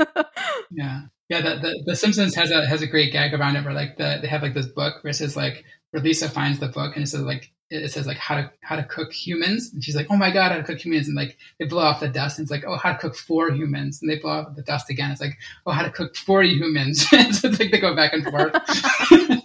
yeah. 0.72 1.04
Yeah, 1.30 1.42
the, 1.42 1.56
the, 1.56 1.84
the 1.88 1.96
Simpsons 1.96 2.36
has 2.36 2.52
a 2.52 2.66
has 2.66 2.82
a 2.82 2.88
great 2.88 3.14
gag 3.14 3.34
around 3.34 3.56
it 3.56 3.64
where 3.64 3.74
like 3.74 3.98
the 3.98 4.20
they 4.22 4.28
have 4.28 4.44
like 4.44 4.54
this 4.54 4.68
book 4.68 5.04
where 5.04 5.12
it 5.12 5.16
says 5.16 5.36
like 5.38 5.64
where 5.92 6.04
Lisa 6.04 6.30
finds 6.30 6.60
the 6.60 6.68
book 6.68 6.96
and 6.96 7.04
it 7.04 7.08
says 7.08 7.22
like 7.22 7.52
it 7.70 7.92
says 7.92 8.06
like 8.06 8.18
how 8.18 8.36
to 8.36 8.52
how 8.62 8.76
to 8.76 8.84
cook 8.84 9.12
humans. 9.14 9.72
And 9.74 9.84
she's 9.84 9.96
like 9.96 10.08
oh 10.10 10.18
my 10.18 10.32
god 10.32 10.52
how 10.52 10.58
to 10.58 10.64
cook 10.64 10.84
humans. 10.84 11.08
And 11.08 11.16
like 11.16 11.38
they 11.60 11.66
blow 11.66 11.84
off 11.84 12.02
the 12.02 12.10
dust 12.10 12.38
and 12.38 12.46
it's 12.46 12.52
like 12.52 12.66
oh 12.68 12.76
how 12.76 12.92
to 12.92 13.00
cook 13.00 13.16
four 13.16 13.52
humans. 13.52 14.02
And 14.02 14.12
they 14.12 14.20
blow 14.20 14.32
off 14.32 14.56
the 14.56 14.62
dust 14.62 14.90
again. 14.90 15.12
It's 15.12 15.22
like 15.22 15.38
oh 15.66 15.72
how 15.72 15.84
to 15.84 15.92
cook 15.92 16.16
for 16.16 16.44
humans. 16.44 17.08
So 17.08 17.18
it's 17.20 17.44
like 17.44 17.72
they 17.72 17.80
go 17.80 17.96
back 17.96 18.14
and 18.14 18.24
forth. 18.24 18.54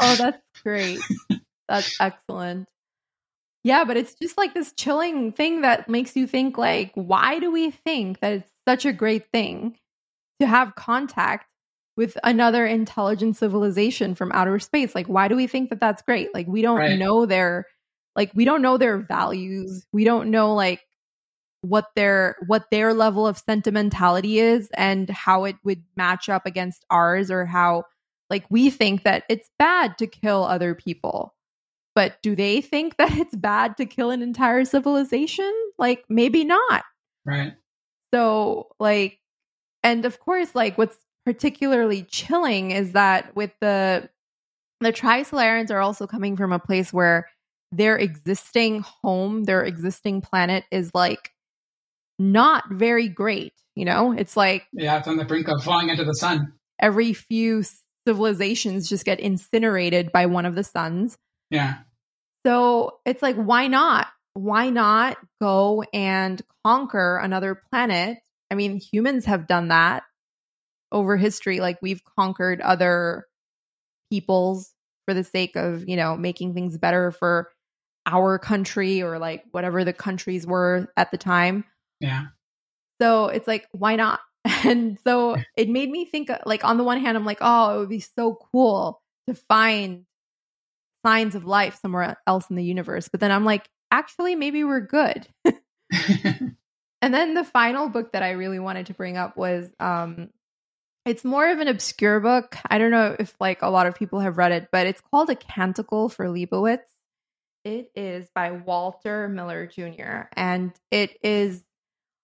Oh 0.00 0.16
that's 0.16 0.42
great. 0.62 0.98
That's 1.68 1.96
excellent. 2.00 2.68
Yeah 3.62 3.84
but 3.84 3.96
it's 3.96 4.14
just 4.20 4.36
like 4.36 4.52
this 4.52 4.72
chilling 4.72 5.32
thing 5.32 5.62
that 5.62 5.88
makes 5.88 6.14
you 6.14 6.26
think 6.26 6.58
like 6.58 6.92
why 6.94 7.38
do 7.38 7.50
we 7.50 7.70
think 7.70 8.20
that 8.20 8.32
it's 8.32 8.50
such 8.68 8.84
a 8.84 8.92
great 8.92 9.30
thing 9.32 9.76
to 10.44 10.50
have 10.50 10.74
contact 10.74 11.46
with 11.96 12.18
another 12.24 12.66
intelligent 12.66 13.36
civilization 13.36 14.14
from 14.14 14.32
outer 14.32 14.58
space. 14.58 14.94
Like, 14.94 15.06
why 15.06 15.28
do 15.28 15.36
we 15.36 15.46
think 15.46 15.70
that 15.70 15.80
that's 15.80 16.02
great? 16.02 16.34
Like, 16.34 16.46
we 16.46 16.62
don't 16.62 16.78
right. 16.78 16.98
know 16.98 17.24
their, 17.24 17.66
like, 18.16 18.32
we 18.34 18.44
don't 18.44 18.62
know 18.62 18.76
their 18.76 18.98
values. 18.98 19.86
We 19.92 20.04
don't 20.04 20.30
know 20.30 20.54
like 20.54 20.80
what 21.64 21.86
their 21.96 22.36
what 22.46 22.66
their 22.70 22.92
level 22.92 23.26
of 23.26 23.38
sentimentality 23.38 24.38
is 24.38 24.68
and 24.74 25.08
how 25.08 25.44
it 25.44 25.56
would 25.64 25.82
match 25.96 26.28
up 26.28 26.44
against 26.44 26.84
ours 26.90 27.30
or 27.30 27.46
how 27.46 27.84
like 28.28 28.44
we 28.50 28.68
think 28.68 29.04
that 29.04 29.24
it's 29.30 29.48
bad 29.58 29.96
to 29.96 30.06
kill 30.06 30.44
other 30.44 30.74
people 30.74 31.34
but 31.94 32.20
do 32.22 32.36
they 32.36 32.60
think 32.60 32.98
that 32.98 33.12
it's 33.16 33.34
bad 33.34 33.78
to 33.78 33.86
kill 33.86 34.10
an 34.10 34.20
entire 34.20 34.66
civilization 34.66 35.50
like 35.78 36.04
maybe 36.10 36.44
not 36.44 36.84
right 37.24 37.54
so 38.12 38.68
like 38.78 39.18
and 39.84 40.04
of 40.04 40.18
course 40.18 40.54
like 40.54 40.76
what's 40.76 40.98
particularly 41.24 42.02
chilling 42.02 42.72
is 42.72 42.92
that 42.92 43.34
with 43.36 43.52
the 43.60 44.08
the 44.80 44.92
Trisolarans 44.92 45.70
are 45.70 45.80
also 45.80 46.06
coming 46.06 46.36
from 46.36 46.52
a 46.52 46.58
place 46.58 46.92
where 46.92 47.28
their 47.72 47.96
existing 47.96 48.80
home, 48.80 49.44
their 49.44 49.64
existing 49.64 50.20
planet 50.20 50.64
is 50.70 50.94
like 50.94 51.32
not 52.18 52.64
very 52.70 53.08
great. 53.08 53.52
You 53.74 53.84
know, 53.84 54.12
it's 54.12 54.36
like 54.36 54.66
yeah, 54.72 54.98
it's 54.98 55.08
on 55.08 55.16
the 55.16 55.24
brink 55.24 55.48
of 55.48 55.62
falling 55.62 55.88
into 55.88 56.04
the 56.04 56.14
sun. 56.14 56.52
Every 56.80 57.12
few 57.12 57.64
civilizations 58.06 58.88
just 58.88 59.04
get 59.04 59.20
incinerated 59.20 60.12
by 60.12 60.26
one 60.26 60.46
of 60.46 60.54
the 60.54 60.64
suns. 60.64 61.16
Yeah. 61.50 61.78
So 62.46 62.98
it's 63.06 63.22
like, 63.22 63.36
why 63.36 63.68
not? 63.68 64.08
Why 64.34 64.70
not 64.70 65.16
go 65.40 65.84
and 65.92 66.42
conquer 66.64 67.18
another 67.18 67.54
planet? 67.54 68.18
I 68.54 68.56
mean, 68.56 68.78
humans 68.78 69.24
have 69.24 69.48
done 69.48 69.66
that 69.68 70.04
over 70.92 71.16
history 71.16 71.58
like 71.58 71.76
we've 71.82 72.02
conquered 72.16 72.60
other 72.60 73.26
peoples 74.12 74.72
for 75.04 75.12
the 75.12 75.24
sake 75.24 75.56
of 75.56 75.88
you 75.88 75.96
know 75.96 76.16
making 76.16 76.54
things 76.54 76.78
better 76.78 77.10
for 77.10 77.50
our 78.06 78.38
country 78.38 79.02
or 79.02 79.18
like 79.18 79.42
whatever 79.50 79.82
the 79.82 79.92
countries 79.92 80.46
were 80.46 80.86
at 80.96 81.10
the 81.10 81.18
time. 81.18 81.64
Yeah. 81.98 82.26
So 83.02 83.26
it's 83.26 83.48
like 83.48 83.66
why 83.72 83.96
not? 83.96 84.20
And 84.64 84.98
so 85.02 85.36
it 85.56 85.68
made 85.68 85.90
me 85.90 86.04
think 86.04 86.30
uh, 86.30 86.38
like 86.46 86.64
on 86.64 86.78
the 86.78 86.84
one 86.84 87.00
hand 87.00 87.16
i'm 87.16 87.24
like 87.24 87.38
oh 87.40 87.74
it 87.74 87.78
would 87.80 87.88
be 87.88 88.00
so 88.00 88.38
cool 88.52 89.02
to 89.26 89.34
find 89.34 90.04
signs 91.04 91.34
of 91.34 91.44
life 91.44 91.78
somewhere 91.82 92.16
else 92.26 92.48
in 92.48 92.56
the 92.56 92.64
universe 92.64 93.08
but 93.08 93.20
then 93.20 93.30
i'm 93.30 93.44
like 93.44 93.68
actually 93.90 94.36
maybe 94.36 94.64
we're 94.64 94.80
good 94.80 95.26
and 97.04 97.14
then 97.14 97.34
the 97.34 97.44
final 97.44 97.88
book 97.88 98.12
that 98.12 98.22
i 98.22 98.30
really 98.30 98.58
wanted 98.58 98.86
to 98.86 98.94
bring 98.94 99.16
up 99.16 99.36
was 99.36 99.70
um 99.80 100.30
it's 101.04 101.24
more 101.24 101.50
of 101.50 101.58
an 101.58 101.68
obscure 101.68 102.20
book. 102.20 102.56
I 102.70 102.78
don't 102.78 102.90
know 102.90 103.14
if 103.18 103.34
like 103.38 103.62
a 103.62 103.68
lot 103.68 103.86
of 103.86 103.94
people 103.94 104.20
have 104.20 104.38
read 104.38 104.52
it, 104.52 104.68
but 104.72 104.86
it's 104.86 105.02
called 105.12 105.30
A 105.30 105.36
Canticle 105.36 106.08
for 106.08 106.26
Leibowitz. 106.26 106.84
It 107.64 107.90
is 107.94 108.28
by 108.34 108.52
Walter 108.52 109.28
Miller 109.28 109.66
Jr. 109.66 110.28
and 110.36 110.72
it 110.90 111.16
is 111.22 111.62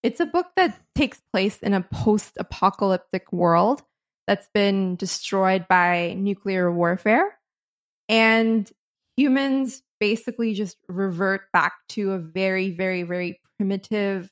it's 0.02 0.20
a 0.20 0.26
book 0.26 0.46
that 0.56 0.78
takes 0.94 1.20
place 1.32 1.58
in 1.58 1.74
a 1.74 1.82
post-apocalyptic 1.82 3.32
world 3.32 3.82
that's 4.26 4.48
been 4.54 4.96
destroyed 4.96 5.66
by 5.68 6.14
nuclear 6.16 6.72
warfare 6.72 7.38
and 8.08 8.70
humans 9.16 9.82
basically 9.98 10.54
just 10.54 10.76
revert 10.88 11.42
back 11.52 11.72
to 11.88 12.12
a 12.12 12.18
very 12.18 12.70
very 12.70 13.02
very 13.02 13.40
primitive 13.56 14.30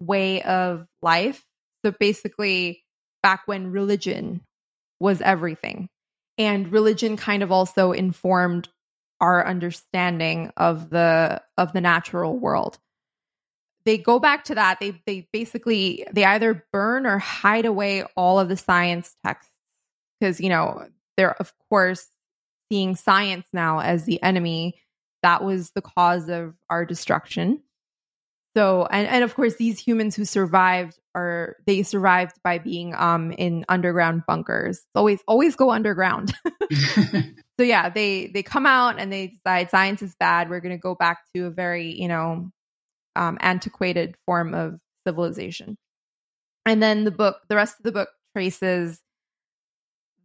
way 0.00 0.42
of 0.42 0.86
life. 1.02 1.44
So 1.84 1.92
basically 1.92 2.84
back 3.22 3.42
when 3.46 3.70
religion 3.70 4.42
was 5.00 5.20
everything. 5.20 5.88
And 6.36 6.72
religion 6.72 7.16
kind 7.16 7.42
of 7.42 7.50
also 7.50 7.92
informed 7.92 8.68
our 9.20 9.44
understanding 9.46 10.52
of 10.56 10.90
the 10.90 11.42
of 11.56 11.72
the 11.72 11.80
natural 11.80 12.38
world. 12.38 12.78
They 13.84 13.98
go 13.98 14.18
back 14.18 14.44
to 14.44 14.54
that. 14.54 14.78
They 14.80 15.00
they 15.06 15.28
basically 15.32 16.06
they 16.12 16.24
either 16.24 16.64
burn 16.72 17.06
or 17.06 17.18
hide 17.18 17.64
away 17.64 18.04
all 18.16 18.38
of 18.38 18.48
the 18.48 18.56
science 18.56 19.16
texts 19.24 19.52
because 20.20 20.40
you 20.40 20.48
know 20.48 20.86
they're 21.16 21.34
of 21.40 21.52
course 21.68 22.06
seeing 22.70 22.94
science 22.94 23.46
now 23.52 23.80
as 23.80 24.04
the 24.04 24.22
enemy 24.22 24.80
that 25.22 25.42
was 25.42 25.70
the 25.70 25.82
cause 25.82 26.28
of 26.28 26.54
our 26.70 26.84
destruction 26.84 27.60
so 28.58 28.88
and 28.90 29.06
and 29.06 29.22
of 29.22 29.36
course 29.36 29.54
these 29.54 29.78
humans 29.78 30.16
who 30.16 30.24
survived 30.24 30.98
are 31.14 31.54
they 31.64 31.84
survived 31.84 32.34
by 32.42 32.58
being 32.58 32.92
um 32.96 33.30
in 33.30 33.64
underground 33.68 34.24
bunkers. 34.26 34.84
always 34.96 35.20
always 35.28 35.54
go 35.54 35.70
underground. 35.70 36.34
so 36.72 37.62
yeah, 37.62 37.88
they 37.88 38.26
they 38.26 38.42
come 38.42 38.66
out 38.66 38.98
and 38.98 39.12
they 39.12 39.28
decide 39.28 39.70
science 39.70 40.02
is 40.02 40.16
bad. 40.18 40.50
We're 40.50 40.58
going 40.58 40.74
to 40.74 40.80
go 40.80 40.96
back 40.96 41.18
to 41.36 41.46
a 41.46 41.50
very, 41.50 41.92
you 42.00 42.08
know, 42.08 42.50
um 43.14 43.38
antiquated 43.40 44.16
form 44.26 44.54
of 44.54 44.80
civilization. 45.06 45.78
And 46.66 46.82
then 46.82 47.04
the 47.04 47.12
book 47.12 47.36
the 47.48 47.54
rest 47.54 47.76
of 47.78 47.84
the 47.84 47.92
book 47.92 48.08
traces 48.34 49.00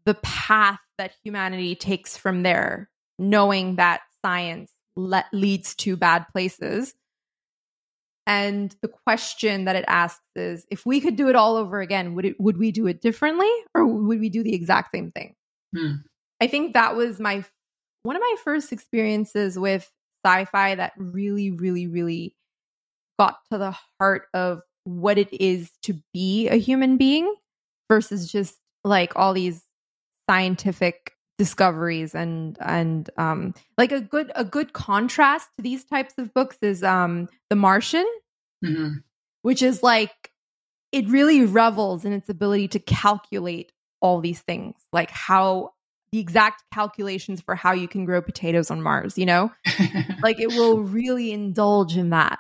the 0.06 0.16
path 0.16 0.80
that 0.98 1.14
humanity 1.24 1.76
takes 1.76 2.18
from 2.18 2.42
there, 2.42 2.90
knowing 3.20 3.76
that 3.76 4.02
science 4.26 4.72
le- 4.96 5.30
leads 5.32 5.76
to 5.76 5.96
bad 5.96 6.26
places 6.32 6.96
and 8.26 8.76
the 8.82 8.88
question 8.88 9.66
that 9.66 9.76
it 9.76 9.86
asks 9.88 10.22
is 10.36 10.66
if 10.72 10.86
we 10.86 11.02
could 11.02 11.16
do 11.16 11.28
it 11.30 11.36
all 11.36 11.56
over 11.58 11.82
again, 11.82 12.16
would 12.16 12.26
it 12.26 12.40
would 12.40 12.58
we 12.58 12.72
do 12.72 12.88
it 12.88 13.02
differently 13.02 13.52
or 13.76 13.86
would 13.86 14.20
we 14.20 14.30
do 14.30 14.44
the 14.44 14.54
exact 14.54 14.92
same 14.94 15.12
thing? 15.12 15.36
Hmm. 15.76 15.96
I 16.42 16.48
think 16.48 16.74
that 16.74 16.96
was 16.96 17.20
my 17.20 17.44
one 18.04 18.16
of 18.16 18.22
my 18.22 18.36
first 18.44 18.72
experiences 18.72 19.58
with 19.58 19.90
sci-fi 20.26 20.76
that 20.76 20.94
really 20.98 21.52
really 21.52 21.88
really 21.88 22.36
got 23.20 23.40
to 23.52 23.58
the 23.58 23.76
heart 24.00 24.28
of 24.34 24.62
what 24.86 25.18
it 25.18 25.32
is 25.34 25.72
to 25.84 26.00
be 26.14 26.48
a 26.48 26.56
human 26.56 26.98
being 26.98 27.34
versus 27.90 28.32
just 28.32 28.56
like 28.84 29.14
all 29.16 29.34
these 29.34 29.64
scientific 30.30 31.13
discoveries 31.38 32.14
and 32.14 32.58
and 32.62 33.10
um 33.18 33.54
like 33.78 33.92
a 33.92 34.00
good 34.02 34.32
a 34.36 34.46
good 34.46 34.74
contrast 34.74 35.50
to 35.58 35.64
these 35.64 35.84
types 35.84 36.14
of 36.18 36.34
books 36.34 36.58
is 36.62 36.84
um 36.84 37.28
The 37.50 37.56
Martian 37.56 38.08
mm-hmm. 38.64 38.98
which 39.42 39.62
is 39.62 39.82
like 39.82 40.32
it 40.92 41.08
really 41.08 41.44
revels 41.44 42.06
in 42.06 42.14
its 42.14 42.30
ability 42.30 42.68
to 42.70 42.80
calculate 42.80 43.72
all 44.00 44.22
these 44.22 44.42
things 44.42 44.76
like 44.92 45.10
how 45.10 45.72
the 46.14 46.20
exact 46.20 46.64
calculations 46.72 47.42
for 47.42 47.56
how 47.56 47.74
you 47.74 47.88
can 47.88 48.06
grow 48.06 48.22
potatoes 48.22 48.70
on 48.70 48.84
Mars, 48.84 49.18
you 49.18 49.26
know? 49.26 49.52
like 50.22 50.40
it 50.40 50.50
will 50.50 50.84
really 50.84 51.32
indulge 51.32 51.98
in 51.98 52.12
that. 52.12 52.38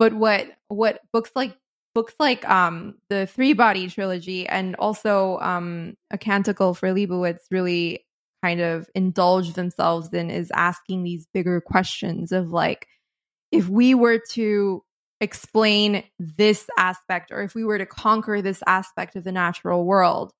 But 0.00 0.12
what 0.14 0.48
what 0.66 1.00
books 1.12 1.30
like 1.36 1.56
books 1.94 2.14
like 2.18 2.48
um 2.48 2.96
the 3.08 3.28
three 3.28 3.52
body 3.52 3.88
trilogy 3.88 4.48
and 4.48 4.74
also 4.76 5.38
um 5.38 5.96
a 6.10 6.18
canticle 6.18 6.74
for 6.74 6.88
Leibowitz 6.88 7.42
really 7.52 8.04
kind 8.42 8.60
of 8.60 8.88
indulge 8.94 9.54
themselves 9.54 10.12
in 10.12 10.30
is 10.30 10.50
asking 10.54 11.02
these 11.02 11.26
bigger 11.34 11.60
questions 11.60 12.32
of 12.32 12.52
like 12.52 12.86
if 13.50 13.68
we 13.68 13.94
were 13.94 14.20
to 14.32 14.82
explain 15.20 16.04
this 16.18 16.66
aspect 16.78 17.32
or 17.32 17.42
if 17.42 17.54
we 17.54 17.64
were 17.64 17.78
to 17.78 17.86
conquer 17.86 18.40
this 18.40 18.62
aspect 18.66 19.16
of 19.16 19.24
the 19.24 19.32
natural 19.32 19.84
world 19.84 20.32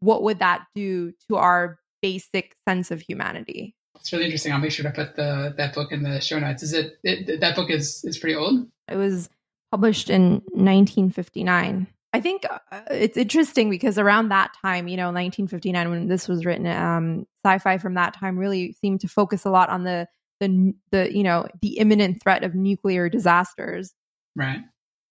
what 0.00 0.22
would 0.22 0.38
that 0.38 0.64
do 0.74 1.12
to 1.28 1.36
our 1.36 1.78
basic 2.02 2.54
sense 2.68 2.90
of 2.90 3.00
humanity? 3.00 3.74
It's 3.96 4.12
really 4.12 4.26
interesting. 4.26 4.52
I'll 4.52 4.60
make 4.60 4.70
sure 4.70 4.84
to 4.84 4.92
put 4.92 5.16
the 5.16 5.54
that 5.56 5.74
book 5.74 5.90
in 5.90 6.02
the 6.02 6.20
show 6.20 6.38
notes. 6.38 6.62
Is 6.62 6.72
it, 6.72 6.98
it 7.02 7.40
that 7.40 7.56
book 7.56 7.70
is 7.70 8.04
is 8.04 8.18
pretty 8.18 8.36
old? 8.36 8.66
It 8.88 8.96
was 8.96 9.28
published 9.72 10.08
in 10.08 10.42
1959 10.52 11.86
I 12.12 12.20
think 12.20 12.44
uh, 12.50 12.80
it's 12.90 13.16
interesting 13.16 13.68
because 13.68 13.98
around 13.98 14.30
that 14.30 14.54
time, 14.62 14.88
you 14.88 14.96
know, 14.96 15.06
1959, 15.06 15.90
when 15.90 16.08
this 16.08 16.26
was 16.26 16.44
written, 16.46 16.66
um, 16.66 17.26
sci-fi 17.44 17.78
from 17.78 17.94
that 17.94 18.14
time 18.14 18.38
really 18.38 18.72
seemed 18.72 19.00
to 19.02 19.08
focus 19.08 19.44
a 19.44 19.50
lot 19.50 19.68
on 19.68 19.84
the 19.84 20.06
the 20.40 20.72
the 20.90 21.14
you 21.14 21.22
know 21.22 21.46
the 21.60 21.78
imminent 21.78 22.22
threat 22.22 22.44
of 22.44 22.54
nuclear 22.54 23.08
disasters. 23.08 23.92
Right. 24.34 24.60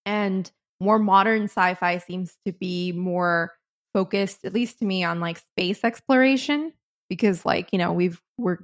And 0.06 0.50
more 0.80 1.00
modern 1.00 1.44
sci-fi 1.44 1.98
seems 2.00 2.36
to 2.46 2.54
be 2.54 2.92
more 2.94 3.52
focused, 3.94 4.46
at 4.46 4.54
least 4.54 4.80
to 4.80 4.86
me, 4.86 5.04
on 5.04 5.20
like 5.20 5.38
space 5.38 5.84
exploration 5.84 6.74
because 7.10 7.46
like 7.46 7.70
you 7.72 7.80
know 7.80 7.94
we've 7.94 8.22
we're 8.38 8.60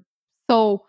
so 0.49 0.85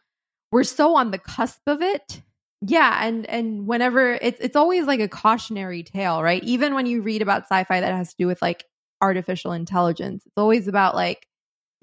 we're 0.50 0.64
so 0.64 0.96
on 0.96 1.10
the 1.10 1.18
cusp 1.18 1.60
of 1.66 1.82
it 1.82 2.22
yeah 2.66 3.06
and 3.06 3.26
and 3.26 3.66
whenever 3.66 4.14
it's 4.14 4.40
it's 4.40 4.56
always 4.56 4.86
like 4.86 5.00
a 5.00 5.08
cautionary 5.08 5.82
tale 5.82 6.22
right 6.22 6.42
even 6.44 6.74
when 6.74 6.86
you 6.86 7.02
read 7.02 7.22
about 7.22 7.42
sci-fi 7.42 7.80
that 7.80 7.94
has 7.94 8.10
to 8.10 8.16
do 8.18 8.26
with 8.26 8.40
like 8.40 8.64
artificial 9.00 9.52
intelligence 9.52 10.24
it's 10.26 10.36
always 10.36 10.68
about 10.68 10.94
like 10.94 11.26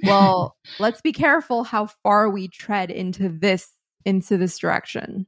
well 0.03 0.55
let's 0.79 1.01
be 1.01 1.11
careful 1.11 1.63
how 1.63 1.87
far 2.03 2.29
we 2.29 2.47
tread 2.47 2.89
into 2.89 3.29
this 3.29 3.71
into 4.05 4.37
this 4.37 4.57
direction 4.57 5.25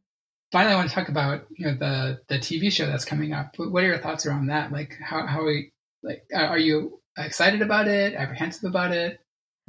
finally 0.51 0.73
i 0.73 0.75
want 0.75 0.89
to 0.89 0.95
talk 0.95 1.09
about 1.09 1.45
you 1.57 1.65
know 1.65 1.73
the 1.73 2.19
the 2.29 2.39
tv 2.39 2.71
show 2.71 2.85
that's 2.85 3.05
coming 3.05 3.33
up 3.33 3.53
what 3.57 3.83
are 3.83 3.87
your 3.87 3.97
thoughts 3.97 4.25
around 4.25 4.47
that 4.47 4.71
like 4.71 4.97
how 5.01 5.25
how 5.27 5.41
are 5.41 5.45
we 5.45 5.71
like 6.01 6.23
are 6.33 6.57
you 6.57 6.99
excited 7.17 7.61
about 7.61 7.87
it 7.87 8.15
apprehensive 8.15 8.69
about 8.69 8.91
it 8.91 9.19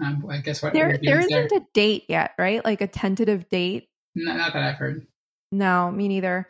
um, 0.02 0.26
I 0.28 0.38
guess 0.38 0.62
what 0.62 0.72
there 0.72 0.98
there 1.00 1.20
isn't 1.20 1.50
there? 1.50 1.60
a 1.60 1.66
date 1.72 2.04
yet, 2.08 2.32
right? 2.38 2.64
Like 2.64 2.80
a 2.80 2.86
tentative 2.86 3.48
date. 3.48 3.88
No, 4.14 4.34
not 4.34 4.52
that 4.52 4.62
I've 4.62 4.76
heard. 4.76 5.06
No, 5.54 5.90
me 5.90 6.08
neither. 6.08 6.48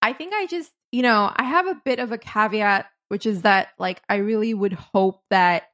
I 0.00 0.12
think 0.12 0.32
I 0.32 0.46
just, 0.46 0.70
you 0.92 1.02
know, 1.02 1.30
I 1.34 1.42
have 1.42 1.66
a 1.66 1.80
bit 1.84 1.98
of 1.98 2.12
a 2.12 2.18
caveat, 2.18 2.86
which 3.08 3.26
is 3.26 3.42
that 3.42 3.68
like 3.78 4.00
I 4.08 4.16
really 4.16 4.54
would 4.54 4.74
hope 4.74 5.22
that 5.30 5.64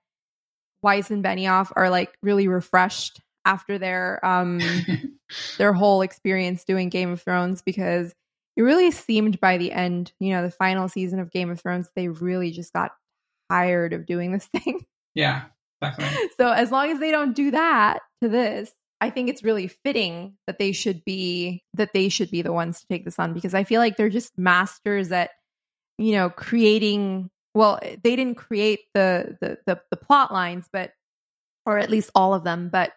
Weiss 0.83 1.11
and 1.11 1.23
Benioff 1.23 1.71
are 1.77 1.91
like 1.91 2.17
really 2.23 2.49
refreshed 2.49 3.21
after 3.45 3.79
their 3.79 4.25
um 4.25 4.61
their 5.59 5.75
whole 5.75 6.01
experience 6.01 6.65
doing 6.65 6.89
Game 6.89 7.11
of 7.11 7.21
Thrones 7.21 7.61
because 7.61 8.15
it 8.57 8.63
really 8.63 8.91
seemed 8.91 9.41
by 9.41 9.59
the 9.59 9.73
end, 9.73 10.13
you 10.21 10.33
know, 10.33 10.43
the 10.43 10.51
final 10.51 10.89
season 10.89 11.21
of 11.21 11.31
Game 11.31 11.51
of 11.51 11.61
Thrones, 11.61 11.91
they 11.95 12.09
really 12.09 12.51
just 12.51 12.73
got 12.73 12.93
tired 13.51 13.93
of 13.93 14.07
doing 14.07 14.33
this 14.33 14.47
thing. 14.57 14.87
Yeah. 15.15 15.45
So 16.39 16.51
as 16.51 16.71
long 16.71 16.91
as 16.91 16.99
they 16.99 17.11
don't 17.11 17.35
do 17.35 17.51
that 17.51 18.01
to 18.23 18.29
this, 18.29 18.71
I 19.01 19.11
think 19.11 19.29
it's 19.29 19.43
really 19.43 19.67
fitting 19.67 20.35
that 20.47 20.59
they 20.59 20.73
should 20.73 21.05
be 21.05 21.63
that 21.75 21.93
they 21.95 22.09
should 22.09 22.31
be 22.31 22.43
the 22.43 22.53
ones 22.53 22.81
to 22.81 22.87
take 22.89 23.05
this 23.05 23.19
on 23.19 23.33
because 23.33 23.55
I 23.55 23.65
feel 23.65 23.81
like 23.81 23.97
they're 23.97 24.11
just 24.11 24.37
masters 24.37 25.11
at 25.11 25.31
you 25.99 26.13
know 26.13 26.31
creating 26.31 27.31
well 27.55 27.79
they 27.83 28.17
didn't 28.17 28.37
create 28.37 28.81
the 28.95 29.37
the 29.41 29.59
the, 29.67 29.81
the 29.91 29.97
plot 29.97 30.33
lines 30.33 30.67
but 30.73 30.93
or 31.67 31.79
at 31.79 31.91
least 31.91 32.11
all 32.15 32.35
of 32.35 32.45
them 32.45 32.69
but 32.71 32.93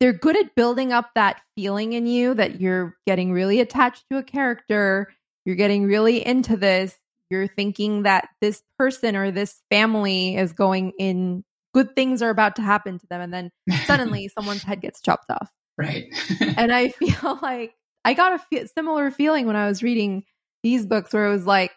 they're 0.00 0.12
good 0.12 0.36
at 0.36 0.54
building 0.54 0.92
up 0.92 1.10
that 1.14 1.40
feeling 1.56 1.92
in 1.92 2.06
you 2.06 2.34
that 2.34 2.60
you're 2.60 2.96
getting 3.06 3.32
really 3.32 3.60
attached 3.60 4.04
to 4.10 4.18
a 4.18 4.22
character 4.22 5.12
you're 5.44 5.56
getting 5.56 5.84
really 5.84 6.24
into 6.24 6.56
this 6.56 6.94
you're 7.30 7.46
thinking 7.46 8.04
that 8.04 8.28
this 8.40 8.62
person 8.78 9.16
or 9.16 9.30
this 9.30 9.60
family 9.70 10.36
is 10.36 10.52
going 10.52 10.92
in 10.98 11.44
good 11.78 11.94
things 11.94 12.22
are 12.22 12.30
about 12.30 12.56
to 12.56 12.62
happen 12.62 12.98
to 12.98 13.06
them 13.08 13.20
and 13.20 13.32
then 13.32 13.50
suddenly 13.86 14.28
someone's 14.28 14.62
head 14.62 14.80
gets 14.80 15.00
chopped 15.00 15.30
off. 15.30 15.50
Right. 15.76 16.06
And 16.56 16.72
i 16.72 16.88
feel 16.88 17.38
like 17.42 17.74
i 18.04 18.14
got 18.14 18.40
a 18.52 18.66
similar 18.68 19.10
feeling 19.10 19.46
when 19.46 19.56
i 19.56 19.68
was 19.68 19.82
reading 19.82 20.24
these 20.62 20.86
books 20.86 21.12
where 21.12 21.26
it 21.26 21.30
was 21.30 21.46
like 21.46 21.72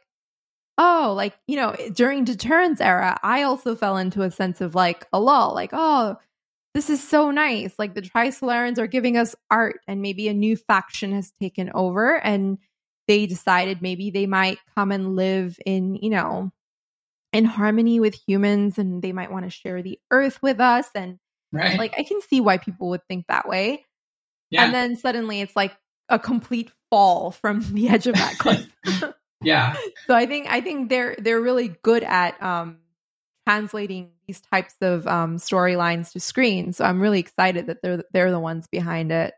oh 0.78 1.14
like 1.15 1.38
you 1.48 1.56
know 1.56 1.76
during 1.94 2.23
deterrence 2.23 2.82
era 2.82 3.19
i 3.22 3.44
also 3.44 3.76
fell 3.76 3.98
into 3.98 4.23
a 4.23 4.32
sense 4.32 4.60
of 4.61 4.73
like 4.73 5.06
a 5.14 5.19
lull 5.19 5.53
like 5.53 5.69
oh 5.73 6.18
this 6.73 6.90
is 6.90 7.06
so 7.06 7.32
nice. 7.32 7.73
Like 7.78 7.94
the 7.94 8.02
trisolarans 8.02 8.78
are 8.78 8.88
giving 8.88 9.18
us 9.18 9.36
art 9.49 9.82
and 9.88 10.02
maybe 10.02 10.28
a 10.28 10.34
new 10.34 10.56
faction 10.56 11.11
has 11.14 11.32
taken 11.40 11.69
over 11.73 12.15
and 12.15 12.57
they 13.07 13.26
decided 13.26 13.82
maybe 13.82 14.10
they 14.10 14.26
might 14.26 14.60
come 14.76 14.91
and 14.91 15.15
live 15.15 15.57
in 15.65 15.95
you 15.95 16.10
know 16.10 16.52
in 17.33 17.45
harmony 17.45 17.99
with 17.99 18.15
humans 18.27 18.77
and 18.77 19.01
they 19.01 19.13
might 19.13 19.31
want 19.31 19.45
to 19.45 19.49
share 19.49 19.81
the 19.81 19.99
earth 20.11 20.41
with 20.41 20.59
us 20.59 20.87
and 20.95 21.17
right. 21.51 21.77
like 21.77 21.93
I 21.97 22.03
can 22.03 22.21
see 22.21 22.41
why 22.41 22.57
people 22.57 22.89
would 22.89 23.05
think 23.07 23.25
that 23.27 23.47
way. 23.47 23.85
Yeah. 24.49 24.65
And 24.65 24.73
then 24.73 24.95
suddenly 24.97 25.41
it's 25.41 25.55
like 25.55 25.75
a 26.09 26.19
complete 26.19 26.71
fall 26.89 27.31
from 27.31 27.61
the 27.73 27.89
edge 27.89 28.07
of 28.07 28.15
that 28.15 28.35
cliff. 28.39 28.67
yeah. 29.41 29.75
So 30.07 30.15
I 30.15 30.25
think 30.25 30.47
I 30.49 30.61
think 30.61 30.89
they're 30.89 31.15
they're 31.17 31.39
really 31.39 31.75
good 31.83 32.03
at 32.03 32.41
um 32.41 32.79
translating 33.47 34.11
these 34.27 34.41
types 34.41 34.75
of 34.81 35.07
um 35.07 35.37
storylines 35.37 36.11
to 36.13 36.19
screen. 36.19 36.73
So 36.73 36.83
I'm 36.83 36.99
really 36.99 37.19
excited 37.19 37.67
that 37.67 37.77
they're 37.81 38.03
they're 38.11 38.31
the 38.31 38.39
ones 38.39 38.67
behind 38.69 39.11
it. 39.11 39.33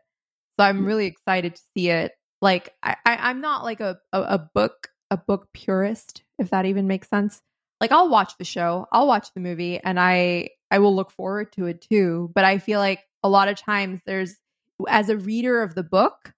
So 0.58 0.64
I'm 0.64 0.84
really 0.84 1.06
excited 1.06 1.54
to 1.54 1.62
see 1.76 1.90
it. 1.90 2.12
Like 2.40 2.74
I, 2.82 2.96
I 3.06 3.30
am 3.30 3.40
not 3.40 3.62
like 3.62 3.80
a, 3.80 3.98
a 4.12 4.22
a 4.22 4.50
book 4.52 4.88
a 5.10 5.16
book 5.16 5.48
purist, 5.52 6.24
if 6.38 6.50
that 6.50 6.66
even 6.66 6.88
makes 6.88 7.08
sense 7.08 7.40
like 7.80 7.92
I'll 7.92 8.08
watch 8.08 8.36
the 8.38 8.44
show, 8.44 8.86
I'll 8.92 9.06
watch 9.06 9.28
the 9.34 9.40
movie 9.40 9.78
and 9.78 9.98
I 9.98 10.50
I 10.70 10.78
will 10.78 10.94
look 10.94 11.10
forward 11.10 11.52
to 11.52 11.66
it 11.66 11.86
too, 11.88 12.30
but 12.34 12.44
I 12.44 12.58
feel 12.58 12.80
like 12.80 13.00
a 13.22 13.28
lot 13.28 13.48
of 13.48 13.56
times 13.56 14.00
there's 14.06 14.34
as 14.88 15.08
a 15.08 15.16
reader 15.16 15.62
of 15.62 15.74
the 15.74 15.82
book, 15.82 16.32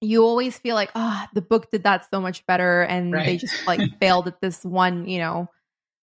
you 0.00 0.22
always 0.22 0.56
feel 0.58 0.74
like, 0.74 0.90
"Ah, 0.94 1.26
oh, 1.26 1.30
the 1.34 1.42
book 1.42 1.70
did 1.70 1.84
that 1.84 2.08
so 2.10 2.20
much 2.20 2.46
better 2.46 2.82
and 2.82 3.12
right. 3.12 3.26
they 3.26 3.36
just 3.36 3.66
like 3.66 3.80
failed 4.00 4.26
at 4.28 4.40
this 4.40 4.64
one, 4.64 5.08
you 5.08 5.18
know, 5.18 5.48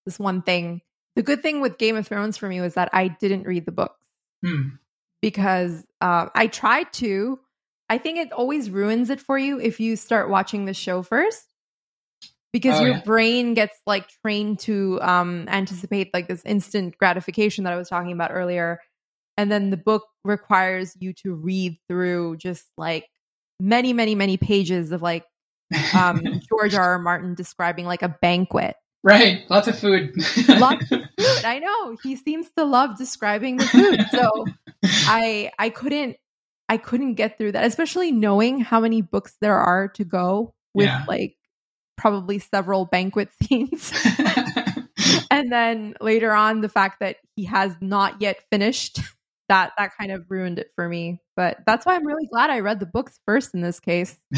this 0.06 0.20
one 0.20 0.42
thing." 0.42 0.82
The 1.16 1.24
good 1.24 1.42
thing 1.42 1.62
with 1.62 1.80
Game 1.80 1.96
of 1.96 2.08
Thrones 2.08 2.38
for 2.38 2.48
me 2.48 2.62
was 2.62 2.76
that 2.76 2.90
I 2.94 3.08
didn't 3.08 3.48
read 3.48 3.66
the 3.66 3.72
books. 3.72 4.06
Hmm. 4.46 4.70
Because 5.20 5.84
uh, 6.00 6.28
I 6.36 6.46
tried 6.46 6.94
to. 6.94 7.40
I 7.90 7.98
think 7.98 8.20
it 8.20 8.32
always 8.32 8.70
ruins 8.70 9.10
it 9.10 9.20
for 9.20 9.38
you 9.38 9.60
if 9.60 9.80
you 9.80 9.96
start 9.96 10.30
watching 10.30 10.66
the 10.66 10.76
show 10.76 11.02
first 11.02 11.48
because 12.54 12.80
oh, 12.80 12.84
your 12.84 12.96
yeah. 12.96 13.02
brain 13.02 13.54
gets 13.54 13.78
like 13.86 14.08
trained 14.22 14.60
to 14.60 15.00
um 15.02 15.46
anticipate 15.50 16.10
like 16.14 16.28
this 16.28 16.44
instant 16.46 16.98
gratification 16.98 17.64
that 17.64 17.74
I 17.74 17.78
was 17.78 17.90
talking 17.90 18.12
about 18.12 18.32
earlier 18.34 18.80
and 19.38 19.52
then 19.52 19.70
the 19.70 19.78
book 19.78 20.04
requires 20.24 20.96
you 21.00 21.14
to 21.14 21.34
read 21.34 21.78
through 21.88 22.38
just 22.38 22.66
like 22.78 23.06
many 23.60 23.94
many 23.94 24.16
many 24.16 24.38
pages 24.38 24.92
of 24.92 25.02
like 25.02 25.26
um 25.94 26.24
George 26.50 26.74
R. 26.74 26.94
R. 26.94 27.00
Martin 27.00 27.36
describing 27.36 27.86
like 27.86 28.02
a 28.02 28.16
banquet 28.22 28.76
right 29.04 29.44
lots 29.50 29.68
of 29.68 29.78
food 29.78 30.14
lots 30.48 30.92
of 30.92 31.02
food 31.18 31.46
I 31.46 31.60
know 31.60 31.98
he 32.04 32.16
seems 32.16 32.50
to 32.58 32.66
love 32.66 32.98
describing 32.98 33.58
the 33.58 33.66
food 33.66 34.06
so 34.12 34.46
I 34.84 35.52
I 35.60 35.70
couldn't 35.70 36.18
I 36.70 36.78
couldn't 36.78 37.14
get 37.14 37.38
through 37.38 37.54
that 37.54 37.66
especially 37.66 38.12
knowing 38.12 38.60
how 38.60 38.80
many 38.80 39.02
books 39.02 39.38
there 39.40 39.58
are 39.58 39.88
to 39.90 40.04
go 40.04 40.54
with 40.74 40.88
yeah. 40.88 41.06
like 41.08 41.37
probably 41.98 42.40
several 42.40 42.86
banquet 42.86 43.30
scenes. 43.44 43.92
and 45.32 45.52
then 45.52 45.96
later 46.00 46.32
on, 46.32 46.62
the 46.62 46.70
fact 46.70 47.00
that 47.00 47.18
he 47.36 47.46
has 47.46 47.76
not 47.82 48.22
yet 48.22 48.44
finished 48.52 49.00
that 49.50 49.72
that 49.78 49.92
kind 49.98 50.12
of 50.12 50.26
ruined 50.30 50.60
it 50.60 50.72
for 50.76 50.88
me. 50.88 51.22
But 51.36 51.60
that's 51.66 51.86
why 51.86 51.96
I'm 51.96 52.06
really 52.06 52.28
glad 52.28 52.50
I 52.50 52.60
read 52.60 52.80
the 52.80 52.86
books 52.86 53.20
first 53.26 53.54
in 53.54 53.62
this 53.62 53.80
case. 53.80 54.18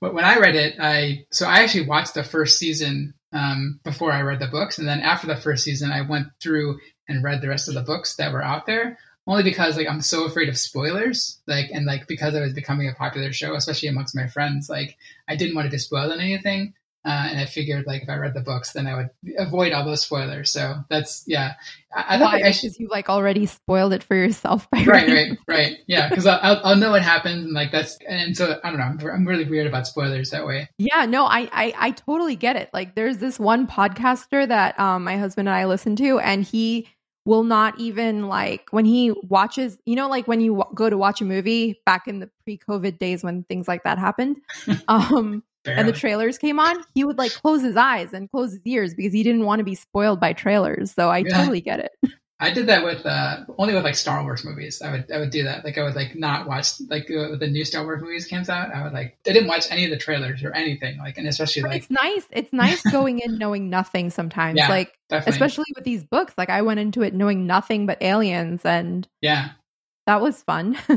But 0.00 0.14
when 0.14 0.24
I 0.24 0.38
read 0.38 0.56
it, 0.56 0.76
I 0.78 1.24
so 1.32 1.46
I 1.46 1.60
actually 1.60 1.86
watched 1.86 2.14
the 2.14 2.22
first 2.22 2.58
season 2.58 3.14
um, 3.32 3.80
before 3.82 4.12
I 4.12 4.20
read 4.20 4.38
the 4.38 4.46
books, 4.46 4.78
and 4.78 4.86
then 4.86 5.00
after 5.00 5.26
the 5.26 5.36
first 5.36 5.64
season, 5.64 5.90
I 5.90 6.02
went 6.02 6.28
through 6.40 6.78
and 7.08 7.24
read 7.24 7.40
the 7.40 7.48
rest 7.48 7.68
of 7.68 7.74
the 7.74 7.82
books 7.82 8.16
that 8.16 8.32
were 8.32 8.42
out 8.42 8.66
there 8.66 8.98
only 9.26 9.42
because 9.42 9.76
like 9.76 9.88
I'm 9.88 10.00
so 10.00 10.24
afraid 10.24 10.48
of 10.48 10.58
spoilers. 10.58 11.40
Like 11.46 11.70
and 11.72 11.86
like 11.86 12.06
because 12.06 12.34
it 12.34 12.40
was 12.40 12.52
becoming 12.52 12.88
a 12.88 12.94
popular 12.94 13.32
show, 13.32 13.54
especially 13.54 13.88
amongst 13.88 14.16
my 14.16 14.26
friends, 14.26 14.68
like 14.68 14.96
I 15.28 15.36
didn't 15.36 15.54
want 15.54 15.70
to 15.70 15.78
spoil 15.78 16.12
anything. 16.12 16.74
Uh, 17.06 17.26
and 17.28 17.38
I 17.38 17.44
figured 17.44 17.84
like 17.86 18.02
if 18.02 18.08
I 18.08 18.16
read 18.16 18.32
the 18.32 18.40
books, 18.40 18.72
then 18.72 18.86
I 18.86 18.94
would 18.94 19.10
avoid 19.36 19.74
all 19.74 19.84
those 19.84 20.00
spoilers. 20.00 20.50
So 20.50 20.76
that's 20.88 21.22
yeah. 21.26 21.52
I, 21.94 22.14
I 22.14 22.18
thought? 22.18 22.42
I 22.42 22.50
should, 22.50 22.78
you 22.78 22.88
like 22.90 23.10
already 23.10 23.44
spoiled 23.44 23.92
it 23.92 24.02
for 24.02 24.16
yourself 24.16 24.70
by 24.70 24.84
right, 24.84 25.08
right, 25.08 25.38
right. 25.46 25.76
Yeah, 25.86 26.08
because 26.08 26.26
I'll, 26.26 26.62
I'll 26.64 26.76
know 26.76 26.92
what 26.92 27.02
happens 27.02 27.44
and 27.44 27.52
like 27.52 27.70
that's 27.72 27.98
and 28.08 28.34
so 28.34 28.58
I 28.64 28.70
don't 28.70 28.78
know. 28.78 28.84
I'm, 28.84 29.16
I'm 29.16 29.28
really 29.28 29.44
weird 29.44 29.66
about 29.66 29.86
spoilers 29.86 30.30
that 30.30 30.46
way. 30.46 30.70
Yeah, 30.78 31.04
no, 31.04 31.26
I, 31.26 31.40
I 31.52 31.74
I 31.76 31.90
totally 31.90 32.36
get 32.36 32.56
it. 32.56 32.70
Like 32.72 32.94
there's 32.94 33.18
this 33.18 33.38
one 33.38 33.66
podcaster 33.66 34.48
that 34.48 34.80
um 34.80 35.04
my 35.04 35.18
husband 35.18 35.46
and 35.46 35.56
I 35.56 35.66
listen 35.66 35.96
to, 35.96 36.20
and 36.20 36.42
he 36.42 36.88
will 37.24 37.42
not 37.42 37.78
even 37.78 38.28
like 38.28 38.68
when 38.70 38.84
he 38.84 39.12
watches, 39.28 39.78
you 39.86 39.96
know, 39.96 40.08
like 40.08 40.28
when 40.28 40.40
you 40.40 40.56
w- 40.56 40.74
go 40.74 40.90
to 40.90 40.98
watch 40.98 41.20
a 41.20 41.24
movie 41.24 41.80
back 41.86 42.06
in 42.06 42.20
the 42.20 42.30
pre 42.44 42.58
COVID 42.58 42.98
days 42.98 43.22
when 43.22 43.44
things 43.44 43.66
like 43.68 43.84
that 43.84 43.98
happened. 43.98 44.36
Um, 44.88 45.42
and 45.66 45.88
the 45.88 45.92
trailers 45.92 46.36
came 46.36 46.60
on, 46.60 46.76
he 46.94 47.04
would 47.04 47.16
like 47.16 47.32
close 47.32 47.62
his 47.62 47.76
eyes 47.76 48.12
and 48.12 48.30
close 48.30 48.52
his 48.52 48.60
ears 48.66 48.94
because 48.94 49.14
he 49.14 49.22
didn't 49.22 49.44
want 49.44 49.60
to 49.60 49.64
be 49.64 49.74
spoiled 49.74 50.20
by 50.20 50.34
trailers. 50.34 50.92
So 50.92 51.08
I 51.08 51.18
yeah. 51.18 51.38
totally 51.38 51.62
get 51.62 51.80
it. 51.80 52.10
I 52.40 52.50
did 52.50 52.66
that 52.66 52.82
with 52.82 53.06
uh, 53.06 53.44
only 53.58 53.74
with 53.74 53.84
like 53.84 53.94
Star 53.94 54.22
Wars 54.22 54.44
movies. 54.44 54.82
I 54.82 54.90
would 54.90 55.10
I 55.10 55.18
would 55.18 55.30
do 55.30 55.44
that. 55.44 55.64
Like 55.64 55.78
I 55.78 55.84
would 55.84 55.94
like 55.94 56.16
not 56.16 56.48
watch 56.48 56.80
like 56.88 57.04
uh, 57.04 57.36
the 57.36 57.46
new 57.46 57.64
Star 57.64 57.84
Wars 57.84 58.02
movies 58.02 58.26
comes 58.26 58.48
out. 58.48 58.74
I 58.74 58.82
would 58.82 58.92
like 58.92 59.16
I 59.26 59.32
didn't 59.32 59.48
watch 59.48 59.70
any 59.70 59.84
of 59.84 59.90
the 59.90 59.96
trailers 59.96 60.42
or 60.42 60.52
anything. 60.52 60.98
Like 60.98 61.16
and 61.16 61.28
especially 61.28 61.62
but 61.62 61.70
like 61.70 61.82
it's 61.82 61.90
nice. 61.90 62.26
It's 62.32 62.52
nice 62.52 62.82
going 62.90 63.20
in 63.20 63.38
knowing 63.38 63.70
nothing 63.70 64.10
sometimes. 64.10 64.58
Yeah, 64.58 64.68
like 64.68 64.92
definitely. 65.08 65.30
especially 65.32 65.72
with 65.76 65.84
these 65.84 66.02
books. 66.02 66.34
Like 66.36 66.50
I 66.50 66.62
went 66.62 66.80
into 66.80 67.02
it 67.02 67.14
knowing 67.14 67.46
nothing 67.46 67.86
but 67.86 68.02
aliens 68.02 68.64
and 68.64 69.06
yeah, 69.20 69.50
that 70.06 70.20
was 70.20 70.42
fun. 70.42 70.76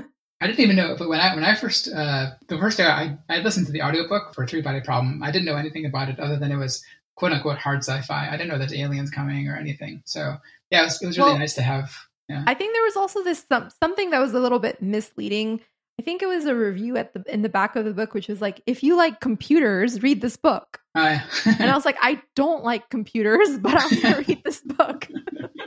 I 0.42 0.46
didn't 0.46 0.60
even 0.60 0.76
know, 0.76 0.96
but 0.98 1.08
when 1.08 1.20
I 1.20 1.36
when 1.36 1.44
I 1.44 1.54
first 1.54 1.88
uh, 1.88 2.32
the 2.48 2.58
first 2.58 2.78
day 2.78 2.86
I 2.86 3.16
I 3.30 3.40
listened 3.40 3.68
to 3.68 3.72
the 3.72 3.84
audiobook 3.84 4.34
for 4.34 4.48
Three 4.48 4.62
Body 4.62 4.82
Problem, 4.82 5.22
I 5.22 5.30
didn't 5.30 5.46
know 5.46 5.56
anything 5.56 5.86
about 5.86 6.10
it 6.10 6.20
other 6.20 6.38
than 6.38 6.52
it 6.52 6.58
was 6.58 6.84
quote 7.16 7.34
unquote 7.34 7.58
hard 7.58 7.80
sci-fi. 7.80 8.28
I 8.28 8.32
didn't 8.32 8.48
know 8.48 8.58
there's 8.58 8.74
aliens 8.74 9.10
coming 9.10 9.48
or 9.48 9.56
anything. 9.56 10.02
So 10.06 10.38
yeah, 10.72 10.81
it 10.81 10.85
was, 10.85 11.02
it 11.02 11.07
was 11.07 11.18
really 11.18 11.31
well, 11.31 11.39
nice 11.39 11.56
to 11.56 11.61
have. 11.61 11.95
Yeah. 12.30 12.44
I 12.45 12.53
think 12.53 12.73
there 12.73 12.84
was 12.84 12.98
also 12.98 13.23
this 13.23 13.45
some, 13.48 13.69
something 13.81 14.10
that 14.10 14.19
was 14.19 14.34
a 14.34 14.39
little 14.39 14.60
bit 14.60 14.81
misleading. 14.81 15.61
I 15.99 16.03
think 16.03 16.22
it 16.22 16.27
was 16.27 16.45
a 16.45 16.56
review 16.56 16.98
at 16.98 17.14
the 17.14 17.23
in 17.31 17.41
the 17.41 17.49
back 17.49 17.76
of 17.76 17.85
the 17.85 17.94
book, 17.94 18.14
which 18.14 18.27
was 18.27 18.41
like, 18.41 18.61
if 18.68 18.84
you 18.84 18.95
like 18.95 19.19
computers, 19.19 20.03
read 20.03 20.22
this 20.22 20.38
book. 20.38 20.80
Uh, 20.94 21.19
and 21.45 21.72
I 21.72 21.76
was 21.76 21.85
like, 21.85 21.98
I 22.02 22.22
don't 22.35 22.64
like 22.64 22.89
computers, 22.89 23.57
but 23.57 23.76
I'm 23.76 24.02
gonna 24.02 24.18
read 24.27 24.44
this 24.44 24.61
book. 24.61 25.07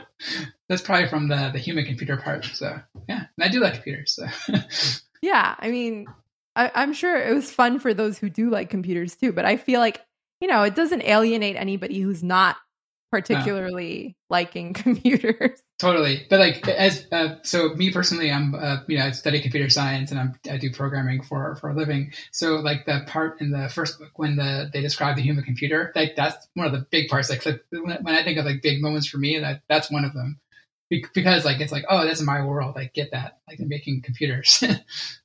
That's 0.69 0.81
probably 0.81 1.09
from 1.09 1.27
the 1.27 1.49
the 1.51 1.59
human 1.59 1.85
computer 1.85 2.15
part. 2.17 2.45
So 2.45 2.79
yeah, 3.09 3.25
and 3.37 3.43
I 3.43 3.49
do 3.49 3.59
like 3.59 3.73
computers. 3.73 4.13
So 4.13 4.27
yeah, 5.21 5.55
I 5.59 5.69
mean, 5.69 6.05
I, 6.55 6.71
I'm 6.75 6.93
sure 6.93 7.17
it 7.17 7.33
was 7.33 7.51
fun 7.51 7.79
for 7.79 7.93
those 7.93 8.17
who 8.17 8.29
do 8.29 8.49
like 8.49 8.69
computers 8.69 9.15
too. 9.15 9.33
But 9.33 9.45
I 9.45 9.57
feel 9.57 9.79
like 9.79 10.01
you 10.39 10.47
know, 10.47 10.63
it 10.63 10.75
doesn't 10.75 11.03
alienate 11.03 11.55
anybody 11.55 11.99
who's 11.99 12.23
not 12.23 12.55
particularly 13.11 14.15
liking 14.29 14.73
computers. 14.73 15.61
Totally, 15.79 16.25
but 16.29 16.39
like 16.39 16.67
as 16.67 17.05
uh, 17.11 17.35
so, 17.43 17.69
me 17.75 17.91
personally, 17.91 18.31
I'm 18.31 18.55
uh, 18.55 18.77
you 18.87 18.97
know 18.97 19.05
I 19.05 19.11
study 19.11 19.41
computer 19.41 19.69
science 19.69 20.11
and 20.11 20.19
I'm 20.19 20.39
I 20.49 20.57
do 20.57 20.71
programming 20.71 21.21
for 21.21 21.55
for 21.57 21.69
a 21.69 21.75
living. 21.75 22.13
So 22.31 22.55
like 22.55 22.85
the 22.85 23.01
part 23.07 23.41
in 23.41 23.51
the 23.51 23.67
first 23.69 23.99
book 23.99 24.11
when 24.15 24.37
the 24.37 24.69
they 24.71 24.81
describe 24.81 25.17
the 25.17 25.21
human 25.21 25.43
computer, 25.43 25.91
like 25.95 26.15
that's 26.15 26.47
one 26.53 26.65
of 26.65 26.71
the 26.71 26.85
big 26.89 27.09
parts. 27.09 27.29
Like 27.29 27.43
when 27.71 28.15
I 28.15 28.23
think 28.23 28.37
of 28.37 28.45
like 28.45 28.61
big 28.61 28.81
moments 28.81 29.07
for 29.07 29.17
me, 29.17 29.39
that 29.39 29.63
that's 29.67 29.91
one 29.91 30.05
of 30.05 30.13
them 30.13 30.39
because 30.89 31.45
like 31.45 31.59
it's 31.59 31.71
like 31.71 31.85
oh 31.89 32.05
that's 32.05 32.21
my 32.21 32.45
world. 32.45 32.77
I 32.77 32.89
get 32.93 33.11
that 33.11 33.39
like 33.47 33.57
they're 33.57 33.67
making 33.67 34.01
computers. 34.03 34.63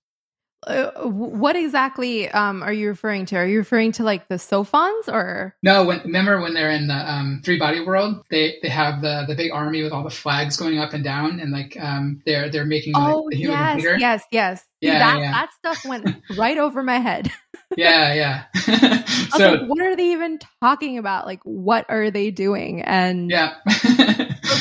Uh, 0.67 0.91
what 1.05 1.55
exactly 1.55 2.29
um, 2.31 2.61
are 2.61 2.73
you 2.73 2.89
referring 2.89 3.25
to? 3.25 3.37
Are 3.37 3.47
you 3.47 3.59
referring 3.59 3.93
to 3.93 4.03
like 4.03 4.27
the 4.27 4.37
Sophons 4.37 5.09
or 5.09 5.55
no? 5.63 5.85
When, 5.85 6.01
remember 6.01 6.41
when 6.41 6.55
they're 6.55 6.73
in 6.73 6.89
the 6.89 6.95
um, 6.95 7.41
three 7.45 7.57
body 7.57 7.85
world, 7.85 8.25
they 8.31 8.57
they 8.63 8.69
have 8.69 9.01
the 9.01 9.25
the 9.29 9.37
big 9.37 9.53
army 9.53 9.85
with 9.85 9.93
all 9.93 10.03
the 10.03 10.11
flags 10.11 10.57
going 10.57 10.79
up 10.79 10.93
and 10.93 11.05
down, 11.05 11.39
and 11.39 11.53
like 11.53 11.77
um, 11.81 12.21
they're 12.27 12.51
they're 12.51 12.65
making 12.65 12.95
oh 12.97 13.29
the 13.31 13.37
yes 13.37 13.73
computer. 13.75 13.97
yes 13.99 14.25
yes 14.33 14.65
yeah 14.81 14.99
that 14.99 15.19
yeah. 15.21 15.31
that 15.31 15.53
stuff 15.53 15.85
went 15.85 16.09
right 16.37 16.59
over 16.59 16.83
my 16.83 16.99
head. 16.99 17.31
yeah 17.77 18.13
yeah. 18.13 19.05
so 19.37 19.53
like, 19.53 19.69
what 19.69 19.81
are 19.81 19.95
they 19.95 20.11
even 20.11 20.41
talking 20.61 20.99
about? 20.99 21.27
Like 21.27 21.41
what 21.45 21.87
are 21.89 22.11
they 22.11 22.33
doing? 22.33 22.83
And 22.83 23.31
yeah, 23.31 23.55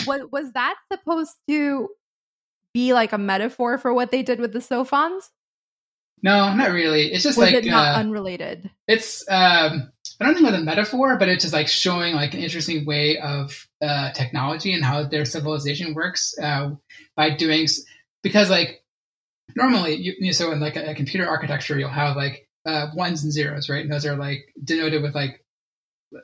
what 0.06 0.32
was 0.32 0.52
that 0.52 0.76
supposed 0.94 1.34
to 1.48 1.90
be 2.76 2.94
like 2.94 3.12
a 3.12 3.18
metaphor 3.18 3.80
for 3.80 3.92
what 3.92 4.12
they 4.12 4.22
did 4.22 4.40
with 4.40 4.54
the 4.54 4.62
Sophons? 4.62 5.32
No, 6.22 6.54
not 6.54 6.72
really. 6.72 7.14
It's 7.14 7.24
just 7.24 7.38
Was 7.38 7.52
like 7.52 7.56
it 7.56 7.70
not 7.70 7.96
uh, 7.96 8.00
unrelated. 8.00 8.70
It's 8.88 9.24
um, 9.30 9.92
I 10.20 10.26
don't 10.26 10.34
think 10.34 10.46
with 10.46 10.56
a 10.56 10.64
metaphor, 10.64 11.18
but 11.18 11.28
it's 11.30 11.44
just 11.44 11.54
like 11.54 11.68
showing 11.68 12.16
like 12.16 12.34
an 12.34 12.40
interesting 12.40 12.86
way 12.86 13.18
of 13.20 13.68
uh, 13.82 14.12
technology 14.12 14.74
and 14.74 14.84
how 14.84 15.04
their 15.04 15.26
civilization 15.26 15.94
works 15.94 16.34
uh, 16.42 16.72
by 17.16 17.36
doing 17.36 17.68
because 18.24 18.50
like 18.50 18.84
normally 19.56 19.96
you, 19.96 20.14
you 20.20 20.28
know, 20.28 20.32
so 20.32 20.52
in 20.52 20.60
like 20.60 20.78
a, 20.78 20.92
a, 20.92 20.96
computer 20.96 21.28
architecture 21.28 21.78
you'll 21.78 21.90
have 21.90 22.16
like 22.16 22.48
uh, 22.66 22.88
ones 22.96 23.24
and 23.24 23.32
zeros, 23.32 23.70
right? 23.70 23.84
And 23.84 23.92
those 23.92 24.06
are 24.06 24.16
like 24.16 24.54
denoted 24.64 25.02
with 25.02 25.14
like 25.14 25.44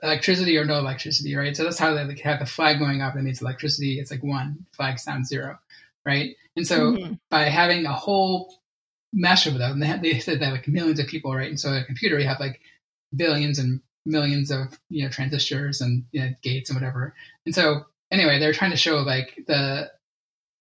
electricity 0.01 0.57
or 0.57 0.65
no 0.65 0.79
electricity, 0.79 1.35
right? 1.35 1.55
So 1.55 1.63
that's 1.63 1.77
how 1.77 1.93
they 1.93 2.05
like, 2.05 2.19
have 2.19 2.39
the 2.39 2.45
flag 2.45 2.79
going 2.79 3.01
up. 3.01 3.13
That 3.13 3.23
means 3.23 3.41
electricity. 3.41 3.99
It's 3.99 4.09
like 4.09 4.23
one 4.23 4.65
flag 4.71 4.99
sounds 4.99 5.27
zero, 5.27 5.59
right? 6.05 6.35
And 6.55 6.65
so 6.65 6.93
mm-hmm. 6.93 7.13
by 7.29 7.43
having 7.43 7.85
a 7.85 7.93
whole 7.93 8.60
mesh 9.13 9.47
of 9.47 9.57
them. 9.57 9.79
They, 9.79 9.97
they 10.01 10.19
said 10.19 10.39
they 10.39 10.45
have 10.45 10.53
like 10.53 10.67
millions 10.67 10.99
of 10.99 11.07
people, 11.07 11.35
right? 11.35 11.49
And 11.49 11.59
so 11.59 11.73
a 11.73 11.83
computer, 11.83 12.19
you 12.19 12.27
have 12.27 12.39
like 12.39 12.61
billions 13.15 13.59
and 13.59 13.81
millions 14.05 14.49
of 14.49 14.79
you 14.89 15.03
know 15.03 15.09
transistors 15.09 15.81
and 15.81 16.05
you 16.11 16.21
know, 16.21 16.31
gates 16.41 16.69
and 16.69 16.79
whatever. 16.79 17.13
And 17.45 17.53
so 17.53 17.85
anyway, 18.11 18.39
they're 18.39 18.53
trying 18.53 18.71
to 18.71 18.77
show 18.77 18.97
like 18.97 19.43
the 19.47 19.91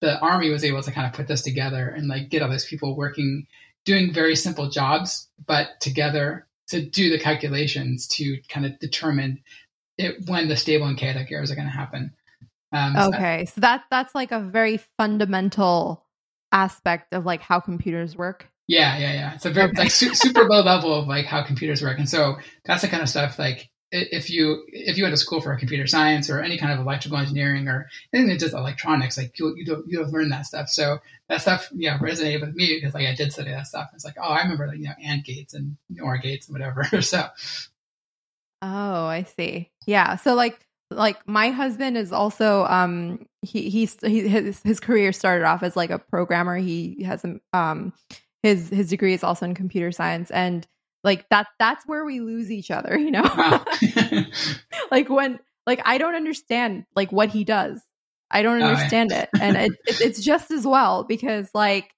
the 0.00 0.18
army 0.20 0.50
was 0.50 0.64
able 0.64 0.82
to 0.82 0.90
kind 0.90 1.06
of 1.06 1.12
put 1.12 1.28
this 1.28 1.42
together 1.42 1.88
and 1.88 2.08
like 2.08 2.30
get 2.30 2.42
all 2.42 2.48
those 2.48 2.64
people 2.64 2.96
working, 2.96 3.46
doing 3.84 4.12
very 4.12 4.34
simple 4.34 4.70
jobs, 4.70 5.28
but 5.46 5.78
together 5.80 6.46
to 6.68 6.80
do 6.80 7.10
the 7.10 7.18
calculations 7.18 8.06
to 8.06 8.38
kind 8.48 8.64
of 8.64 8.78
determine 8.78 9.42
it, 9.98 10.26
when 10.26 10.48
the 10.48 10.56
stable 10.56 10.86
and 10.86 10.96
chaotic 10.96 11.30
eras 11.30 11.50
are 11.50 11.54
going 11.54 11.66
to 11.66 11.72
happen. 11.72 12.12
Um, 12.72 12.96
okay, 12.96 13.44
so, 13.46 13.52
that, 13.52 13.54
so 13.54 13.60
that 13.60 13.84
that's 13.90 14.14
like 14.14 14.32
a 14.32 14.40
very 14.40 14.78
fundamental 14.96 16.06
aspect 16.52 17.12
of 17.14 17.24
like 17.24 17.40
how 17.40 17.60
computers 17.60 18.16
work? 18.16 18.48
Yeah, 18.66 18.98
yeah, 18.98 19.12
yeah. 19.12 19.34
It's 19.34 19.46
a 19.46 19.50
very 19.50 19.70
okay. 19.70 19.82
like 19.82 19.90
su- 19.90 20.14
super 20.14 20.44
low 20.44 20.62
level 20.62 20.94
of 20.94 21.08
like 21.08 21.26
how 21.26 21.42
computers 21.42 21.82
work, 21.82 21.98
and 21.98 22.08
so 22.08 22.36
that's 22.64 22.82
the 22.82 22.88
kind 22.88 23.02
of 23.02 23.08
stuff 23.08 23.38
like 23.38 23.70
if 23.92 24.30
you 24.30 24.64
if 24.68 24.96
you 24.96 25.02
went 25.02 25.12
to 25.12 25.16
school 25.16 25.40
for 25.40 25.54
computer 25.56 25.86
science 25.86 26.30
or 26.30 26.40
any 26.40 26.56
kind 26.56 26.72
of 26.72 26.78
electrical 26.78 27.18
engineering 27.18 27.66
or 27.66 27.88
anything 28.12 28.28
that's 28.28 28.42
just 28.42 28.54
electronics, 28.54 29.18
like 29.18 29.36
you 29.38 29.54
you 29.56 29.84
you 29.88 29.98
have 30.00 30.10
learned 30.10 30.30
that 30.30 30.46
stuff. 30.46 30.68
So 30.68 30.98
that 31.28 31.40
stuff, 31.40 31.68
yeah, 31.72 31.98
resonated 31.98 32.40
with 32.42 32.54
me 32.54 32.76
because 32.76 32.94
like 32.94 33.06
I 33.06 33.14
did 33.14 33.32
study 33.32 33.50
that 33.50 33.66
stuff. 33.66 33.90
It's 33.94 34.04
like, 34.04 34.14
oh, 34.18 34.28
I 34.28 34.42
remember 34.42 34.68
like 34.68 34.78
you 34.78 34.84
know 34.84 34.94
AND 35.04 35.24
gates 35.24 35.54
and 35.54 35.76
NOR 35.88 36.18
gates 36.18 36.48
and 36.48 36.54
whatever. 36.54 36.84
so. 37.02 37.26
Oh, 38.62 39.06
I 39.06 39.24
see. 39.24 39.70
Yeah. 39.86 40.16
So 40.16 40.34
like 40.34 40.60
like 40.90 41.26
my 41.26 41.50
husband 41.50 41.96
is 41.96 42.12
also 42.12 42.64
um 42.64 43.26
he 43.42 43.70
he's 43.70 43.96
he, 44.02 44.26
his 44.26 44.60
his 44.62 44.80
career 44.80 45.12
started 45.12 45.44
off 45.44 45.62
as 45.62 45.76
like 45.76 45.90
a 45.90 45.98
programmer. 45.98 46.56
He 46.56 47.04
has 47.04 47.24
um 47.52 47.92
his 48.42 48.68
his 48.68 48.88
degree 48.88 49.14
is 49.14 49.22
also 49.22 49.46
in 49.46 49.54
computer 49.54 49.92
science. 49.92 50.30
And 50.30 50.66
like 51.04 51.28
that 51.30 51.46
that's 51.58 51.86
where 51.86 52.04
we 52.04 52.20
lose 52.20 52.50
each 52.50 52.70
other 52.70 52.98
you 52.98 53.10
know? 53.10 53.22
Wow. 53.22 53.64
like 54.90 55.08
when 55.08 55.38
like 55.66 55.80
i 55.84 55.98
don't 55.98 56.14
understand 56.14 56.84
like 56.96 57.12
what 57.12 57.28
he 57.30 57.44
does. 57.44 57.80
I 58.32 58.42
don't 58.42 58.62
understand 58.62 59.10
oh, 59.12 59.16
yeah. 59.16 59.22
it. 59.22 59.28
And 59.40 59.56
it, 59.56 59.72
it, 59.86 60.00
it's 60.00 60.22
just 60.22 60.50
as 60.50 60.66
well 60.66 61.04
because 61.04 61.50
like 61.54 61.90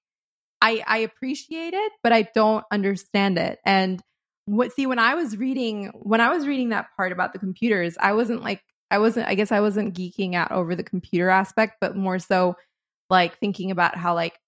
i 0.61 0.83
i 0.87 0.97
appreciate 0.99 1.73
it 1.73 1.91
but 2.03 2.13
i 2.13 2.27
don't 2.35 2.63
understand 2.71 3.37
it. 3.37 3.59
And 3.65 4.01
what 4.45 4.73
see 4.73 4.85
when 4.85 4.99
i 4.99 5.15
was 5.15 5.37
reading 5.37 5.87
when 5.93 6.19
i 6.19 6.29
was 6.29 6.45
reading 6.45 6.69
that 6.69 6.87
part 6.97 7.13
about 7.13 7.31
the 7.31 7.39
computers 7.39 7.95
i 7.97 8.11
wasn't 8.11 8.43
like 8.43 8.61
I 8.93 8.99
wasn't, 8.99 9.27
I 9.27 9.33
guess 9.33 9.51
I 9.51 9.59
wasn't 9.59 9.95
geeking 9.95 10.35
out 10.35 10.51
over 10.51 10.75
the 10.75 10.83
computer 10.83 11.29
aspect, 11.29 11.77
but 11.81 11.95
more 11.95 12.19
so 12.19 12.55
like 13.09 13.39
thinking 13.39 13.71
about 13.71 13.97
how, 13.97 14.13
like, 14.13 14.39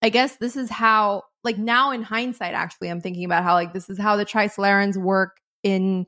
I 0.00 0.10
guess 0.10 0.36
this 0.36 0.56
is 0.56 0.70
how, 0.70 1.24
like, 1.42 1.58
now 1.58 1.90
in 1.90 2.02
hindsight, 2.02 2.54
actually, 2.54 2.88
I'm 2.88 3.00
thinking 3.00 3.24
about 3.24 3.42
how, 3.42 3.54
like, 3.54 3.72
this 3.72 3.90
is 3.90 3.98
how 3.98 4.16
the 4.16 4.24
Trisolarans 4.24 4.96
work 4.96 5.38
in, 5.64 6.06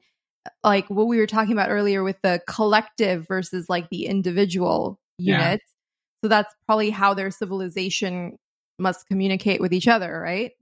like, 0.62 0.88
what 0.88 1.08
we 1.08 1.18
were 1.18 1.26
talking 1.26 1.52
about 1.52 1.70
earlier 1.70 2.04
with 2.04 2.16
the 2.22 2.40
collective 2.46 3.26
versus, 3.26 3.68
like, 3.68 3.90
the 3.90 4.06
individual 4.06 5.00
units. 5.18 5.64
Yeah. 5.66 6.22
So 6.22 6.28
that's 6.28 6.54
probably 6.66 6.90
how 6.90 7.14
their 7.14 7.32
civilization 7.32 8.38
must 8.78 9.08
communicate 9.08 9.60
with 9.60 9.72
each 9.72 9.88
other, 9.88 10.20
right? 10.20 10.52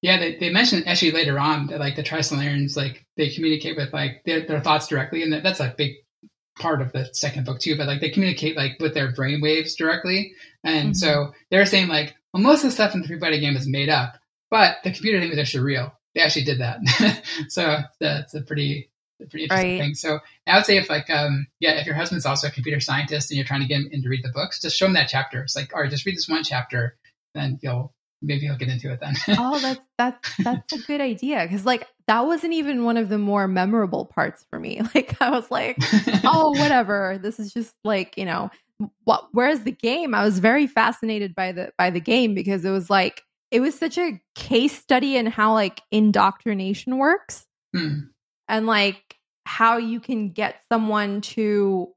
Yeah, 0.00 0.18
they, 0.18 0.36
they 0.36 0.50
mentioned 0.50 0.88
actually 0.88 1.12
later 1.12 1.38
on 1.38 1.68
that 1.68 1.78
like 1.78 1.94
the 1.94 2.02
Trisolarans, 2.02 2.76
like 2.76 3.06
they 3.16 3.28
communicate 3.28 3.76
with 3.76 3.92
like 3.92 4.22
their, 4.26 4.44
their 4.44 4.60
thoughts 4.60 4.88
directly, 4.88 5.22
and 5.22 5.32
that, 5.32 5.44
that's 5.44 5.60
a 5.60 5.72
big 5.78 5.92
part 6.58 6.82
of 6.82 6.92
the 6.92 7.08
second 7.12 7.46
book 7.46 7.60
too, 7.60 7.76
but 7.76 7.86
like 7.86 8.00
they 8.00 8.10
communicate 8.10 8.56
like 8.56 8.72
with 8.80 8.94
their 8.94 9.12
brain 9.12 9.40
waves 9.40 9.74
directly. 9.74 10.32
And 10.64 10.90
mm-hmm. 10.90 10.94
so 10.94 11.32
they're 11.50 11.66
saying 11.66 11.88
like, 11.88 12.14
well, 12.32 12.42
most 12.42 12.64
of 12.64 12.70
the 12.70 12.74
stuff 12.74 12.94
in 12.94 13.00
the 13.00 13.06
three 13.06 13.18
body 13.18 13.40
game 13.40 13.56
is 13.56 13.66
made 13.66 13.88
up, 13.88 14.14
but 14.50 14.76
the 14.84 14.92
computer 14.92 15.20
thing 15.20 15.30
is 15.30 15.38
actually 15.38 15.64
real. 15.64 15.92
They 16.14 16.20
actually 16.20 16.44
did 16.44 16.60
that. 16.60 17.24
so 17.48 17.78
that's 18.00 18.34
a 18.34 18.42
pretty, 18.42 18.90
pretty 19.18 19.44
interesting 19.44 19.70
right. 19.70 19.80
thing. 19.80 19.94
So 19.94 20.18
I 20.46 20.56
would 20.56 20.66
say 20.66 20.76
if 20.76 20.90
like, 20.90 21.08
um, 21.08 21.46
yeah, 21.60 21.72
if 21.72 21.86
your 21.86 21.94
husband's 21.94 22.26
also 22.26 22.48
a 22.48 22.50
computer 22.50 22.80
scientist 22.80 23.30
and 23.30 23.36
you're 23.36 23.46
trying 23.46 23.62
to 23.62 23.66
get 23.66 23.80
him 23.80 24.02
to 24.02 24.08
read 24.08 24.22
the 24.22 24.32
books, 24.32 24.60
just 24.60 24.76
show 24.76 24.86
him 24.86 24.92
that 24.94 25.08
chapter. 25.08 25.42
It's 25.42 25.56
like, 25.56 25.74
all 25.74 25.80
right, 25.80 25.90
just 25.90 26.04
read 26.04 26.16
this 26.16 26.28
one 26.28 26.44
chapter, 26.44 26.96
then 27.34 27.58
you'll 27.62 27.94
maybe 28.22 28.46
he'll 28.46 28.56
get 28.56 28.68
into 28.68 28.90
it 28.92 29.00
then. 29.00 29.14
oh, 29.38 29.58
that's 29.58 29.80
that's 29.98 30.36
that's 30.38 30.72
a 30.72 30.78
good 30.86 31.00
idea 31.00 31.42
because 31.42 31.66
like 31.66 31.86
that 32.06 32.26
wasn't 32.26 32.52
even 32.52 32.84
one 32.84 32.96
of 32.96 33.08
the 33.08 33.18
more 33.18 33.48
memorable 33.48 34.06
parts 34.06 34.44
for 34.50 34.58
me. 34.58 34.80
Like 34.94 35.16
I 35.20 35.30
was 35.30 35.50
like, 35.50 35.76
oh, 36.24 36.50
whatever. 36.58 37.18
This 37.22 37.38
is 37.38 37.52
just 37.52 37.74
like 37.84 38.16
you 38.16 38.24
know. 38.24 38.50
What, 39.04 39.28
whereas 39.30 39.60
the 39.60 39.70
game, 39.70 40.12
I 40.12 40.24
was 40.24 40.40
very 40.40 40.66
fascinated 40.66 41.36
by 41.36 41.52
the 41.52 41.72
by 41.78 41.90
the 41.90 42.00
game 42.00 42.34
because 42.34 42.64
it 42.64 42.70
was 42.70 42.90
like 42.90 43.22
it 43.52 43.60
was 43.60 43.78
such 43.78 43.96
a 43.96 44.20
case 44.34 44.76
study 44.76 45.16
in 45.16 45.26
how 45.26 45.52
like 45.52 45.82
indoctrination 45.92 46.98
works 46.98 47.46
hmm. 47.72 48.00
and 48.48 48.66
like 48.66 49.18
how 49.44 49.76
you 49.76 50.00
can 50.00 50.30
get 50.30 50.62
someone 50.68 51.20
to 51.20 51.92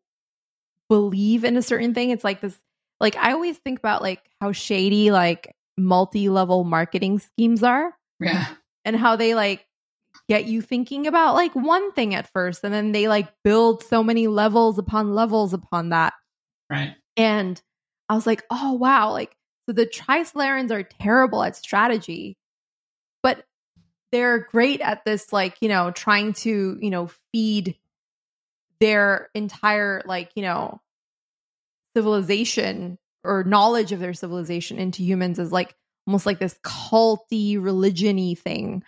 believe 0.89 1.43
in 1.43 1.57
a 1.57 1.61
certain 1.61 1.93
thing. 1.93 2.11
It's 2.11 2.23
like 2.23 2.41
this 2.41 2.55
like 2.99 3.15
I 3.15 3.31
always 3.31 3.57
think 3.57 3.79
about 3.79 4.01
like 4.01 4.21
how 4.39 4.51
shady 4.51 5.11
like 5.11 5.55
multi-level 5.77 6.63
marketing 6.63 7.19
schemes 7.19 7.63
are. 7.63 7.93
Yeah. 8.19 8.47
And 8.83 8.95
how 8.95 9.15
they 9.15 9.33
like 9.33 9.65
get 10.27 10.45
you 10.45 10.61
thinking 10.61 11.07
about 11.07 11.35
like 11.35 11.53
one 11.55 11.91
thing 11.91 12.15
at 12.15 12.31
first 12.31 12.63
and 12.63 12.73
then 12.73 12.91
they 12.91 13.07
like 13.07 13.31
build 13.43 13.83
so 13.83 14.03
many 14.03 14.27
levels 14.27 14.77
upon 14.79 15.13
levels 15.13 15.53
upon 15.53 15.89
that. 15.89 16.13
Right. 16.69 16.95
And 17.17 17.61
I 18.09 18.15
was 18.15 18.25
like, 18.27 18.43
"Oh 18.49 18.73
wow, 18.73 19.11
like 19.11 19.35
So 19.67 19.73
the 19.73 19.85
Trisolarans 19.85 20.71
are 20.71 20.83
terrible 20.83 21.43
at 21.43 21.55
strategy, 21.55 22.37
but 23.23 23.45
they're 24.11 24.39
great 24.39 24.81
at 24.81 25.03
this, 25.05 25.33
like, 25.33 25.57
you 25.61 25.69
know, 25.69 25.91
trying 25.91 26.33
to, 26.33 26.77
you 26.81 26.89
know, 26.89 27.09
feed 27.33 27.77
their 28.79 29.29
entire, 29.33 30.01
like, 30.05 30.31
you 30.35 30.43
know, 30.43 30.81
civilization 31.95 32.97
or 33.23 33.43
knowledge 33.43 33.91
of 33.91 33.99
their 33.99 34.13
civilization 34.13 34.77
into 34.77 35.01
humans 35.03 35.39
as 35.39 35.51
like 35.51 35.75
almost 36.07 36.25
like 36.25 36.39
this 36.39 36.59
culty 36.63 37.57
religiony 37.59 38.37
thing. 38.37 38.83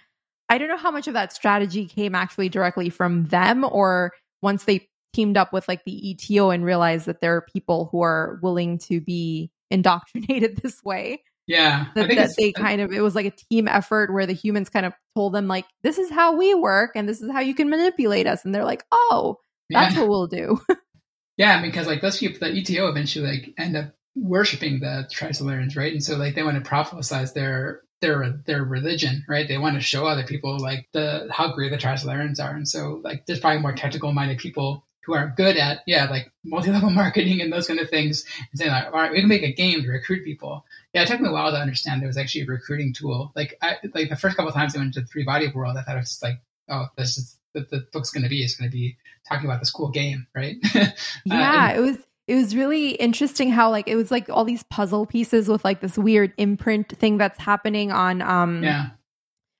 I 0.49 0.57
don't 0.57 0.69
know 0.69 0.77
how 0.77 0.91
much 0.91 1.07
of 1.07 1.13
that 1.13 1.33
strategy 1.33 1.85
came 1.85 2.15
actually 2.15 2.49
directly 2.49 2.89
from 2.89 3.25
them 3.25 3.65
or 3.69 4.13
once 4.41 4.63
they 4.63 4.87
teamed 5.13 5.37
up 5.37 5.51
with 5.51 5.67
like 5.67 5.83
the 5.83 6.15
ETO 6.15 6.53
and 6.53 6.63
realized 6.63 7.05
that 7.07 7.21
there 7.21 7.35
are 7.35 7.41
people 7.41 7.89
who 7.91 8.01
are 8.01 8.39
willing 8.41 8.77
to 8.77 9.01
be 9.01 9.51
indoctrinated 9.71 10.57
this 10.57 10.83
way. 10.83 11.23
Yeah. 11.47 11.87
That, 11.95 12.09
that 12.09 12.35
they 12.37 12.51
kind 12.51 12.81
of, 12.81 12.91
it 12.91 13.01
was 13.01 13.15
like 13.15 13.25
a 13.25 13.31
team 13.31 13.67
effort 13.67 14.13
where 14.13 14.25
the 14.25 14.33
humans 14.33 14.69
kind 14.69 14.85
of 14.85 14.93
told 15.15 15.33
them, 15.33 15.47
like, 15.47 15.65
this 15.81 15.97
is 15.97 16.11
how 16.11 16.35
we 16.35 16.53
work 16.53 16.91
and 16.95 17.07
this 17.07 17.21
is 17.21 17.31
how 17.31 17.39
you 17.39 17.55
can 17.55 17.69
manipulate 17.69 18.27
us. 18.27 18.43
And 18.43 18.53
they're 18.53 18.65
like, 18.65 18.83
oh, 18.91 19.37
that's 19.69 19.95
yeah. 19.95 20.01
what 20.01 20.09
we'll 20.09 20.27
do. 20.27 20.59
yeah. 21.37 21.61
Because 21.61 21.87
like 21.87 22.01
those 22.01 22.17
people, 22.17 22.39
the 22.39 22.53
ETO 22.53 22.89
eventually 22.89 23.27
like 23.27 23.53
end 23.57 23.77
up 23.77 23.93
worshiping 24.15 24.81
the 24.81 25.07
Trisolarans, 25.11 25.77
right? 25.77 25.93
And 25.93 26.03
so 26.03 26.17
like 26.17 26.35
they 26.35 26.43
want 26.43 26.61
to 26.61 26.69
prophesize 26.69 27.33
their 27.33 27.81
their 28.01 28.41
their 28.45 28.63
religion, 28.63 29.25
right? 29.27 29.47
They 29.47 29.57
want 29.57 29.75
to 29.75 29.81
show 29.81 30.05
other 30.05 30.23
people 30.23 30.57
like 30.59 30.87
the 30.93 31.27
how 31.31 31.53
great 31.53 31.71
the 31.71 31.77
Trisolarans 31.77 32.43
are, 32.43 32.55
and 32.55 32.67
so 32.67 33.01
like 33.03 33.25
there's 33.25 33.39
probably 33.39 33.61
more 33.61 33.73
technical 33.73 34.13
minded 34.13 34.37
people 34.37 34.85
who 35.07 35.15
are 35.15 35.33
good 35.37 35.55
at 35.55 35.79
yeah 35.87 36.05
like 36.09 36.31
multi-level 36.43 36.89
marketing 36.91 37.41
and 37.41 37.51
those 37.51 37.65
kind 37.65 37.79
of 37.79 37.89
things 37.89 38.25
and 38.51 38.59
saying 38.59 38.71
like 38.71 38.85
all 38.87 38.91
right 38.91 39.11
we 39.11 39.21
can 39.21 39.29
make 39.29 39.41
a 39.41 39.53
game 39.53 39.81
to 39.81 39.87
recruit 39.87 40.23
people. 40.23 40.63
Yeah 40.93 41.03
it 41.03 41.07
took 41.07 41.21
me 41.21 41.29
a 41.29 41.31
while 41.31 41.51
to 41.51 41.57
understand 41.57 42.01
there 42.01 42.07
was 42.07 42.17
actually 42.17 42.41
a 42.41 42.45
recruiting 42.45 42.93
tool. 42.93 43.31
Like 43.35 43.57
I 43.61 43.77
like 43.95 44.09
the 44.09 44.15
first 44.15 44.35
couple 44.35 44.49
of 44.49 44.55
times 44.55 44.75
I 44.75 44.79
went 44.79 44.93
to 44.95 45.01
the 45.01 45.07
three 45.07 45.23
body 45.23 45.49
world 45.53 45.77
I 45.77 45.81
thought 45.81 45.95
it 45.95 45.99
was 45.99 46.19
like 46.21 46.41
oh 46.69 46.87
this 46.97 47.17
is 47.17 47.37
the 47.53 47.87
book's 47.91 48.11
going 48.11 48.23
to 48.23 48.29
be 48.29 48.43
it's 48.43 48.55
going 48.55 48.69
to 48.69 48.75
be 48.75 48.97
talking 49.27 49.45
about 49.49 49.59
this 49.59 49.71
cool 49.71 49.89
game 49.89 50.27
right? 50.35 50.57
Uh, 50.75 50.85
yeah 51.25 51.69
and, 51.69 51.77
it 51.77 51.81
was 51.81 51.97
it 52.27 52.35
was 52.35 52.55
really 52.55 52.91
interesting 52.91 53.49
how 53.49 53.69
like 53.71 53.87
it 53.87 53.95
was 53.95 54.11
like 54.11 54.29
all 54.29 54.43
these 54.43 54.63
puzzle 54.63 55.05
pieces 55.05 55.47
with 55.47 55.63
like 55.63 55.79
this 55.79 55.97
weird 55.97 56.33
imprint 56.37 56.89
thing 56.99 57.17
that's 57.17 57.39
happening 57.39 57.91
on 57.91 58.21
um 58.21 58.63
yeah. 58.63 58.89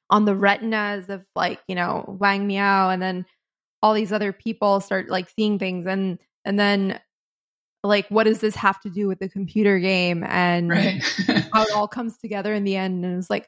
on 0.09 0.25
the 0.25 0.35
retinas 0.35 1.09
of 1.09 1.25
like 1.35 1.61
you 1.67 1.75
know 1.75 2.17
Wang 2.19 2.45
Miao 2.47 2.89
and 2.89 3.01
then 3.01 3.25
all 3.81 3.93
these 3.93 4.11
other 4.11 4.33
people 4.33 4.79
start 4.79 5.09
like 5.09 5.29
seeing 5.29 5.59
things 5.59 5.85
and 5.85 6.19
and 6.43 6.59
then 6.59 6.99
like 7.83 8.07
what 8.09 8.25
does 8.25 8.39
this 8.39 8.55
have 8.55 8.79
to 8.81 8.89
do 8.89 9.07
with 9.07 9.19
the 9.19 9.29
computer 9.29 9.79
game? 9.79 10.23
And 10.23 10.69
right. 10.69 11.01
how 11.53 11.63
it 11.63 11.71
all 11.73 11.87
comes 11.87 12.17
together 12.17 12.53
in 12.53 12.63
the 12.63 12.75
end 12.75 13.05
and 13.05 13.17
it's 13.17 13.29
like 13.29 13.47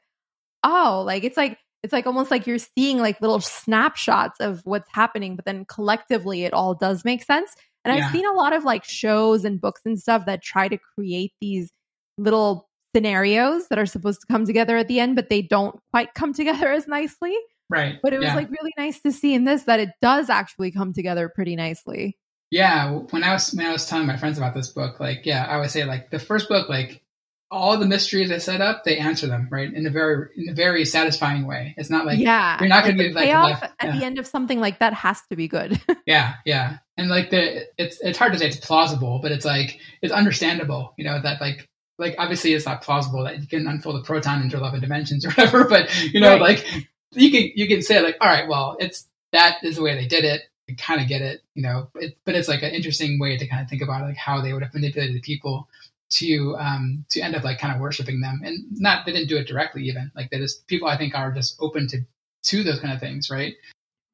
oh 0.64 1.04
like 1.06 1.24
it's 1.24 1.38
like 1.38 1.58
it's 1.84 1.94
like 1.94 2.06
almost 2.06 2.32
like 2.32 2.46
you're 2.46 2.58
seeing 2.58 3.00
like 3.00 3.22
little 3.22 3.40
snapshots 3.40 4.40
of 4.40 4.62
what's 4.66 4.90
happening 4.92 5.36
but 5.36 5.46
then 5.46 5.66
collectively 5.66 6.44
it 6.44 6.54
all 6.54 6.74
does 6.74 7.06
make 7.06 7.24
sense 7.24 7.56
and 7.90 7.98
yeah. 7.98 8.06
i've 8.06 8.12
seen 8.12 8.26
a 8.26 8.34
lot 8.34 8.54
of 8.54 8.64
like 8.64 8.84
shows 8.84 9.44
and 9.44 9.60
books 9.60 9.82
and 9.86 10.00
stuff 10.00 10.26
that 10.26 10.42
try 10.42 10.68
to 10.68 10.78
create 10.78 11.34
these 11.42 11.72
little 12.18 12.70
scenarios 12.96 13.68
that 13.68 13.78
are 13.78 13.86
supposed 13.86 14.22
to 14.22 14.28
come 14.28 14.46
together 14.46 14.78
at 14.78 14.88
the 14.88 15.00
end 15.00 15.16
but 15.16 15.30
they 15.30 15.42
don't 15.42 15.80
quite 15.92 16.14
come 16.14 16.34
together 16.42 16.72
as 16.72 16.88
nicely 16.88 17.38
Right. 17.70 18.00
But 18.02 18.14
it 18.14 18.18
was 18.18 18.28
yeah. 18.28 18.36
like 18.36 18.50
really 18.50 18.74
nice 18.78 19.00
to 19.02 19.12
see 19.12 19.34
in 19.34 19.46
this 19.46 19.64
that 19.64 19.80
it 19.80 19.92
does 20.02 20.30
actually 20.30 20.72
come 20.72 20.92
together 20.92 21.30
pretty 21.30 21.56
nicely. 21.56 22.18
Yeah. 22.52 22.92
When 23.12 23.24
I 23.24 23.34
was 23.34 23.54
when 23.54 23.68
I 23.68 23.72
was 23.72 23.88
telling 23.88 24.08
my 24.08 24.18
friends 24.18 24.38
about 24.38 24.56
this 24.56 24.70
book, 24.70 25.00
like, 25.00 25.22
yeah, 25.24 25.46
I 25.46 25.58
would 25.58 25.70
say 25.70 25.86
like 25.86 26.10
the 26.10 26.20
first 26.20 26.50
book, 26.50 26.68
like 26.68 27.04
all 27.52 27.78
the 27.78 27.86
mysteries 27.86 28.30
they 28.30 28.40
set 28.40 28.62
up, 28.62 28.84
they 28.84 28.98
answer 28.98 29.28
them 29.28 29.48
right 29.52 29.74
in 29.74 29.86
a 29.88 29.90
very 29.90 30.30
in 30.36 30.50
a 30.50 30.54
very 30.54 30.86
satisfying 30.86 31.48
way. 31.48 31.74
It's 31.78 31.90
not 31.90 32.06
like 32.06 32.20
yeah, 32.20 32.58
you're 32.60 32.70
not 32.70 32.84
like 32.84 32.86
going 32.86 32.98
to 32.98 33.04
be 33.06 33.14
like 33.14 33.30
left, 33.30 33.64
at 33.64 33.74
yeah. 33.84 33.98
the 33.98 34.06
end 34.06 34.20
of 34.20 34.28
something 34.28 34.60
like 34.60 34.80
that 34.80 34.94
has 34.94 35.22
to 35.30 35.36
be 35.36 35.48
good. 35.48 35.80
yeah, 36.06 36.36
yeah, 36.46 36.78
and 36.98 37.10
like 37.10 37.30
the 37.30 37.68
it's 37.78 38.00
it's 38.02 38.18
hard 38.18 38.34
to 38.34 38.40
say 38.40 38.48
it's 38.48 38.58
plausible, 38.58 39.20
but 39.22 39.32
it's 39.32 39.46
like 39.46 39.80
it's 40.02 40.14
understandable. 40.14 40.94
You 40.98 41.06
know 41.06 41.22
that 41.22 41.42
like 41.42 41.68
like 41.98 42.16
obviously 42.18 42.54
it's 42.54 42.66
not 42.66 42.82
plausible 42.82 43.24
that 43.26 43.42
you 43.42 43.48
can 43.48 43.68
unfold 43.68 43.98
a 43.98 44.04
proton 44.04 44.42
into 44.42 44.56
11 44.56 44.80
dimensions 44.80 45.26
or 45.26 45.32
whatever 45.36 45.66
but 45.66 45.94
you 46.14 46.22
know 46.22 46.40
right. 46.40 46.42
like 46.42 46.88
you 47.14 47.32
can 47.32 47.52
you 47.56 47.68
can 47.68 47.82
say 47.82 48.02
like, 48.02 48.18
all 48.22 48.28
right, 48.28 48.48
well, 48.48 48.78
it's 48.80 49.08
that 49.32 49.58
is 49.64 49.78
the 49.78 49.84
way 49.84 49.96
they 49.96 50.08
did 50.08 50.26
it. 50.26 50.42
I 50.70 50.74
kind 50.74 51.02
of 51.02 51.08
get 51.08 51.22
it, 51.22 51.42
you 51.56 51.64
know. 51.64 51.90
It, 51.96 52.18
but 52.26 52.36
it's 52.36 52.48
like 52.48 52.62
an 52.62 52.72
interesting 52.72 53.20
way 53.20 53.38
to 53.38 53.48
kind 53.48 53.64
of 53.64 53.70
think 53.70 53.82
about 53.82 54.04
like 54.04 54.18
how 54.18 54.42
they 54.42 54.54
would 54.54 54.64
have 54.64 54.74
manipulated 54.74 55.22
people 55.24 55.68
to 56.10 56.56
um 56.60 57.06
to 57.12 57.22
end 57.22 57.36
up 57.36 57.44
like 57.44 57.60
kind 57.60 57.74
of 57.74 57.80
worshiping 57.80 58.22
them, 58.22 58.42
and 58.44 58.66
not 58.72 59.06
they 59.06 59.12
didn't 59.12 59.30
do 59.30 59.38
it 59.38 59.48
directly 59.48 59.84
even 59.84 60.12
like 60.16 60.30
that 60.32 60.42
is 60.42 60.64
people 60.68 60.88
I 60.88 60.98
think 60.98 61.16
are 61.16 61.32
just 61.32 61.56
open 61.60 61.88
to 61.90 62.00
to 62.44 62.64
those 62.64 62.80
kind 62.80 62.94
of 62.94 63.00
things, 63.00 63.30
right? 63.30 63.56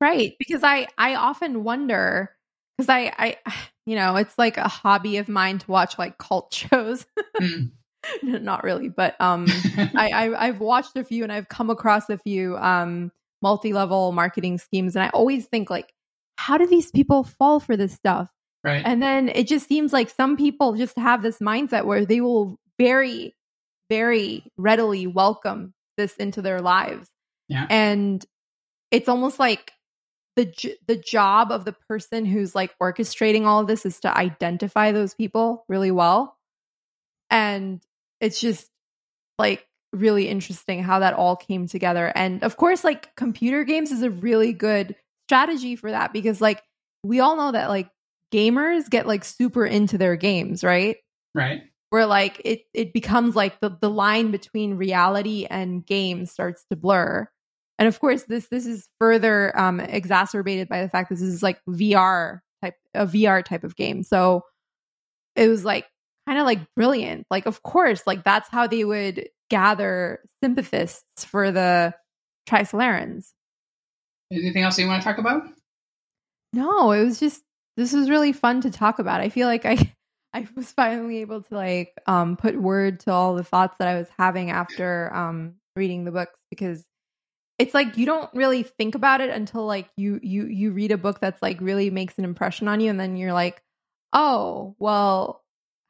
Right, 0.02 0.36
because 0.40 0.64
I 0.64 0.88
I 0.98 1.16
often 1.16 1.64
wonder 1.64 2.36
because 2.78 2.90
I 2.90 3.14
I 3.18 3.38
you 3.86 3.96
know 3.96 4.16
it's 4.16 4.38
like 4.38 4.58
a 4.58 4.68
hobby 4.68 5.18
of 5.18 5.30
mine 5.30 5.60
to 5.60 5.72
watch 5.72 5.98
like 5.98 6.18
cult 6.18 6.54
shows. 6.72 7.06
mm. 7.40 7.72
not 8.24 8.64
really, 8.64 8.90
but 8.90 9.20
um, 9.20 9.48
I, 9.96 10.32
I 10.38 10.46
have 10.48 10.60
watched 10.60 10.96
a 10.96 11.04
few 11.04 11.24
and 11.24 11.32
I've 11.32 11.50
come 11.50 11.70
across 11.70 12.10
a 12.10 12.18
few 12.18 12.58
um 12.58 13.12
multi-level 13.42 14.12
marketing 14.12 14.58
schemes, 14.58 14.96
and 14.96 15.04
I 15.04 15.10
always 15.10 15.46
think 15.48 15.70
like, 15.70 15.94
how 16.38 16.58
do 16.58 16.66
these 16.68 16.92
people 16.92 17.24
fall 17.24 17.60
for 17.60 17.78
this 17.78 17.94
stuff? 17.94 18.30
Right. 18.66 18.82
And 18.86 19.02
then 19.02 19.30
it 19.30 19.48
just 19.48 19.68
seems 19.68 19.94
like 19.94 20.10
some 20.10 20.38
people 20.38 20.74
just 20.74 20.98
have 20.98 21.22
this 21.22 21.40
mindset 21.40 21.86
where 21.86 22.06
they 22.06 22.22
will 22.22 22.60
very, 22.78 23.36
very 23.90 24.44
readily 24.58 25.08
welcome 25.08 25.74
this 25.98 26.16
into 26.16 26.42
their 26.42 26.62
lives. 26.62 27.08
Yeah. 27.48 27.68
And 27.70 28.26
it's 28.92 29.08
almost 29.08 29.40
like 29.40 29.72
the 30.36 30.52
the 30.88 30.98
job 30.98 31.52
of 31.52 31.64
the 31.64 31.76
person 31.88 32.26
who's 32.26 32.54
like 32.54 32.76
orchestrating 32.82 33.46
all 33.46 33.62
of 33.62 33.68
this 33.68 33.86
is 33.86 34.02
to 34.02 34.18
identify 34.18 34.92
those 34.92 35.14
people 35.14 35.64
really 35.70 35.92
well 35.92 36.36
and 37.30 37.82
it's 38.20 38.40
just 38.40 38.70
like 39.38 39.68
really 39.94 40.28
interesting 40.28 40.84
how 40.84 41.00
that 41.00 41.14
all 41.14 41.36
came 41.36 41.68
together. 41.68 42.12
And 42.16 42.44
of 42.44 42.58
course, 42.58 42.84
like 42.84 43.16
computer 43.16 43.64
games 43.64 43.92
is 43.92 44.02
a 44.02 44.10
really 44.10 44.54
good 44.54 44.96
strategy 45.28 45.76
for 45.76 45.92
that 45.92 46.14
because 46.14 46.42
like 46.42 46.62
we 47.04 47.20
all 47.20 47.36
know 47.36 47.52
that 47.52 47.70
like 47.70 47.90
gamers 48.36 48.90
get 48.90 49.08
like 49.08 49.24
super 49.24 49.66
into 49.66 49.98
their 49.98 50.16
games, 50.16 50.64
right? 50.64 50.98
Right. 51.34 51.62
Where 51.90 52.06
like 52.06 52.42
it 52.44 52.64
it 52.74 52.94
becomes 52.94 53.36
like 53.36 53.60
the 53.62 53.78
the 53.80 53.90
line 53.90 54.32
between 54.32 54.76
reality 54.76 55.46
and 55.50 55.86
game 55.86 56.26
starts 56.26 56.66
to 56.70 56.76
blur. 56.76 57.28
And 57.80 57.88
of 57.88 58.00
course, 58.00 58.24
this 58.24 58.48
this 58.50 58.66
is 58.66 58.88
further 59.00 59.58
um, 59.58 59.80
exacerbated 59.80 60.68
by 60.68 60.82
the 60.82 60.90
fact 60.90 61.10
this 61.10 61.22
is 61.22 61.42
like 61.42 61.60
VR 61.70 62.40
type 62.62 62.76
a 62.94 63.06
VR 63.06 63.44
type 63.44 63.64
of 63.64 63.76
game. 63.76 64.04
So 64.04 64.42
it 65.36 65.48
was 65.48 65.64
like 65.64 65.86
kind 66.28 66.40
of 66.40 66.46
like 66.46 66.60
brilliant. 66.76 67.28
Like, 67.30 67.46
of 67.46 67.64
course, 67.64 68.04
like 68.06 68.24
that's 68.24 68.50
how 68.50 68.68
they 68.68 68.84
would 68.84 69.30
gather 69.50 70.20
sympathists 70.44 71.24
for 71.26 71.52
the 71.52 71.94
Trisolarans. 72.50 73.28
Anything 74.32 74.64
else 74.64 74.80
you 74.80 74.88
want 74.88 75.02
to 75.02 75.08
talk 75.08 75.20
about? 75.20 75.44
No, 76.54 76.92
it 76.92 77.04
was 77.04 77.20
just 77.20 77.42
this 77.78 77.94
was 77.94 78.10
really 78.10 78.34
fun 78.34 78.62
to 78.62 78.72
talk 78.72 79.00
about. 79.00 79.22
I 79.22 79.30
feel 79.30 79.48
like 79.48 79.66
I 79.66 79.94
I 80.34 80.48
was 80.56 80.72
finally 80.72 81.20
able 81.20 81.42
to 81.44 81.56
like 81.56 81.94
um 82.08 82.38
put 82.38 82.60
word 82.60 83.02
to 83.02 83.12
all 83.12 83.36
the 83.36 83.44
thoughts 83.44 83.78
that 83.80 83.88
I 83.88 83.98
was 83.98 84.08
having 84.18 84.52
after 84.52 85.14
um 85.14 85.56
reading 85.76 86.06
the 86.06 86.12
books 86.12 86.38
because 86.50 86.84
it's 87.58 87.74
like 87.74 87.98
you 87.98 88.06
don't 88.06 88.30
really 88.34 88.64
think 88.64 88.96
about 88.96 89.22
it 89.22 89.30
until 89.30 89.66
like 89.66 89.90
you 89.96 90.20
you 90.22 90.46
you 90.46 90.72
read 90.72 90.92
a 90.92 90.98
book 90.98 91.20
that's 91.20 91.42
like 91.42 91.62
really 91.62 91.90
makes 91.90 92.18
an 92.18 92.26
impression 92.26 92.68
on 92.68 92.80
you 92.82 92.90
and 92.90 93.00
then 93.00 93.16
you're 93.16 93.34
like, 93.34 93.62
"Oh, 94.12 94.76
well, 94.78 95.42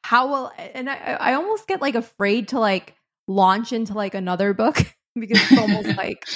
how 0.05 0.27
will 0.27 0.51
and 0.75 0.87
I, 0.87 0.95
I 1.19 1.33
almost 1.33 1.67
get 1.67 1.81
like 1.81 1.95
afraid 1.95 2.49
to 2.49 2.59
like 2.59 2.93
launch 3.27 3.73
into 3.73 3.93
like 3.93 4.13
another 4.13 4.53
book 4.53 4.77
because 5.15 5.41
it's 5.41 5.59
almost 5.59 5.87
like 5.97 6.27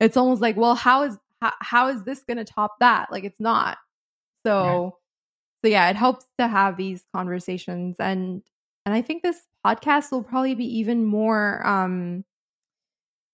it's 0.00 0.16
almost 0.16 0.40
like 0.40 0.56
well 0.56 0.74
how 0.74 1.02
is 1.02 1.18
how, 1.42 1.52
how 1.60 1.88
is 1.88 2.04
this 2.04 2.24
going 2.24 2.38
to 2.38 2.46
top 2.46 2.76
that 2.80 3.12
like 3.12 3.24
it's 3.24 3.38
not 3.38 3.76
so 4.46 4.96
so 5.64 5.70
yeah 5.70 5.90
it 5.90 5.96
helps 5.96 6.26
to 6.38 6.46
have 6.46 6.76
these 6.76 7.04
conversations 7.14 7.96
and 7.98 8.42
and 8.86 8.94
i 8.94 9.02
think 9.02 9.22
this 9.22 9.40
podcast 9.66 10.10
will 10.10 10.22
probably 10.22 10.54
be 10.54 10.78
even 10.78 11.04
more 11.04 11.66
um 11.66 12.24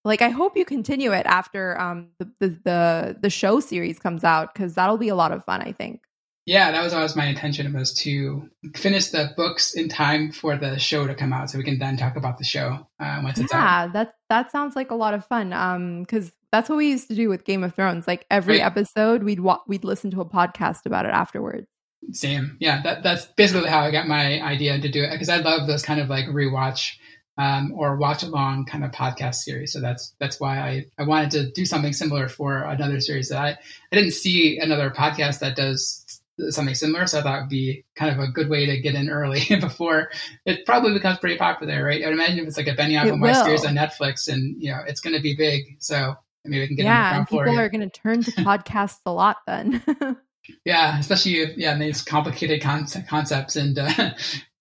like 0.04 0.22
i 0.22 0.28
hope 0.28 0.56
you 0.56 0.64
continue 0.64 1.12
it 1.12 1.26
after 1.26 1.78
um 1.80 2.08
the 2.18 2.30
the 2.40 2.48
the, 2.64 3.16
the 3.22 3.30
show 3.30 3.60
series 3.60 3.98
comes 3.98 4.24
out 4.24 4.52
because 4.54 4.74
that'll 4.74 4.98
be 4.98 5.08
a 5.08 5.14
lot 5.14 5.32
of 5.32 5.44
fun 5.44 5.60
i 5.62 5.72
think 5.72 6.00
yeah, 6.46 6.72
that 6.72 6.82
was 6.82 6.92
always 6.92 7.16
my 7.16 7.26
intention 7.26 7.66
It 7.66 7.72
was 7.72 7.94
to 8.02 8.50
finish 8.74 9.08
the 9.08 9.32
books 9.36 9.74
in 9.74 9.88
time 9.88 10.30
for 10.30 10.56
the 10.56 10.78
show 10.78 11.06
to 11.06 11.14
come 11.14 11.32
out, 11.32 11.50
so 11.50 11.58
we 11.58 11.64
can 11.64 11.78
then 11.78 11.96
talk 11.96 12.16
about 12.16 12.38
the 12.38 12.44
show 12.44 12.86
uh, 13.00 13.20
once 13.22 13.38
it's 13.38 13.52
yeah, 13.52 13.58
out. 13.58 13.86
Yeah, 13.86 13.92
that 13.92 14.14
that 14.28 14.52
sounds 14.52 14.76
like 14.76 14.90
a 14.90 14.94
lot 14.94 15.14
of 15.14 15.24
fun. 15.26 15.52
Um, 15.52 16.02
because 16.02 16.32
that's 16.52 16.68
what 16.68 16.76
we 16.76 16.90
used 16.90 17.08
to 17.08 17.14
do 17.14 17.28
with 17.28 17.44
Game 17.44 17.64
of 17.64 17.74
Thrones. 17.74 18.06
Like 18.06 18.26
every 18.30 18.58
right. 18.58 18.66
episode, 18.66 19.22
we'd 19.22 19.40
wa- 19.40 19.62
we'd 19.66 19.84
listen 19.84 20.10
to 20.12 20.20
a 20.20 20.24
podcast 20.24 20.84
about 20.84 21.06
it 21.06 21.12
afterwards. 21.12 21.66
Same, 22.12 22.58
yeah. 22.60 22.82
That 22.82 23.02
that's 23.02 23.24
basically 23.24 23.70
how 23.70 23.80
I 23.80 23.90
got 23.90 24.06
my 24.06 24.40
idea 24.42 24.78
to 24.78 24.88
do 24.90 25.02
it 25.02 25.12
because 25.12 25.30
I 25.30 25.38
love 25.38 25.66
those 25.66 25.82
kind 25.82 26.00
of 26.00 26.10
like 26.10 26.26
rewatch 26.26 26.92
um, 27.36 27.72
or 27.76 27.96
watch 27.96 28.22
along 28.22 28.66
kind 28.66 28.84
of 28.84 28.92
podcast 28.92 29.36
series. 29.36 29.72
So 29.72 29.80
that's 29.80 30.14
that's 30.20 30.38
why 30.38 30.58
I, 30.58 30.84
I 30.98 31.04
wanted 31.04 31.30
to 31.32 31.50
do 31.50 31.66
something 31.66 31.92
similar 31.92 32.28
for 32.28 32.62
another 32.62 33.00
series 33.00 33.30
that 33.30 33.38
I, 33.38 33.48
I 33.50 33.96
didn't 33.96 34.12
see 34.12 34.58
another 34.58 34.90
podcast 34.90 35.40
that 35.40 35.56
does 35.56 36.03
something 36.48 36.74
similar. 36.74 37.06
So 37.06 37.20
I 37.20 37.22
thought 37.22 37.40
would 37.42 37.48
be 37.48 37.84
kind 37.94 38.12
of 38.12 38.18
a 38.18 38.30
good 38.30 38.48
way 38.48 38.66
to 38.66 38.80
get 38.80 38.94
in 38.94 39.08
early 39.08 39.44
before 39.60 40.10
it 40.44 40.66
probably 40.66 40.92
becomes 40.92 41.18
pretty 41.18 41.36
popular, 41.36 41.84
right? 41.84 42.02
I 42.02 42.06
would 42.06 42.14
imagine 42.14 42.40
if 42.40 42.48
it's 42.48 42.56
like 42.56 42.66
a 42.66 42.74
Benioff 42.74 43.10
and 43.10 43.36
series 43.36 43.64
on 43.64 43.74
Netflix 43.74 44.32
and, 44.32 44.60
you 44.62 44.70
know, 44.70 44.80
it's 44.86 45.00
going 45.00 45.14
to 45.14 45.22
be 45.22 45.36
big. 45.36 45.76
So 45.78 46.14
maybe 46.44 46.60
we 46.60 46.66
can 46.66 46.76
get 46.76 46.84
yeah, 46.84 47.18
and 47.18 47.28
people 47.28 47.58
are 47.58 47.68
going 47.68 47.88
to 47.88 48.00
turn 48.00 48.22
to 48.22 48.30
podcasts 48.32 49.00
a 49.06 49.12
lot 49.12 49.38
then. 49.46 49.82
yeah, 50.64 50.98
especially 50.98 51.40
if, 51.40 51.56
yeah, 51.56 51.76
these 51.78 52.02
complicated 52.02 52.60
con- 52.60 52.86
concepts 53.08 53.56
and, 53.56 53.78
uh, 53.78 54.10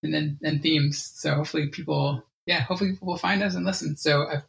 and 0.03 0.13
then, 0.13 0.39
and 0.43 0.61
themes. 0.61 1.11
So 1.15 1.35
hopefully 1.35 1.67
people, 1.67 2.23
yeah, 2.45 2.61
hopefully 2.61 2.91
people 2.91 3.07
will 3.07 3.17
find 3.17 3.41
us 3.41 3.55
and 3.55 3.65
listen. 3.65 3.97
So 3.97 4.23
I 4.23 4.43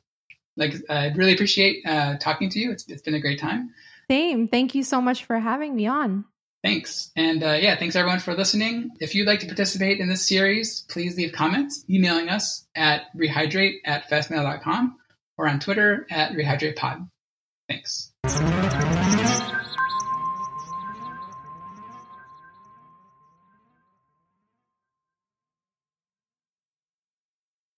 like, 0.57 0.75
I 0.89 1.09
really 1.09 1.35
appreciate 1.35 1.85
uh, 1.87 2.17
talking 2.19 2.51
to 2.51 2.59
you. 2.59 2.71
It's, 2.71 2.89
it's 2.89 3.03
been 3.03 3.15
a 3.15 3.21
great 3.21 3.41
time. 3.41 3.71
Same. 4.11 4.49
Thank 4.49 4.75
you 4.75 4.83
so 4.83 5.01
much 5.01 5.25
for 5.25 5.39
having 5.39 5.75
me 5.75 5.87
on. 5.87 6.25
Thanks. 6.65 7.11
And 7.15 7.43
uh, 7.43 7.59
yeah, 7.61 7.77
thanks 7.77 7.95
everyone 7.95 8.21
for 8.21 8.35
listening. 8.35 8.93
If 8.99 9.15
you'd 9.15 9.27
like 9.27 9.41
to 9.41 9.47
participate 9.47 10.01
in 10.01 10.09
this 10.09 10.27
series, 10.27 10.81
please 10.89 11.15
leave 11.15 11.33
comments 11.33 11.85
emailing 11.91 12.31
us 12.31 12.67
at 12.75 13.03
rehydrate 13.15 13.81
at 13.85 14.09
fastmail.com 14.09 14.97
or 15.37 15.47
on 15.47 15.61
Twitter 15.61 16.07
at 16.11 16.33
rehydratepod. 16.33 17.07
Thanks. 17.69 18.13